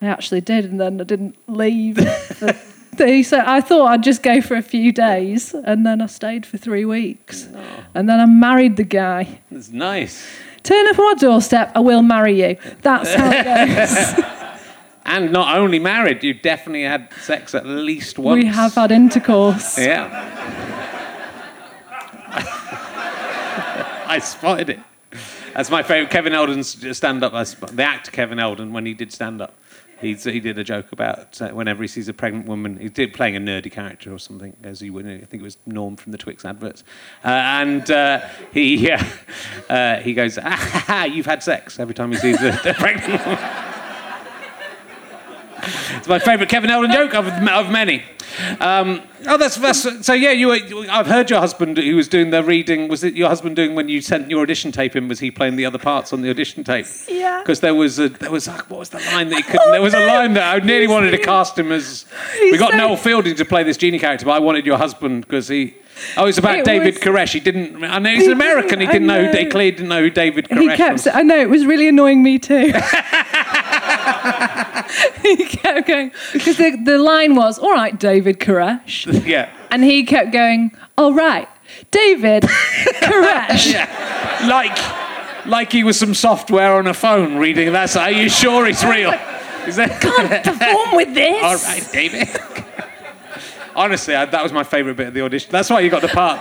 I 0.00 0.06
actually 0.06 0.40
did. 0.40 0.64
And 0.64 0.80
then 0.80 1.00
I 1.00 1.04
didn't 1.04 1.36
leave. 1.48 1.98
he 2.98 3.22
said, 3.22 3.44
I 3.44 3.60
thought 3.60 3.86
I'd 3.86 4.02
just 4.02 4.22
go 4.22 4.40
for 4.40 4.56
a 4.56 4.62
few 4.62 4.92
days. 4.92 5.52
And 5.52 5.84
then 5.84 6.00
I 6.00 6.06
stayed 6.06 6.46
for 6.46 6.56
three 6.56 6.84
weeks. 6.84 7.48
And 7.94 8.08
then 8.08 8.20
I 8.20 8.26
married 8.26 8.76
the 8.76 8.84
guy. 8.84 9.40
It's 9.50 9.70
nice. 9.70 10.26
Turn 10.64 10.86
up 10.88 10.98
on 10.98 11.04
my 11.04 11.14
doorstep, 11.14 11.72
I 11.74 11.80
will 11.80 12.02
marry 12.02 12.40
you. 12.42 12.56
That's 12.82 13.14
how 13.14 13.30
it 13.30 13.44
goes. 13.44 14.24
And 15.06 15.32
not 15.32 15.58
only 15.58 15.78
married, 15.78 16.24
you 16.24 16.32
definitely 16.32 16.84
had 16.84 17.12
sex 17.20 17.54
at 17.54 17.66
least 17.66 18.18
once. 18.18 18.42
we 18.42 18.48
have 18.48 18.74
had 18.74 18.90
intercourse. 18.90 19.76
Yeah. 19.78 20.08
I 24.06 24.18
spotted 24.18 24.70
it. 24.70 24.80
That's 25.54 25.70
my 25.70 25.82
favourite. 25.82 26.10
Kevin 26.10 26.32
Eldon's 26.32 26.96
stand 26.96 27.22
up. 27.22 27.32
The 27.32 27.82
actor 27.82 28.10
Kevin 28.10 28.38
Eldon, 28.38 28.72
when 28.72 28.86
he 28.86 28.94
did 28.94 29.12
stand 29.12 29.42
up, 29.42 29.54
he 30.00 30.14
he 30.14 30.40
did 30.40 30.58
a 30.58 30.64
joke 30.64 30.92
about 30.92 31.40
uh, 31.40 31.48
whenever 31.50 31.82
he 31.82 31.88
sees 31.88 32.08
a 32.08 32.12
pregnant 32.12 32.46
woman, 32.46 32.78
he 32.78 32.88
did 32.88 33.14
playing 33.14 33.36
a 33.36 33.40
nerdy 33.40 33.70
character 33.70 34.12
or 34.12 34.18
something, 34.18 34.56
as 34.62 34.80
he 34.80 34.90
would. 34.90 35.06
I 35.06 35.18
think 35.18 35.42
it 35.42 35.42
was 35.42 35.58
Norm 35.66 35.96
from 35.96 36.12
the 36.12 36.18
Twix 36.18 36.44
adverts, 36.44 36.84
uh, 37.24 37.28
and 37.28 37.90
uh, 37.90 38.26
he 38.52 38.90
uh, 39.68 39.96
he 40.00 40.14
goes, 40.14 40.38
ah, 40.38 40.42
ha, 40.42 40.84
ha, 40.86 41.04
"You've 41.04 41.26
had 41.26 41.42
sex." 41.42 41.78
Every 41.78 41.94
time 41.94 42.12
he 42.12 42.18
sees 42.18 42.40
a, 42.42 42.48
a 42.64 42.74
pregnant 42.74 43.24
woman. 43.24 43.83
It's 45.96 46.08
my 46.08 46.18
favourite 46.18 46.48
Kevin 46.48 46.70
Eldon 46.70 46.92
joke 46.92 47.14
of, 47.14 47.26
of 47.26 47.70
many. 47.70 48.02
Um, 48.60 49.02
oh, 49.26 49.36
that's, 49.36 49.56
that's 49.56 50.04
so. 50.04 50.12
Yeah, 50.12 50.32
you. 50.32 50.48
Were, 50.48 50.58
I've 50.90 51.06
heard 51.06 51.30
your 51.30 51.38
husband 51.40 51.76
who 51.78 51.94
was 51.96 52.08
doing 52.08 52.30
the 52.30 52.42
reading. 52.42 52.88
Was 52.88 53.04
it 53.04 53.14
your 53.14 53.28
husband 53.28 53.54
doing 53.54 53.74
when 53.74 53.88
you 53.88 54.00
sent 54.00 54.28
your 54.30 54.42
audition 54.42 54.72
tape 54.72 54.96
in? 54.96 55.06
Was 55.08 55.20
he 55.20 55.30
playing 55.30 55.56
the 55.56 55.66
other 55.66 55.78
parts 55.78 56.12
on 56.12 56.22
the 56.22 56.30
audition 56.30 56.64
tape? 56.64 56.86
Yeah. 57.08 57.40
Because 57.42 57.60
there 57.60 57.74
was 57.74 57.98
a 57.98 58.08
there 58.08 58.30
was 58.30 58.46
what 58.46 58.70
was 58.70 58.88
the 58.88 58.98
line 59.12 59.28
that 59.28 59.36
he 59.36 59.42
couldn't? 59.42 59.70
There 59.70 59.82
was 59.82 59.94
a 59.94 60.06
line 60.06 60.34
that 60.34 60.54
I 60.62 60.64
nearly 60.64 60.88
wanted 60.88 61.12
to 61.12 61.18
cast 61.18 61.56
him 61.58 61.70
as. 61.70 62.06
We 62.40 62.56
got 62.58 62.72
so- 62.72 62.78
Noel 62.78 62.96
Fielding 62.96 63.36
to 63.36 63.44
play 63.44 63.62
this 63.62 63.76
genie 63.76 63.98
character, 63.98 64.26
but 64.26 64.32
I 64.32 64.38
wanted 64.40 64.66
your 64.66 64.78
husband 64.78 65.22
because 65.26 65.46
he. 65.48 65.74
Oh, 66.16 66.26
it's 66.26 66.38
about 66.38 66.58
It 66.58 66.64
David 66.64 66.94
was- 66.94 67.02
Koresh. 67.04 67.32
He 67.34 67.40
didn't. 67.40 67.84
I 67.84 68.00
know 68.00 68.10
he's 68.10 68.22
He 68.22 68.26
an 68.26 68.32
American. 68.32 68.80
He 68.80 68.86
didn't, 68.86 69.02
didn't 69.02 69.06
know. 69.06 69.30
Who, 69.30 69.36
he 69.38 69.44
know. 69.44 69.50
clearly 69.50 69.70
didn't 69.70 69.88
know 69.88 70.02
who 70.02 70.10
David 70.10 70.48
He 70.50 70.66
kept. 70.76 70.92
was. 70.94 71.06
I 71.06 71.22
know 71.22 71.38
it 71.38 71.48
was 71.48 71.64
really 71.66 71.86
annoying 71.86 72.20
me 72.22 72.40
too. 72.40 72.72
he 75.22 75.36
kept 75.44 75.86
going 75.86 76.12
because 76.32 76.56
the, 76.56 76.76
the 76.84 76.98
line 76.98 77.34
was, 77.34 77.58
"All 77.58 77.72
right, 77.72 77.98
David 77.98 78.38
Koresh," 78.40 79.06
Yeah. 79.26 79.50
and 79.70 79.82
he 79.84 80.04
kept 80.04 80.32
going, 80.32 80.70
"All 80.98 81.12
right, 81.14 81.48
David 81.90 82.42
Koresh." 83.02 83.72
Yeah. 83.72 84.46
Like, 84.48 85.46
like 85.46 85.72
he 85.72 85.84
was 85.84 85.98
some 85.98 86.14
software 86.14 86.74
on 86.74 86.86
a 86.86 86.94
phone 86.94 87.36
reading. 87.36 87.72
That's. 87.72 87.96
Are 87.96 88.10
you 88.10 88.28
sure 88.28 88.66
it's 88.66 88.84
real? 88.84 89.12
Is 89.66 89.76
that? 89.76 90.00
Can't 90.00 90.44
Perform 90.58 90.96
with 90.96 91.14
this. 91.14 91.42
All 91.42 91.56
right, 91.56 91.88
David. 91.92 92.28
Honestly, 93.76 94.14
I, 94.14 94.24
that 94.26 94.42
was 94.42 94.52
my 94.52 94.62
favourite 94.62 94.96
bit 94.96 95.08
of 95.08 95.14
the 95.14 95.22
audition. 95.22 95.50
That's 95.50 95.68
why 95.68 95.80
you 95.80 95.90
got 95.90 96.02
the 96.02 96.08
part. 96.08 96.40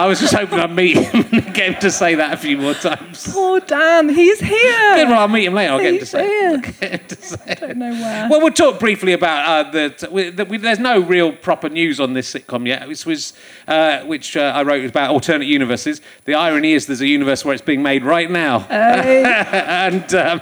I 0.00 0.06
was 0.06 0.18
just 0.18 0.32
hoping 0.32 0.58
I'd 0.58 0.74
meet 0.74 0.96
him 0.96 1.26
and 1.32 1.54
get 1.54 1.74
him 1.74 1.80
to 1.82 1.90
say 1.90 2.14
that 2.14 2.32
a 2.32 2.36
few 2.38 2.56
more 2.56 2.72
times. 2.72 3.30
Poor 3.30 3.60
Dan, 3.60 4.08
he's 4.08 4.40
here. 4.40 4.94
Good, 4.94 5.08
well, 5.10 5.20
I'll 5.20 5.28
meet 5.28 5.44
him 5.44 5.52
later. 5.52 5.74
I'll 5.74 5.78
get 5.78 5.92
him 5.92 6.00
to 6.00 6.06
say. 6.06 6.26
here. 6.26 6.50
I'll 6.52 6.58
get 6.58 6.82
him 6.82 7.06
to 7.08 7.16
say. 7.16 7.38
I 7.46 7.54
don't 7.54 7.76
know 7.76 7.92
where. 7.92 8.28
Well, 8.30 8.40
we'll 8.40 8.50
talk 8.50 8.80
briefly 8.80 9.12
about 9.12 9.66
uh, 9.66 9.70
the. 9.70 10.08
We, 10.10 10.30
the 10.30 10.46
we, 10.46 10.56
there's 10.56 10.78
no 10.78 11.00
real 11.00 11.32
proper 11.32 11.68
news 11.68 12.00
on 12.00 12.14
this 12.14 12.32
sitcom 12.32 12.66
yet. 12.66 12.88
This 12.88 13.04
was, 13.04 13.34
uh, 13.68 14.00
which 14.04 14.38
uh, 14.38 14.52
I 14.54 14.62
wrote 14.62 14.86
about 14.86 15.10
alternate 15.10 15.46
universes. 15.46 16.00
The 16.24 16.34
irony 16.34 16.72
is 16.72 16.86
there's 16.86 17.02
a 17.02 17.06
universe 17.06 17.44
where 17.44 17.52
it's 17.52 17.62
being 17.62 17.82
made 17.82 18.02
right 18.02 18.30
now, 18.30 18.60
and 18.70 20.14
um, 20.14 20.40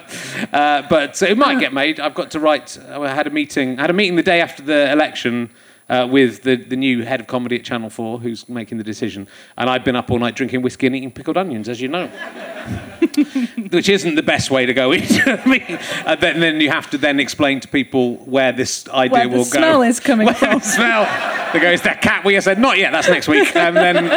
uh, 0.52 0.82
but 0.88 1.20
it 1.20 1.36
might 1.36 1.58
get 1.58 1.72
made. 1.72 1.98
I've 1.98 2.14
got 2.14 2.30
to 2.30 2.38
write. 2.38 2.78
I 2.88 3.12
had 3.12 3.26
a 3.26 3.30
meeting. 3.30 3.76
I 3.80 3.82
had 3.82 3.90
a 3.90 3.94
meeting 3.94 4.14
the 4.14 4.22
day 4.22 4.40
after 4.40 4.62
the 4.62 4.92
election. 4.92 5.50
Uh, 5.88 6.06
with 6.06 6.42
the, 6.42 6.54
the 6.56 6.76
new 6.76 7.02
head 7.02 7.18
of 7.18 7.26
comedy 7.26 7.56
at 7.56 7.64
Channel 7.64 7.88
4 7.88 8.20
who's 8.20 8.46
making 8.46 8.76
the 8.76 8.84
decision. 8.84 9.26
And 9.56 9.70
I've 9.70 9.84
been 9.84 9.96
up 9.96 10.10
all 10.10 10.18
night 10.18 10.36
drinking 10.36 10.60
whiskey 10.60 10.86
and 10.86 10.94
eating 10.94 11.10
pickled 11.10 11.38
onions, 11.38 11.66
as 11.66 11.80
you 11.80 11.88
know. 11.88 12.08
Which 13.70 13.88
isn't 13.88 14.14
the 14.14 14.22
best 14.22 14.50
way 14.50 14.66
to 14.66 14.74
go 14.74 14.92
into 14.98 15.42
me. 15.46 15.64
And 16.04 16.20
then, 16.20 16.40
then 16.40 16.60
you 16.60 16.68
have 16.70 16.90
to 16.90 16.98
then 16.98 17.18
explain 17.18 17.60
to 17.60 17.68
people 17.68 18.16
where 18.16 18.52
this 18.52 18.86
idea 18.90 19.12
Where 19.12 19.28
the 19.28 19.36
will 19.38 19.44
smell 19.46 19.80
is 19.80 19.98
coming 19.98 20.26
Where 20.26 20.34
from. 20.34 20.58
the 20.58 20.64
smell. 20.64 21.52
They 21.54 21.60
go, 21.60 21.70
is 21.70 21.80
that 21.82 22.02
cat 22.02 22.22
wee 22.22 22.36
I 22.36 22.40
said, 22.40 22.58
not 22.58 22.76
yet, 22.76 22.92
that's 22.92 23.08
next 23.08 23.26
week. 23.26 23.56
And 23.56 23.74
then 23.74 24.08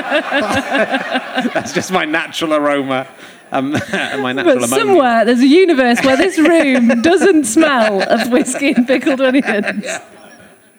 that's 1.53 1.71
just 1.71 1.89
my 1.91 2.03
natural 2.03 2.53
aroma. 2.53 3.07
Um, 3.53 3.75
and 3.93 4.21
my 4.21 4.33
natural 4.33 4.59
But 4.59 4.67
somewhere 4.69 5.23
there's 5.25 5.39
a 5.39 5.47
universe 5.47 6.03
where 6.03 6.17
this 6.17 6.37
room 6.37 7.01
doesn't 7.01 7.45
smell 7.45 8.01
of 8.01 8.29
whiskey 8.29 8.73
and 8.73 8.85
pickled 8.85 9.21
onions. 9.21 9.85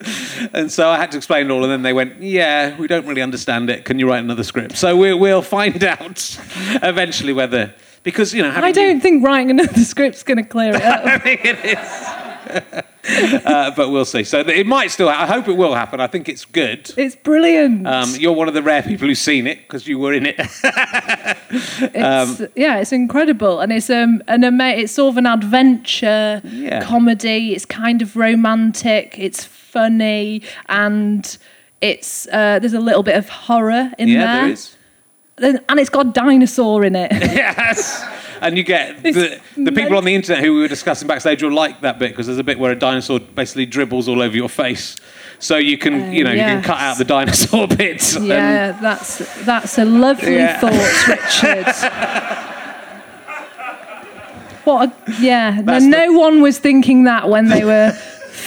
And 0.55 0.71
so 0.71 0.89
I 0.91 0.97
had 0.97 1.11
to 1.13 1.17
explain 1.17 1.47
it 1.47 1.51
all, 1.53 1.63
and 1.63 1.71
then 1.73 1.83
they 1.83 1.93
went, 1.93 2.21
"Yeah, 2.23 2.77
we 2.79 2.87
don't 2.87 3.07
really 3.07 3.23
understand 3.23 3.71
it. 3.71 3.85
Can 3.85 3.99
you 3.99 4.09
write 4.09 4.23
another 4.25 4.45
script?" 4.45 4.77
So 4.77 4.97
we, 4.97 5.15
we'll 5.15 5.43
find 5.43 5.83
out 5.97 6.39
eventually 6.83 7.33
whether, 7.33 7.73
because 8.03 8.35
you 8.35 8.43
know, 8.43 8.51
I 8.55 8.73
don't 8.73 9.01
think 9.01 9.25
writing 9.25 9.51
another 9.51 9.81
script's 9.85 10.23
going 10.23 10.39
to 10.39 10.45
clear 10.45 10.75
it 10.75 10.83
up. 10.83 11.05
I 11.05 11.19
think 11.19 11.45
it 11.45 11.65
is. 11.65 13.43
uh, 13.47 13.71
but 13.77 13.91
we'll 13.91 14.05
see. 14.05 14.25
So 14.25 14.41
it 14.41 14.67
might 14.67 14.91
still. 14.91 15.09
I 15.09 15.27
hope 15.27 15.49
it 15.49 15.57
will 15.57 15.75
happen. 15.75 16.01
I 16.01 16.07
think 16.07 16.29
it's 16.29 16.45
good. 16.45 16.91
It's 16.97 17.17
brilliant. 17.17 17.87
Um, 17.87 18.11
you're 18.19 18.33
one 18.35 18.49
of 18.49 18.55
the 18.55 18.63
rare 18.63 18.83
people 18.83 19.09
who's 19.09 19.21
seen 19.21 19.47
it 19.47 19.59
because 19.59 19.87
you 19.87 19.99
were 19.99 20.13
in 20.13 20.27
it. 20.27 20.35
It's, 20.39 20.63
yeah, 22.57 22.79
it's 22.79 22.93
incredible, 22.93 23.61
and 23.61 23.73
it's 23.73 23.91
um 23.91 24.23
an 24.29 24.45
ama- 24.45 24.75
It's 24.77 24.93
sort 24.93 25.15
of 25.15 25.19
an 25.19 25.27
adventure 25.27 26.41
Yeah. 26.45 26.85
comedy. 26.85 27.55
It's 27.55 27.65
kind 27.65 28.03
of 28.03 28.17
romantic. 28.17 29.15
It's 29.19 29.49
funny, 29.73 30.43
and 30.68 31.39
it's 31.81 32.29
uh, 32.29 32.59
there's 32.61 32.75
a 32.75 32.81
little 32.81 33.03
bit 33.03 33.16
of 33.16 33.29
horror 33.29 33.91
in 33.99 34.09
yeah, 34.09 34.25
there. 34.35 34.43
there 34.45 34.53
is. 34.53 34.77
And 35.68 35.81
it's 35.81 35.91
got 35.91 36.07
a 36.07 36.11
dinosaur 36.11 36.85
in 36.85 36.95
it. 36.95 37.11
Yes. 37.43 38.05
And 38.43 38.57
you 38.59 38.64
get 38.64 39.03
the, 39.05 39.41
the 39.57 39.70
people 39.70 39.97
on 39.97 40.05
the 40.05 40.14
internet 40.16 40.43
who 40.45 40.53
we 40.55 40.61
were 40.62 40.68
discussing 40.68 41.07
backstage 41.07 41.45
will 41.45 41.53
like 41.53 41.81
that 41.83 42.01
bit 42.01 42.11
because 42.11 42.27
there's 42.27 42.41
a 42.41 42.45
bit 42.45 42.59
where 42.59 42.73
a 42.73 42.77
dinosaur 42.77 43.20
basically 43.20 43.66
dribbles 43.66 44.09
all 44.09 44.20
over 44.20 44.35
your 44.37 44.49
face. 44.49 44.97
So 45.39 45.57
you 45.59 45.79
can, 45.79 45.95
Uh, 45.95 46.11
you 46.11 46.25
know, 46.25 46.33
you 46.33 46.41
can 46.41 46.61
cut 46.62 46.79
out 46.81 46.99
the 46.99 47.05
dinosaur 47.05 47.68
bits. 47.83 48.16
yeah, 48.18 48.73
that's 48.83 49.18
that's 49.45 49.79
a 49.79 49.85
lovely 49.85 50.35
Yeah. 50.35 50.59
thought, 50.61 51.09
Richard. 51.09 52.49
What? 54.64 54.91
A, 55.09 55.12
yeah, 55.20 55.61
no, 55.64 55.81
the- 55.81 55.87
no 55.89 56.12
one 56.12 56.41
was 56.41 56.59
thinking 56.59 57.05
that 57.05 57.29
when 57.29 57.49
they 57.49 57.64
were 57.64 57.97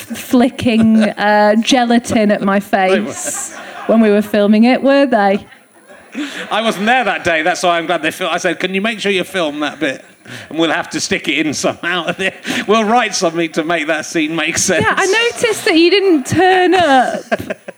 flicking 0.05 1.03
uh, 1.03 1.55
gelatin 1.61 2.31
at 2.31 2.41
my 2.41 2.59
face 2.59 3.55
when 3.87 4.01
we 4.01 4.09
were 4.09 4.21
filming 4.21 4.63
it, 4.63 4.81
were 4.81 5.05
they? 5.05 5.47
I 6.49 6.61
wasn't 6.61 6.85
there 6.85 7.03
that 7.03 7.23
day. 7.23 7.41
That's 7.41 7.61
why 7.63 7.77
I'm 7.77 7.85
glad 7.85 8.01
they 8.01 8.11
film. 8.11 8.31
I 8.31 8.37
said, 8.37 8.59
"Can 8.59 8.73
you 8.73 8.81
make 8.81 8.99
sure 8.99 9.11
you 9.11 9.23
film 9.23 9.59
that 9.59 9.79
bit?" 9.79 10.03
And 10.49 10.59
we'll 10.59 10.71
have 10.71 10.89
to 10.91 10.99
stick 10.99 11.27
it 11.27 11.45
in 11.45 11.53
somehow. 11.53 12.11
We'll 12.67 12.83
write 12.83 13.13
something 13.13 13.51
to 13.53 13.63
make 13.63 13.87
that 13.87 14.05
scene 14.05 14.35
make 14.35 14.57
sense. 14.57 14.83
Yeah, 14.83 14.93
I 14.97 15.05
noticed 15.05 15.65
that 15.65 15.77
you 15.77 15.89
didn't 15.91 16.25
turn 16.25 16.73
up 16.73 17.23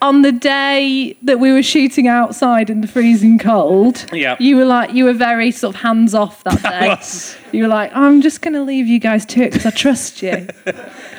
on 0.02 0.22
the 0.22 0.32
day 0.32 1.18
that 1.24 1.40
we 1.40 1.52
were 1.52 1.64
shooting 1.64 2.08
outside 2.08 2.70
in 2.70 2.82
the 2.82 2.88
freezing 2.88 3.38
cold. 3.38 4.06
Yeah. 4.14 4.38
You 4.40 4.56
were 4.58 4.66
like, 4.66 4.94
you 4.94 5.06
were 5.06 5.14
very 5.14 5.52
sort 5.52 5.76
of 5.76 5.82
hands 5.82 6.14
off 6.14 6.44
that 6.44 6.62
day. 7.52 7.58
You 7.58 7.64
were 7.64 7.70
like, 7.70 7.92
I'm 7.96 8.22
just 8.22 8.42
going 8.42 8.54
to 8.54 8.62
leave 8.64 8.88
you 8.88 9.00
guys 9.00 9.26
to 9.28 9.42
it 9.42 9.52
because 9.52 9.66
I 9.66 9.72
trust 9.72 10.22
you. 10.22 10.48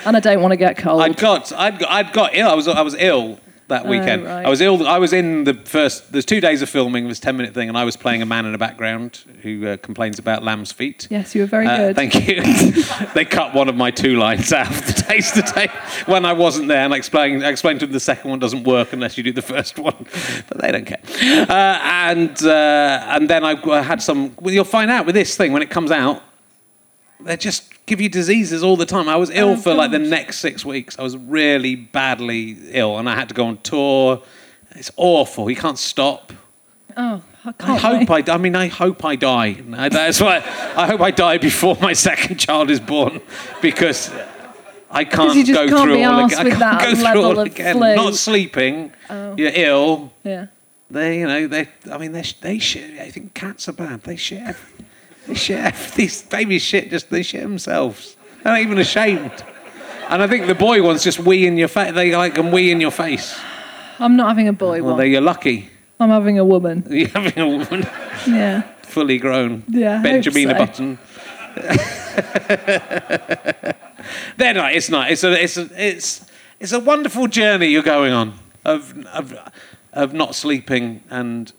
and 0.05 0.17
I 0.17 0.21
don't 0.21 0.41
want 0.41 0.53
to 0.53 0.57
get 0.57 0.79
cold. 0.79 1.03
I'd 1.03 1.17
got, 1.17 1.53
I'd 1.53 1.79
got, 1.79 1.91
I'd 1.91 2.13
got 2.13 2.35
ill. 2.35 2.49
I 2.49 2.55
was, 2.55 2.69
I 2.69 2.81
was 2.83 2.95
ill 2.95 3.39
that 3.69 3.87
weekend. 3.87 4.25
right. 4.25 4.45
I 4.47 4.49
was 4.49 4.61
ill. 4.61 4.87
I 4.87 4.99
was 4.99 5.13
in 5.13 5.45
the 5.45 5.55
first. 5.55 6.11
There's 6.13 6.25
two 6.25 6.41
days 6.41 6.63
of 6.63 6.69
filming. 6.69 7.05
It 7.05 7.09
was 7.09 7.19
a 7.19 7.23
ten 7.23 7.37
minute 7.37 7.55
thing, 7.55 7.69
and 7.69 7.77
I 7.79 7.85
was 7.85 7.97
playing 7.97 8.23
a 8.23 8.27
man 8.27 8.47
in 8.47 8.53
the 8.53 8.59
background 8.59 9.25
who 9.43 9.67
uh, 9.67 9.77
complains 9.79 10.19
about 10.19 10.43
lamb's 10.43 10.73
feet. 10.73 11.07
yes, 11.11 11.35
you 11.35 11.43
were 11.43 11.47
very 11.47 11.67
Uh, 11.67 11.77
good. 11.77 11.97
Thank 11.97 12.15
you. 12.29 12.43
they 13.15 13.25
cut 13.25 13.55
one 13.55 13.69
of 13.69 13.77
my 13.77 13.91
two 13.91 14.17
lines 14.19 14.53
out 14.53 14.69
of 14.71 14.87
the 14.87 14.93
taste 14.93 15.35
to 15.35 15.43
tape 15.43 15.71
when 16.07 16.25
I 16.25 16.33
wasn't 16.33 16.69
there, 16.69 16.85
and 16.85 16.93
I 16.93 16.97
explained, 16.97 17.45
I 17.45 17.51
explained 17.51 17.81
to 17.81 17.87
them 17.87 17.93
the 17.93 18.01
second 18.01 18.31
one 18.31 18.39
doesn't 18.39 18.65
work 18.65 18.93
unless 18.93 19.17
you 19.17 19.23
do 19.25 19.33
the 19.33 19.43
first 19.43 19.79
one, 19.79 20.07
but 20.49 20.59
they 20.61 20.73
don't 20.73 20.87
care. 20.87 21.01
Uh, 21.49 21.79
and 21.83 22.43
uh, 22.43 23.05
and 23.09 23.29
then 23.29 23.45
I 23.45 23.53
I 23.71 23.83
had 23.83 24.01
some. 24.03 24.35
Well, 24.41 24.55
you'll 24.55 24.65
find 24.65 24.91
out 24.91 25.07
with 25.07 25.15
this 25.15 25.37
thing 25.37 25.53
when 25.53 25.63
it 25.63 25.71
comes 25.71 25.91
out. 25.91 26.23
They 27.21 27.37
just 27.37 27.73
give 27.87 28.01
you 28.01 28.09
diseases 28.09 28.63
all 28.63 28.77
the 28.77 28.87
time. 28.87 29.09
I 29.09 29.17
was 29.17 29.31
ill 29.31 29.51
Oh, 29.51 29.57
for 29.57 29.75
like 29.75 29.91
the 29.91 29.99
next 29.99 30.39
six 30.39 30.65
weeks. 30.65 30.99
I 30.99 31.03
was 31.03 31.17
really 31.17 31.75
badly 31.75 32.57
ill, 32.71 32.99
and 32.99 33.09
I 33.09 33.15
had 33.15 33.29
to 33.29 33.35
go 33.35 33.47
on 33.47 33.59
tour. 33.59 34.23
It's 34.73 34.91
awful. 34.97 35.51
You 35.51 35.57
can't 35.57 35.79
stop. 35.79 36.33
oh, 36.97 37.23
I 37.45 37.49
I 37.49 37.53
can't 37.53 37.81
hope. 38.09 38.11
I. 38.11 38.33
I 38.33 38.37
mean, 38.37 38.55
I 38.55 38.69
hope 38.69 39.05
I 39.05 39.17
die. 39.17 39.55
That's 39.55 40.21
why. 40.21 40.37
I 40.77 40.87
hope 40.87 41.01
I 41.01 41.11
die 41.11 41.39
before 41.39 41.77
my 41.81 41.93
second 42.09 42.37
child 42.39 42.71
is 42.71 42.79
born, 42.81 43.21
because 43.63 44.11
I 44.91 45.05
can't 45.05 45.47
go 45.47 45.67
can't 45.67 45.83
through 45.83 46.05
all 46.05 46.25
again. 46.27 46.53
I 46.63 46.85
can't 46.85 47.03
go 47.03 47.13
through 47.13 47.23
all 47.25 47.39
again. 47.41 47.77
flu. 47.79 47.97
Not 47.97 48.15
sleeping. 48.15 48.93
You're 49.11 49.53
ill. 49.55 50.13
Yeah. 50.23 50.47
They, 50.91 51.19
you 51.21 51.27
know, 51.27 51.47
they. 51.49 51.69
I 51.91 51.99
mean, 51.99 52.13
they. 52.13 52.23
They 52.41 52.59
shit. 52.59 52.99
I 53.01 53.11
think 53.11 53.35
cats 53.35 53.69
are 53.69 53.73
bad. 53.73 54.03
They 54.05 54.17
shit. 54.17 54.55
Ev- 55.29 55.35
They 55.35 55.35
shit. 55.35 55.75
These 55.97 56.23
babies 56.23 56.63
shit. 56.63 56.91
Just 56.91 57.11
they 57.11 57.23
shit 57.23 57.43
themselves. 57.43 58.17
They're 58.43 58.53
not 58.53 58.61
even 58.63 58.79
ashamed. 58.79 59.33
And 60.09 60.23
I 60.23 60.27
think 60.27 60.47
the 60.47 60.55
boy 60.55 60.83
ones 60.83 61.05
just 61.05 61.19
wee 61.21 61.47
in 61.47 61.59
your 61.59 61.69
face. 61.69 61.93
They 61.93 62.15
like 62.17 62.35
them 62.35 62.51
wee 62.51 62.71
in 62.71 62.81
your 62.81 62.91
face. 62.91 63.39
I'm 63.99 64.17
not 64.17 64.29
having 64.29 64.49
a 64.49 64.53
boy 64.53 64.81
Well, 64.83 64.93
one. 64.93 64.99
they, 64.99 65.09
you're 65.09 65.21
lucky. 65.21 65.71
I'm 66.01 66.11
having 66.11 66.39
a 66.39 66.45
woman. 66.45 66.85
You're 66.91 67.09
having 67.09 67.39
a 67.39 67.49
woman 67.49 67.83
Yeah. 68.27 68.63
fully 68.83 69.19
grown. 69.19 69.65
Yeah, 69.69 70.01
Benjamin 70.01 70.49
so. 70.49 70.55
Button. 70.55 70.99
They're 74.37 74.55
not. 74.55 74.75
It's 74.75 74.89
not. 74.89 75.11
It's 75.11 75.25
a. 75.25 75.43
It's 75.43 75.57
a. 75.57 75.69
It's. 75.77 76.25
It's 76.61 76.73
a 76.73 76.79
wonderful 76.81 77.27
journey 77.29 77.67
you're 77.67 77.83
going 77.83 78.13
on 78.13 78.35
of 78.65 79.07
of 79.09 79.35
of 79.93 80.13
not 80.13 80.35
sleeping 80.37 81.03
and 81.11 81.53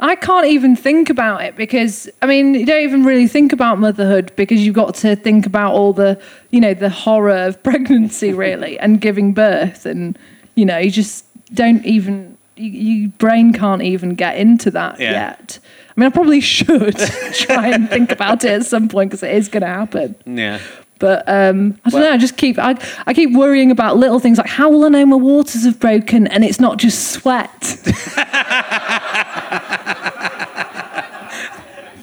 I 0.00 0.14
can't 0.14 0.46
even 0.46 0.76
think 0.76 1.10
about 1.10 1.42
it 1.42 1.56
because 1.56 2.08
I 2.22 2.26
mean 2.26 2.54
you 2.54 2.64
don't 2.66 2.82
even 2.82 3.04
really 3.04 3.26
think 3.26 3.52
about 3.52 3.78
motherhood 3.78 4.32
because 4.36 4.64
you've 4.64 4.74
got 4.76 4.94
to 4.96 5.16
think 5.16 5.44
about 5.46 5.72
all 5.74 5.92
the 5.92 6.20
you 6.50 6.60
know 6.60 6.72
the 6.74 6.88
horror 6.90 7.30
of 7.46 7.62
pregnancy 7.68 8.32
really 8.32 8.78
and 8.78 9.00
giving 9.00 9.34
birth 9.34 9.86
and 9.86 10.16
you 10.54 10.64
know 10.64 10.78
you 10.78 10.90
just 10.90 11.24
don't 11.52 11.84
even 11.84 12.36
you, 12.56 12.70
you 12.70 13.08
brain 13.08 13.52
can't 13.52 13.82
even 13.82 14.14
get 14.14 14.36
into 14.36 14.70
that 14.72 15.00
Yeah. 15.00 15.12
yet. 15.12 15.58
I 15.96 16.00
mean 16.00 16.06
I 16.06 16.10
probably 16.10 16.40
should 16.56 16.96
try 17.32 17.68
and 17.68 17.88
think 17.90 18.12
about 18.12 18.44
it 18.44 18.50
at 18.52 18.66
some 18.66 18.88
point 18.88 19.10
because 19.10 19.22
it 19.24 19.34
is 19.34 19.48
going 19.48 19.62
to 19.62 19.66
happen. 19.68 20.14
yeah. 20.26 20.60
But 21.00 21.28
um, 21.28 21.78
I 21.84 21.90
don't 21.90 22.00
Well- 22.00 22.10
know. 22.10 22.14
I 22.14 22.18
just 22.18 22.36
keep 22.36 22.58
I, 22.58 22.76
I 23.06 23.14
keep 23.14 23.32
worrying 23.32 23.70
about 23.70 23.96
little 23.96 24.18
things 24.20 24.36
like 24.38 24.48
how 24.48 24.68
will 24.68 24.84
I 24.84 24.88
know 24.88 25.06
my 25.06 25.16
waters 25.16 25.64
have 25.64 25.78
broken 25.80 26.26
and 26.28 26.44
it's 26.44 26.58
not 26.60 26.76
just 26.78 27.12
sweat. 27.12 27.76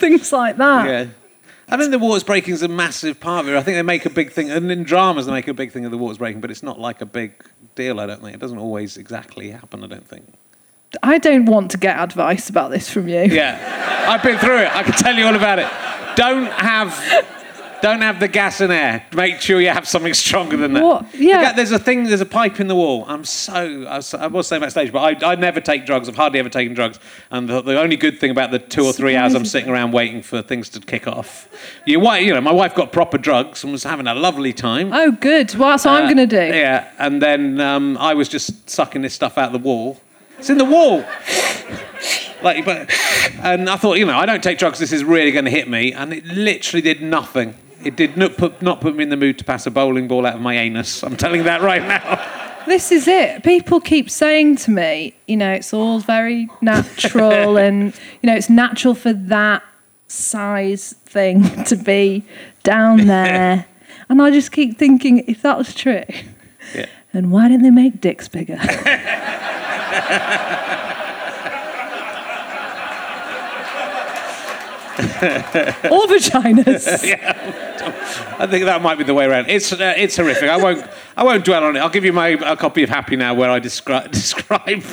Things 0.09 0.31
like 0.31 0.57
that. 0.57 0.85
Yeah. 0.87 1.07
I 1.67 1.77
think 1.77 1.89
the 1.89 1.99
waters 1.99 2.23
breaking 2.23 2.53
is 2.53 2.61
a 2.61 2.67
massive 2.67 3.19
part 3.19 3.45
of 3.45 3.51
it. 3.51 3.57
I 3.57 3.63
think 3.63 3.75
they 3.75 3.81
make 3.81 4.05
a 4.05 4.09
big 4.11 4.31
thing, 4.31 4.51
and 4.51 4.71
in 4.71 4.83
dramas 4.83 5.25
they 5.25 5.31
make 5.31 5.47
a 5.47 5.53
big 5.53 5.71
thing 5.71 5.83
of 5.85 5.91
the 5.91 5.97
waters 5.97 6.19
breaking, 6.19 6.41
but 6.41 6.51
it's 6.51 6.61
not 6.61 6.79
like 6.79 7.01
a 7.01 7.07
big 7.07 7.43
deal. 7.73 7.99
I 7.99 8.05
don't 8.05 8.21
think 8.21 8.35
it 8.35 8.39
doesn't 8.39 8.59
always 8.59 8.97
exactly 8.97 9.49
happen. 9.49 9.83
I 9.83 9.87
don't 9.87 10.07
think. 10.07 10.31
I 11.01 11.17
don't 11.17 11.45
want 11.45 11.71
to 11.71 11.77
get 11.77 11.99
advice 11.99 12.49
about 12.49 12.69
this 12.69 12.89
from 12.89 13.07
you. 13.07 13.21
Yeah, 13.23 14.05
I've 14.07 14.21
been 14.21 14.37
through 14.37 14.59
it. 14.59 14.75
I 14.75 14.83
can 14.83 14.93
tell 14.93 15.15
you 15.15 15.25
all 15.25 15.35
about 15.35 15.57
it. 15.57 15.67
Don't 16.15 16.51
have, 16.51 16.93
don't 17.85 18.01
have 18.01 18.19
the 18.19 18.27
gas 18.27 18.61
and 18.61 18.73
air. 18.73 19.05
Make 19.13 19.41
sure 19.41 19.61
you 19.61 19.69
have 19.69 19.87
something 19.87 20.15
stronger 20.15 20.57
than 20.57 20.73
that. 20.73 20.83
What? 20.83 21.13
Yeah. 21.13 21.41
Look 21.41 21.55
There's 21.57 21.71
a 21.71 21.77
thing. 21.77 22.05
There's 22.05 22.19
a 22.19 22.25
pipe 22.25 22.59
in 22.59 22.67
the 22.67 22.73
wall. 22.73 23.05
I'm 23.07 23.23
so. 23.23 23.85
I 23.87 23.97
was, 23.97 24.11
I 24.15 24.25
was 24.25 24.47
saying 24.47 24.61
backstage, 24.61 24.91
but 24.91 25.23
I, 25.23 25.33
I 25.33 25.35
never 25.35 25.61
take 25.61 25.85
drugs. 25.85 26.09
I've 26.09 26.15
hardly 26.15 26.39
ever 26.39 26.49
taken 26.49 26.73
drugs. 26.73 26.99
And 27.29 27.47
the, 27.47 27.61
the 27.61 27.79
only 27.79 27.95
good 27.95 28.19
thing 28.19 28.31
about 28.31 28.49
the 28.49 28.57
two 28.57 28.83
or 28.83 28.91
three 28.91 29.15
hours 29.15 29.35
I'm 29.35 29.45
sitting 29.45 29.69
around 29.69 29.91
waiting 29.91 30.23
for 30.23 30.41
things 30.41 30.67
to 30.69 30.79
kick 30.79 31.07
off, 31.07 31.47
you, 31.85 32.01
you 32.15 32.33
know, 32.33 32.41
my 32.41 32.51
wife 32.51 32.73
got 32.73 32.91
proper 32.91 33.19
drugs 33.19 33.63
and 33.63 33.71
was 33.71 33.83
having 33.83 34.07
a 34.07 34.15
lovely 34.15 34.51
time. 34.51 34.91
Oh, 34.91 35.11
good. 35.11 35.53
Well, 35.53 35.69
that's 35.69 35.85
what 35.85 35.93
I'm 35.93 36.05
Uh, 36.05 36.13
going 36.13 36.27
to 36.27 36.49
do. 36.51 36.57
Yeah, 36.57 36.91
and 36.97 37.21
then 37.21 37.61
um, 37.61 37.97
I 37.99 38.15
was 38.15 38.27
just 38.27 38.67
sucking 38.67 39.03
this 39.03 39.13
stuff 39.13 39.37
out 39.37 39.53
of 39.53 39.61
the 39.61 39.65
wall. 39.67 40.01
It's 40.39 40.49
in 40.49 40.57
the 40.57 40.65
wall. 40.65 41.05
like, 42.41 42.65
but, 42.65 42.89
and 43.43 43.69
I 43.69 43.75
thought, 43.77 43.99
you 43.99 44.07
know, 44.07 44.17
I 44.17 44.25
don't 44.25 44.41
take 44.41 44.57
drugs. 44.57 44.79
This 44.79 44.91
is 44.91 45.03
really 45.03 45.31
going 45.31 45.45
to 45.45 45.51
hit 45.51 45.69
me, 45.69 45.93
and 45.93 46.11
it 46.11 46.25
literally 46.25 46.81
did 46.81 47.03
nothing. 47.03 47.53
It 47.83 47.95
did 47.95 48.17
not 48.17 48.37
put 48.37 48.61
not 48.61 48.81
put 48.81 48.95
me 48.95 49.03
in 49.03 49.09
the 49.09 49.17
mood 49.17 49.37
to 49.39 49.43
pass 49.43 49.65
a 49.67 49.71
bowling 49.71 50.07
ball 50.07 50.25
out 50.25 50.35
of 50.35 50.41
my 50.41 50.55
anus. 50.55 51.03
I'm 51.03 51.17
telling 51.17 51.39
you 51.39 51.43
that 51.43 51.61
right 51.61 51.81
now. 51.83 52.41
This 52.65 52.91
is 52.91 53.07
it. 53.07 53.43
People 53.43 53.79
keep 53.79 54.09
saying 54.09 54.55
to 54.57 54.71
me, 54.71 55.15
you 55.27 55.37
know, 55.37 55.51
it's 55.51 55.71
all 55.73 55.99
very 55.99 56.49
natural 56.61 57.57
and, 57.57 57.93
you 58.21 58.27
know, 58.27 58.35
it's 58.35 58.49
natural 58.49 58.95
for 58.95 59.13
that 59.13 59.63
size 60.07 60.93
thing 61.05 61.63
to 61.65 61.75
be 61.75 62.23
down 62.63 63.05
there. 63.05 63.65
and 64.09 64.19
I 64.21 64.31
just 64.31 64.51
keep 64.51 64.79
thinking, 64.79 65.19
if 65.27 65.43
that 65.43 65.57
was 65.59 65.75
true, 65.75 66.03
Yeah. 66.73 66.87
And 67.13 67.31
why 67.31 67.47
didn't 67.47 67.63
they 67.63 67.69
make 67.69 68.01
dicks 68.01 68.27
bigger? 68.27 68.57
or 74.97 76.07
vaginas. 76.07 77.03
yeah. 77.07 78.35
I 78.39 78.47
think 78.47 78.65
that 78.65 78.81
might 78.81 78.97
be 78.97 79.03
the 79.03 79.13
way 79.13 79.25
around. 79.25 79.49
It's 79.49 79.71
uh, 79.73 79.93
it's 79.97 80.15
horrific. 80.15 80.49
I 80.49 80.57
won't 80.57 80.87
I 81.17 81.23
won't 81.23 81.43
dwell 81.43 81.63
on 81.63 81.75
it. 81.75 81.79
I'll 81.79 81.89
give 81.89 82.05
you 82.05 82.13
my 82.13 82.29
a 82.29 82.55
copy 82.55 82.83
of 82.83 82.89
Happy 82.89 83.15
Now 83.15 83.33
where 83.33 83.49
I 83.49 83.59
describe 83.59 84.11
describe. 84.11 84.83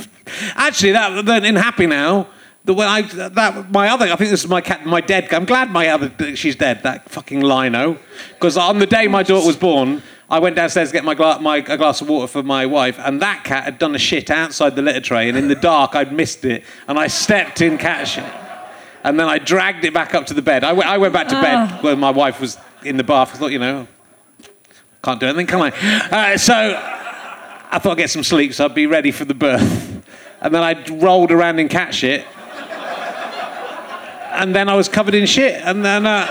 Actually, 0.57 0.93
that 0.93 1.25
then 1.25 1.45
in 1.45 1.57
Happy 1.57 1.87
Now. 1.87 2.29
The 2.65 2.75
when 2.75 2.87
I 2.87 3.03
that 3.03 3.73
my 3.73 3.89
other 3.89 4.05
I 4.05 4.15
think 4.15 4.31
this 4.31 4.45
is 4.45 4.49
my 4.49 4.61
cat 4.61 4.87
my 4.87 5.01
dead 5.01 5.33
I'm 5.35 5.47
glad 5.47 5.73
my 5.73 5.89
other 5.89 6.37
she's 6.37 6.55
dead 6.55 6.85
that 6.85 7.11
fucking 7.11 7.41
lino 7.41 7.99
because 8.29 8.57
on 8.57 8.79
the 8.79 8.87
day 8.87 9.09
my 9.09 9.25
daughter 9.25 9.45
was 9.45 9.57
born 9.57 10.01
I 10.31 10.39
went 10.39 10.55
downstairs 10.55 10.91
to 10.91 10.93
get 10.93 11.05
my, 11.05 11.15
gla- 11.15 11.41
my 11.41 11.57
a 11.57 11.77
glass 11.77 12.01
of 12.01 12.09
water 12.09 12.29
for 12.29 12.45
my 12.45 12.65
wife 12.67 13.01
and 13.01 13.21
that 13.21 13.43
cat 13.43 13.65
had 13.65 13.79
done 13.81 13.97
a 13.97 13.99
shit 13.99 14.31
outside 14.31 14.77
the 14.77 14.83
litter 14.83 15.01
tray 15.01 15.29
and 15.29 15.37
in 15.37 15.49
the 15.49 15.57
dark 15.57 15.97
I'd 15.97 16.13
missed 16.13 16.45
it 16.45 16.63
and 16.87 17.01
I 17.01 17.09
stepped 17.09 17.63
in 17.63 17.79
cat 17.79 18.07
shit 18.07 18.33
and 19.05 19.19
then 19.19 19.29
I 19.29 19.39
dragged 19.39 19.85
it 19.85 19.93
back 19.93 20.15
up 20.15 20.27
to 20.27 20.35
the 20.35 20.43
bed. 20.43 20.65
I 20.65 20.73
went, 20.73 20.89
I 20.89 20.99
went 20.99 21.13
back 21.13 21.29
to 21.29 21.41
bed 21.41 21.83
where 21.83 21.97
my 21.97 22.11
wife 22.11 22.41
was 22.41 22.57
in 22.85 22.97
the 22.97 23.05
bath. 23.05 23.35
I 23.35 23.39
thought, 23.39 23.53
you 23.53 23.59
know, 23.59 23.87
can't 25.03 25.19
do 25.19 25.27
anything, 25.27 25.47
can 25.47 25.61
I? 25.61 25.71
Uh, 26.11 26.39
so 26.39 26.55
I 26.55 27.79
thought 27.79 27.93
I'd 27.93 27.99
get 27.99 28.11
some 28.11 28.23
sleep 28.23 28.55
so 28.55 28.67
I'd 28.67 28.75
be 28.75 28.87
ready 28.87 29.11
for 29.11 29.25
the 29.25 29.35
birth. 29.35 30.05
And 30.41 30.55
then 30.55 30.63
I 30.63 30.85
rolled 30.89 31.33
around 31.33 31.59
in 31.59 31.69
cat 31.69 31.95
shit. 31.95 32.27
And 34.35 34.55
then 34.55 34.69
I 34.69 34.75
was 34.75 34.89
covered 34.89 35.15
in 35.15 35.27
shit. 35.27 35.61
And 35.63 35.85
then 35.85 36.07
uh, 36.07 36.27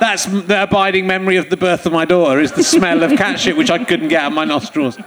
that's 0.00 0.26
the 0.26 0.62
abiding 0.62 1.06
memory 1.06 1.36
of 1.36 1.50
the 1.50 1.56
birth 1.56 1.86
of 1.86 1.92
my 1.92 2.04
daughter 2.04 2.40
is 2.40 2.52
the 2.52 2.64
smell 2.64 3.02
of 3.02 3.16
cat 3.16 3.38
shit, 3.38 3.56
which 3.56 3.70
I 3.70 3.82
couldn't 3.84 4.08
get 4.08 4.22
out 4.22 4.28
of 4.28 4.34
my 4.34 4.44
nostrils. 4.44 4.98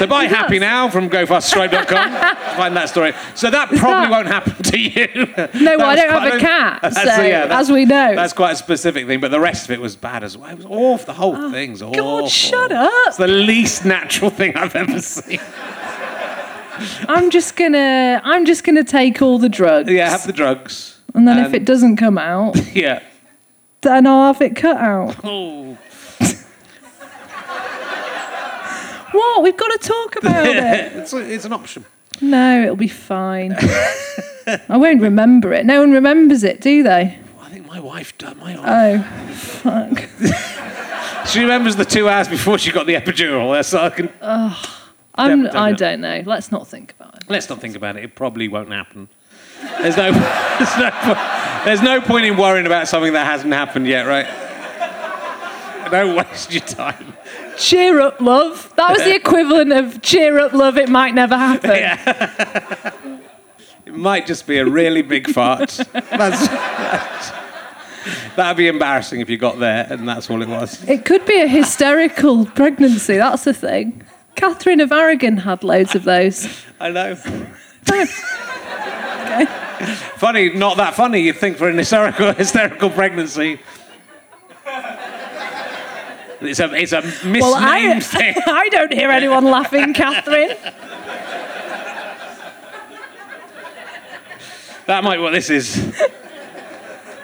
So 0.00 0.06
buy 0.06 0.24
Happy 0.24 0.58
Now 0.58 0.88
from 0.88 1.10
gofasterstripe.com. 1.10 2.36
Find 2.56 2.74
that 2.74 2.88
story. 2.88 3.12
So 3.34 3.50
that 3.50 3.68
probably 3.68 4.08
that- 4.08 4.10
won't 4.10 4.28
happen 4.28 4.62
to 4.62 4.78
you. 4.80 5.26
No, 5.62 5.78
I 5.78 5.94
don't 5.94 6.08
have 6.08 6.34
a 6.36 6.38
cat, 6.38 6.80
that's- 6.82 6.94
so, 6.94 7.04
that's- 7.04 7.50
as 7.50 7.70
we 7.70 7.84
know. 7.84 8.14
That's 8.14 8.32
quite 8.32 8.52
a 8.52 8.56
specific 8.56 9.06
thing, 9.06 9.20
but 9.20 9.30
the 9.30 9.38
rest 9.40 9.66
of 9.66 9.72
it 9.72 9.78
was 9.78 9.96
bad 9.96 10.24
as 10.24 10.38
well. 10.38 10.48
It 10.48 10.56
was 10.56 10.64
awful. 10.64 11.04
The 11.04 11.12
whole 11.12 11.36
oh, 11.36 11.52
thing's 11.52 11.82
awful. 11.82 12.00
Oh, 12.00 12.20
God, 12.22 12.30
shut 12.30 12.72
up. 12.72 12.90
It's 13.08 13.18
the 13.18 13.26
least 13.26 13.84
natural 13.84 14.30
thing 14.30 14.56
I've 14.56 14.74
ever 14.74 15.02
seen. 15.02 15.38
I'm 17.06 17.28
just 17.28 17.56
gonna 17.56 18.22
I'm 18.24 18.46
just 18.46 18.64
gonna 18.64 18.84
take 18.84 19.20
all 19.20 19.38
the 19.38 19.50
drugs. 19.50 19.92
Yeah, 19.92 20.08
have 20.08 20.26
the 20.26 20.32
drugs. 20.32 20.98
and 21.12 21.28
then 21.28 21.44
if 21.44 21.52
it 21.52 21.66
doesn't 21.66 21.98
come 21.98 22.16
out, 22.16 22.56
Yeah. 22.74 23.02
then 23.82 24.06
I'll 24.06 24.32
have 24.32 24.40
it 24.40 24.56
cut 24.56 24.78
out. 24.78 25.16
Oh. 25.22 25.76
What? 29.12 29.42
We've 29.42 29.56
got 29.56 29.80
to 29.80 29.88
talk 29.88 30.16
about 30.16 30.46
it. 30.56 30.92
it's, 30.96 31.12
a, 31.12 31.18
it's 31.18 31.44
an 31.44 31.52
option. 31.52 31.84
No, 32.20 32.62
it'll 32.62 32.76
be 32.76 32.88
fine. 32.88 33.54
I 34.68 34.76
won't 34.76 35.00
remember 35.00 35.52
it. 35.52 35.64
No 35.64 35.80
one 35.80 35.92
remembers 35.92 36.42
it, 36.44 36.60
do 36.60 36.82
they? 36.82 37.18
I 37.40 37.48
think 37.50 37.66
my 37.66 37.80
wife 37.80 38.16
done 38.18 38.38
my. 38.38 38.56
Oh, 38.56 39.02
fuck. 39.32 40.08
She 41.26 41.40
remembers 41.40 41.76
the 41.76 41.84
two 41.84 42.08
hours 42.08 42.28
before 42.28 42.56
she 42.58 42.72
got 42.72 42.86
the 42.86 42.94
epidural. 42.94 43.52
That's 43.54 43.72
all 43.74 43.84
I 43.84 43.90
can. 43.90 44.08
I'm, 44.22 44.52
Don't- 45.14 45.42
don't 45.44 45.56
I 45.56 45.70
it. 45.70 45.76
don't 45.76 46.00
know. 46.00 46.22
Let's 46.24 46.50
not 46.50 46.66
think 46.66 46.94
about 46.98 47.14
it. 47.16 47.24
Let's 47.28 47.48
not 47.48 47.60
think 47.60 47.76
about 47.76 47.96
it. 47.96 48.04
It 48.04 48.14
probably 48.16 48.48
won't 48.48 48.70
happen. 48.72 49.06
There's 49.80 49.96
no, 49.98 50.10
there's 50.58 50.76
no, 50.78 50.90
po- 50.90 51.62
there's 51.66 51.82
no 51.82 52.00
point 52.00 52.24
in 52.24 52.36
worrying 52.38 52.66
about 52.66 52.88
something 52.88 53.12
that 53.12 53.26
hasn't 53.26 53.52
happened 53.52 53.86
yet, 53.86 54.06
right? 54.06 54.26
Don't 55.90 56.16
waste 56.16 56.50
your 56.52 56.62
time. 56.62 57.12
Cheer 57.60 58.00
up, 58.00 58.20
love. 58.20 58.72
That 58.76 58.90
was 58.92 59.04
the 59.04 59.14
equivalent 59.14 59.72
of 59.72 60.00
cheer 60.02 60.38
up, 60.38 60.52
love. 60.52 60.76
It 60.78 60.88
might 60.88 61.14
never 61.14 61.36
happen. 61.36 61.70
It 63.86 63.94
might 63.94 64.26
just 64.26 64.46
be 64.46 64.58
a 64.58 64.64
really 64.66 65.02
big 65.02 65.28
fart. 65.30 65.68
That's, 65.68 65.88
that's- 66.48 67.32
that'd 68.36 68.56
be 68.56 68.68
embarrassing 68.68 69.20
if 69.20 69.28
you 69.28 69.36
got 69.36 69.58
there 69.58 69.86
and 69.90 70.08
that's 70.08 70.30
all 70.30 70.40
it 70.42 70.48
was. 70.48 70.82
It 70.88 71.04
could 71.04 71.26
be 71.26 71.40
a 71.40 71.46
hysterical 71.46 72.46
pregnancy. 72.46 73.16
That's 73.18 73.44
the 73.44 73.52
thing. 73.52 74.02
Catherine 74.36 74.80
of 74.80 74.90
Aragon 74.92 75.36
had 75.38 75.62
loads 75.64 75.94
of 75.94 76.04
those. 76.04 76.48
I 76.80 76.90
know. 76.90 77.10
okay. 77.90 78.06
Funny, 80.16 80.50
not 80.50 80.76
that 80.76 80.94
funny. 80.94 81.20
You'd 81.20 81.36
think 81.36 81.56
for 81.56 81.68
an 81.68 81.78
hysterical, 81.78 82.32
hysterical 82.34 82.90
pregnancy. 82.90 83.58
It's 86.40 86.58
a, 86.60 86.72
it's 86.74 86.92
a 86.92 87.02
misnamed 87.02 87.40
Well, 87.40 87.54
I, 87.56 88.00
thing. 88.00 88.34
I 88.46 88.68
don't 88.70 88.92
hear 88.92 89.10
anyone 89.10 89.44
laughing, 89.44 89.92
Catherine. 89.92 90.56
That 94.86 95.04
might 95.04 95.16
be 95.16 95.22
what 95.22 95.32
this 95.32 95.50
is. 95.50 96.02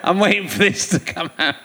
I'm 0.03 0.19
waiting 0.19 0.47
for 0.47 0.59
this 0.59 0.87
to 0.89 0.99
come 0.99 1.29
out. 1.37 1.55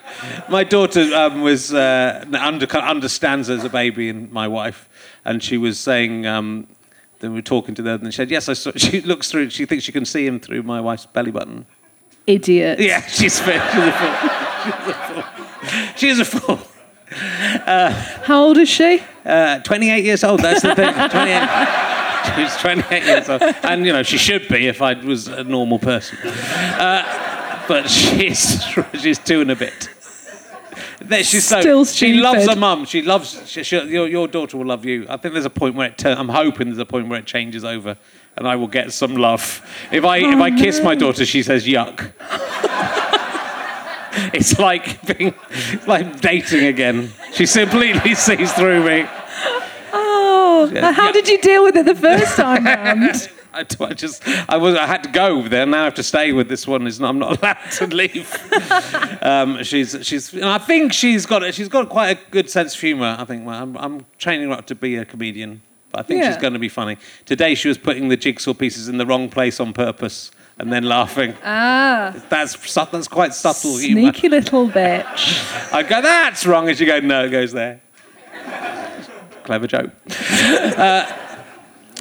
My 0.48 0.64
daughter 0.64 1.02
um, 1.14 1.42
was 1.42 1.72
uh, 1.72 2.24
under, 2.38 2.66
understands 2.76 3.48
as 3.48 3.62
a 3.62 3.68
baby 3.68 4.08
and 4.08 4.32
my 4.32 4.48
wife, 4.48 4.88
and 5.24 5.42
she 5.42 5.58
was 5.58 5.78
saying 5.78 6.26
um, 6.26 6.66
they 7.20 7.28
were 7.28 7.42
talking 7.42 7.74
to 7.76 7.82
them, 7.82 8.02
and 8.02 8.12
she 8.12 8.16
said, 8.16 8.30
"Yes, 8.30 8.48
I 8.48 8.54
saw." 8.54 8.72
She 8.76 9.00
looks 9.02 9.30
through. 9.30 9.50
She 9.50 9.64
thinks 9.64 9.84
she 9.84 9.92
can 9.92 10.04
see 10.04 10.26
him 10.26 10.40
through 10.40 10.64
my 10.64 10.80
wife's 10.80 11.06
belly 11.06 11.30
button. 11.30 11.66
Idiot. 12.26 12.80
Yeah, 12.80 13.02
she's, 13.02 13.38
she's 13.38 13.40
a 13.40 13.60
fool. 13.60 13.92
She's 14.74 14.88
a 14.88 14.94
fool. 14.94 15.94
She's 15.96 16.18
a 16.18 16.24
fool. 16.24 16.71
How 17.12 18.42
old 18.44 18.58
is 18.58 18.68
she? 18.68 19.02
Uh, 19.24 19.60
28 19.60 20.04
years 20.04 20.24
old. 20.24 20.40
That's 20.40 20.62
the 20.62 20.74
thing. 20.74 20.92
28. 21.10 21.88
She's 22.36 22.56
28 22.60 23.02
years 23.04 23.28
old, 23.28 23.42
and 23.42 23.84
you 23.84 23.92
know 23.92 24.02
she 24.02 24.16
should 24.16 24.46
be 24.48 24.66
if 24.68 24.80
I 24.80 24.94
was 24.94 25.26
a 25.28 25.42
normal 25.44 25.78
person. 25.78 26.18
Uh, 26.24 27.64
but 27.68 27.88
she's 27.90 28.62
she's 29.00 29.18
two 29.18 29.40
and 29.40 29.50
a 29.50 29.56
bit. 29.56 29.88
There- 31.00 31.24
She's 31.24 31.44
so 31.46 31.60
Still 31.60 31.84
she 31.84 32.14
loves 32.14 32.46
her 32.48 32.56
mum. 32.56 32.84
She 32.84 33.02
loves 33.02 33.42
she, 33.48 33.64
she, 33.64 33.76
your 33.88 34.06
your 34.08 34.28
daughter 34.28 34.56
will 34.56 34.66
love 34.66 34.84
you. 34.84 35.04
I 35.08 35.16
think 35.16 35.34
there's 35.34 35.44
a 35.44 35.50
point 35.50 35.74
where 35.74 35.88
it. 35.88 35.98
Turn, 35.98 36.16
I'm 36.16 36.28
hoping 36.28 36.68
there's 36.68 36.78
a 36.78 36.86
point 36.86 37.08
where 37.08 37.18
it 37.18 37.26
changes 37.26 37.64
over, 37.64 37.96
and 38.36 38.46
I 38.46 38.54
will 38.56 38.68
get 38.68 38.92
some 38.92 39.16
love. 39.16 39.60
If 39.90 40.04
I 40.04 40.18
if 40.18 40.38
I 40.40 40.50
kiss 40.56 40.80
my 40.80 40.94
daughter, 40.94 41.26
she 41.26 41.42
says 41.42 41.66
yuck. 41.66 42.12
It's 44.34 44.58
like 44.58 45.04
being, 45.06 45.34
it's 45.50 45.86
like 45.86 46.20
dating 46.20 46.66
again. 46.66 47.12
She 47.32 47.46
completely 47.46 48.14
sees 48.26 48.52
through 48.52 48.84
me. 48.84 49.06
Oh, 49.92 50.70
Yeah. 50.72 50.92
how 50.92 51.12
did 51.12 51.28
you 51.28 51.38
deal 51.40 51.62
with 51.64 51.76
it 51.76 51.86
the 51.86 51.94
first 51.94 52.36
time 52.36 52.64
round? 52.72 53.28
I, 53.54 53.66
I 53.80 53.92
just, 53.92 54.26
I 54.48 54.56
was, 54.56 54.74
I 54.74 54.86
had 54.86 55.02
to 55.04 55.10
go 55.10 55.46
there. 55.46 55.66
Now 55.66 55.82
I 55.82 55.84
have 55.84 55.94
to 55.94 56.02
stay 56.02 56.32
with 56.32 56.48
this 56.48 56.66
one. 56.66 56.86
Is 56.86 57.00
I'm 57.02 57.18
not 57.18 57.38
allowed 57.38 57.70
to 57.72 57.86
leave. 57.86 58.30
um, 59.22 59.62
she's, 59.62 59.94
she's, 60.02 60.32
and 60.32 60.44
I 60.46 60.56
think 60.58 60.92
she's 60.94 61.26
got, 61.26 61.52
she's 61.52 61.68
got 61.68 61.88
quite 61.90 62.16
a 62.18 62.30
good 62.30 62.48
sense 62.48 62.74
of 62.74 62.80
humour. 62.80 63.14
I 63.18 63.24
think 63.26 63.46
well, 63.46 63.62
I'm, 63.62 63.76
I'm 63.76 64.06
training 64.18 64.48
her 64.48 64.54
up 64.54 64.66
to 64.68 64.74
be 64.74 64.96
a 64.96 65.04
comedian, 65.04 65.60
but 65.90 66.00
I 66.00 66.02
think 66.02 66.24
she's 66.24 66.38
going 66.38 66.54
to 66.54 66.58
be 66.58 66.70
funny. 66.70 66.96
Today 67.26 67.54
she 67.54 67.68
was 67.68 67.76
putting 67.76 68.08
the 68.08 68.16
jigsaw 68.16 68.54
pieces 68.54 68.88
in 68.88 68.96
the 68.96 69.04
wrong 69.04 69.28
place 69.28 69.60
on 69.60 69.72
purpose 69.74 70.30
and 70.62 70.72
then 70.72 70.84
laughing. 70.84 71.34
Ah, 71.44 72.14
That's 72.28 72.54
that's 72.74 73.08
quite 73.08 73.34
subtle 73.34 73.76
humour. 73.76 74.00
sneaky 74.12 74.28
little 74.28 74.68
bitch. 74.68 75.72
I 75.72 75.82
go, 75.82 76.00
that's 76.00 76.46
wrong, 76.46 76.68
and 76.68 76.78
she 76.78 76.84
go, 76.86 77.00
no, 77.00 77.24
it 77.24 77.30
goes 77.30 77.52
there. 77.52 77.82
Clever 79.42 79.66
joke. 79.66 79.90
Uh, 80.08 81.04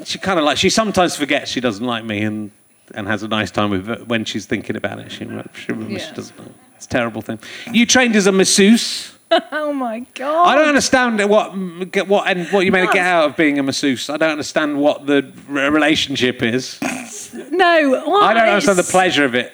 she 0.04 0.20
kind 0.20 0.38
of 0.38 0.46
like 0.46 0.58
she 0.58 0.70
sometimes 0.70 1.16
forgets 1.16 1.50
she 1.50 1.60
doesn't 1.60 1.86
like 1.86 2.06
me 2.06 2.22
and 2.22 2.52
and 2.94 3.08
has 3.08 3.24
a 3.24 3.28
nice 3.28 3.50
time 3.50 3.72
with 3.72 3.90
it 3.90 4.08
when 4.08 4.26
she's 4.26 4.46
thinking 4.46 4.76
about 4.76 5.00
it. 5.00 5.12
She, 5.12 5.20
she 5.20 5.72
remembers 5.72 6.06
she 6.06 6.14
doesn't 6.14 6.38
know. 6.38 6.52
It's 6.76 6.86
a 6.86 6.90
terrible 6.90 7.22
thing. 7.24 7.40
You 7.72 7.86
trained 7.88 8.16
as 8.16 8.28
a 8.28 8.32
masseuse. 8.32 9.12
Oh 9.54 9.72
my 9.72 10.02
god. 10.14 10.50
I 10.50 10.56
don't 10.58 10.68
understand 10.68 11.18
what 11.30 11.56
what 12.08 12.28
and 12.28 12.48
what 12.50 12.66
you 12.66 12.72
meant 12.74 12.90
to 12.92 12.94
get 12.94 13.06
out 13.06 13.30
of 13.30 13.38
being 13.38 13.58
a 13.60 13.64
masseuse. 13.64 14.10
I 14.10 14.18
don't 14.18 14.30
understand 14.32 14.78
what 14.78 15.06
the 15.08 15.32
relationship 15.48 16.44
is. 16.44 16.78
No, 17.34 17.90
what? 18.06 18.24
I 18.24 18.34
don't 18.34 18.48
understand 18.50 18.78
the 18.80 18.84
pleasure 18.84 19.26
of 19.26 19.36
it. 19.36 19.52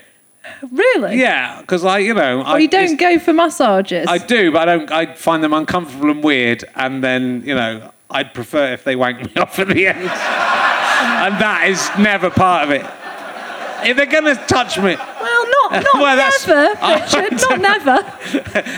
Really? 0.72 1.20
Yeah, 1.20 1.60
because 1.62 1.84
I, 1.84 2.00
you 2.00 2.14
know, 2.14 2.42
I 2.42 2.58
you 2.60 2.68
don't 2.68 2.98
go 2.98 3.20
for 3.20 3.34
massages. 3.34 4.08
I 4.08 4.18
do, 4.18 4.52
but 4.52 4.68
I 4.70 4.78
don't. 4.78 4.92
I 4.92 5.14
find 5.16 5.44
them 5.44 5.54
uncomfortable 5.54 6.10
and 6.10 6.24
weird, 6.24 6.64
and 6.76 7.04
then 7.04 7.44
you 7.46 7.54
know, 7.54 7.92
I'd 8.10 8.34
prefer 8.34 8.74
if 8.74 8.84
they 8.84 8.96
wank 8.96 9.24
me 9.36 9.42
off 9.42 9.60
at 9.60 9.68
the 9.68 9.88
end, 9.88 10.00
and 10.00 11.36
that 11.42 11.68
is 11.68 11.90
never 12.02 12.30
part 12.30 12.64
of 12.64 12.72
it. 12.72 12.86
If 13.88 13.98
they're 13.98 14.06
gonna 14.06 14.36
touch 14.48 14.78
me, 14.78 14.96
well, 14.96 15.48
not 15.72 15.72
not 15.84 15.94
Well, 15.94 16.32
never, 16.48 17.04
Richard. 17.04 17.50
Not 17.50 17.60
never. 17.60 18.02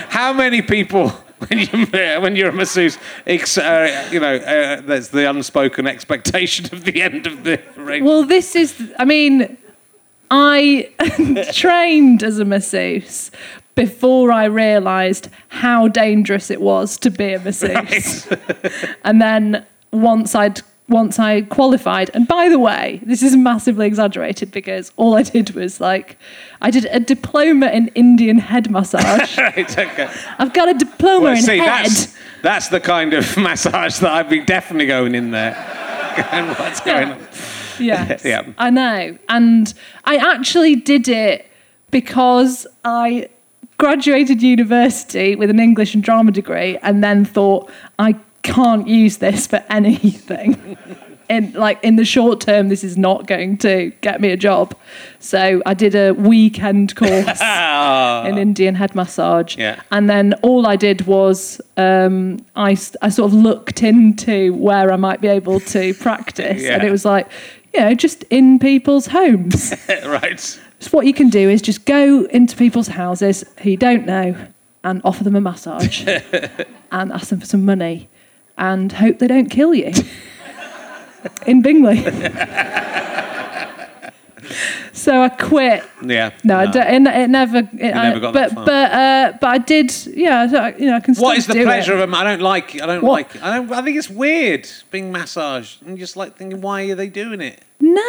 how 0.10 0.34
many 0.34 0.62
people? 0.62 1.14
When 1.48 1.60
you 1.60 1.86
when 2.22 2.36
you're 2.36 2.50
a 2.50 2.54
masseuse, 2.54 2.98
ex, 3.26 3.58
uh, 3.58 4.08
you 4.12 4.20
know, 4.20 4.36
uh, 4.36 4.82
there's 4.82 5.10
the 5.10 5.30
unspoken 5.30 5.88
expectation 5.88 6.66
of 6.74 6.84
the 6.84 7.02
end 7.02 7.28
of 7.28 7.44
the 7.44 7.62
ring. 7.76 8.04
Well, 8.04 8.24
this 8.24 8.56
is. 8.56 8.94
I 9.00 9.06
mean, 9.06 9.58
I 10.32 10.90
trained 11.54 12.24
as 12.24 12.40
a 12.40 12.46
masseuse 12.46 13.32
before 13.76 14.32
I 14.32 14.46
realised 14.46 15.30
how 15.48 15.88
dangerous 15.88 16.52
it 16.52 16.62
was 16.62 16.98
to 16.98 17.10
be 17.10 17.34
a 17.34 17.40
masseuse. 17.40 18.28
and 19.04 19.22
then 19.22 19.66
once 19.92 20.36
I'd 20.36 20.62
once 20.90 21.20
I 21.20 21.42
qualified, 21.42 22.10
and 22.14 22.28
by 22.28 22.50
the 22.50 22.60
way, 22.60 23.00
this 23.04 23.22
is 23.24 23.36
massively 23.36 23.86
exaggerated 23.88 24.52
because 24.52 24.92
all 24.98 25.16
I 25.16 25.24
did 25.24 25.52
was 25.52 25.80
like, 25.80 26.18
I 26.62 26.72
did 26.72 26.86
a 26.86 27.00
diploma 27.00 27.68
in 27.68 27.88
Indian 27.90 28.38
head 28.40 28.70
massage. 28.72 29.38
right, 29.38 29.78
okay. 29.78 30.10
I've 30.40 30.54
got 30.54 30.68
a 30.70 30.74
diploma 30.74 31.24
Well, 31.26 31.36
in 31.38 31.42
see, 31.44 31.58
head. 31.60 31.86
that's, 31.86 32.16
that's 32.42 32.68
the 32.70 32.80
kind 32.80 33.14
of 33.14 33.38
massage 33.38 34.00
that 34.00 34.12
I'd 34.12 34.30
be 34.30 34.42
definitely 34.42 34.88
going 34.88 35.16
in 35.16 35.32
there. 35.32 35.56
Going, 36.32 36.48
what's 36.56 36.82
going 36.82 37.10
on? 37.12 37.20
Yes, 37.80 38.26
Yeah. 38.26 38.46
I 38.58 38.70
know. 38.72 39.18
And 39.30 39.74
I 40.04 40.18
actually 40.18 40.76
did 40.76 41.08
it 41.08 41.46
because 41.92 42.68
I 42.84 43.30
graduated 43.78 44.42
university 44.42 45.38
with 45.38 45.50
an 45.50 45.60
English 45.62 45.94
and 45.94 46.04
drama 46.04 46.32
degree 46.32 46.78
and 46.80 47.02
then 47.02 47.24
thought 47.24 47.72
I 48.00 48.18
can't 48.42 48.88
use 48.88 49.18
this 49.18 49.48
for 49.48 49.64
anything. 49.70 50.78
in 51.30 51.54
like 51.54 51.82
in 51.84 51.96
the 51.96 52.04
short 52.04 52.42
term 52.42 52.70
this 52.70 52.84
is 52.84 52.98
not 52.98 53.28
going 53.28 53.58
to 53.60 53.92
get 54.02 54.20
me 54.20 54.32
a 54.32 54.38
job. 54.38 54.76
So 55.20 55.62
I 55.66 55.74
did 55.74 55.96
a 55.96 56.12
weekend 56.14 56.96
course 57.02 57.42
in 57.42 58.38
Indian 58.38 58.76
head 58.76 58.96
massage. 58.96 59.56
Ah. 59.58 59.62
Yeah. 59.62 59.82
And 59.92 60.10
then 60.10 60.34
all 60.42 60.68
I 60.68 60.76
did 60.76 61.06
was 61.06 61.62
um, 61.78 62.44
I, 62.56 62.72
I 63.02 63.10
sort 63.10 63.32
of 63.32 63.34
looked 63.34 63.84
into 63.84 64.54
where 64.56 64.92
I 64.92 64.96
might 64.96 65.22
be 65.22 65.28
able 65.28 65.60
to 65.62 65.94
practice. 66.10 66.64
Yeah. 66.64 66.74
And 66.74 66.84
it 66.84 66.92
was 66.92 67.06
like, 67.06 67.28
you 67.74 67.82
know, 67.82 67.94
just 67.94 68.24
in 68.32 68.58
people's 68.58 69.08
homes. 69.08 69.74
right. 70.06 70.40
so 70.40 70.90
what 70.90 71.06
you 71.06 71.14
can 71.14 71.30
do 71.30 71.50
is 71.50 71.62
just 71.62 71.86
go 71.86 72.26
into 72.26 72.58
people's 72.58 72.88
houses 72.88 73.46
who 73.60 73.70
you 73.72 73.78
don't 73.78 74.08
know 74.08 74.36
and 74.84 75.02
offer 75.04 75.24
them 75.24 75.36
a 75.36 75.42
massage 75.42 76.08
and 76.08 77.12
ask 77.12 77.28
them 77.28 77.40
for 77.40 77.46
some 77.46 77.66
money 77.66 78.10
and 78.60 78.92
hope 78.92 79.18
they 79.18 79.28
don't 79.28 79.50
kill 79.50 79.74
you. 79.74 79.92
in 81.48 81.62
Bingley. 81.62 82.04
so 84.94 85.22
I 85.22 85.30
quit 85.30 85.84
Yeah. 86.04 86.32
no, 86.44 86.58
I 86.58 86.66
don't, 86.66 87.08
it, 87.08 87.22
it 87.22 87.30
never. 87.30 87.58
It, 87.60 87.96
I, 87.96 88.10
never 88.10 88.20
got 88.20 88.34
but 88.34 88.50
that 88.50 88.56
far. 88.56 88.66
but 88.66 88.92
uh, 88.92 89.38
but 89.42 89.48
I 89.50 89.58
did. 89.58 89.92
Yeah, 90.08 90.48
so 90.48 90.58
I- 90.58 90.76
you 90.76 90.86
know, 90.88 90.96
I 90.96 91.00
can. 91.00 91.16
What 91.16 91.38
is 91.38 91.48
the 91.48 91.54
pleasure 91.64 91.92
it. 91.94 91.96
of 91.96 92.00
them? 92.00 92.14
I 92.16 92.24
don't 92.24 92.42
like. 92.42 92.82
I 92.82 92.86
don't 92.86 93.04
What? 93.04 93.12
like. 93.34 93.42
I 93.44 93.56
don't. 93.58 93.72
I 93.72 93.82
think 93.82 93.98
it's 93.98 94.10
weird 94.10 94.68
being 94.92 95.12
massaged. 95.12 95.86
I'm 95.86 95.98
just 95.98 96.16
like 96.18 96.36
thinking, 96.38 96.62
why 96.62 96.84
are 96.90 96.96
they 96.96 97.10
doing 97.10 97.42
it? 97.42 97.64
No, 97.82 98.02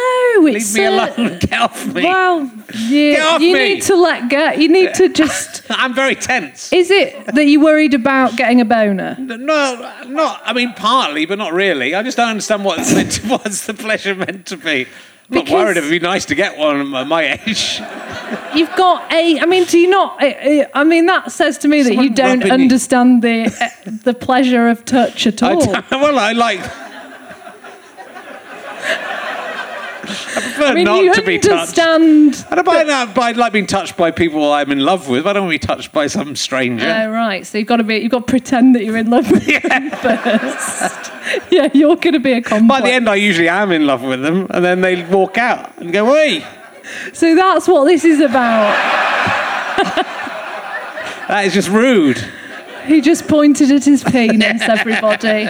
it's 0.47 0.75
Leave 0.75 0.83
me 0.91 0.97
uh, 0.97 1.15
alone. 1.15 1.39
Get 1.39 1.53
off 1.61 1.85
me. 1.93 2.03
Well, 2.03 2.41
you, 2.75 3.11
Get 3.15 3.25
off 3.25 3.41
you 3.41 3.53
me. 3.53 3.75
need 3.75 3.81
to 3.83 3.95
let 3.95 4.29
go. 4.29 4.51
You 4.51 4.67
need 4.67 4.93
to 4.95 5.07
just. 5.21 5.63
I'm 5.69 5.93
very 5.93 6.15
tense. 6.15 6.73
Is 6.73 6.91
it 6.91 7.25
that 7.27 7.45
you're 7.45 7.63
worried 7.63 7.93
about 7.93 8.35
getting 8.35 8.59
a 8.59 8.65
boner? 8.65 9.15
No, 9.17 9.93
not. 10.07 10.41
I 10.43 10.51
mean, 10.51 10.73
partly, 10.73 11.25
but 11.25 11.37
not 11.37 11.53
really. 11.53 11.95
I 11.95 12.03
just 12.03 12.17
don't 12.17 12.27
understand 12.27 12.65
what's 12.65 12.93
meant 12.93 13.11
to, 13.13 13.27
what's 13.29 13.65
the 13.65 13.73
pleasure 13.73 14.13
meant 14.13 14.45
to 14.47 14.57
be. 14.57 14.87
I'm 15.31 15.45
not 15.45 15.49
worried. 15.49 15.77
It'd 15.77 15.89
be 15.89 15.99
nice 15.99 16.25
to 16.25 16.35
get 16.35 16.57
one 16.57 16.93
at 16.93 17.07
my 17.07 17.39
age. 17.45 17.79
You've 18.55 18.75
got 18.75 19.11
a. 19.11 19.39
I 19.39 19.45
mean, 19.45 19.63
do 19.65 19.79
you 19.79 19.89
not? 19.89 20.17
I- 20.19 20.83
mean, 20.83 21.05
that 21.05 21.31
says 21.31 21.57
to 21.59 21.69
me 21.69 21.83
that 21.83 21.95
you 21.95 22.09
don't 22.09 22.39
rubbing 22.39 22.47
you. 22.47 22.53
understand 22.53 23.21
the 23.21 23.45
uh, 23.45 23.69
the 24.03 24.13
pleasure 24.13 24.67
of 24.67 24.83
touch 24.83 25.25
at 25.25 25.41
all. 25.41 25.71
well, 25.91 26.19
I 26.19 26.33
like. 26.33 26.59
I 30.00 30.00
prefer 30.13 30.63
I 30.65 30.73
mean, 30.73 30.85
not 30.85 31.15
to 31.15 31.21
be 31.23 31.37
touched. 31.39 31.77
understand. 31.79 32.45
I 32.51 32.55
don't 32.55 32.65
mind 32.65 32.89
that. 32.89 33.17
I 33.17 33.31
like 33.31 33.53
being 33.53 33.67
touched 33.67 33.97
by 33.97 34.11
people 34.11 34.51
I'm 34.51 34.71
in 34.71 34.79
love 34.79 35.07
with. 35.09 35.25
I 35.27 35.33
don't 35.33 35.45
want 35.47 35.59
to 35.61 35.67
be 35.67 35.73
touched 35.73 35.91
by 35.91 36.07
some 36.07 36.35
stranger. 36.35 36.85
Oh, 36.87 37.09
right. 37.11 37.45
So 37.45 37.57
you've 37.57 37.67
got 37.67 37.77
to 37.77 37.83
be. 37.83 37.97
You've 37.97 38.11
got 38.11 38.27
to 38.27 38.31
pretend 38.31 38.75
that 38.75 38.83
you're 38.83 38.97
in 38.97 39.09
love 39.09 39.29
with 39.31 39.45
them 39.63 39.89
first. 39.91 41.11
yeah, 41.51 41.69
you're 41.73 41.95
going 41.95 42.13
to 42.13 42.19
be 42.19 42.33
a 42.33 42.41
complex. 42.41 42.81
By 42.81 42.87
the 42.87 42.93
end, 42.93 43.09
I 43.09 43.15
usually 43.15 43.49
am 43.49 43.71
in 43.71 43.85
love 43.85 44.01
with 44.03 44.21
them, 44.21 44.47
and 44.49 44.63
then 44.63 44.81
they 44.81 45.03
walk 45.05 45.37
out 45.37 45.77
and 45.77 45.91
go, 45.93 46.13
"Hey, 46.13 46.45
So 47.13 47.35
that's 47.35 47.67
what 47.67 47.85
this 47.85 48.03
is 48.05 48.19
about. 48.19 48.71
that 51.27 51.43
is 51.45 51.53
just 51.53 51.69
rude." 51.69 52.23
He 52.85 53.01
just 53.01 53.27
pointed 53.27 53.71
at 53.71 53.83
his 53.85 54.03
penis, 54.03 54.61
everybody 54.63 55.47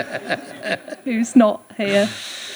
who's 1.03 1.35
not 1.35 1.63
here, 1.77 2.09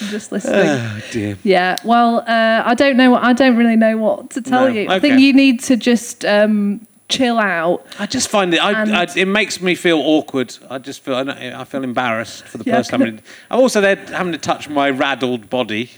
just 0.09 0.31
listening. 0.31 0.67
Oh 0.67 1.01
dear. 1.11 1.37
Yeah, 1.43 1.77
well, 1.83 2.19
uh, 2.19 2.63
I 2.65 2.73
don't 2.75 2.97
know. 2.97 3.15
I 3.15 3.33
don't 3.33 3.55
really 3.57 3.75
know 3.75 3.97
what 3.97 4.31
to 4.31 4.41
tell 4.41 4.67
No, 4.67 4.67
you. 4.67 4.89
I 4.89 4.99
think 4.99 5.19
you 5.19 5.33
need 5.33 5.61
to 5.61 5.77
just 5.77 6.25
um, 6.25 6.85
chill 7.09 7.37
out. 7.39 7.85
I 7.99 8.05
just 8.05 8.29
find 8.29 8.53
it. 8.53 8.59
I, 8.61 9.03
I, 9.03 9.07
it 9.15 9.27
makes 9.27 9.61
me 9.61 9.75
feel 9.75 9.99
awkward. 9.99 10.55
I 10.69 10.77
just 10.77 11.01
feel. 11.01 11.15
I, 11.15 11.63
feel 11.63 11.83
embarrassed 11.83 12.45
for 12.45 12.57
the 12.57 12.65
Yeah, 12.65 12.77
person 12.77 12.99
having. 12.99 13.21
I'm 13.49 13.59
also 13.59 13.81
they're 13.81 13.95
having 13.95 14.33
to 14.33 14.37
touch 14.37 14.69
my 14.69 14.91
raddled 14.91 15.49
body. 15.49 15.91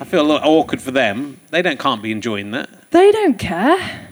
I 0.00 0.04
feel 0.04 0.20
a 0.20 0.28
little 0.28 0.48
awkward 0.48 0.80
for 0.80 0.92
them. 0.92 1.40
They 1.50 1.62
don't 1.62 1.78
can't 1.78 2.02
be 2.02 2.12
enjoying 2.12 2.52
that. 2.52 2.68
They 2.90 3.10
don't 3.10 3.38
care. 3.38 4.07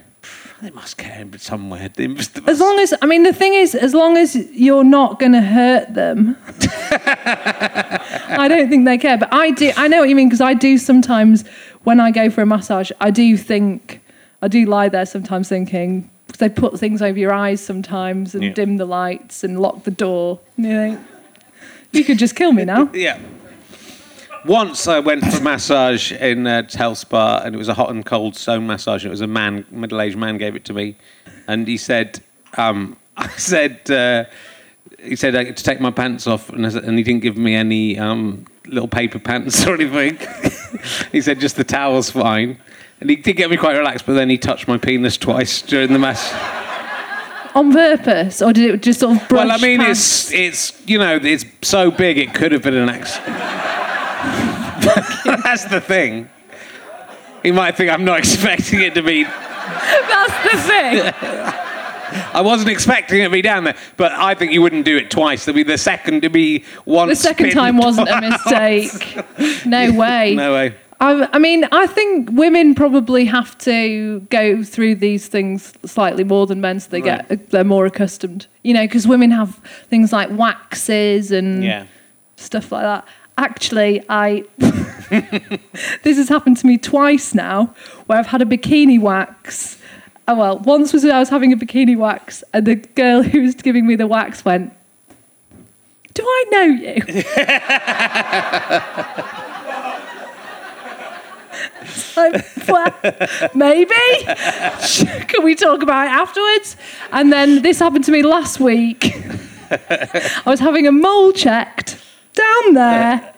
They 0.66 0.72
must 0.72 0.96
care 0.96 1.24
but 1.24 1.40
somewhere. 1.40 1.88
They 1.94 2.08
must, 2.08 2.38
As 2.48 2.58
long 2.58 2.80
as, 2.80 2.92
I 3.00 3.06
mean, 3.06 3.22
the 3.22 3.32
thing 3.32 3.54
is, 3.54 3.76
as 3.76 3.94
long 3.94 4.16
as 4.16 4.34
you're 4.50 4.82
not 4.82 5.20
going 5.20 5.30
to 5.30 5.40
hurt 5.40 5.94
them, 5.94 6.36
I 7.06 8.46
don't 8.48 8.68
think 8.68 8.84
they 8.84 8.98
care. 8.98 9.16
But 9.16 9.32
I 9.32 9.52
do, 9.52 9.70
I 9.76 9.86
know 9.86 10.00
what 10.00 10.08
you 10.08 10.16
mean 10.16 10.28
because 10.28 10.40
I 10.40 10.54
do 10.54 10.76
sometimes 10.76 11.46
when 11.84 12.00
I 12.00 12.10
go 12.10 12.30
for 12.30 12.40
a 12.42 12.46
massage, 12.46 12.90
I 13.00 13.12
do 13.12 13.36
think, 13.36 14.00
I 14.42 14.48
do 14.48 14.66
lie 14.66 14.88
there 14.88 15.06
sometimes 15.06 15.48
thinking, 15.48 16.10
because 16.26 16.40
they 16.40 16.48
put 16.48 16.80
things 16.80 17.00
over 17.00 17.16
your 17.16 17.32
eyes 17.32 17.60
sometimes 17.60 18.34
and 18.34 18.42
Yeah. 18.42 18.52
dim 18.52 18.76
the 18.76 18.86
lights 18.86 19.44
and 19.44 19.60
lock 19.60 19.84
the 19.84 19.92
door. 19.92 20.40
And 20.56 20.66
you 20.66 20.72
think, 20.72 21.00
you 21.92 22.02
could 22.02 22.18
just 22.18 22.34
kill 22.34 22.50
me 22.50 22.64
now. 22.64 22.90
Yeah. 22.92 23.20
Once 24.46 24.86
I 24.86 25.00
went 25.00 25.24
for 25.24 25.38
a 25.38 25.40
massage 25.40 26.12
in 26.12 26.46
a 26.46 26.64
health 26.76 26.98
spa, 26.98 27.42
and 27.44 27.54
it 27.54 27.58
was 27.58 27.68
a 27.68 27.74
hot 27.74 27.90
and 27.90 28.06
cold 28.06 28.36
stone 28.36 28.66
massage. 28.66 29.02
And 29.02 29.08
it 29.08 29.10
was 29.10 29.20
a 29.20 29.26
man, 29.26 29.66
middle-aged 29.70 30.16
man, 30.16 30.38
gave 30.38 30.54
it 30.54 30.64
to 30.66 30.72
me, 30.72 30.96
and 31.48 31.66
he 31.66 31.76
said, 31.76 32.22
um, 32.56 32.96
"I 33.16 33.28
said, 33.28 33.90
uh, 33.90 34.24
he 35.00 35.16
said 35.16 35.32
to 35.32 35.62
take 35.64 35.80
my 35.80 35.90
pants 35.90 36.26
off, 36.26 36.48
and, 36.50 36.70
said, 36.72 36.84
and 36.84 36.96
he 36.96 37.02
didn't 37.02 37.22
give 37.22 37.36
me 37.36 37.54
any 37.54 37.98
um, 37.98 38.46
little 38.66 38.88
paper 38.88 39.18
pants 39.18 39.66
or 39.66 39.74
anything. 39.74 40.18
he 41.12 41.20
said 41.20 41.40
just 41.40 41.56
the 41.56 41.64
towel's 41.64 42.10
fine." 42.10 42.58
And 43.00 43.10
he 43.10 43.16
did 43.16 43.36
get 43.36 43.50
me 43.50 43.56
quite 43.58 43.76
relaxed, 43.76 44.06
but 44.06 44.14
then 44.14 44.30
he 44.30 44.38
touched 44.38 44.68
my 44.68 44.78
penis 44.78 45.18
twice 45.18 45.60
during 45.60 45.92
the 45.92 45.98
mass. 45.98 46.32
On 47.54 47.70
purpose, 47.72 48.40
or 48.40 48.52
did 48.52 48.74
it 48.74 48.82
just 48.82 49.00
sort 49.00 49.20
of 49.20 49.28
brush 49.28 49.46
Well, 49.46 49.52
I 49.52 49.58
mean, 49.58 49.80
past? 49.80 50.32
it's 50.32 50.70
it's 50.72 50.88
you 50.88 50.98
know 50.98 51.18
it's 51.20 51.44
so 51.62 51.90
big 51.90 52.16
it 52.16 52.32
could 52.32 52.52
have 52.52 52.62
been 52.62 52.74
an 52.74 52.88
accident. 52.88 53.36
That's 55.24 55.64
the 55.64 55.80
thing. 55.80 56.28
You 57.44 57.52
might 57.52 57.76
think 57.76 57.90
I'm 57.90 58.04
not 58.04 58.18
expecting 58.24 58.80
it 58.82 58.94
to 58.94 59.02
be. 59.02 59.24
That's 59.24 60.52
the 60.52 60.58
thing. 60.62 61.12
I 62.32 62.40
wasn't 62.40 62.70
expecting 62.70 63.20
it 63.20 63.24
to 63.24 63.30
be 63.30 63.42
down 63.42 63.64
there, 63.64 63.76
but 63.96 64.12
I 64.12 64.34
think 64.34 64.52
you 64.52 64.62
wouldn't 64.62 64.84
do 64.84 64.96
it 64.96 65.10
twice. 65.10 65.44
There'd 65.44 65.54
be 65.56 65.62
the 65.64 65.76
second 65.78 66.22
to 66.22 66.30
be 66.30 66.64
one. 66.84 67.08
The 67.08 67.16
second 67.16 67.50
time 67.50 67.76
wasn't 67.76 68.08
a 68.08 68.20
mistake. 68.20 69.66
No 69.66 69.92
way. 69.92 70.34
No 70.34 70.52
way. 70.54 70.74
I, 70.98 71.28
I 71.32 71.38
mean, 71.38 71.64
I 71.72 71.86
think 71.86 72.30
women 72.32 72.74
probably 72.74 73.26
have 73.26 73.58
to 73.58 74.20
go 74.30 74.62
through 74.64 74.94
these 74.94 75.26
things 75.28 75.74
slightly 75.84 76.24
more 76.24 76.46
than 76.46 76.60
men, 76.62 76.80
so 76.80 76.88
they 76.90 77.02
get 77.02 77.50
they're 77.50 77.64
more 77.64 77.84
accustomed. 77.86 78.46
You 78.62 78.72
know, 78.74 78.84
because 78.84 79.06
women 79.06 79.30
have 79.32 79.56
things 79.90 80.12
like 80.12 80.30
waxes 80.30 81.32
and 81.32 81.62
Yeah. 81.62 81.86
stuff 82.36 82.72
like 82.72 82.82
that. 82.84 83.04
Actually, 83.38 84.02
I 84.08 84.44
this 86.02 86.16
has 86.16 86.28
happened 86.28 86.56
to 86.56 86.66
me 86.66 86.78
twice 86.78 87.34
now, 87.34 87.74
where 88.06 88.18
I've 88.18 88.26
had 88.26 88.42
a 88.42 88.46
bikini 88.46 89.00
wax. 89.00 89.78
Oh 90.26 90.36
well, 90.36 90.58
once 90.60 90.92
was 90.92 91.04
when 91.04 91.12
I 91.12 91.20
was 91.20 91.28
having 91.28 91.52
a 91.52 91.56
bikini 91.56 91.96
wax, 91.96 92.42
and 92.52 92.66
the 92.66 92.76
girl 92.76 93.22
who 93.22 93.42
was 93.42 93.54
giving 93.54 93.86
me 93.86 93.94
the 93.94 94.06
wax 94.06 94.44
went, 94.44 94.72
"Do 96.14 96.22
I 96.24 96.44
know 96.50 96.62
you?" 96.62 97.02
well, 102.68 102.94
maybe. 103.54 103.94
Can 105.28 105.44
we 105.44 105.54
talk 105.54 105.82
about 105.82 106.06
it 106.06 106.10
afterwards? 106.10 106.76
And 107.12 107.30
then 107.32 107.62
this 107.62 107.78
happened 107.78 108.04
to 108.04 108.12
me 108.12 108.22
last 108.22 108.60
week. 108.60 109.14
I 109.70 110.42
was 110.46 110.60
having 110.60 110.86
a 110.86 110.92
mole 110.92 111.32
checked 111.32 111.98
down 112.36 112.74
there, 112.74 113.34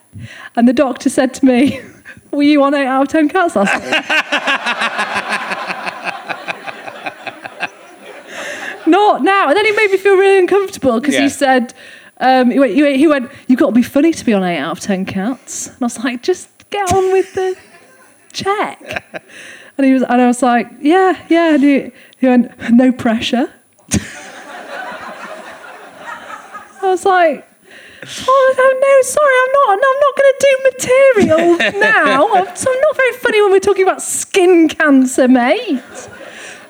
and 0.56 0.68
the 0.68 0.72
doctor 0.74 1.08
said 1.08 1.32
to 1.34 1.46
me, 1.46 1.80
"Were 2.30 2.42
you 2.42 2.62
on 2.62 2.74
eight 2.74 2.86
out 2.86 3.02
of 3.02 3.08
ten 3.08 3.28
cats 3.28 3.56
last 3.56 3.74
week?" 3.82 3.94
Not 8.86 9.22
now. 9.22 9.48
And 9.48 9.56
then 9.56 9.64
he 9.66 9.72
made 9.72 9.90
me 9.90 9.98
feel 9.98 10.16
really 10.16 10.38
uncomfortable 10.38 11.00
because 11.00 11.14
Yeah. 11.14 11.22
he 11.22 11.28
said, 11.28 11.74
um, 12.20 12.50
he, 12.50 12.58
went, 12.58 12.72
he 12.74 12.82
went- 12.82 12.96
he 12.96 13.06
went, 13.06 13.30
"You've 13.46 13.58
got 13.60 13.66
to 13.66 13.72
be 13.72 13.82
funny 13.82 14.12
to 14.12 14.24
be 14.24 14.32
on 14.32 14.42
eight 14.42 14.58
out 14.58 14.72
of 14.72 14.80
ten 14.80 15.04
cats." 15.04 15.68
And 15.68 15.76
I 15.82 15.86
was 15.86 15.98
like, 15.98 16.22
"Just 16.22 16.48
get 16.70 16.92
on 16.92 17.12
with 17.12 17.34
the 17.34 17.56
check." 18.32 19.04
And 19.76 19.86
he 19.86 19.92
was, 19.92 20.02
and 20.02 20.20
I 20.20 20.26
was 20.26 20.42
like, 20.42 20.68
"Yeah, 20.80 21.16
yeah." 21.28 21.54
And 21.54 21.62
he, 21.62 21.92
he 22.18 22.26
went, 22.26 22.50
"No 22.70 22.90
pressure." 22.92 23.52
I 26.80 26.86
was 26.92 27.04
like, 27.04 27.47
oh 28.02 28.54
no, 28.56 28.66
no, 28.80 29.02
sorry, 29.02 29.34
I'm 29.42 29.52
not. 29.52 29.68
I'm 29.72 30.00
not 30.00 30.14
going 30.16 30.32
to 30.32 30.40
do 30.40 30.52
material 30.70 31.80
now. 31.80 32.28
I'm, 32.34 32.56
so 32.56 32.70
I'm 32.72 32.80
not 32.80 32.96
very 32.96 33.12
funny 33.14 33.40
when 33.42 33.50
we're 33.52 33.60
talking 33.60 33.84
about 33.84 34.02
skin 34.02 34.68
cancer, 34.68 35.28
mate. 35.28 35.82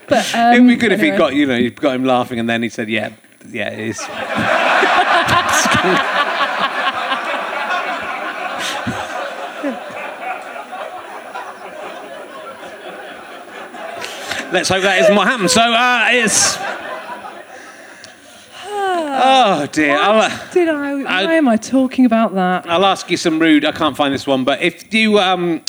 But 0.09 0.35
um, 0.35 0.55
It'd 0.55 0.67
be 0.69 0.77
good 0.77 0.93
if 0.93 1.01
he 1.01 1.11
got 1.11 1.35
you 1.35 1.47
know 1.47 1.57
you 1.57 1.71
got 1.71 1.95
him 1.95 2.05
laughing 2.05 2.39
and 2.39 2.49
then 2.49 2.63
he 2.63 2.69
said, 2.69 2.89
"Yeah, 2.89 3.11
yeah, 3.51 3.71
it 3.71 3.79
is." 3.79 3.99
Let's 14.51 14.71
hope 14.71 14.81
that 14.81 14.99
isn't 15.03 15.15
what 15.15 15.29
happened. 15.29 15.51
So 15.51 15.61
uh, 15.61 16.07
it's. 16.09 16.57
Oh 19.21 19.67
dear. 19.73 19.97
I'll, 20.01 20.21
uh, 20.21 20.51
Did 20.53 20.69
I? 20.69 20.95
Why 21.03 21.35
am 21.35 21.49
I 21.49 21.57
talking 21.57 22.05
about 22.05 22.35
that? 22.35 22.69
I'll 22.69 22.85
ask 22.87 23.11
you 23.11 23.17
some 23.17 23.39
rude. 23.41 23.65
I 23.65 23.73
can't 23.73 23.97
find 23.97 24.15
this 24.15 24.27
one, 24.27 24.45
but 24.45 24.63
if 24.63 24.95
you 24.95 25.19
um, 25.19 25.63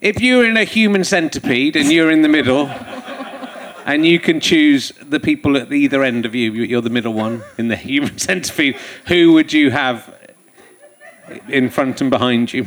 if 0.00 0.20
you're 0.20 0.46
in 0.46 0.56
a 0.56 0.64
human 0.64 1.02
centipede 1.02 1.74
and 1.76 1.90
you're 1.90 2.10
in 2.10 2.22
the 2.22 2.28
middle, 2.28 2.66
and 3.84 4.06
you 4.06 4.20
can 4.20 4.38
choose 4.38 4.92
the 5.02 5.18
people 5.18 5.56
at 5.56 5.72
either 5.72 6.04
end 6.04 6.24
of 6.24 6.34
you, 6.36 6.52
you're 6.52 6.80
the 6.82 6.90
middle 6.90 7.12
one 7.14 7.42
in 7.58 7.66
the 7.68 7.76
human 7.76 8.16
centipede. 8.28 8.76
Who 9.08 9.32
would 9.32 9.52
you 9.52 9.70
have 9.72 10.14
in 11.48 11.70
front 11.70 12.00
and 12.00 12.10
behind 12.10 12.52
you? 12.52 12.64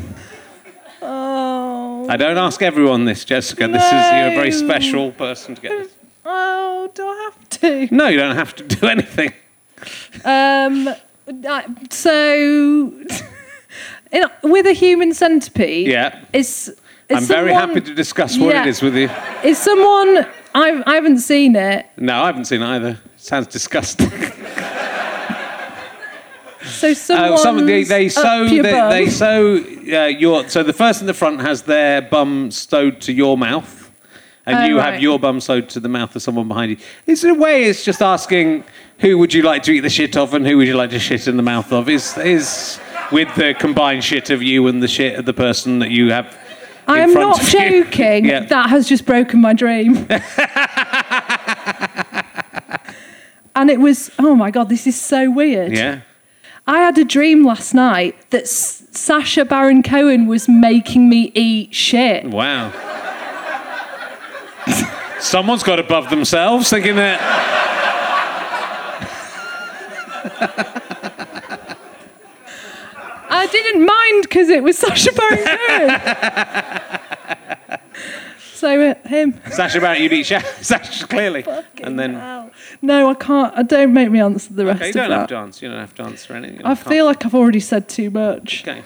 Oh, 1.02 2.06
I 2.10 2.18
don't 2.18 2.38
ask 2.38 2.62
everyone 2.62 3.06
this, 3.06 3.24
Jessica. 3.24 3.68
This 3.68 3.84
is 3.86 3.92
you're 3.92 4.28
a 4.28 4.36
very 4.36 4.50
No. 4.50 4.58
special 4.58 5.12
person 5.12 5.56
to 5.56 5.62
get 5.62 5.70
this. 5.78 5.92
oh, 6.26 6.92
do 6.94 7.08
I 7.08 7.32
have 7.32 7.50
to? 7.62 7.88
No, 7.96 8.08
you 8.10 8.18
don't 8.18 8.36
have 8.36 8.56
to 8.56 8.64
do 8.64 8.88
anything. 8.98 9.32
Um, 10.26 10.88
uh, 10.88 11.62
so, 11.90 12.92
in, 14.12 14.24
with 14.44 14.66
a 14.68 14.74
human 14.74 15.14
centipede, 15.14 15.88
Yeah. 15.88 16.20
is, 16.34 16.70
is 17.10 17.18
I'm 17.18 17.24
very 17.24 17.52
someone- 17.54 17.70
happy 17.70 17.82
to 17.82 17.94
discuss 17.94 18.38
what 18.38 18.54
Yeah. 18.54 18.62
it 18.64 18.68
is 18.68 18.82
with 18.82 18.96
you. 18.96 19.10
Is 19.44 19.58
someone 19.58 20.26
I 20.56 20.82
I 20.86 20.96
haven't 20.96 21.20
seen 21.20 21.56
it, 21.56 21.86
No, 21.98 22.24
I 22.24 22.26
haven't 22.28 22.46
seen 22.46 22.62
it 22.62 22.66
either. 22.66 22.98
Sounds 23.18 23.48
disgusting. 23.48 24.10
so 26.64 26.94
someone 26.94 27.32
Oh, 27.34 27.36
some 27.38 27.66
they, 27.66 27.84
they 27.84 28.10
sew 28.10 28.48
they, 28.48 28.62
they 28.62 29.10
sew 29.10 29.58
uh, 29.58 30.06
your 30.08 30.48
so 30.50 30.64
the 30.64 30.74
first 30.74 31.02
in 31.02 31.08
the 31.08 31.14
front 31.14 31.42
has 31.42 31.62
their 31.64 32.02
bum 32.02 32.52
sewed 32.52 33.02
to 33.02 33.14
your 33.14 33.38
mouth, 33.38 33.87
and 34.48 34.58
Oh, 34.58 34.66
you 34.66 34.78
right. 34.80 34.94
have 34.94 35.02
your 35.02 35.20
bum 35.20 35.40
sewed 35.40 35.70
to 35.70 35.80
the 35.80 35.90
mouth 35.90 36.16
of 36.16 36.24
someone 36.24 36.48
behind 36.48 36.72
you. 36.72 36.78
It's 37.06 37.24
in 37.24 37.30
a 37.30 37.34
way 37.36 37.66
it's 37.66 37.84
just 37.86 38.02
asking 38.02 38.64
who 39.00 39.18
would 39.20 39.32
you 39.34 39.44
like 39.44 39.62
to 39.64 39.72
eat 39.74 39.82
the 39.82 39.90
shit 39.92 40.18
of 40.18 40.34
and 40.34 40.48
who 40.48 40.58
would 40.58 40.68
you 40.68 40.76
like 40.76 40.90
to 40.92 41.00
shit 41.00 41.28
in 41.28 41.38
the 41.38 41.44
mouth 41.44 41.72
of 41.72 41.88
is 41.90 42.18
is 42.18 42.80
with 43.12 43.34
the 43.36 43.54
combined 43.54 44.04
shit 44.04 44.30
of 44.32 44.42
you 44.42 44.66
and 44.68 44.82
the 44.82 44.88
shit 44.88 45.20
of 45.20 45.26
the 45.26 45.34
person 45.34 45.80
that 45.80 45.92
you 45.92 46.12
have. 46.12 46.36
I 46.88 47.00
am 47.00 47.14
not 47.14 47.40
joking. 47.42 48.26
Yeah. 48.26 48.40
That 48.46 48.70
has 48.70 48.88
just 48.88 49.06
broken 49.06 49.42
my 49.42 49.54
dream. 49.54 50.08
and 53.56 53.70
it 53.70 53.80
was 53.80 54.12
oh 54.20 54.36
my 54.36 54.52
god, 54.52 54.70
this 54.70 54.88
is 54.88 55.00
so 55.00 55.30
weird. 55.30 55.72
Yeah. 55.74 56.02
I 56.66 56.80
had 56.80 56.98
a 56.98 57.06
dream 57.06 57.46
last 57.46 57.74
night 57.74 58.30
that 58.32 58.44
S- 58.44 58.84
Sacha 58.92 59.46
Baron 59.46 59.84
Cohen 59.84 60.28
was 60.28 60.50
making 60.50 61.08
me 61.08 61.32
eat 61.34 61.74
shit. 61.74 62.26
Wow. 62.26 62.72
Someone's 65.20 65.64
got 65.64 65.80
above 65.80 66.10
themselves, 66.10 66.70
thinking 66.70 66.96
that. 66.96 67.20
I 73.30 73.46
didn't 73.48 73.86
mind 73.86 74.24
because 74.24 74.48
it 74.50 74.64
was 74.64 74.78
Sacha 74.78 75.12
Baron 75.14 75.44
Cohen. 75.46 75.90
so 78.54 78.90
uh, 78.92 78.96
him. 79.08 79.40
Sacha 79.52 79.80
Baron, 79.82 80.02
you'd 80.02 80.14
eat 80.14 80.26
Sha- 80.28 80.40
Sacha 80.62 81.06
clearly, 81.08 81.46
and 81.84 82.00
then. 82.00 82.14
Hell. 82.14 82.52
No, 82.82 83.10
I 83.10 83.14
can't. 83.16 83.54
I 83.58 83.64
don't 83.64 83.94
make 83.94 84.10
me 84.10 84.20
answer 84.22 84.54
the 84.54 84.66
rest 84.66 84.78
Okay, 84.78 84.88
you 84.88 84.94
don't 84.94 85.10
that. 85.10 85.20
have 85.20 85.28
to 85.30 85.38
answer. 85.38 85.66
You 85.66 85.72
don't 85.72 85.82
have 85.82 85.96
to 85.96 86.04
answer 86.04 86.34
anything. 86.36 86.60
You 86.60 86.66
I 86.66 86.76
feel 86.76 87.06
like 87.06 87.26
I've 87.26 87.36
already 87.36 87.60
said 87.60 87.90
too 87.90 88.10
much. 88.10 88.64
Okay. 88.68 88.82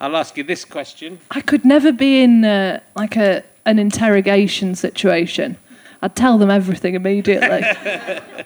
I'll 0.00 0.16
ask 0.16 0.36
you 0.36 0.44
this 0.44 0.64
question. 0.64 1.20
I 1.30 1.40
could 1.40 1.64
never 1.64 1.92
be 1.92 2.22
in 2.22 2.44
uh, 2.44 2.80
like 2.96 3.16
a 3.16 3.42
an 3.68 3.78
interrogation 3.78 4.74
situation. 4.74 5.56
I'd 6.00 6.16
tell 6.16 6.38
them 6.38 6.50
everything 6.50 6.94
immediately. 6.94 7.62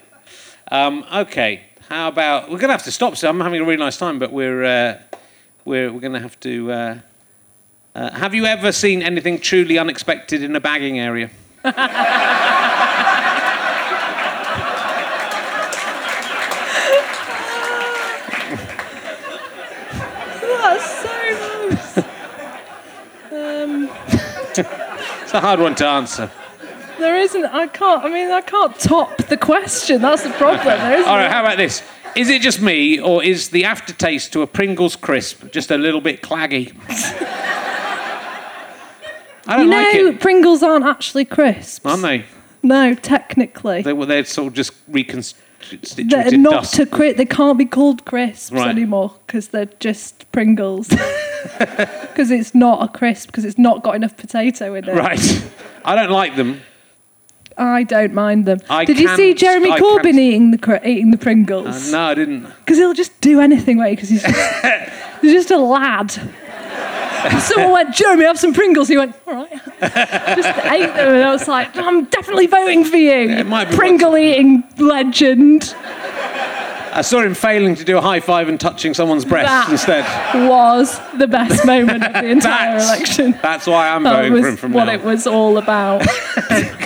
Um, 0.70 1.04
okay. 1.14 1.64
How 1.90 2.08
about 2.08 2.50
we're 2.50 2.56
gonna 2.56 2.72
have 2.72 2.84
to 2.84 2.90
stop. 2.90 3.18
So 3.18 3.28
I'm 3.28 3.38
having 3.40 3.60
a 3.60 3.64
really 3.64 3.76
nice 3.76 3.98
time, 3.98 4.18
but 4.18 4.32
we're 4.32 4.64
uh, 4.64 4.98
we're 5.66 5.92
we're 5.92 6.00
gonna 6.00 6.18
have 6.18 6.40
to. 6.40 6.72
Uh, 6.72 6.98
uh, 7.94 8.10
have 8.12 8.32
you 8.34 8.46
ever 8.46 8.72
seen 8.72 9.02
anything 9.02 9.38
truly 9.38 9.76
unexpected 9.76 10.42
in 10.42 10.56
a 10.56 10.60
bagging 10.60 10.98
area? 10.98 11.28
That's 11.62 11.76
so 21.02 21.12
nice. 21.68 21.98
Um, 23.30 23.90
It's 25.32 25.38
a 25.38 25.40
hard 25.40 25.60
one 25.60 25.74
to 25.76 25.86
answer. 25.86 26.30
there 26.98 27.16
isn't. 27.16 27.46
I 27.46 27.66
can't. 27.66 28.04
I 28.04 28.10
mean, 28.10 28.30
I 28.30 28.42
can't 28.42 28.78
top 28.78 29.16
the 29.28 29.38
question. 29.38 30.02
That's 30.02 30.24
the 30.24 30.28
problem. 30.32 30.66
There 30.66 30.92
isn't. 30.98 31.08
All 31.08 31.16
right. 31.16 31.30
How 31.30 31.40
about 31.40 31.56
this? 31.56 31.82
Is 32.14 32.28
it 32.28 32.42
just 32.42 32.60
me, 32.60 33.00
or 33.00 33.24
is 33.24 33.48
the 33.48 33.64
aftertaste 33.64 34.34
to 34.34 34.42
a 34.42 34.46
Pringles 34.46 34.94
crisp 34.94 35.50
just 35.50 35.70
a 35.70 35.78
little 35.78 36.02
bit 36.02 36.20
claggy? 36.20 36.74
I 39.46 39.56
don't 39.56 39.68
you 39.68 39.70
like 39.74 39.94
know, 39.94 40.06
it, 40.08 40.20
Pringles 40.20 40.62
aren't 40.62 40.84
actually 40.84 41.24
crisps. 41.24 41.80
aren't 41.86 42.02
they? 42.02 42.26
No, 42.62 42.94
technically. 42.94 43.80
They 43.80 43.94
were 43.94 44.04
they're 44.04 44.26
sort 44.26 44.48
of 44.48 44.52
just 44.52 44.72
reconstituted 44.86 46.10
They're 46.10 46.36
not 46.36 46.50
dust. 46.64 46.74
to 46.74 46.84
cri- 46.84 47.12
They 47.14 47.24
can't 47.24 47.56
be 47.56 47.64
called 47.64 48.04
crisps 48.04 48.52
Right. 48.52 48.68
anymore 48.68 49.14
because 49.26 49.48
they're 49.48 49.70
just 49.80 50.30
Pringles. 50.30 50.90
Because 52.12 52.30
it's 52.30 52.54
not 52.54 52.82
a 52.84 52.88
crisp 52.92 53.28
because 53.28 53.44
it's 53.46 53.56
not 53.58 53.82
got 53.82 53.96
enough 53.96 54.16
potato 54.18 54.74
in 54.74 54.86
it. 54.86 54.94
Right. 54.94 55.50
I 55.84 55.94
don't 55.94 56.10
like 56.10 56.36
them. 56.36 56.60
I 57.56 57.82
don't 57.84 58.12
mind 58.12 58.44
them. 58.46 58.60
I 58.68 58.84
Did 58.84 58.98
you 58.98 59.08
see 59.16 59.32
Jeremy 59.34 59.70
I 59.70 59.80
Corbyn 59.80 60.02
can't- 60.02 60.18
eating 60.18 60.50
the 60.50 60.80
eating 60.88 61.10
the 61.10 61.16
Uh, 61.18 61.20
Pringles? 61.22 61.90
no, 61.90 62.00
I 62.02 62.14
didn't. 62.14 62.42
Because 62.44 62.76
he'll 62.78 62.92
just 62.94 63.18
do 63.22 63.40
anything, 63.40 63.78
wait, 63.78 63.94
because 63.96 64.10
he's 64.10 64.22
just, 64.22 64.64
he's 65.22 65.32
just 65.32 65.50
a 65.50 65.56
lad. 65.58 66.10
Someone 67.40 67.72
went, 67.72 67.94
Jeremy, 67.94 68.24
have 68.24 68.38
some 68.38 68.52
Pringles. 68.52 68.88
He 68.88 68.96
went, 68.96 69.14
all 69.26 69.34
right. 69.34 69.50
just 69.80 70.58
ate 70.66 70.86
them. 70.94 71.14
And 71.14 71.24
I 71.24 71.30
was 71.32 71.46
like, 71.48 71.74
I'm 71.76 72.04
definitely 72.06 72.46
voting 72.46 72.84
for 72.84 72.96
you, 72.96 73.42
might 73.44 73.70
be 73.70 73.76
Pringle 73.76 74.16
eating 74.16 74.64
legend. 74.78 75.74
I 76.94 77.00
saw 77.02 77.20
him 77.22 77.34
failing 77.34 77.74
to 77.76 77.84
do 77.84 77.96
a 77.96 78.00
high 78.00 78.20
five 78.20 78.48
and 78.48 78.60
touching 78.60 78.92
someone's 78.94 79.24
breast 79.24 79.46
That- 79.48 79.70
instead. 79.70 80.48
Was 80.48 81.00
the 81.18 81.26
best 81.26 81.64
moment 81.74 82.04
of 82.04 82.12
the 82.12 82.26
entire 82.28 82.78
That's, 82.78 82.88
election. 82.88 83.38
that's 83.42 83.66
why 83.66 83.88
I'm 83.90 84.02
That 84.02 84.28
voting 84.28 84.42
for 84.42 84.48
him 84.48 84.56
from 84.56 84.72
what 84.72 84.84
now. 84.84 84.92
it 84.94 85.02
was 85.04 85.26
all 85.26 85.56
about. 85.58 86.06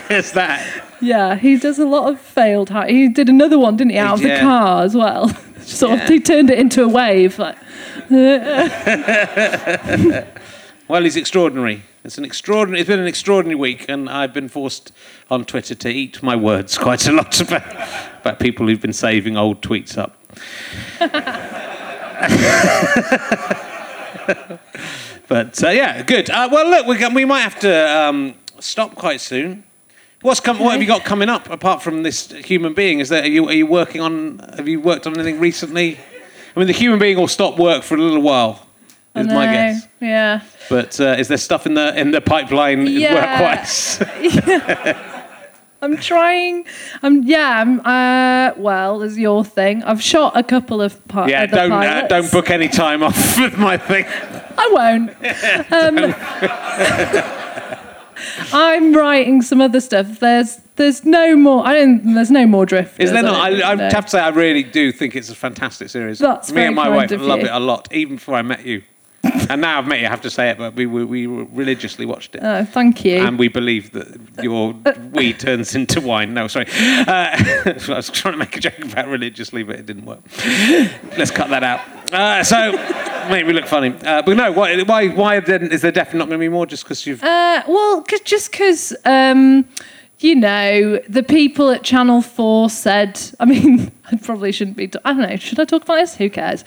It's 0.08 0.30
that. 0.32 0.64
yeah, 1.00 1.34
he 1.34 1.56
does 1.58 1.80
a 1.80 1.84
lot 1.84 2.08
of 2.12 2.20
failed. 2.20 2.70
Hi- 2.70 2.88
he 2.88 3.08
did 3.08 3.28
another 3.28 3.58
one, 3.58 3.76
didn't 3.76 3.90
he, 3.90 3.98
out 3.98 4.18
of 4.20 4.22
Yeah. 4.24 4.36
the 4.36 4.40
car 4.40 4.84
as 4.84 4.94
well. 4.94 5.28
sort 5.62 5.96
Yeah. 5.98 6.02
of, 6.04 6.08
he 6.08 6.20
turned 6.20 6.48
it 6.48 6.60
into 6.60 6.84
a 6.84 6.88
wave. 6.88 7.38
Like, 7.40 7.56
Well, 10.88 11.02
he's 11.02 11.16
extraordinary. 11.16 11.82
It's 12.06 12.18
an 12.18 12.24
extraordinary. 12.24 12.80
It's 12.80 12.86
been 12.86 13.00
an 13.00 13.08
extraordinary 13.08 13.56
week, 13.56 13.86
and 13.88 14.08
I've 14.08 14.32
been 14.32 14.48
forced 14.48 14.92
on 15.28 15.44
Twitter 15.44 15.74
to 15.74 15.88
eat 15.88 16.22
my 16.22 16.36
words 16.36 16.78
quite 16.86 17.04
a 17.08 17.12
lot 17.12 17.40
about, 17.40 17.64
about 18.20 18.38
people 18.38 18.68
who've 18.68 18.80
been 18.80 18.92
saving 18.92 19.36
old 19.36 19.60
tweets 19.60 19.98
up. 19.98 20.16
but 25.28 25.64
uh, 25.64 25.70
yeah, 25.70 26.04
good. 26.04 26.30
Uh, 26.30 26.48
well, 26.52 26.70
look, 26.70 26.86
we, 26.86 27.04
we 27.12 27.24
might 27.24 27.40
have 27.40 27.58
to 27.58 27.98
um, 27.98 28.36
stop 28.60 28.94
quite 28.94 29.20
soon. 29.20 29.64
What's 30.22 30.38
come, 30.38 30.60
What 30.60 30.70
have 30.72 30.80
you 30.80 30.86
got 30.86 31.04
coming 31.04 31.28
up 31.28 31.50
apart 31.50 31.82
from 31.82 32.04
this 32.04 32.30
human 32.30 32.72
being? 32.72 33.00
Is 33.00 33.08
there 33.08 33.24
are 33.24 33.26
you 33.26 33.48
are 33.48 33.52
you 33.52 33.66
working 33.66 34.00
on? 34.00 34.38
Have 34.56 34.68
you 34.68 34.80
worked 34.80 35.08
on 35.08 35.14
anything 35.14 35.40
recently? 35.40 35.98
I 36.54 36.60
mean, 36.60 36.68
the 36.68 36.72
human 36.72 37.00
being 37.00 37.18
will 37.18 37.26
stop 37.26 37.58
work 37.58 37.82
for 37.82 37.96
a 37.96 38.00
little 38.00 38.22
while. 38.22 38.65
I 39.16 39.20
Is 39.20 39.26
my 39.28 39.46
guess. 39.46 39.88
Yeah. 40.00 40.42
But 40.68 41.00
uh, 41.00 41.16
is 41.18 41.28
there 41.28 41.38
stuff 41.38 41.66
in 41.66 41.74
the 41.74 41.98
in 41.98 42.10
the 42.10 42.20
pipeline 42.20 42.86
Yeah. 42.88 43.14
work-wise? 43.14 44.02
I'm 45.82 45.96
trying. 45.98 46.64
I'm 47.02 47.22
yeah. 47.22 47.60
I'm, 47.60 47.80
uh, 47.80 48.52
well, 48.56 48.98
there's 48.98 49.18
your 49.18 49.44
thing. 49.44 49.82
I've 49.84 50.02
shot 50.02 50.36
a 50.36 50.42
couple 50.42 50.80
of 50.82 51.06
parts. 51.08 51.30
yeah, 51.30 51.46
don't 51.46 51.72
uh, 51.72 52.06
don't 52.08 52.30
book 52.32 52.50
any 52.50 52.68
time 52.68 53.02
off 53.02 53.38
with 53.38 53.56
my 53.58 53.76
thing. 53.76 54.04
I 54.58 54.68
won't. 54.72 55.10
Um, 55.72 56.14
I'm 58.52 58.94
writing 58.94 59.42
some 59.42 59.60
other 59.60 59.80
stuff. 59.80 60.18
There's 60.20 60.56
there's 60.76 61.04
no 61.04 61.36
more. 61.36 61.66
I 61.66 61.74
don't. 61.74 62.14
There's 62.14 62.30
no 62.30 62.46
more 62.46 62.64
drift. 62.64 62.98
Is 62.98 63.12
there 63.12 63.22
not? 63.22 63.34
I, 63.34 63.72
I 63.72 63.76
have 63.92 64.06
to 64.06 64.10
say, 64.10 64.20
I 64.20 64.28
really 64.30 64.62
do 64.62 64.92
think 64.92 65.14
it's 65.14 65.30
a 65.30 65.34
fantastic 65.34 65.90
series. 65.90 66.18
That's 66.18 66.50
Me 66.52 66.64
and 66.64 66.74
my 66.74 66.88
wife 66.88 67.10
love 67.10 67.40
you. 67.40 67.46
it 67.46 67.52
a 67.52 67.60
lot, 67.60 67.88
even 67.92 68.16
before 68.16 68.34
I 68.36 68.42
met 68.42 68.64
you. 68.64 68.82
And 69.50 69.60
now 69.60 69.78
I've 69.78 69.86
met 69.86 70.00
you, 70.00 70.06
I 70.06 70.10
have 70.10 70.22
to 70.22 70.30
say 70.30 70.50
it, 70.50 70.58
but 70.58 70.74
we, 70.74 70.86
we, 70.86 71.04
we 71.04 71.26
religiously 71.26 72.06
watched 72.06 72.34
it. 72.34 72.42
Oh, 72.42 72.64
thank 72.64 73.04
you. 73.04 73.18
and 73.18 73.38
we 73.38 73.48
believe 73.48 73.92
that 73.92 74.42
your 74.42 74.74
weed 75.12 75.38
turns 75.40 75.74
into 75.74 76.00
wine. 76.00 76.34
No, 76.34 76.48
sorry. 76.48 76.66
Uh, 76.68 77.04
I 77.08 77.74
was 77.88 78.10
trying 78.10 78.32
to 78.34 78.38
make 78.38 78.56
a 78.56 78.60
joke 78.60 78.78
about 78.78 79.08
religiously, 79.08 79.62
but 79.62 79.76
it 79.76 79.86
didn't 79.86 80.04
work. 80.04 80.20
Let's 81.16 81.30
cut 81.30 81.50
that 81.50 81.62
out. 81.62 81.80
Uh, 82.12 82.44
so, 82.44 82.72
make 83.28 83.46
me 83.46 83.52
look 83.52 83.66
funny. 83.66 83.94
Uh, 84.04 84.22
but 84.22 84.36
no, 84.36 84.52
why, 84.52 84.80
why, 84.82 85.08
why 85.08 85.40
then 85.40 85.72
is 85.72 85.82
there 85.82 85.92
definitely 85.92 86.18
not 86.20 86.28
going 86.28 86.38
to 86.38 86.44
be 86.44 86.48
more 86.48 86.66
just 86.66 86.84
because 86.84 87.06
you've. 87.06 87.22
Uh, 87.22 87.62
well, 87.66 88.02
cause, 88.02 88.20
just 88.20 88.50
because, 88.52 88.94
um, 89.04 89.66
you 90.18 90.34
know, 90.34 90.98
the 91.08 91.22
people 91.22 91.70
at 91.70 91.82
Channel 91.82 92.22
4 92.22 92.70
said, 92.70 93.20
I 93.38 93.44
mean, 93.44 93.90
I 94.10 94.16
probably 94.16 94.50
shouldn't 94.50 94.76
be, 94.76 94.90
I 95.04 95.12
don't 95.12 95.28
know, 95.28 95.36
should 95.36 95.60
I 95.60 95.64
talk 95.66 95.82
about 95.82 95.96
this? 95.96 96.16
Who 96.16 96.30
cares? 96.30 96.64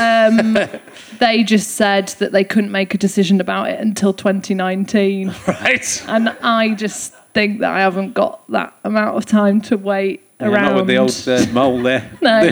Um, 0.00 0.56
they 1.18 1.42
just 1.42 1.72
said 1.72 2.08
that 2.20 2.30
they 2.32 2.44
couldn't 2.44 2.70
make 2.70 2.94
a 2.94 2.98
decision 2.98 3.40
about 3.40 3.68
it 3.70 3.80
until 3.80 4.12
2019. 4.12 5.34
right? 5.48 6.04
And 6.06 6.28
I 6.42 6.74
just 6.74 7.12
think 7.34 7.60
that 7.60 7.72
I 7.72 7.80
haven't 7.80 8.14
got 8.14 8.48
that 8.50 8.72
amount 8.84 9.16
of 9.16 9.26
time 9.26 9.60
to 9.62 9.76
wait 9.76 10.22
Yeah, 10.40 10.48
around. 10.48 10.64
not 10.64 10.76
with 10.76 10.86
the 10.86 10.96
old 10.98 11.24
uh, 11.26 11.52
mole 11.52 11.82
there. 11.82 12.08
No. 12.20 12.50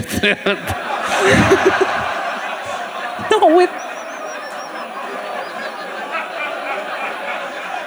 Not 3.31 3.57
with. 3.57 3.71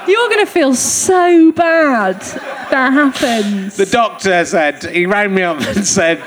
You're 0.08 0.30
going 0.30 0.46
to 0.46 0.52
feel 0.52 0.76
so 0.76 1.52
bad 1.54 2.20
that 2.72 2.92
happens. 2.94 3.78
The 3.78 3.86
doctor 3.86 4.44
said, 4.46 4.84
he 4.84 5.06
rang 5.06 5.34
me 5.34 5.44
up 5.44 5.62
and 5.62 5.86
said, 5.86 6.20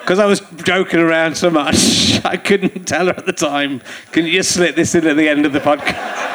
because 0.00 0.18
I 0.18 0.26
was 0.26 0.40
joking 0.64 1.00
around 1.00 1.36
so 1.36 1.50
much, 1.50 2.20
I 2.24 2.36
couldn't 2.36 2.86
tell 2.86 3.06
her 3.06 3.14
at 3.14 3.26
the 3.26 3.32
time. 3.32 3.82
Can 4.12 4.24
you 4.24 4.32
just 4.32 4.52
slip 4.52 4.74
this 4.74 4.94
in 4.94 5.06
at 5.06 5.16
the 5.16 5.28
end 5.28 5.44
of 5.46 5.52
the 5.52 5.60
podcast? 5.60 6.24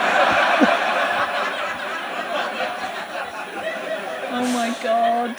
Oh 4.36 4.52
my 4.52 4.76
god. 4.84 5.36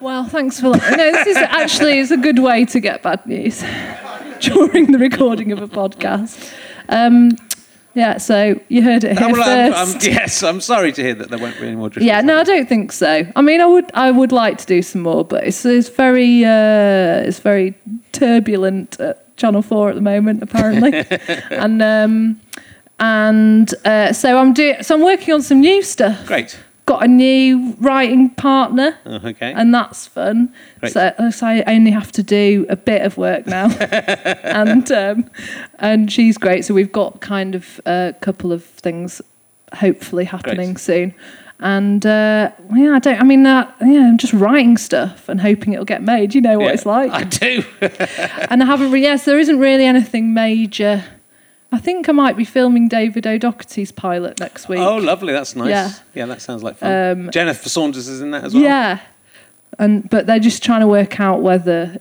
Well, 0.00 0.24
thanks 0.24 0.60
for 0.60 0.72
that. 0.72 0.96
No, 0.96 1.12
this 1.12 1.26
is 1.26 1.36
actually 1.36 1.98
is 1.98 2.10
a 2.12 2.16
good 2.16 2.38
way 2.38 2.64
to 2.66 2.80
get 2.80 3.02
bad 3.02 3.26
news 3.26 3.60
during 4.40 4.92
the 4.92 4.98
recording 4.98 5.50
of 5.52 5.60
a 5.60 5.66
podcast. 5.68 6.52
Um, 6.88 7.36
yeah, 7.98 8.18
so 8.18 8.58
you 8.68 8.82
heard 8.82 9.02
it 9.04 9.18
here 9.18 9.28
Well, 9.32 9.42
I'm- 9.42 9.72
I'm- 9.74 9.86
first. 9.94 10.06
yes, 10.06 10.42
I'm 10.42 10.60
sorry 10.60 10.92
to 10.92 11.02
hear 11.02 11.14
that 11.14 11.28
there 11.30 11.38
won't 11.38 11.58
be 11.60 11.66
any 11.66 11.76
more. 11.76 11.90
Yeah, 11.98 12.20
no, 12.20 12.38
I 12.38 12.44
don't 12.44 12.68
think 12.68 12.92
so. 12.92 13.26
I 13.36 13.42
mean, 13.42 13.60
I 13.60 13.66
would, 13.66 13.90
I 13.94 14.10
would 14.10 14.32
like 14.32 14.58
to 14.58 14.66
do 14.66 14.82
some 14.82 15.02
more, 15.02 15.24
but 15.24 15.44
it's, 15.44 15.64
it's 15.64 15.88
very, 15.88 16.44
uh, 16.44 17.26
it's 17.28 17.40
very 17.40 17.74
turbulent 18.12 18.98
at 19.00 19.36
Channel 19.36 19.62
Four 19.62 19.88
at 19.90 19.94
the 19.94 20.00
moment, 20.00 20.42
apparently, 20.42 20.92
and 21.50 21.82
um, 21.82 22.40
and 23.00 23.72
uh, 23.84 24.12
so 24.12 24.38
I'm 24.38 24.52
doing, 24.52 24.82
so 24.82 24.94
I'm 24.96 25.02
working 25.02 25.32
on 25.34 25.42
some 25.42 25.60
new 25.60 25.82
stuff. 25.82 26.26
Great. 26.26 26.58
Got 26.88 27.04
a 27.04 27.08
new 27.08 27.76
writing 27.80 28.30
partner, 28.30 28.96
Oh, 29.04 29.20
okay. 29.24 29.52
and 29.52 29.74
that's 29.74 30.06
fun. 30.06 30.54
Great. 30.80 30.92
So, 30.92 31.12
so 31.30 31.46
I 31.46 31.62
only 31.66 31.90
have 31.90 32.10
to 32.12 32.22
do 32.22 32.64
a 32.70 32.76
bit 32.76 33.02
of 33.02 33.18
work 33.18 33.46
now, 33.46 33.66
and 34.42 34.90
um, 34.90 35.30
and 35.78 36.10
she's 36.10 36.38
great. 36.38 36.64
So 36.64 36.72
we've 36.74 36.90
got 36.92 37.20
kind 37.20 37.54
of 37.54 37.80
a 37.84 38.14
couple 38.22 38.52
of 38.52 38.64
things 38.64 39.20
hopefully 39.74 40.24
happening 40.24 40.72
Great. 40.74 40.78
soon. 40.80 41.14
And 41.60 42.06
uh, 42.06 42.52
yeah, 42.74 42.92
I 42.94 42.98
don't. 43.00 43.20
I 43.20 43.24
mean, 43.24 43.44
uh, 43.44 43.70
yeah, 43.82 44.08
I'm 44.08 44.16
just 44.16 44.32
writing 44.32 44.76
stuff 44.78 45.28
and 45.28 45.40
hoping 45.40 45.72
it'll 45.74 45.84
get 45.84 46.02
made. 46.02 46.34
You 46.34 46.40
know 46.40 46.56
what 46.58 46.66
Yeah, 46.68 46.72
it's 46.74 46.86
like. 46.86 47.10
I 47.12 47.24
do. 47.24 47.64
and 48.48 48.62
I 48.62 48.66
haven't. 48.66 48.92
Re- 48.92 49.02
yes, 49.02 49.24
there 49.26 49.38
isn't 49.38 49.58
really 49.58 49.84
anything 49.84 50.32
major. 50.32 51.04
I 51.70 51.78
think 51.78 52.08
I 52.08 52.12
might 52.12 52.36
be 52.36 52.44
filming 52.44 52.88
David 52.88 53.26
O'Doherty's 53.26 53.92
pilot 53.92 54.40
next 54.40 54.68
week. 54.68 54.78
oh, 54.78 54.96
lovely. 54.96 55.32
That's 55.34 55.54
nice. 55.54 55.68
Yeah. 55.68 55.92
Yeah, 56.14 56.26
that 56.26 56.40
sounds 56.40 56.62
like 56.62 56.76
fun. 56.76 57.30
Jennifer 57.30 57.68
Saunders 57.68 58.08
is 58.08 58.20
in 58.22 58.30
that 58.30 58.44
as 58.44 58.54
well. 58.54 58.62
Yeah, 58.62 59.00
and 59.78 60.08
but 60.08 60.26
they're 60.26 60.38
just 60.38 60.62
trying 60.62 60.80
to 60.80 60.86
work 60.86 61.20
out 61.20 61.42
whether 61.42 61.98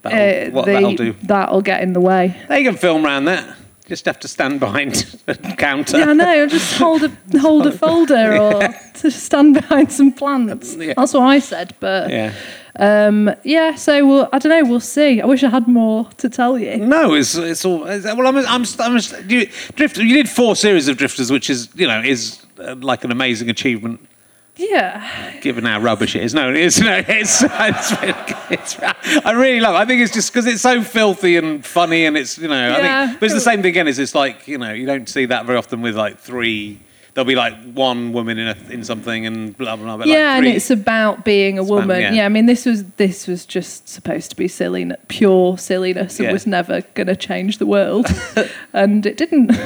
That'll, 0.00 0.48
uh, 0.48 0.50
what 0.54 0.64
the- 0.64 0.72
that'll 0.72 0.94
do. 0.96 1.14
that'll 1.24 1.60
get 1.62 1.82
in 1.82 1.92
the 1.92 2.00
way. 2.00 2.36
They 2.48 2.64
can 2.64 2.76
film 2.76 3.04
around 3.04 3.26
that. 3.26 3.56
Just 3.92 4.06
have 4.06 4.18
to 4.20 4.28
stand 4.28 4.58
behind 4.58 5.04
a 5.28 5.34
counter. 5.56 5.98
Yeah, 5.98 6.06
I 6.06 6.12
know. 6.14 6.46
Just 6.46 6.78
hold 6.78 7.02
a 7.02 7.38
hold 7.38 7.66
a 7.66 7.72
folder 7.72 8.38
or 8.40 8.62
to 8.94 9.10
stand 9.10 9.52
behind 9.52 9.92
some 9.92 10.12
plants. 10.12 10.74
Yeah. 10.76 10.94
That's 10.96 11.12
what 11.12 11.24
I 11.24 11.40
said. 11.40 11.74
But 11.78 12.08
Yeah. 12.10 12.32
um, 12.78 13.30
yeah, 13.44 13.74
so 13.74 14.06
we'll, 14.06 14.28
I 14.32 14.38
don't 14.38 14.48
know. 14.48 14.64
We'll 14.70 14.80
see. 14.80 15.20
I 15.20 15.26
wish 15.26 15.44
I 15.44 15.50
had 15.50 15.68
more 15.68 16.08
to 16.16 16.30
tell 16.30 16.58
you. 16.58 16.78
No, 16.78 17.12
it's 17.12 17.34
it's 17.34 17.66
all. 17.66 17.84
It's, 17.86 18.06
well, 18.06 18.26
I'm 18.26 18.38
I'm, 18.38 18.64
I'm 18.78 18.98
you, 19.28 19.46
Drifter. 19.76 20.02
You 20.02 20.14
did 20.14 20.28
four 20.30 20.56
series 20.56 20.88
of 20.88 20.96
Drifters, 20.96 21.30
which 21.30 21.50
is 21.50 21.68
you 21.74 21.86
know 21.86 22.00
is 22.00 22.40
uh, 22.60 22.74
like 22.76 23.04
an 23.04 23.10
amazing 23.12 23.50
achievement 23.50 24.00
Yeah, 24.56 25.40
given 25.40 25.64
how 25.64 25.80
rubbish 25.80 26.14
it 26.14 26.22
is. 26.22 26.34
No, 26.34 26.52
it's 26.54 26.78
no, 26.78 27.02
it's 27.08 27.42
it's, 27.42 27.92
it's 28.50 28.78
I 29.24 29.32
really 29.32 29.60
love. 29.60 29.74
It. 29.74 29.78
I 29.78 29.86
think 29.86 30.02
it's 30.02 30.12
just 30.12 30.30
because 30.32 30.46
it's 30.46 30.60
so 30.60 30.82
filthy 30.82 31.36
and 31.36 31.64
funny, 31.64 32.04
and 32.04 32.16
it's 32.18 32.36
you 32.38 32.48
know. 32.48 32.54
I 32.54 32.78
Yeah. 32.78 33.06
think, 33.08 33.20
but 33.20 33.26
it's 33.26 33.34
the 33.34 33.40
same 33.40 33.62
thing 33.62 33.70
again. 33.70 33.88
Is 33.88 33.98
it's 33.98 34.14
like 34.14 34.46
you 34.46 34.58
know 34.58 34.72
you 34.72 34.84
don't 34.86 35.08
see 35.08 35.24
that 35.26 35.46
very 35.46 35.56
often 35.58 35.80
with 35.80 35.96
like 35.96 36.18
three. 36.18 36.80
There'll 37.14 37.26
be 37.28 37.34
like 37.34 37.54
one 37.74 38.12
woman 38.14 38.38
in 38.38 38.48
a, 38.48 38.56
in 38.70 38.84
something 38.84 39.26
and 39.26 39.54
blah 39.56 39.76
blah 39.76 39.96
blah. 39.98 40.06
Yeah, 40.06 40.28
like 40.30 40.38
and 40.38 40.46
it's 40.46 40.70
about 40.70 41.24
being 41.26 41.58
a 41.58 41.62
Span, 41.64 41.76
woman. 41.76 42.00
yeah. 42.00 42.12
yeah. 42.12 42.24
I 42.24 42.28
mean, 42.30 42.46
this 42.46 42.64
was 42.64 42.84
this 42.96 43.26
was 43.26 43.44
just 43.44 43.86
supposed 43.88 44.30
to 44.30 44.36
be 44.36 44.48
silly, 44.48 44.90
pure 45.08 45.58
silliness, 45.58 46.18
It 46.18 46.24
Yeah. 46.24 46.32
was 46.32 46.46
never 46.46 46.80
going 46.94 47.08
to 47.08 47.16
change 47.16 47.58
the 47.58 47.66
world, 47.66 48.06
and 48.72 49.04
it 49.04 49.16
didn't. 49.18 49.50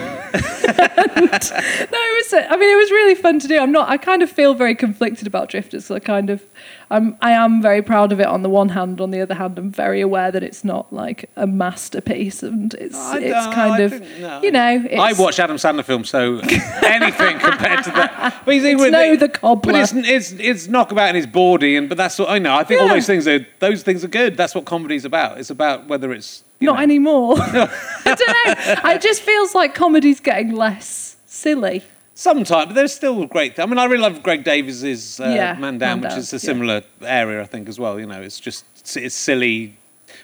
And- 0.67 1.31
no, 1.31 1.99
it 1.99 2.17
was. 2.25 2.35
I 2.35 2.57
mean, 2.57 2.71
it 2.71 2.77
was 2.77 2.91
really 2.91 3.15
fun 3.15 3.39
to 3.39 3.49
do. 3.49 3.59
I'm 3.59 3.73
not. 3.73 3.89
I 3.89 3.97
kind 3.97 4.23
of 4.23 4.31
feel 4.31 4.55
very 4.55 4.75
conflicted 4.75 5.27
about 5.27 5.49
Drifters. 5.49 5.91
I 5.91 5.99
kind 6.01 6.31
of, 6.31 6.43
I'm. 6.91 7.17
I 7.21 7.33
am 7.33 7.61
very 7.61 7.83
proud 7.83 8.13
of 8.13 8.21
it 8.21 8.27
on 8.27 8.43
the 8.43 8.49
one 8.49 8.69
hand. 8.71 9.01
On 9.01 9.11
the 9.11 9.21
other 9.21 9.35
hand, 9.35 9.59
I'm 9.59 9.71
very 9.73 10.01
aware 10.01 10.31
that 10.31 10.43
it's 10.43 10.63
not 10.65 10.93
like 10.93 11.29
a 11.37 11.47
masterpiece, 11.47 12.43
and 12.43 12.73
it's 12.75 12.97
I 12.97 13.19
it's 13.19 13.47
kind 13.55 13.73
I 13.75 13.79
of, 13.81 14.01
no. 14.21 14.41
you 14.43 14.53
know. 14.53 14.85
It's, 14.89 15.01
I 15.01 15.21
watch 15.21 15.41
Adam 15.41 15.57
Sandler 15.57 15.85
films, 15.85 16.09
so 16.11 16.39
anything 16.85 17.39
compared 17.39 17.85
to 17.85 17.91
that. 17.91 18.43
But 18.45 18.55
he's 18.55 18.65
It's 18.65 18.81
with 18.81 18.93
no 18.93 19.13
the- 19.17 19.27
the 19.27 19.29
cobbler. 19.29 19.73
But 19.73 19.81
it's 19.83 19.93
it's 19.93 20.33
it's 20.33 20.69
knockabout 20.69 21.09
and 21.09 21.17
it's 21.17 21.27
baudy, 21.27 21.77
and 21.77 21.89
but 21.89 21.99
that's 21.99 22.19
what 22.19 22.31
I 22.31 22.39
know. 22.39 22.55
I 22.55 22.63
think 22.65 22.81
all 22.81 22.89
those 22.89 23.07
things 23.07 23.27
are 23.27 23.45
those 23.59 23.83
things 23.83 24.05
are 24.05 24.09
good. 24.09 24.37
That's 24.37 24.55
what 24.55 24.65
comedy's 24.65 25.05
about. 25.05 25.39
It's 25.39 25.51
about 25.51 25.89
whether 25.89 26.13
it's 26.13 26.45
you 26.61 26.67
not 26.67 26.77
know, 26.77 26.83
anymore. 26.83 27.35
I 27.41 27.69
don't 28.05 28.85
know. 28.85 28.91
It 28.91 29.01
just 29.03 29.23
feels 29.23 29.55
like 29.55 29.75
comedy's 29.75 30.21
getting 30.21 30.53
less 30.53 31.17
silly. 31.27 31.83
Sometimes, 32.19 32.69
but 32.69 32.75
there's 32.75 32.95
still 32.95 33.27
great. 33.27 33.59
I 33.59 33.67
mean, 33.67 33.77
I 33.77 33.85
really 33.85 34.01
love 34.03 34.23
Greg 34.23 34.43
Davies's 34.43 35.21
uh, 35.21 35.25
Yeah, 35.25 35.53
Man 35.59 35.77
Down, 35.77 36.01
Man 36.01 36.09
which 36.09 36.19
is 36.19 36.33
a 36.33 36.37
yeah. 36.37 36.41
similar 36.41 36.83
area, 37.03 37.43
I 37.43 37.45
think, 37.45 37.69
as 37.69 37.79
well. 37.79 38.01
You 38.01 38.07
know, 38.07 38.23
it's 38.23 38.41
just 38.41 38.65
it's 38.97 39.15
silly. 39.15 39.77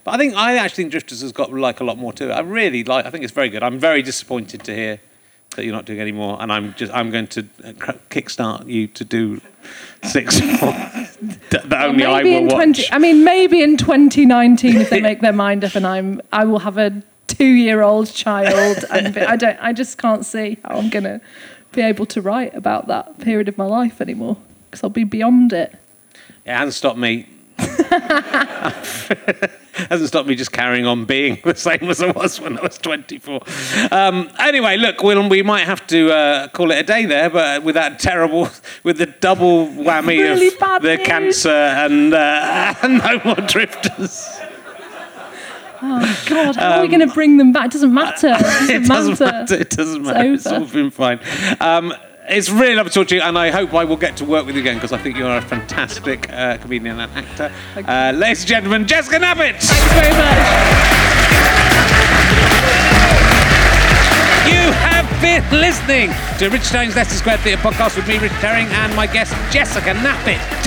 But 0.02 0.14
I 0.14 0.16
think 0.16 0.34
I 0.34 0.56
actually 0.56 0.84
think 0.84 0.92
Drifters 0.92 1.20
has 1.20 1.32
got 1.32 1.52
like 1.52 1.80
a 1.80 1.84
lot 1.84 1.98
more 1.98 2.14
to 2.14 2.30
it. 2.30 2.32
I 2.32 2.40
really 2.40 2.82
like. 2.82 3.04
I 3.04 3.10
think 3.10 3.24
it's 3.24 3.32
very 3.34 3.50
good. 3.50 3.62
I'm 3.62 3.78
very 3.78 4.00
disappointed 4.00 4.64
to 4.64 4.74
hear 4.74 5.00
that 5.54 5.66
you're 5.66 5.74
not 5.74 5.84
doing 5.84 6.00
any 6.00 6.12
more, 6.12 6.40
and 6.40 6.50
I'm 6.50 6.72
just 6.74 6.90
I'm 6.94 7.10
going 7.10 7.26
to 7.26 7.40
uh, 7.62 7.72
kickstart 8.08 8.66
you 8.66 8.86
to 8.86 9.04
do 9.04 9.42
six 10.02 10.40
more 10.62 10.72
that, 11.50 11.64
that 11.66 11.84
only 11.84 12.06
I 12.06 12.22
will 12.22 12.44
watch. 12.44 12.54
20 12.54 12.84
I 12.90 12.98
mean 12.98 13.22
maybe 13.22 13.62
in 13.62 13.76
2019 13.76 14.76
if 14.76 14.88
they 14.90 15.00
make 15.10 15.20
their 15.20 15.32
mind 15.32 15.62
up 15.62 15.74
and 15.74 15.86
I'm 15.86 16.20
I 16.32 16.44
will 16.44 16.60
have 16.60 16.78
a 16.78 17.02
2-year-old 17.28 18.12
child 18.12 18.84
and 18.90 19.16
I 19.18 19.36
don't 19.36 19.58
I 19.60 19.72
just 19.72 19.98
can't 19.98 20.24
see 20.24 20.58
how 20.64 20.76
I'm 20.76 20.90
going 20.90 21.04
to 21.04 21.20
be 21.72 21.80
able 21.82 22.06
to 22.06 22.20
write 22.20 22.54
about 22.54 22.86
that 22.88 23.18
period 23.18 23.48
of 23.48 23.56
my 23.58 23.64
life 23.66 24.00
anymore 24.00 24.36
because 24.70 24.82
I'll 24.84 24.90
be 24.90 25.04
beyond 25.04 25.52
it. 25.52 25.74
It 26.44 26.50
hasn't 26.52 26.74
stopped 26.74 26.98
me. 26.98 27.26
hasn't 29.88 30.08
stopped 30.08 30.28
me 30.28 30.34
just 30.34 30.52
carrying 30.52 30.86
on 30.86 31.04
being 31.04 31.38
the 31.44 31.54
same 31.54 31.88
as 31.88 32.02
I 32.02 32.10
was 32.10 32.40
when 32.40 32.58
I 32.58 32.62
was 32.62 32.78
24. 32.78 33.40
Um, 33.90 34.30
anyway, 34.38 34.76
look, 34.76 35.02
we'll, 35.02 35.28
we 35.28 35.42
might 35.42 35.64
have 35.64 35.86
to 35.88 36.10
uh, 36.12 36.48
call 36.48 36.70
it 36.70 36.78
a 36.78 36.82
day 36.82 37.06
there, 37.06 37.30
but 37.30 37.62
with 37.62 37.74
that 37.74 37.98
terrible, 37.98 38.48
with 38.82 38.98
the 38.98 39.06
double 39.06 39.68
whammy 39.68 40.18
Really 40.18 40.48
of 40.48 40.82
the 40.82 40.96
news. 40.96 41.06
cancer 41.06 41.50
and, 41.50 42.12
uh, 42.14 42.74
and 42.82 42.98
no 42.98 43.20
more 43.24 43.46
drifters. 43.46 44.40
Oh 45.84 46.24
god, 46.28 46.56
how 46.56 46.78
are 46.78 46.82
we 46.82 46.88
going 46.88 47.06
to 47.06 47.12
bring 47.12 47.38
them 47.38 47.52
back? 47.52 47.66
It 47.66 47.72
doesn't 47.72 47.92
matter. 47.92 48.28
It 48.70 48.86
doesn't, 48.86 49.20
Um, 49.20 49.20
It 49.20 49.20
doesn't 49.20 49.20
matter. 49.20 49.32
matter. 49.32 49.54
It 49.56 49.70
doesn't 49.70 50.02
matter. 50.02 50.32
It's 50.34 50.46
over. 50.46 50.56
all 50.64 50.66
been 50.70 50.90
fine. 50.90 51.18
Um, 51.60 51.92
it's 52.28 52.48
really 52.48 52.76
lovely 52.76 52.90
to 52.90 52.94
talk 53.00 53.08
to 53.08 53.16
you, 53.16 53.20
and 53.20 53.36
I 53.36 53.50
hope 53.50 53.74
I 53.74 53.82
will 53.84 53.96
get 53.96 54.16
to 54.18 54.24
work 54.24 54.46
with 54.46 54.54
you 54.54 54.60
again 54.60 54.76
because 54.76 54.92
I 54.92 54.98
think 54.98 55.16
you're 55.16 55.36
a 55.36 55.42
fantastic 55.42 56.30
uh, 56.32 56.56
comedian 56.58 57.00
and 57.00 57.10
actor. 57.12 57.52
Uh, 57.76 58.12
ladies 58.16 58.42
and 58.42 58.48
gentlemen, 58.48 58.86
Jessica 58.86 59.16
Knappett. 59.18 59.58
Thanks 59.60 59.92
very 59.92 60.12
much. 60.12 60.38
You 64.46 64.70
have 64.86 65.06
been 65.20 65.42
listening 65.60 66.10
to 66.38 66.48
Richard 66.48 66.68
Herring's 66.72 66.94
Leicester 66.96 67.16
Square 67.16 67.38
Theatre 67.38 67.60
podcast 67.60 67.96
with 67.96 68.06
me, 68.06 68.18
Rich 68.18 68.32
Herring, 68.32 68.66
and 68.68 68.94
my 68.94 69.06
guest, 69.08 69.34
Jessica 69.52 69.90
Knappett. 69.94 70.61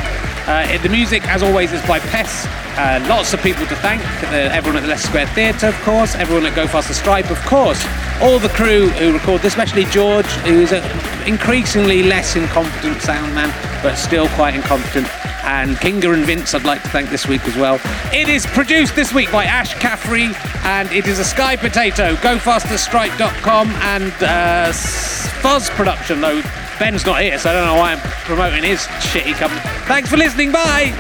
Uh, 0.48 0.78
the 0.84 0.90
music, 0.90 1.28
as 1.28 1.42
always, 1.42 1.74
is 1.74 1.82
by 1.88 1.98
Pess. 1.98 2.46
Uh, 2.78 3.04
lots 3.10 3.34
of 3.34 3.42
people 3.42 3.66
to 3.66 3.76
thank. 3.78 4.02
Uh, 4.26 4.54
everyone 4.54 4.78
at 4.78 4.82
the 4.84 4.88
Leicester 4.88 5.08
Square 5.08 5.28
Theatre, 5.28 5.68
of 5.68 5.82
course. 5.82 6.14
Everyone 6.14 6.46
at 6.46 6.56
Go 6.56 6.68
Faster 6.68 6.94
Stripe, 6.94 7.32
of 7.32 7.40
course. 7.46 7.84
All 8.22 8.38
the 8.38 8.50
crew 8.50 8.90
who 8.90 9.12
record, 9.12 9.44
especially 9.44 9.86
George, 9.86 10.28
who 10.46 10.62
is 10.62 10.72
an 10.72 10.84
increasingly 11.28 12.04
less 12.04 12.36
incompetent 12.36 13.02
sound 13.02 13.34
man, 13.34 13.50
but 13.82 13.96
still 13.96 14.28
quite 14.30 14.54
incompetent. 14.54 15.08
And 15.46 15.76
Kinga 15.78 16.14
and 16.14 16.26
Vince, 16.26 16.54
I'd 16.54 16.64
like 16.64 16.82
to 16.84 16.90
thank 16.90 17.10
this 17.10 17.28
week 17.28 17.46
as 17.48 17.56
well. 17.56 17.80
It 18.14 18.28
is 18.28 18.46
produced 18.48 18.96
this 18.96 19.14
week 19.14 19.32
by 19.32 19.46
Ash 19.46 19.74
Caffrey, 19.76 20.32
and 20.64 20.92
it 20.92 21.08
is 21.08 21.20
a 21.20 21.24
Sky 21.24 21.56
Potato. 21.56 22.16
GoFasterStripe.com 22.16 23.70
and 23.70 24.14
uh, 24.24 24.74
Fuzz 24.74 25.70
Production, 25.70 26.22
though 26.22 26.42
Ben's 26.80 27.06
not 27.06 27.22
here, 27.22 27.38
so 27.38 27.52
I 27.52 27.54
don't 27.54 27.66
know 27.66 27.76
why 27.76 27.94
I'm 27.94 28.00
promoting 28.26 28.64
his 28.64 28.80
shitty 28.80 29.34
company. 29.36 29.62
Thanks 29.86 30.10
for 30.10 30.18
listening. 30.18 30.52
Bye. 30.52 30.92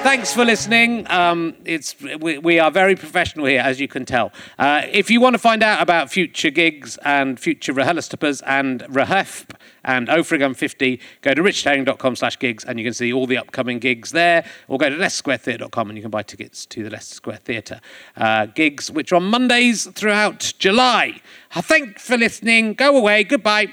Thanks 0.03 0.32
for 0.32 0.45
listening. 0.45 1.11
Um, 1.11 1.57
it's 1.65 1.95
we, 2.01 2.39
we, 2.39 2.59
are 2.61 2.70
very 2.70 2.95
professional 2.95 3.45
here, 3.45 3.61
as 3.61 3.81
you 3.81 3.89
can 3.89 4.07
tell. 4.07 4.32
Uh, 4.59 4.82
if 4.90 5.11
you 5.11 5.20
want 5.20 5.35
to 5.35 5.39
find 5.39 5.62
out 5.62 5.82
about 5.82 6.11
future 6.11 6.51
gigs 6.51 6.97
and 7.05 7.39
future 7.39 7.74
RHLSTPs 7.74 8.40
and 8.47 8.81
Rahef 8.85 9.45
and 9.89 10.06
Ofrigan 10.09 10.55
50, 10.55 11.01
go 11.23 11.32
to 11.32 11.43
richardherring.com 11.43 12.15
slash 12.15 12.39
gigs 12.39 12.62
and 12.62 12.78
you 12.78 12.85
can 12.85 12.93
see 12.93 13.10
all 13.10 13.27
the 13.27 13.39
upcoming 13.39 13.78
gigs 13.78 14.12
there. 14.12 14.44
Or 14.69 14.77
go 14.77 14.90
to 14.90 14.97
leicestersquaretheatre.com 14.97 15.89
and 15.89 15.97
you 15.97 16.02
can 16.02 16.10
buy 16.10 16.23
tickets 16.23 16.66
to 16.66 16.85
the 16.85 16.90
Leicester 16.90 17.15
Square 17.15 17.39
Theatre 17.39 17.81
uh, 18.16 18.47
gigs, 18.47 18.90
which 18.90 19.12
are 19.12 19.16
on 19.16 19.24
Mondays 19.24 19.86
throughout 19.86 20.52
July. 20.59 21.20
Thanks 21.51 22.06
for 22.06 22.19
listening. 22.19 22.74
Go 22.74 22.98
away. 22.98 23.24
Goodbye. 23.24 23.73